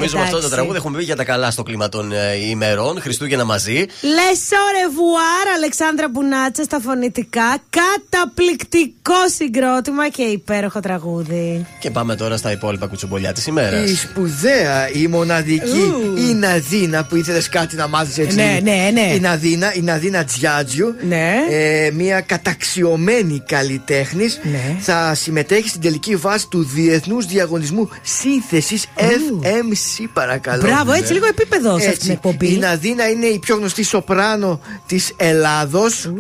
Ε, 0.09 0.11
νομίζω 0.11 0.17
με 0.17 0.23
αυτό 0.23 0.31
το 0.31 0.37
Εντάξει. 0.37 0.55
τραγούδι 0.55 0.77
έχουμε 0.77 0.97
βγει 0.97 1.07
για 1.07 1.17
τα 1.17 1.25
καλά 1.25 1.51
στο 1.51 1.62
κλίμα 1.62 1.89
των 1.89 2.12
ε, 2.12 2.35
ημερών. 2.51 3.01
Χριστούγεννα 3.01 3.45
μαζί. 3.45 3.87
Λες 4.01 4.49
ρεβουάρ, 4.81 5.47
Αλεξάνδρα 5.57 6.09
Μπουνάτσα 6.09 6.62
στα 6.62 6.81
φωνητικά. 6.81 7.57
Καταπληκτικό 7.70 9.28
συγκρότημα 9.37 10.09
και 10.09 10.23
υπέροχο 10.23 10.81
τραγούδι. 10.81 11.67
Και 11.81 11.91
πάμε 11.91 12.17
τώρα 12.17 12.37
στα 12.37 12.53
υπόλοιπα 12.53 12.87
κουτσομπολιά 12.87 13.33
της 13.33 13.47
ημέρας. 13.47 13.91
Η 13.91 13.97
σπουδαία, 13.97 14.91
η 14.91 15.07
μοναδική, 15.07 15.93
η 16.28 16.35
Ναδίνα 16.35 17.05
που 17.05 17.17
ήθελες 17.17 17.49
κάτι 17.49 17.77
να 17.77 17.89
μάθεις 17.89 18.19
έτσι; 18.19 18.37
Ναι, 18.37 18.59
ναι, 18.62 18.91
ναι. 18.93 19.15
Η 19.15 19.20
Ναδίνα, 19.20 19.75
η 19.75 19.81
Ναδίνα 19.81 20.25
Τζιάτζιου. 20.25 20.95
Ναι. 21.09 21.35
Ε, 21.51 21.91
μια 21.91 22.20
καταξιωμένη 22.20 23.43
καλλιτέχνης. 23.47 24.41
Ναι. 24.43 24.77
Θα 24.81 25.15
συμμετέχει 25.15 25.69
στην 25.69 25.81
τελική 25.81 26.17
βάση 26.17 26.49
του 26.49 26.65
Διεθνούς 26.65 27.27
Διαγωνισμού 27.27 27.89
Σύνθεσης 28.03 28.87
FMC, 28.97 29.98
παρακαλώ. 30.07 30.62
Μπράβο, 30.62 30.93
έτσι 30.93 31.12
λίγο 31.12 31.27
επίπεδο 31.27 31.68
σε 31.70 31.75
Έτσι. 31.77 31.89
αυτή 31.89 32.01
την 32.01 32.10
εκπομπή. 32.10 32.52
Η 32.52 32.59
Ναδίνα 32.59 33.09
είναι 33.09 33.27
η 33.27 33.39
πιο 33.39 33.57
γνωστή 33.57 33.83
σοπράνο 33.83 34.60
της 34.86 35.12
Ελλάδος. 35.17 36.12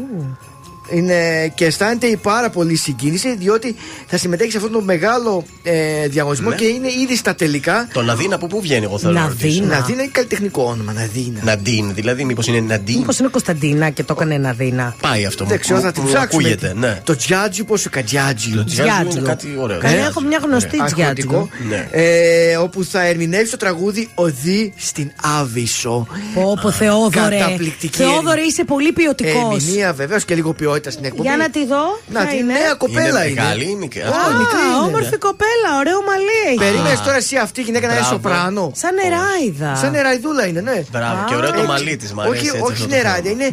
Είναι 0.90 1.48
και 1.54 1.64
αισθάνεται 1.64 2.06
η 2.06 2.16
πάρα 2.16 2.50
πολύ 2.50 2.76
συγκίνηση 2.76 3.36
διότι 3.36 3.74
θα 4.06 4.16
συμμετέχει 4.18 4.50
σε 4.50 4.56
αυτόν 4.56 4.72
τον 4.72 4.84
μεγάλο 4.84 5.44
ε, 5.62 6.06
διαγωνισμό 6.08 6.48
Ναι. 6.48 6.54
και 6.54 6.64
είναι 6.64 6.88
ήδη 7.02 7.16
στα 7.16 7.34
τελικά. 7.34 7.88
Το 7.92 8.02
Ναδίνα 8.02 8.34
από 8.34 8.46
πού 8.46 8.60
βγαίνει, 8.60 8.84
εγώ 8.84 8.98
θέλω 8.98 9.12
να 9.12 9.26
ρωτήσω. 9.28 9.64
Ναδίνα 9.64 10.02
είναι 10.02 10.08
καλλιτεχνικό 10.12 10.62
όνομα, 10.62 10.92
Ναδίνα. 10.92 11.40
Ναντίν, 11.44 11.94
δηλαδή 11.94 12.24
μήπως 12.24 12.46
είναι 12.46 12.60
Ναντίν. 12.60 12.98
Μήπως 12.98 13.18
είναι 13.18 13.28
Κωνσταντίνα 13.28 13.90
και 13.90 14.02
το 14.04 14.14
έκανε 14.16 14.34
ένα 14.34 14.52
δίνα. 14.52 14.94
Πάει 15.00 15.24
αυτό. 15.26 15.44
Δεν 15.44 15.60
ξέρω, 15.60 15.78
μου- 15.78 15.84
θα 15.84 15.92
την 15.92 16.02
μου 16.02 16.08
ψάξουμε. 16.08 16.42
Ακούγεται, 16.48 16.74
ναι. 16.76 17.00
Το 17.04 17.16
τζιάτζι, 17.16 17.64
πώς 17.64 17.86
ο 17.86 17.90
κατζιάτζι. 17.90 18.50
Το 18.54 18.64
τζιάτζι 18.64 19.18
είναι 19.18 19.28
κάτι 19.28 19.46
ωραίο. 19.58 19.78
Καλά, 19.78 19.94
Ναι. 19.94 20.00
έχω 20.06 20.20
μια 20.20 20.40
γνωστή 20.44 20.76
Ναι. 20.76 20.84
τζιάτζι. 20.84 21.02
Αρχοντικό. 21.02 21.48
Ναι. 21.68 21.88
Ε, 21.90 22.56
όπου 22.56 22.84
θα 22.84 23.02
ερμηνεύσει 23.06 23.50
το 23.50 23.56
τραγούδι 23.56 24.08
Οδύ 24.14 24.72
στην 24.76 25.10
Άβυσσο. 25.40 26.06
Πω, 26.34 26.58
πω, 26.62 26.70
Θεόδωρε. 26.70 27.36
Καταπληκτική 27.38 27.96
Θεόδωρε, 27.96 28.40
είσαι 28.40 28.64
πολύ 28.64 28.92
ποιοτικός. 28.92 29.62
Ερμηνεία 29.62 29.92
βεβαίως 29.92 30.24
και 30.24 30.34
λίγο 30.34 30.52
ποιότητα 30.52 30.76
στην 30.90 31.04
εκπομπή. 31.04 31.28
Για 31.28 31.36
να 31.36 31.50
τη 31.50 31.66
δω. 31.66 31.84
Να, 32.06 32.20
ποια 32.20 32.30
τη 32.30 32.36
είναι. 32.36 32.52
νέα 32.52 32.74
κοπέλα 32.74 33.24
είναι. 33.24 33.40
μεγάλη 33.40 33.64
ή 33.70 33.74
μικρή. 33.74 34.00
Α, 34.02 34.08
Αυτό. 34.08 34.38
μικρή 34.42 34.64
είναι, 34.68 34.84
όμορφη 34.86 35.10
ναι. 35.10 35.16
κοπέλα, 35.26 35.68
ωραίο 35.80 36.00
μαλλί 36.08 36.36
έχει. 36.48 36.56
Περίμενες 36.64 37.00
τώρα 37.00 37.16
εσύ 37.16 37.36
αυτή 37.36 37.60
η 37.60 37.64
γυναίκα 37.64 37.86
να 37.86 37.92
είναι 37.92 38.02
Μπράβο. 38.02 38.16
σοπράνο; 38.16 38.64
Σαν 38.74 38.92
νεράιδα. 38.94 39.76
Σαν 39.76 39.90
νεράιδούλα 39.90 40.46
είναι, 40.46 40.60
ναι. 40.60 40.78
Μπράβο, 40.90 41.24
και 41.28 41.34
ωραίο 41.34 41.52
το 41.52 41.62
μαλλί 41.62 41.96
της, 41.96 42.12
μ' 42.12 42.20
αρέσει. 42.20 42.34
Όχι, 42.36 42.46
έτσι 42.46 42.60
όχι 42.62 42.72
αυτό 42.72 42.84
το 42.84 42.94
νεράιδα, 42.94 43.30
είναι. 43.30 43.52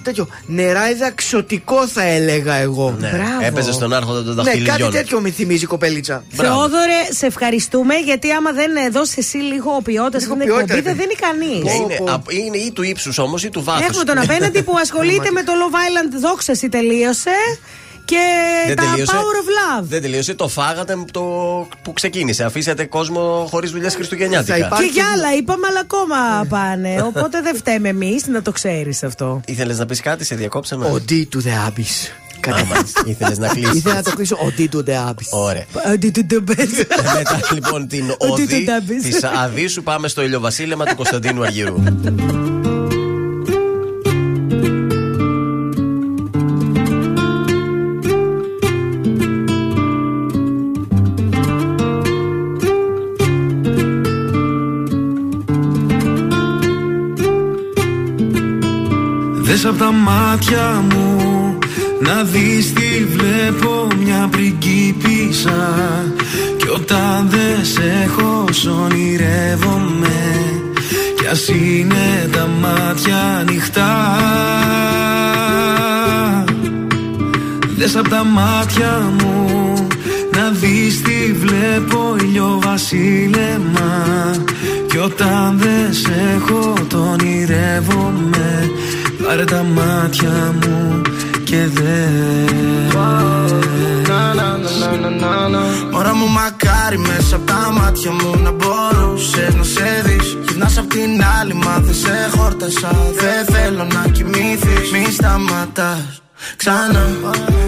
Ginger. 0.00 0.06
ε, 0.06 0.10
τέτοιο. 0.10 0.28
Νεράιδα 0.46 1.10
ξωτικό 1.10 1.86
θα 1.86 2.02
έλεγα 2.02 2.54
εγώ. 2.54 2.96
Ναι, 2.98 3.08
Μπράβο. 3.08 3.44
έπαιζε 3.46 3.72
στον 3.72 3.92
άρχοντα 3.92 4.22
των 4.22 4.34
Ναι, 4.34 4.42
κάτι 4.50 4.58
δαχτυλιών. 4.62 4.90
τέτοιο 4.92 5.20
με 5.20 5.30
θυμίζει 5.30 5.64
η 5.64 5.66
κοπέλιτσα. 5.66 6.24
Μπράβο. 6.34 6.54
Θεόδωρε, 6.54 6.98
σε 7.10 7.26
ευχαριστούμε 7.26 7.94
γιατί 7.94 8.32
άμα 8.32 8.52
δεν 8.52 8.70
δώσει 8.92 9.14
εσύ 9.18 9.36
λίγο 9.36 9.80
ποιότητας 9.84 10.22
Λίγο 10.22 10.34
στην 10.34 10.46
ποιότητα, 10.46 10.74
εκπομπή, 10.76 10.80
ρε. 10.88 10.94
δεν 10.94 10.96
δίνει 10.96 11.14
κανείς. 11.14 11.64
Ναι, 11.64 11.70
Πω, 11.78 11.84
είναι, 11.84 11.96
πω. 11.96 12.14
απ- 12.14 12.32
είναι 12.32 12.56
ή 12.56 12.70
του 12.72 12.82
ύψους 12.82 13.18
όμως 13.18 13.44
ή 13.44 13.48
του 13.50 13.62
βάθους. 13.64 13.86
Έχουμε 13.86 14.04
τον 14.04 14.18
απέναντι 14.18 14.62
που 14.62 14.74
ασχολείται 14.82 15.30
με 15.30 15.42
το 15.42 15.52
Love 15.60 15.74
Island 15.74 16.20
δόξαση 16.20 16.68
τελείωσε 16.68 17.30
και 18.10 18.66
Δεν 18.66 18.76
τα 18.76 18.82
τελείωσε. 18.90 19.12
Power 19.14 19.18
of 19.18 19.80
Love. 19.80 19.84
Δεν 19.84 20.02
τελείωσε, 20.02 20.34
το 20.34 20.48
φάγατε 20.48 20.96
με 20.96 21.04
το 21.10 21.20
που 21.82 21.92
ξεκίνησε. 21.92 22.44
Αφήσατε 22.44 22.84
κόσμο 22.84 23.46
χωρίς 23.50 23.70
δουλειές 23.70 23.90
Θα 23.92 23.96
Χριστουγεννιάτικα. 23.98 24.56
υπάρχει- 24.56 24.84
Και 24.84 24.90
για 24.92 25.04
άλλα 25.14 25.34
είπαμε, 25.36 25.66
αλλά 25.70 25.80
ακόμα 25.80 26.16
πάνε. 26.48 27.02
Οπότε 27.02 27.40
δεν 27.42 27.56
φταίμε 27.56 27.88
εμείς, 27.88 28.26
να 28.26 28.42
το 28.42 28.52
ξέρεις 28.52 29.02
αυτό. 29.02 29.40
Ήθελες 29.46 29.78
να 29.78 29.86
πεις 29.86 30.00
κάτι, 30.00 30.24
σε 30.24 30.34
διακόψαμε; 30.34 30.86
Ο 30.86 31.04
D 31.08 31.12
to 31.12 31.36
the 31.36 31.68
Abyss. 31.68 32.08
Κατά 32.40 32.66
Ήθελες 33.04 33.38
να 33.38 33.48
κλείσεις. 33.48 33.74
Ήθελα 33.74 33.94
να 33.94 34.02
το 34.02 34.10
κλείσω 34.10 34.36
ο 34.36 34.52
D 34.58 34.60
to 34.60 34.76
the 34.76 35.08
Abyss. 35.10 35.28
Ωραία. 35.30 35.64
Αντί 35.86 36.10
του 36.10 36.24
ντεμπέζ. 36.24 36.56
Μετά 37.16 37.40
λοιπόν 37.52 37.88
την 37.88 38.14
Ότι 38.18 38.42
οδή 38.42 38.64
το 38.64 38.72
τάπεις. 38.72 39.02
της 39.02 39.24
Αδίσου 39.24 39.82
πάμε 39.82 40.08
στο 40.08 40.22
ηλιοβασίλεμα 40.22 40.84
του 40.84 40.96
Κωνσταντίνου 40.96 41.42
Αργυρού. 41.42 41.74
Δες 59.70 59.78
απ' 59.78 59.86
τα 59.86 59.92
μάτια 59.92 60.84
μου. 60.90 61.58
Να 62.00 62.22
δεις 62.22 62.72
τι 62.72 63.04
βλέπω 63.04 63.86
μια 64.04 64.28
πριγκίπισσα. 64.30 65.74
Κι 66.56 66.68
όταν 66.68 67.28
δεν 67.28 67.64
σε 67.64 68.04
έχω 68.04 68.44
σ' 68.50 68.66
ονειρεύομαι. 68.66 70.42
Κι 71.16 71.26
ας 71.26 71.48
είναι 71.48 72.28
τα 72.32 72.48
μάτια 72.60 73.16
ανοιχτά. 73.40 74.16
Δες 77.76 77.96
απ' 77.96 78.08
τα 78.08 78.24
μάτια 78.24 79.12
μου. 79.18 79.46
Να 80.36 80.50
δεις 80.50 81.02
τι 81.02 81.32
βλέπω 81.32 82.16
ηλιοβασίλεμα 82.20 84.04
Κι 84.88 84.98
όταν 84.98 85.58
δεν 85.58 85.92
σε 85.94 86.36
έχω 86.36 86.74
τον 86.88 87.08
ονειρεύομαι 87.08 88.70
Πάρε 89.26 89.44
τα 89.44 89.62
μάτια 89.62 90.54
μου 90.62 91.02
και 91.44 91.56
δες. 91.56 92.94
Μωρά 95.92 96.14
μου 96.14 96.28
μακάρι 96.28 96.98
μέσα 96.98 97.36
από 97.36 97.46
τα 97.46 97.72
μάτια 97.72 98.10
μου 98.10 98.42
να 98.42 98.50
μπορούσες 98.50 99.54
να 99.54 99.62
σε 99.62 100.02
δεις. 100.04 100.36
Γυρνάς 100.48 100.78
απ' 100.78 100.88
την 100.88 101.22
άλλη 101.40 101.54
μα 101.54 101.78
δεν 101.78 101.94
σε 101.94 102.30
χόρτασα. 102.36 102.90
Δεν 103.20 103.54
θέλω 103.54 103.86
να 103.94 104.08
κοιμηθείς. 104.12 104.90
Μη 104.92 105.12
σταματάς. 105.12 106.22
Ξανά. 106.56 107.06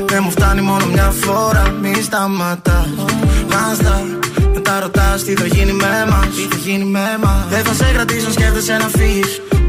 Δεν 0.06 0.20
μου 0.24 0.31
φτάνει 0.31 0.60
μόνο 0.60 0.86
μια 0.86 1.12
φορά. 1.20 1.74
Μη 1.82 1.94
σταματάς. 2.02 2.89
Μάστα 3.50 4.02
μετά 4.55 4.81
ρωτάς 4.81 5.24
τι 5.24 5.34
θα 5.34 5.47
γίνει 5.47 5.72
με 5.72 6.06
μας. 6.10 6.26
Τι 6.34 6.42
θα 6.42 6.56
γίνει 6.64 6.84
με 6.84 7.18
μας. 7.22 7.47
Δεν 7.50 7.64
θα 7.64 7.74
σε 7.74 7.92
κρατήσω 7.92 8.32
σκέφτεσαι 8.32 8.76
να 8.76 8.89
φύγεις 8.89 9.40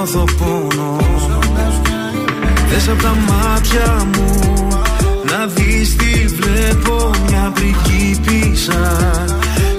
νιώθω 0.00 0.24
πόνο. 0.38 0.96
Δες 2.68 2.88
απ' 2.88 3.02
τα 3.02 3.16
μάτια 3.28 4.04
μου 4.12 4.38
Να 5.24 5.46
δεις 5.46 5.96
τι 5.96 6.26
βλέπω 6.26 7.10
μια 7.28 7.52
πριγκίπισσα 7.54 8.96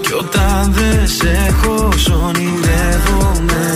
Κι 0.01 0.13
όταν 0.13 0.73
δεν 0.73 1.07
σε 1.07 1.45
έχω 1.47 1.89
σ' 1.95 2.09
ονειρεύομαι 2.09 3.75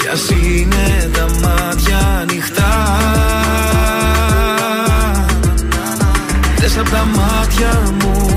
Κι 0.00 0.08
ας 0.12 0.28
είναι 0.30 1.10
τα 1.12 1.26
μάτια 1.42 1.98
ανοιχτά. 2.20 2.72
Δες 6.58 6.78
απ' 6.78 6.90
τα 6.90 7.06
μάτια 7.16 7.92
μου 8.00 8.28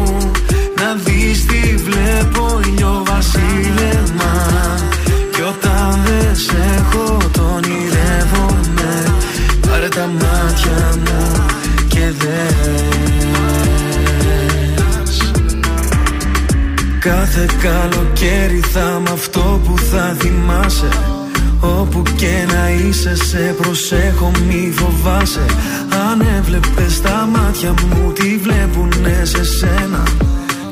Να 0.78 0.94
δεις 1.04 1.46
τι 1.46 1.76
βλέπω 1.76 2.51
Κάθε 17.00 17.46
καλοκαίρι 17.62 18.60
θα 18.74 18.98
είμαι 19.00 19.10
αυτό 19.14 19.62
που 19.66 19.78
θα 19.78 20.16
θυμάσαι. 20.20 20.88
Όπου 21.60 22.04
και 22.16 22.46
να 22.54 22.70
είσαι 22.70 23.16
σε 23.16 23.56
προσέχω 23.62 24.32
μη 24.48 24.74
φοβάσαι. 24.76 25.46
Αν 26.10 26.22
έβλεπες 26.38 27.02
τα 27.02 27.30
μάτια 27.32 27.74
μου 27.88 28.12
τι 28.12 28.38
βλέπουνε 28.38 29.22
σε 29.24 29.44
σένα; 29.44 30.04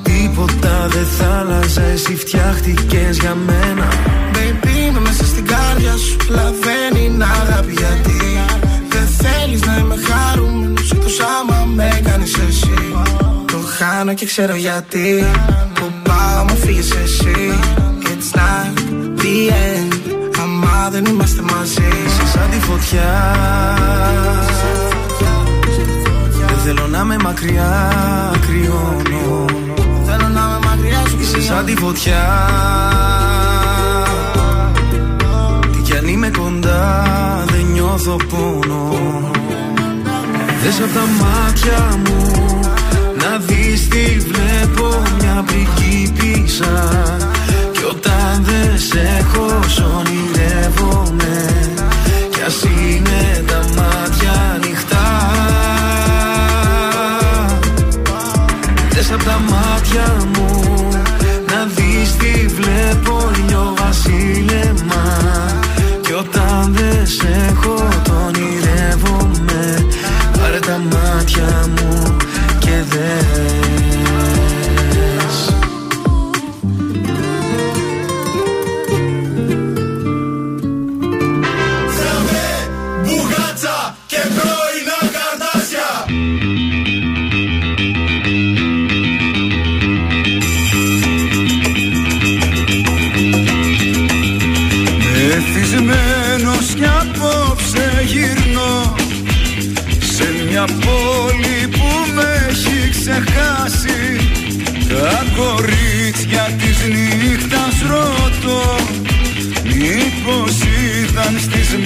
Τίποτα 0.03 0.87
δεν 0.89 1.05
θα 1.17 1.39
άλλαζα 1.39 1.81
εσύ 1.81 2.15
φτιάχτηκες 2.15 3.17
για 3.17 3.35
μένα. 3.35 3.87
Baby 4.33 4.87
είμαι 4.87 4.99
μέσα 4.99 5.25
στην 5.25 5.45
κάρδια 5.45 5.95
σου 5.97 6.17
Λαβαίνει 6.29 7.09
να 7.17 7.25
αγαπη 7.25 7.73
Θέλεις 9.21 9.61
να 9.65 9.77
είμαι 9.77 9.95
χαρούμενος 10.07 10.91
Όπως 10.91 11.19
άμα 11.19 11.65
με 11.65 12.01
κάνεις 12.03 12.37
εσύ. 12.37 12.93
Το 13.45 13.57
χάνω 13.77 14.13
και 14.13 14.25
ξέρω 14.25 14.55
γιατί 14.55 15.25
Που 15.73 15.91
πάω 16.03 16.43
μου 16.43 16.55
φύγεις 16.55 16.91
εσύ. 16.91 17.59
It's 18.03 18.37
not 18.37 18.79
the 19.21 19.49
end 19.49 19.93
Αμά 20.41 20.89
δεν 20.91 21.05
είμαστε 21.05 21.41
μαζί. 21.41 21.91
Σε 22.17 22.27
σαν 22.27 22.49
τη 22.51 22.59
φωτιά. 22.59 23.35
Δεν 26.47 26.57
θέλω 26.63 26.87
να 26.87 26.99
είμαι 26.99 27.17
μακριά 27.23 27.93
Κρυώνω. 28.47 29.45
Θέλω 30.05 30.27
να 30.27 30.41
είμαι 30.41 30.59
μακριά 30.65 31.03
σου 31.09 31.17
Είσαι 31.21 31.41
σαν 31.41 31.65
τη 31.65 31.75
φωτιά. 31.75 32.47
Τι 35.71 35.81
κι 35.81 35.97
αν 35.97 36.07
είμαι 36.07 36.29
κοντά 36.29 37.28
νιώθω 37.99 38.17
πόνο. 38.29 39.31
Δες 40.63 40.79
απ' 40.79 40.93
τα 40.93 41.05
μάτια 41.21 41.99
μου 42.05 42.59
Να 43.21 43.37
δεις 43.37 43.87
τι 43.87 44.19
βλέπω 44.19 45.01
Μια 45.19 45.43
πριγκίπισσα 45.45 46.89
Κι 47.71 47.83
όταν 47.89 48.43
δεν 48.43 48.79
σε 48.79 49.19
έχω 49.19 49.59
σ' 49.67 49.79
ονειρεύομαι 49.79 51.49
Κι 52.29 52.41
ας 52.45 52.63
είναι 52.63 53.43
τα 53.47 53.59
μάτια 53.75 54.31
ανοιχτά. 54.55 55.31
Δες 58.89 59.11
απ' 59.11 59.23
τα 59.23 59.39
μάτια 59.49 60.15
μου 60.33 60.48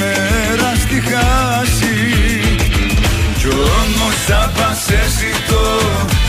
στις 0.04 0.24
μέρας 0.50 0.80
τη 0.90 1.02
χάση. 1.10 1.96
Κι 3.38 3.48
όμως 3.48 4.16
θα 4.28 4.52
πας 4.58 4.84
εσύ 5.04 5.32
το 5.48 5.64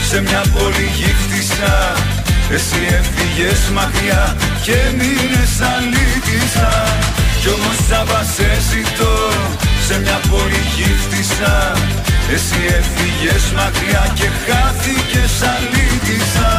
σε 0.09 0.21
μια 0.21 0.43
πόλη 0.53 0.89
γύφτησα 0.97 1.93
Εσύ 2.55 2.81
έφυγες 2.97 3.61
μακριά 3.73 4.35
και 4.65 4.77
μείνες 4.97 5.53
αλήτησα. 5.73 6.71
Κι 7.41 7.49
όμως 7.55 7.77
θα 7.89 8.01
πας 8.09 8.33
εσύ 8.51 8.81
το 8.97 9.13
σε 9.87 9.99
μια 9.99 10.19
πόλη 10.29 10.61
γύφτησα 10.75 11.53
Εσύ 12.33 12.59
έφυγες 12.77 13.45
μακριά 13.57 14.03
και 14.19 14.27
χάθηκες 14.45 15.35
αλήτησα 15.53 16.51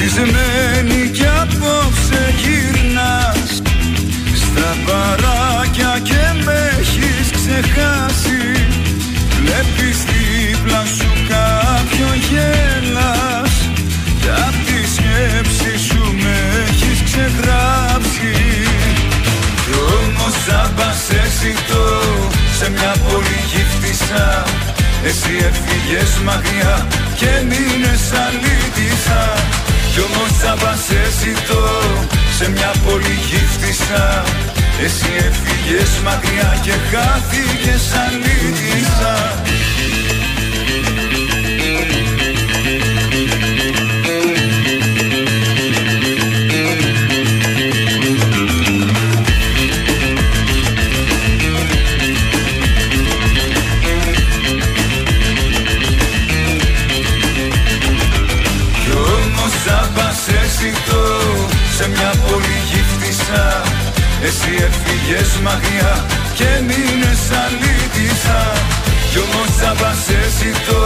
Μεθυσμένη 0.00 1.10
κι 1.10 1.26
απόψε 1.42 2.34
γυρνάς. 2.40 3.50
Στα 4.42 4.70
παράκια 4.86 5.98
και 6.02 6.42
με 6.44 6.70
έχεις 6.78 7.30
ξεχάσει. 7.30 8.42
Βλέπεις 9.42 9.98
δίπλα 10.08 10.82
σου 10.96 11.10
κάποιον 11.32 12.14
γέλας. 12.28 13.52
Κι 14.20 14.30
απ' 14.46 14.60
τη 14.66 14.80
σκέψη 14.94 15.72
σου 15.88 16.02
με 16.22 16.36
έχεις 16.68 16.98
ξεγράψει. 17.04 18.36
Κι 19.64 19.74
όμως 19.98 20.34
θα 20.46 20.72
πας 20.76 21.02
εσύ 21.22 21.52
το 21.68 21.84
σε 22.58 22.70
μια 22.70 22.94
πόλη 23.08 23.38
γύφτησα 23.50 24.44
Εσύ 25.04 25.32
έφυγες 25.48 26.18
μακριά 26.24 26.86
και 27.16 27.30
μείνες 27.48 28.04
αλήτησα. 28.24 29.22
Κι 29.36 29.37
όμως 30.14 30.32
θα 30.42 30.54
πας 30.62 30.90
εσύ 30.90 31.32
το 31.48 31.62
σε 32.38 32.50
μια 32.50 32.72
πόλη 32.84 33.16
γύφτησα 33.28 34.24
Εσύ 34.84 35.10
έφυγες 35.26 35.90
μακριά 36.04 36.58
και 36.64 36.74
χάθηκες 36.90 37.84
αλήτησα 38.04 39.14
σε 61.78 61.88
μια 61.88 62.12
πόλη 62.26 62.58
γύφτησα 62.70 63.44
Εσύ 64.28 64.52
έφυγες 64.66 65.30
μακριά 65.46 65.94
και 66.38 66.50
μείνες 66.66 67.22
αλήτησα 67.42 68.40
Κι 69.10 69.18
όμως 69.24 69.50
θα 69.60 69.72
πας 69.80 70.02
εσύ 70.20 70.50
το 70.66 70.82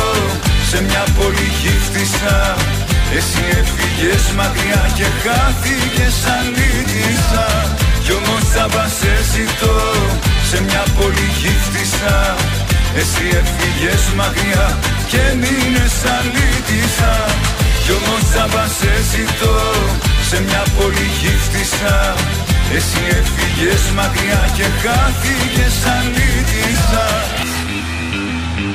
σε 0.68 0.78
μια 0.86 1.04
πόλη 1.16 1.48
γύφτησα 1.60 2.36
Εσύ 3.16 3.42
έφυγες 3.60 4.24
μακριά 4.38 4.82
και 4.98 5.08
χάθηκες 5.22 6.16
αλήτησα 6.36 7.46
Κι 8.04 8.12
όμως 8.18 8.44
θα 8.54 8.64
πας 8.74 8.96
εσύ 9.14 9.44
το 9.60 9.74
σε 10.48 10.58
μια 10.66 10.84
πόλη 10.96 11.28
γύφτησα 11.40 12.16
Εσύ 13.00 13.24
έφυγες 13.40 14.04
μακριά 14.20 14.66
και 15.10 15.22
μείνες 15.40 15.96
αλήτησα 16.16 17.12
Κι 17.84 17.92
όμως 17.98 18.24
θα 18.34 18.44
πας 18.52 18.76
εσύ 18.94 19.24
το 19.40 19.52
σε 20.32 20.42
μια 20.42 20.64
πόλη 20.78 21.06
γύφτησα 21.20 22.14
Εσύ 22.76 23.02
έφυγες 23.08 23.90
μακριά 23.94 24.50
και 24.56 24.62
χάθηκες 24.62 25.76
αλήτησα 25.96 27.06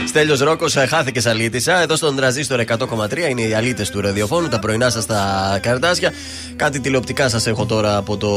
Στέλιος 0.08 0.40
Ρόκος, 0.40 0.74
χάθηκε 0.74 1.30
αλήτησα. 1.30 1.82
Εδώ 1.82 1.95
στον 1.95 2.16
τραζίστορ 2.16 2.60
100,3 2.68 3.30
είναι 3.30 3.42
οι 3.42 3.53
αλήτες 3.53 3.90
του 3.90 4.02
ραδιοφώνου. 4.02 4.48
Τα 4.48 4.60
πρωινά 4.60 4.90
σας 4.90 5.03
στα 5.03 5.60
καρτάσια. 5.61 6.14
Κάτι 6.56 6.80
τηλεοπτικά 6.80 7.30
σας 7.30 7.48
έχω 7.48 7.66
τώρα 7.66 7.98
από 7.98 8.18
το 8.18 8.30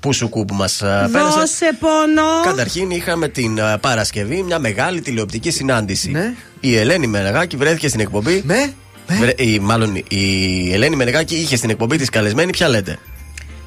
Πούσουκου 0.00 0.44
που 0.44 0.54
μας 0.54 0.76
πέρασε. 1.12 1.38
Δώσε 1.38 1.76
πόνο. 1.80 2.22
Καταρχήν 2.44 2.90
είχαμε 2.90 3.28
την 3.28 3.58
ε, 3.58 3.78
Παρασκευή 3.80 4.42
μια 4.42 4.58
μεγάλη 4.58 5.00
τηλεοπτική 5.00 5.50
συνάντηση. 5.50 6.10
Ναι. 6.10 6.34
Η 6.60 6.76
Ελένη 6.76 7.06
Μενεγάκη 7.06 7.56
βρέθηκε 7.56 7.88
στην 7.88 8.00
εκπομπή. 8.00 8.42
Ναι. 8.46 8.72
Βρε- 9.08 9.40
η, 9.40 9.58
μάλλον 9.58 10.02
η 10.08 10.72
Ελένη 10.72 10.96
Μενεγάκη 10.96 11.34
είχε 11.36 11.56
στην 11.56 11.70
εκπομπή 11.70 11.96
της 11.96 12.10
καλεσμένη. 12.10 12.50
Ποια 12.52 12.68
λέτε. 12.68 12.98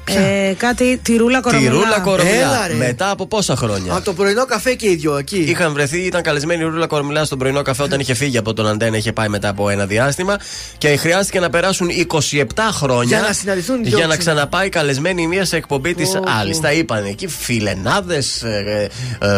Ε, 0.04 0.52
κάτι 0.56 0.96
τη 1.02 1.16
ρούλα 1.16 1.40
κορομιλά. 1.40 1.70
Τη 1.70 1.76
Ρούλα 1.76 1.86
Έλα, 1.94 2.00
Κορομιλά. 2.00 2.66
ρε. 2.68 2.74
Μετά 2.74 3.10
από 3.10 3.26
πόσα 3.26 3.56
χρόνια; 3.56 3.94
Από 3.94 4.04
το 4.04 4.12
πρωινό 4.12 4.44
καφέ 4.46 4.74
και 4.74 4.88
οι 4.90 4.94
δυο 4.94 5.16
εκεί. 5.16 5.38
Είχαν 5.38 5.72
βρεθεί, 5.72 6.00
ήταν 6.00 6.22
καλεσμένη 6.22 6.62
η 6.62 6.66
Ρούλα 6.66 6.86
Κορομιλά 6.86 7.24
στον 7.24 7.38
πρωινό 7.38 7.62
καφέ 7.62 7.82
όταν 7.82 8.00
είχε 8.00 8.14
φύγει 8.14 8.38
από 8.38 8.52
τον 8.52 8.66
Αντένα, 8.66 8.96
είχε 8.96 9.12
πάει 9.12 9.28
μετά 9.28 9.48
από 9.48 9.68
ένα 9.68 9.86
διάστημα. 9.86 10.36
Και 10.78 10.96
χρειάστηκε 10.96 11.40
να 11.40 11.50
περάσουν 11.50 11.88
27 11.90 12.44
χρόνια 12.72 13.16
Για 13.18 13.26
να 13.26 13.32
συναντηθούν 13.32 13.80
οι 13.80 13.88
δυο 13.88 13.96
για 13.98 14.06
να 14.06 14.16
ξανά. 14.16 14.34
ξαναπάει 14.36 14.68
καλεσμένη 14.68 15.22
η 15.22 15.26
μία 15.26 15.44
σε 15.44 15.56
εκπομπή 15.56 15.94
της 15.94 16.10
Πω, 16.10 16.22
άλλη. 16.40 16.52
πω. 16.52 16.60
Τα 16.60 16.72
είπαν 16.72 17.04
εκεί, 17.04 17.26
φιλενάδες, 17.26 18.42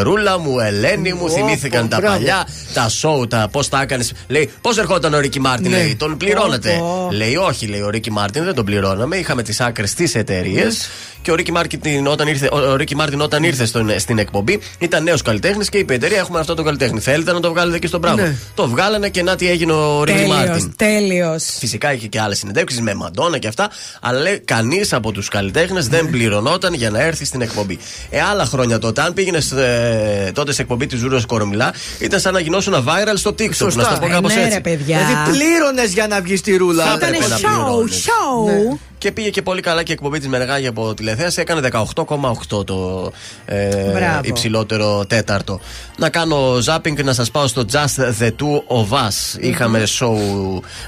Ρούλα 0.03 0.39
μου, 0.39 0.59
Ελένη 0.61 1.13
μου, 1.13 1.25
Πω, 1.27 1.29
θυμήθηκαν 1.31 1.83
πω, 1.83 1.89
τα 1.89 1.97
μπράβο. 2.01 2.15
παλιά, 2.17 2.47
τα 2.75 2.89
σόου, 2.89 3.27
τα 3.27 3.49
πώς 3.53 3.69
τα 3.69 3.81
έκανες. 3.83 4.13
Λέει, 4.29 4.51
πώς 4.61 4.79
ερχόταν 4.79 5.15
ο 5.15 5.19
Ρίκι 5.19 5.41
Μάρτιν, 5.41 5.71
Ναι. 5.71 5.77
λέει, 5.77 5.97
τον 5.97 6.17
πληρώνατε. 6.17 6.77
Πω, 6.79 7.07
πω. 7.11 7.17
Λέει, 7.17 7.37
όχι, 7.37 7.67
λέει, 7.67 7.81
ο 7.81 7.89
Ρίκι 7.91 8.11
Μάρτιν 8.11 8.45
δεν 8.45 8.55
τον 8.55 8.65
πληρώναμε. 8.65 9.17
Είχαμε 9.17 9.43
τις 9.43 9.61
άκρες 9.61 9.95
της 9.95 10.15
εταιρείας 10.15 10.52
επιτυχίε. 10.59 10.87
Και 11.23 11.31
ο 11.31 11.35
Ρίκι 11.35 11.53
Μάρτιν 11.53 12.07
όταν 12.07 12.29
ήρθε, 12.29 12.49
ο 12.53 12.77
Ρίκι 12.77 12.97
Μάρτιν 12.97 13.21
όταν 13.21 13.43
ήρθε 13.43 13.65
στον, 13.65 13.99
στην 13.99 14.19
εκπομπή 14.19 14.61
ήταν 14.79 15.03
νέος 15.03 15.23
καλλιτέχνης 15.23 15.69
και 15.69 15.79
είπε 15.79 15.93
η 15.93 15.97
εταιρεία 15.97 16.19
έχουμε 16.19 16.39
αυτό 16.41 16.55
το 16.55 16.63
καλλιτέχνη. 16.63 17.01
Θέλετε 17.01 17.33
να 17.33 17.41
το 17.41 17.51
βγάλετε 17.51 17.79
και 17.79 17.87
στον 17.87 18.01
Μπράβο. 18.01 18.17
Ναι. 18.17 18.35
Το 18.55 18.69
βγάλανε 18.69 19.09
και 19.09 19.23
να 19.23 19.37
τι 19.37 19.49
έγινε 19.49 19.73
ο 19.73 20.05
Ρίκι 20.05 20.27
Μάρτιν. 20.27 20.73
Τέλειος. 20.77 21.45
Φυσικά 21.59 21.93
είχε 21.93 22.07
και 22.07 22.21
άλλες 22.21 22.39
συνεντεύξεις 22.39 22.81
με 22.81 22.95
Μαντόνα 22.95 23.39
και 23.39 23.49
αυτά. 23.49 23.71
Αλλά 24.01 24.21
λέει 24.21 24.39
κανείς 24.39 24.93
από 24.93 25.13
τους 25.13 25.29
καλλιτέχνες 25.29 25.89
δεν 25.89 26.11
πληρωνόταν 26.11 26.75
για 26.75 26.91
να 26.91 27.01
έρθει 27.03 27.25
στην 27.25 27.41
εκπομπή. 27.41 27.79
Ε, 28.11 28.21
άλλα 28.21 28.45
χρόνια 28.45 28.79
τότε, 28.79 29.03
αν 29.03 29.13
πήγαινε 29.13 29.39
ε, 30.27 30.33
τότε 30.33 30.53
σε 30.53 30.63
εκπομπή 30.63 30.87
της 30.87 30.99
Ζούρας 30.99 31.27
Κορομιλά, 31.27 31.75
ήταν 31.99 32.21
σαν 32.21 32.33
να 32.33 32.41
γινόσουν 32.41 32.75
viral 32.75 33.15
στο 33.15 33.31
TikTok. 33.31 33.55
Σωστά. 33.55 33.83
Να 33.83 33.89
στο 33.89 33.99
πω 34.01 34.07
Ε, 34.07 34.11
κάπως 34.11 34.35
ναι, 34.35 34.41
έτσι. 34.41 34.55
ρε, 34.55 34.61
παιδιά. 34.61 34.99
Δηλαδή 34.99 35.31
πλήρωνες 35.31 35.93
για 35.93 36.07
να 36.07 36.21
βγεις 36.21 36.39
στη 36.39 36.57
ρούλα. 36.57 36.85
Θα 36.85 36.93
έπρεπε 36.93 37.17
Ήταν 37.17 37.29
να 37.29 37.37
show, 37.37 37.41
πληρώνεις. 37.41 38.07
show. 38.07 38.79
Και 39.03 39.13
πήγε 39.13 39.31
και 39.31 39.43
πολύ 39.43 39.61
καλά 39.61 39.83
και 39.83 39.91
η 39.91 39.95
εκπομπή 39.95 40.19
της 40.19 40.29
Μενεγάγια 40.29 40.69
από 40.69 40.95
τηλεθέαση. 40.95 41.41
Έκανε 41.41 41.69
18,8 41.73 42.67
το 42.67 43.13
ε, 43.45 43.67
Μπράβο. 43.93 44.21
υψηλότερο 44.23 45.05
τέταρτο. 45.07 45.61
Να 45.97 46.09
κάνω 46.09 46.57
zapping 46.67 47.05
να 47.05 47.13
σας 47.13 47.31
πάω 47.31 47.47
στο 47.47 47.65
Just 47.73 48.01
the 48.21 48.27
Two 48.27 48.77
of 48.77 48.89
Us. 48.97 49.41
Είχαμε 49.41 49.83
show 49.99 50.15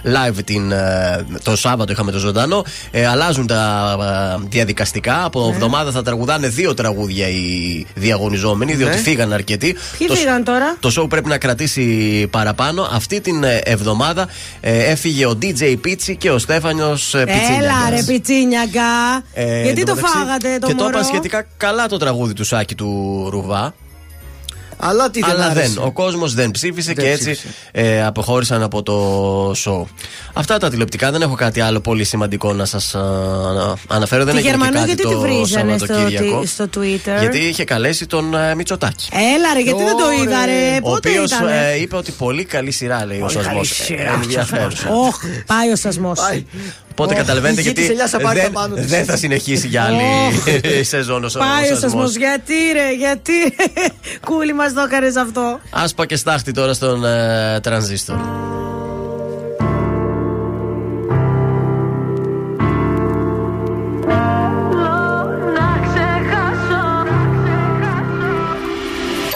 live 0.05 0.39
την, 0.44 0.73
ε, 0.73 1.26
το 1.43 1.57
Σάββατο, 1.57 1.93
είχαμε 1.93 2.10
το 2.10 2.18
ζωντανό. 2.18 2.65
Ε, 2.91 3.07
αλλάζουν 3.07 3.47
τα 3.47 3.97
ε, 4.41 4.47
διαδικαστικά. 4.49 5.25
Από 5.25 5.51
εβδομάδα 5.55 5.91
θα 5.91 6.02
τραγουδάνε 6.02 6.49
δύο 6.49 6.75
τραγούδια 6.75 7.28
οι 7.28 7.86
διαγωνιζόμενοι, 7.94 8.75
διότι 8.75 8.94
Ναι. 8.94 9.01
φύγαν 9.02 9.33
αρκετοί. 9.33 9.76
Ποιοι 9.99 10.07
Το- 10.07 10.15
φύγαν 10.15 10.44
τώρα; 10.44 10.76
το 10.81 10.94
show 11.02 11.09
πρέπει 11.09 11.28
να 11.28 11.39
κρατήσει 11.39 11.83
παραπάνω. 12.31 12.89
Αυτή 12.93 13.20
την 13.20 13.44
ε, 13.44 13.60
εβδομάδα 13.65 14.28
ε, 14.60 14.91
έφυγε 14.91 15.26
ο 15.26 15.39
DJ 15.43 15.75
Πίτσι 15.81 16.17
και 16.17 16.31
ο 16.31 16.39
Στέφανιο 16.39 16.99
Έλα 17.60 17.91
ρε 17.91 18.02
πιτσίνιαγκα. 18.07 18.83
Ε, 19.33 19.62
Γιατί 19.62 19.83
το 19.84 19.94
φάγατε 19.97 20.58
το 20.60 20.66
Και 20.66 20.74
το 20.74 20.83
μωρό; 20.84 20.97
είπα 20.99 21.07
σχετικά 21.07 21.47
καλά 21.57 21.86
το 21.86 21.97
τραγούδι 21.97 22.33
του 22.33 22.44
Σάκη 22.44 22.74
του 22.74 23.26
Ρουβά. 23.31 23.74
Αλλά 24.76 25.10
τι 25.10 25.20
δεν 25.20 25.31
Αλλά 25.31 25.44
άρεσε. 25.47 25.73
δεν. 25.74 25.84
Ο 25.84 25.92
κόσμος 25.92 26.34
δεν 26.34 26.50
ψήφισε 26.50 26.92
Δεν 26.92 27.05
και 27.05 27.10
έτσι 27.10 27.31
ψήφισε. 27.31 27.55
ε, 27.73 28.05
αποχώρησαν 28.05 28.62
από 28.62 28.83
το 28.83 29.50
show. 29.50 29.84
Αυτά 30.33 30.58
τα 30.58 30.70
τηλεοπτικά. 30.70 31.10
Δεν 31.10 31.23
έχω 31.23 31.34
κάτι 31.34 31.60
άλλο 31.60 31.81
πολύ 31.81 32.05
σημαντικό 32.05 32.52
να 32.52 32.65
σας 32.65 32.94
αναφέρω. 33.89 34.24
Δεν 34.24 34.34
Τη 34.34 34.39
έγινε 34.41 34.41
και 34.41 34.49
Γερμανού 34.49 34.73
κάτι 34.73 34.86
γιατί 34.86 35.02
το 35.02 35.08
τη 35.08 35.15
βρίζανε 35.16 35.76
στο, 35.78 35.86
Σαββατοκύριακο. 35.86 36.41
τι- 36.41 36.47
στο 36.47 36.65
Twitter; 36.76 37.20
Γιατί 37.20 37.39
είχε 37.39 37.65
καλέσει 37.65 38.07
τον 38.07 38.34
ε, 38.34 38.55
Μητσοτάκη. 38.55 39.08
Έλα 39.12 39.52
ρε, 39.55 39.60
γιατί 39.60 39.83
δεν 39.83 39.97
το 39.97 40.23
είδα 40.23 40.44
ρε; 40.47 40.76
Ο 40.83 40.91
Πότε 40.91 41.08
οποίος 41.08 41.31
ήταν. 41.31 41.49
είπε 41.81 41.97
ότι 41.97 42.10
πολύ 42.12 42.44
καλή 42.44 42.70
σειρά 42.70 43.07
λέει 43.07 43.18
ο 43.18 43.20
Πολύ 43.20 43.33
σασμός. 43.33 43.52
καλή 43.55 43.66
σειρά. 43.66 44.12
Ενδιαφέρουσα. 44.12 44.89
Όχ, 44.91 45.16
πάει 45.47 45.70
ο 45.70 45.76
σασμός. 45.76 46.18
Οπότε 46.97 47.13
Ωχ, 47.13 47.21
καταλαβαίνετε 47.21 47.61
η 47.61 47.65
γη 47.65 47.73
της 47.73 47.79
γιατί 47.83 47.93
ελιάς 47.93 48.11
θα 48.11 48.21
πάρει 48.21 48.41
δεν, 48.41 48.53
τα 48.53 48.61
πάνω 48.61 48.75
της. 48.75 48.87
δεν 48.87 49.05
θα 49.05 49.17
συνεχίσει 49.17 49.67
για 49.69 49.83
άλλη 49.83 50.03
σεζόν 50.93 51.25
ο 51.25 51.29
Πάει 51.39 51.63
ο 51.63 51.67
σασμός. 51.67 51.79
σασμός. 51.81 52.17
Γιατί 52.17 52.55
ρε, 52.73 52.93
γιατί; 52.99 53.33
Κούλι 54.27 54.53
μας 54.55 54.73
το 54.73 54.81
έκανε 54.81 55.07
αυτό. 55.21 55.61
Άσπα 55.71 56.07
και 56.07 56.17
στάχτη 56.17 56.53
τώρα 56.53 56.73
στον 56.75 57.05
ε, 57.05 57.61
τρανζίστορ. 57.63 58.17
Να 65.57 65.69
ξεχάσω 65.87 66.85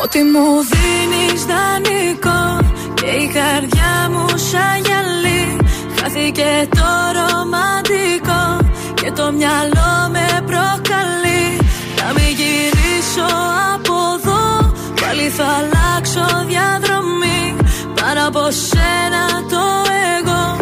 Ότι 0.03 0.19
μου 0.23 0.47
δίνεις 0.70 1.45
δανεικό 1.45 2.73
Και 2.95 3.07
η 3.07 3.27
καρδιά 3.33 4.09
μου 4.11 4.27
σαν 4.28 4.83
γυαλί 4.85 5.57
Χάθηκε 6.01 6.69
το 6.70 7.17
ρομαντικό 7.49 8.73
Και 8.94 9.12
το 9.17 9.33
μυαλό 9.33 9.93
με 10.10 10.27
προκαλεί. 10.47 11.47
Να 11.99 12.12
μην 12.17 12.31
γυρίσω 12.41 13.28
από 13.75 13.94
εδώ 14.18 14.75
Πάλι 15.01 15.28
θα 15.28 15.47
αλλάξω 15.59 16.27
διαδρομή. 16.47 17.57
Πάνω 18.01 18.27
από 18.27 18.51
σένα 18.51 19.25
το 19.51 19.65
εγώ 20.18 20.57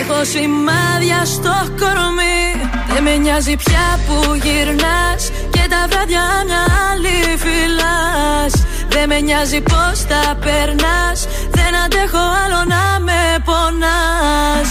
Έχω 0.00 0.24
σημάδια 0.24 1.24
στο 1.24 1.54
κορμί. 1.78 2.70
Δεν 2.92 3.02
με 3.02 3.16
νοιάζει 3.16 3.56
πια 3.56 4.00
που 4.06 4.34
γυρνάς 4.34 5.22
Και 5.50 5.64
τα 5.68 5.86
βράδια 5.90 6.24
μια 6.46 6.62
άλλη 6.90 7.18
φυλάς 7.42 8.52
Δεν 8.88 9.08
με 9.08 9.20
νοιάζει 9.20 9.60
πως 9.60 10.06
τα 10.08 10.36
περνάς 10.40 11.26
Δεν 11.50 11.76
αντέχω 11.84 12.24
άλλο 12.44 12.64
να 12.64 13.00
με 13.00 13.20
πονάς 13.44 14.70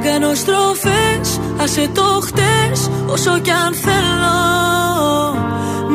Δεν 0.00 0.12
κάνω 0.12 0.34
στροφές, 0.34 1.40
άσε 1.62 1.88
το 1.94 2.20
χτες 2.22 2.90
Όσο 3.06 3.38
κι 3.38 3.50
αν 3.50 3.74
θέλω. 3.74 4.38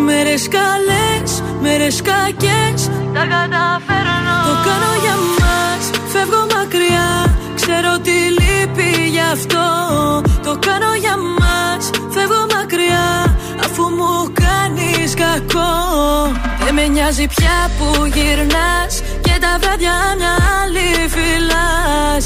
Μέρες 0.05 0.47
καλές, 0.47 1.43
μέρες 1.61 2.01
κακές 2.01 2.89
Τα 3.13 3.23
καταφέρνω. 3.33 4.37
Το 4.47 4.53
κάνω 4.67 4.91
για 5.03 5.15
μας, 5.39 5.83
φεύγω 6.11 6.45
μακριά 6.55 7.35
Ξέρω 7.55 7.99
τι 8.03 8.11
λείπει 8.11 9.09
γι' 9.09 9.25
αυτό. 9.31 9.65
Το 10.43 10.57
κάνω 10.67 10.95
για 10.99 11.15
μας, 11.39 11.89
φεύγω 12.09 12.45
μακριά 12.55 13.37
Αφού 13.65 13.83
μου 13.83 14.31
κάνεις 14.43 15.13
κακό. 15.13 15.71
Δεν 16.63 16.73
με 16.73 16.87
νοιάζει 16.87 17.27
πια 17.35 17.71
που 17.77 18.05
γυρνάς 18.05 19.01
Και 19.21 19.35
τα 19.39 19.57
βράδια 19.61 19.95
μια 20.17 20.35
άλλη 20.61 21.09
φυλάς 21.13 22.25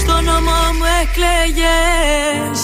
στο 0.00 0.20
νόμο 0.20 0.58
μου 0.78 0.84
εκλέγες. 1.02 2.60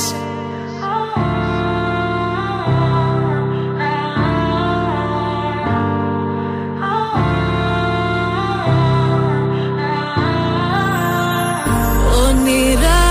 Όνειρα 12.26 13.02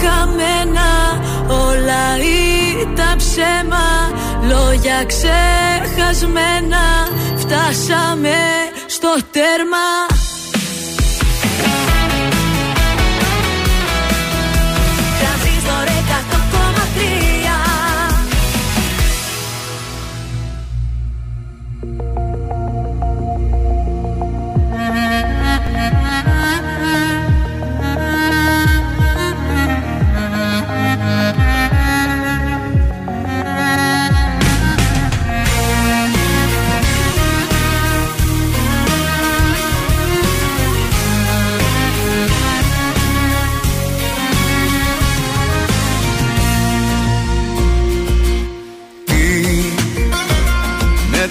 χαμένα 0.00 0.90
Όλα 1.48 2.06
ήταν 2.82 3.16
ψέμα. 3.16 3.86
Λόγια 4.48 5.04
ξεχασμένα 5.04 6.84
Φτάσαμε 7.36 8.36
στο 8.86 9.16
τέρμα 9.30 10.13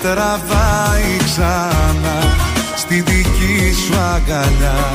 τραβάει 0.04 1.18
ξανά 1.24 2.18
στη 2.76 3.02
δική 3.02 3.74
σου 3.86 4.00
αγκαλιά. 4.16 4.92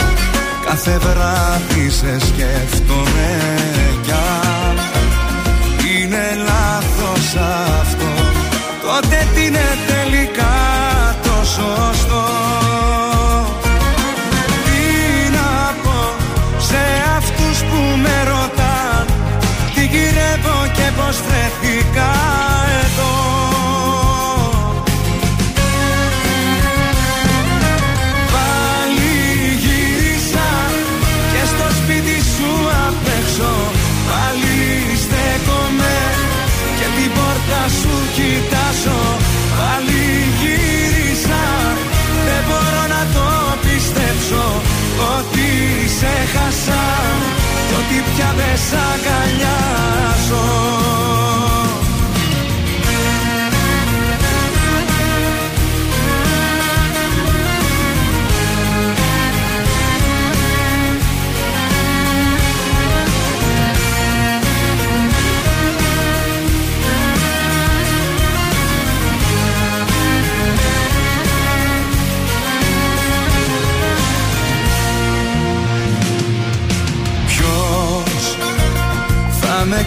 Κάθε 0.67 0.99
βράδυ 0.99 1.91
σε 1.91 2.19
σκέφτομαι 2.27 3.31
κι 4.03 4.13
αν 4.13 4.77
είναι 5.91 6.25
λάθος 6.49 7.35
αυτό. 7.81 8.13
Τότε 8.83 9.27
τι 9.35 9.45
είναι 9.47 9.69
τελικά 9.87 10.57
το 11.23 11.37
σωστό; 11.45 12.18
Ότι 45.99 46.07
σε 46.07 46.39
χάσα 46.39 46.83
κι 47.69 47.75
ότι 47.75 48.11
πια 48.15 48.35
δεν 48.37 48.57
σ' 48.57 48.73
αγκαλιάζω 48.73 50.47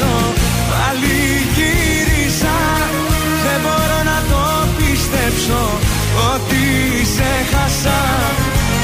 κοιτάζω 0.00 0.32
Πάλι 0.70 1.18
γύρισα 1.54 2.56
δεν 3.44 3.60
μπορώ 3.62 3.98
να 4.10 4.18
το 4.30 4.42
πιστέψω 4.76 5.62
Ότι 6.34 6.64
σε 7.14 7.30
χάσα. 7.50 8.00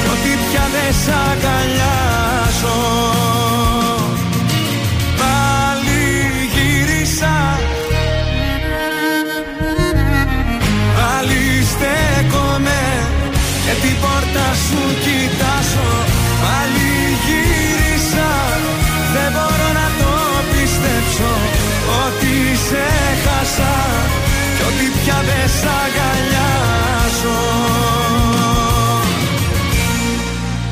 Κι 0.01 0.09
ότι 0.13 0.31
πια 0.49 0.65
δεν 0.73 0.93
σ' 0.93 1.09
αγκαλιάζω 1.29 2.77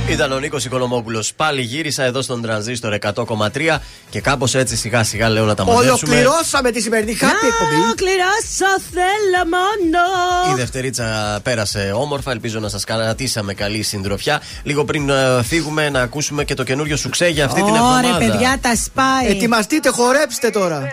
Ήταν 0.10 0.32
ο 0.32 0.40
Νίκος 0.40 0.66
Οικονομόπουλος. 0.66 1.34
Πάλι 1.34 1.62
γύρισα 1.62 2.04
εδώ 2.04 2.22
στον 2.22 2.42
τρανζίστορ 2.42 2.98
100,3 3.02 3.78
και 4.10 4.22
κάπως 4.22 4.56
έτσι 4.56 4.76
σιγά 4.76 5.04
σιγά 5.04 5.30
λέω 5.30 5.46
να 5.46 5.56
τα 5.56 5.66
μαζέψουμε. 5.66 6.16
Ολοκληρώσαμε 6.16 6.72
τη 6.72 6.82
σημερινή 6.82 7.18
happy 7.22 7.48
εκπομπή. 7.48 7.84
Ολοκληρώσω, 7.84 8.82
θέλω 8.92 9.44
μόνο. 9.50 10.54
Η 10.54 10.56
Δευτερίτσα 10.56 11.40
πέρασε 11.44 11.92
όμορφα. 11.96 12.32
Ελπίζω 12.32 12.60
να 12.60 12.70
σας 12.70 12.84
κρατήσαμε 12.84 13.54
καλή 13.54 13.84
συντροφιά. 13.84 14.42
Λίγο 14.64 14.86
πριν 14.86 15.10
ε, 15.10 15.44
φύγουμε, 15.44 15.90
να 15.90 16.02
ακούσουμε 16.02 16.44
και 16.44 16.54
το 16.54 16.64
καινούριο 16.64 16.98
σου 16.98 17.10
ξέ 17.10 17.28
για 17.28 17.46
αυτή 17.46 17.64
την 17.64 17.74
εβδομάδα. 17.76 18.16
Ωραία, 18.16 18.30
παιδιά, 18.30 18.58
τα 18.62 18.76
σπάει. 18.76 19.28
Ετοιμαστείτε, 19.28 19.90
χορέψτε 19.90 20.50
τώρα. 20.50 20.88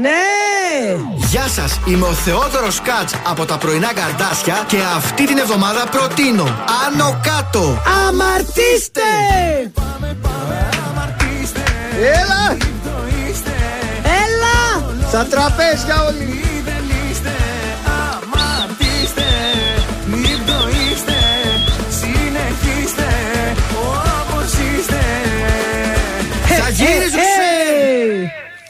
Ναι! 0.00 0.10
Γεια 1.16 1.48
σας, 1.48 1.80
είμαι 1.86 2.06
ο 2.06 2.12
Θεόδωρος 2.12 2.80
Κάτς 2.80 3.14
από 3.26 3.44
τα 3.44 3.58
πρωινά 3.58 3.92
καρδάσια 3.92 4.64
και 4.66 4.76
αυτή 4.96 5.26
την 5.26 5.38
εβδομάδα 5.38 5.86
προτείνω 5.86 6.64
Άνω 6.86 7.20
κάτω. 7.22 7.82
Αμαρτήστε! 8.08 9.00
Έλα! 12.00 12.56
Έλα! 14.04 14.86
Στα 15.08 15.26
τραπέζια 15.26 16.04
όλοι! 16.04 16.53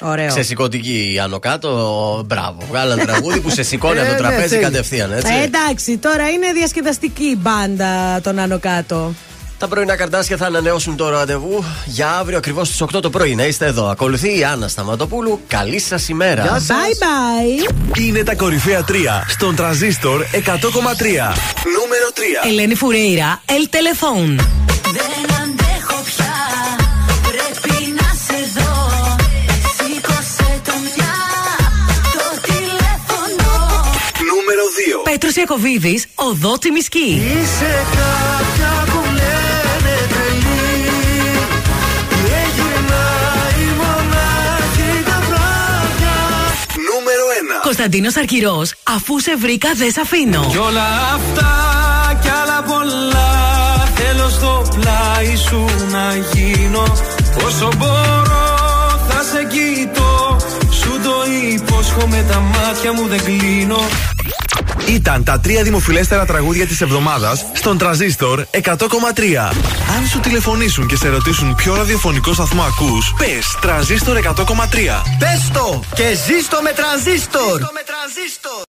Ωραίο. 0.04 0.28
Ξεσηκωτική 0.28 1.12
η 1.14 1.18
άνω 1.18 1.38
κάτω. 1.38 1.70
Μπράβο. 2.26 2.56
Βγάλαν 2.68 2.98
τραγούδι 2.98 3.40
που 3.40 3.50
σε 3.50 3.62
σηκώνει 3.62 3.98
από 3.98 4.08
το 4.08 4.12
Ε, 4.12 4.14
ναι, 4.14 4.18
τραπέζι 4.28 4.48
θέλει. 4.48 4.62
κατευθείαν, 4.62 5.12
έτσι. 5.12 5.32
Ε, 5.32 5.42
εντάξει, 5.44 5.96
τώρα 5.98 6.30
είναι 6.30 6.52
διασκεδαστική 6.54 7.24
η 7.24 7.36
μπάντα 7.40 8.20
των 8.22 8.38
άνω 8.38 8.58
κάτω. 8.58 9.14
Τα 9.58 9.68
πρωινά 9.68 9.96
καρτάσια 9.96 10.36
θα 10.36 10.46
ανανεώσουν 10.46 10.96
το 10.96 11.08
ραντεβού 11.08 11.64
για 11.86 12.10
αύριο 12.10 12.38
ακριβώς 12.38 12.68
στις 12.68 12.80
8 12.82 13.00
το 13.02 13.10
πρωί. 13.10 13.34
Να 13.34 13.44
είστε 13.46 13.66
εδώ. 13.66 13.86
Ακολουθεί 13.88 14.38
η 14.38 14.44
Άννα 14.44 14.68
Σταματοπούλου. 14.68 15.40
Καλή 15.48 15.78
σας 15.78 16.08
ημέρα. 16.08 16.42
Γεια 16.42 16.52
σας. 16.52 16.66
Bye 16.68 17.04
bye. 17.64 17.98
Είναι 18.00 18.22
τα 18.22 18.34
κορυφαία 18.34 18.84
3 18.88 18.92
στον 19.28 19.54
τραζίστορ 19.56 20.22
100,3. 20.32 21.34
Νούμερο 21.78 22.08
3. 22.44 22.48
Ελένη 22.48 22.74
Φουρέιρα, 22.74 23.42
El 23.46 23.68
Telefón. 23.74 24.40
2. 35.24 35.26
Πέτρος 35.26 35.42
Ιακοβίδης, 35.42 36.06
Οδό 36.14 36.58
Τσιμισκή. 36.58 37.22
Είσαι 37.42 37.86
κάποια 37.96 38.84
που 38.86 39.00
λένε 39.04 39.96
τρελή 40.08 40.82
και 42.24 42.40
γυρνάει 42.54 43.66
μονάχη 43.80 45.02
τα 45.04 45.18
βράδια 45.28 46.16
Νούμερο 46.88 47.24
1. 47.60 47.62
Κωνσταντίνος 47.62 48.16
Αρκυρός, 48.16 48.74
αφού 48.82 49.20
σε 49.20 49.36
βρήκα 49.36 49.70
δεν 49.74 49.90
σ' 49.92 49.98
αφήνω. 49.98 50.46
Κι 50.50 50.56
όλα 50.56 50.86
αυτά 51.14 51.52
κι 52.22 52.28
άλλα 52.28 52.62
πολλά 52.62 53.32
Θέλω 53.94 54.28
στο 54.28 54.62
πλάι 54.74 55.36
σου 55.36 55.64
να 55.90 56.16
γίνω 56.32 56.82
Όσο 57.46 57.68
μπορώ 57.76 58.46
θα 59.08 59.22
σε 59.32 59.44
κοιτώ 59.44 60.36
Σου 60.70 61.00
το 61.02 61.14
υπόσχομαι 61.52 62.24
τα 62.30 62.40
μάτια 62.40 62.92
μου 62.92 63.06
δεν 63.06 63.24
κλείνω 63.24 63.80
Ήταν 64.88 65.24
τα 65.24 65.40
τρία 65.40 65.62
δημοφιλέστερα 65.62 66.24
τραγούδια 66.24 66.66
της 66.66 66.80
εβδομάδας 66.80 67.44
στον 67.52 67.78
τραζίστορ 67.78 68.44
100,3. 68.50 69.52
Αν 69.96 70.06
σου 70.10 70.20
τηλεφωνήσουν 70.20 70.86
και 70.86 70.96
σε 70.96 71.08
ρωτήσουν 71.08 71.54
ποιο 71.54 71.74
ραδιοφωνικό 71.74 72.32
σταθμό 72.32 72.62
ακούς, 72.62 73.14
πες 73.18 73.58
τραζίστορ 73.60 74.16
100,3. 74.16 75.02
Πες 75.18 75.50
το 75.52 75.82
και 75.94 76.08
ζήστο 76.26 76.62
με 76.62 76.72
τρανζίστορ. 76.72 77.60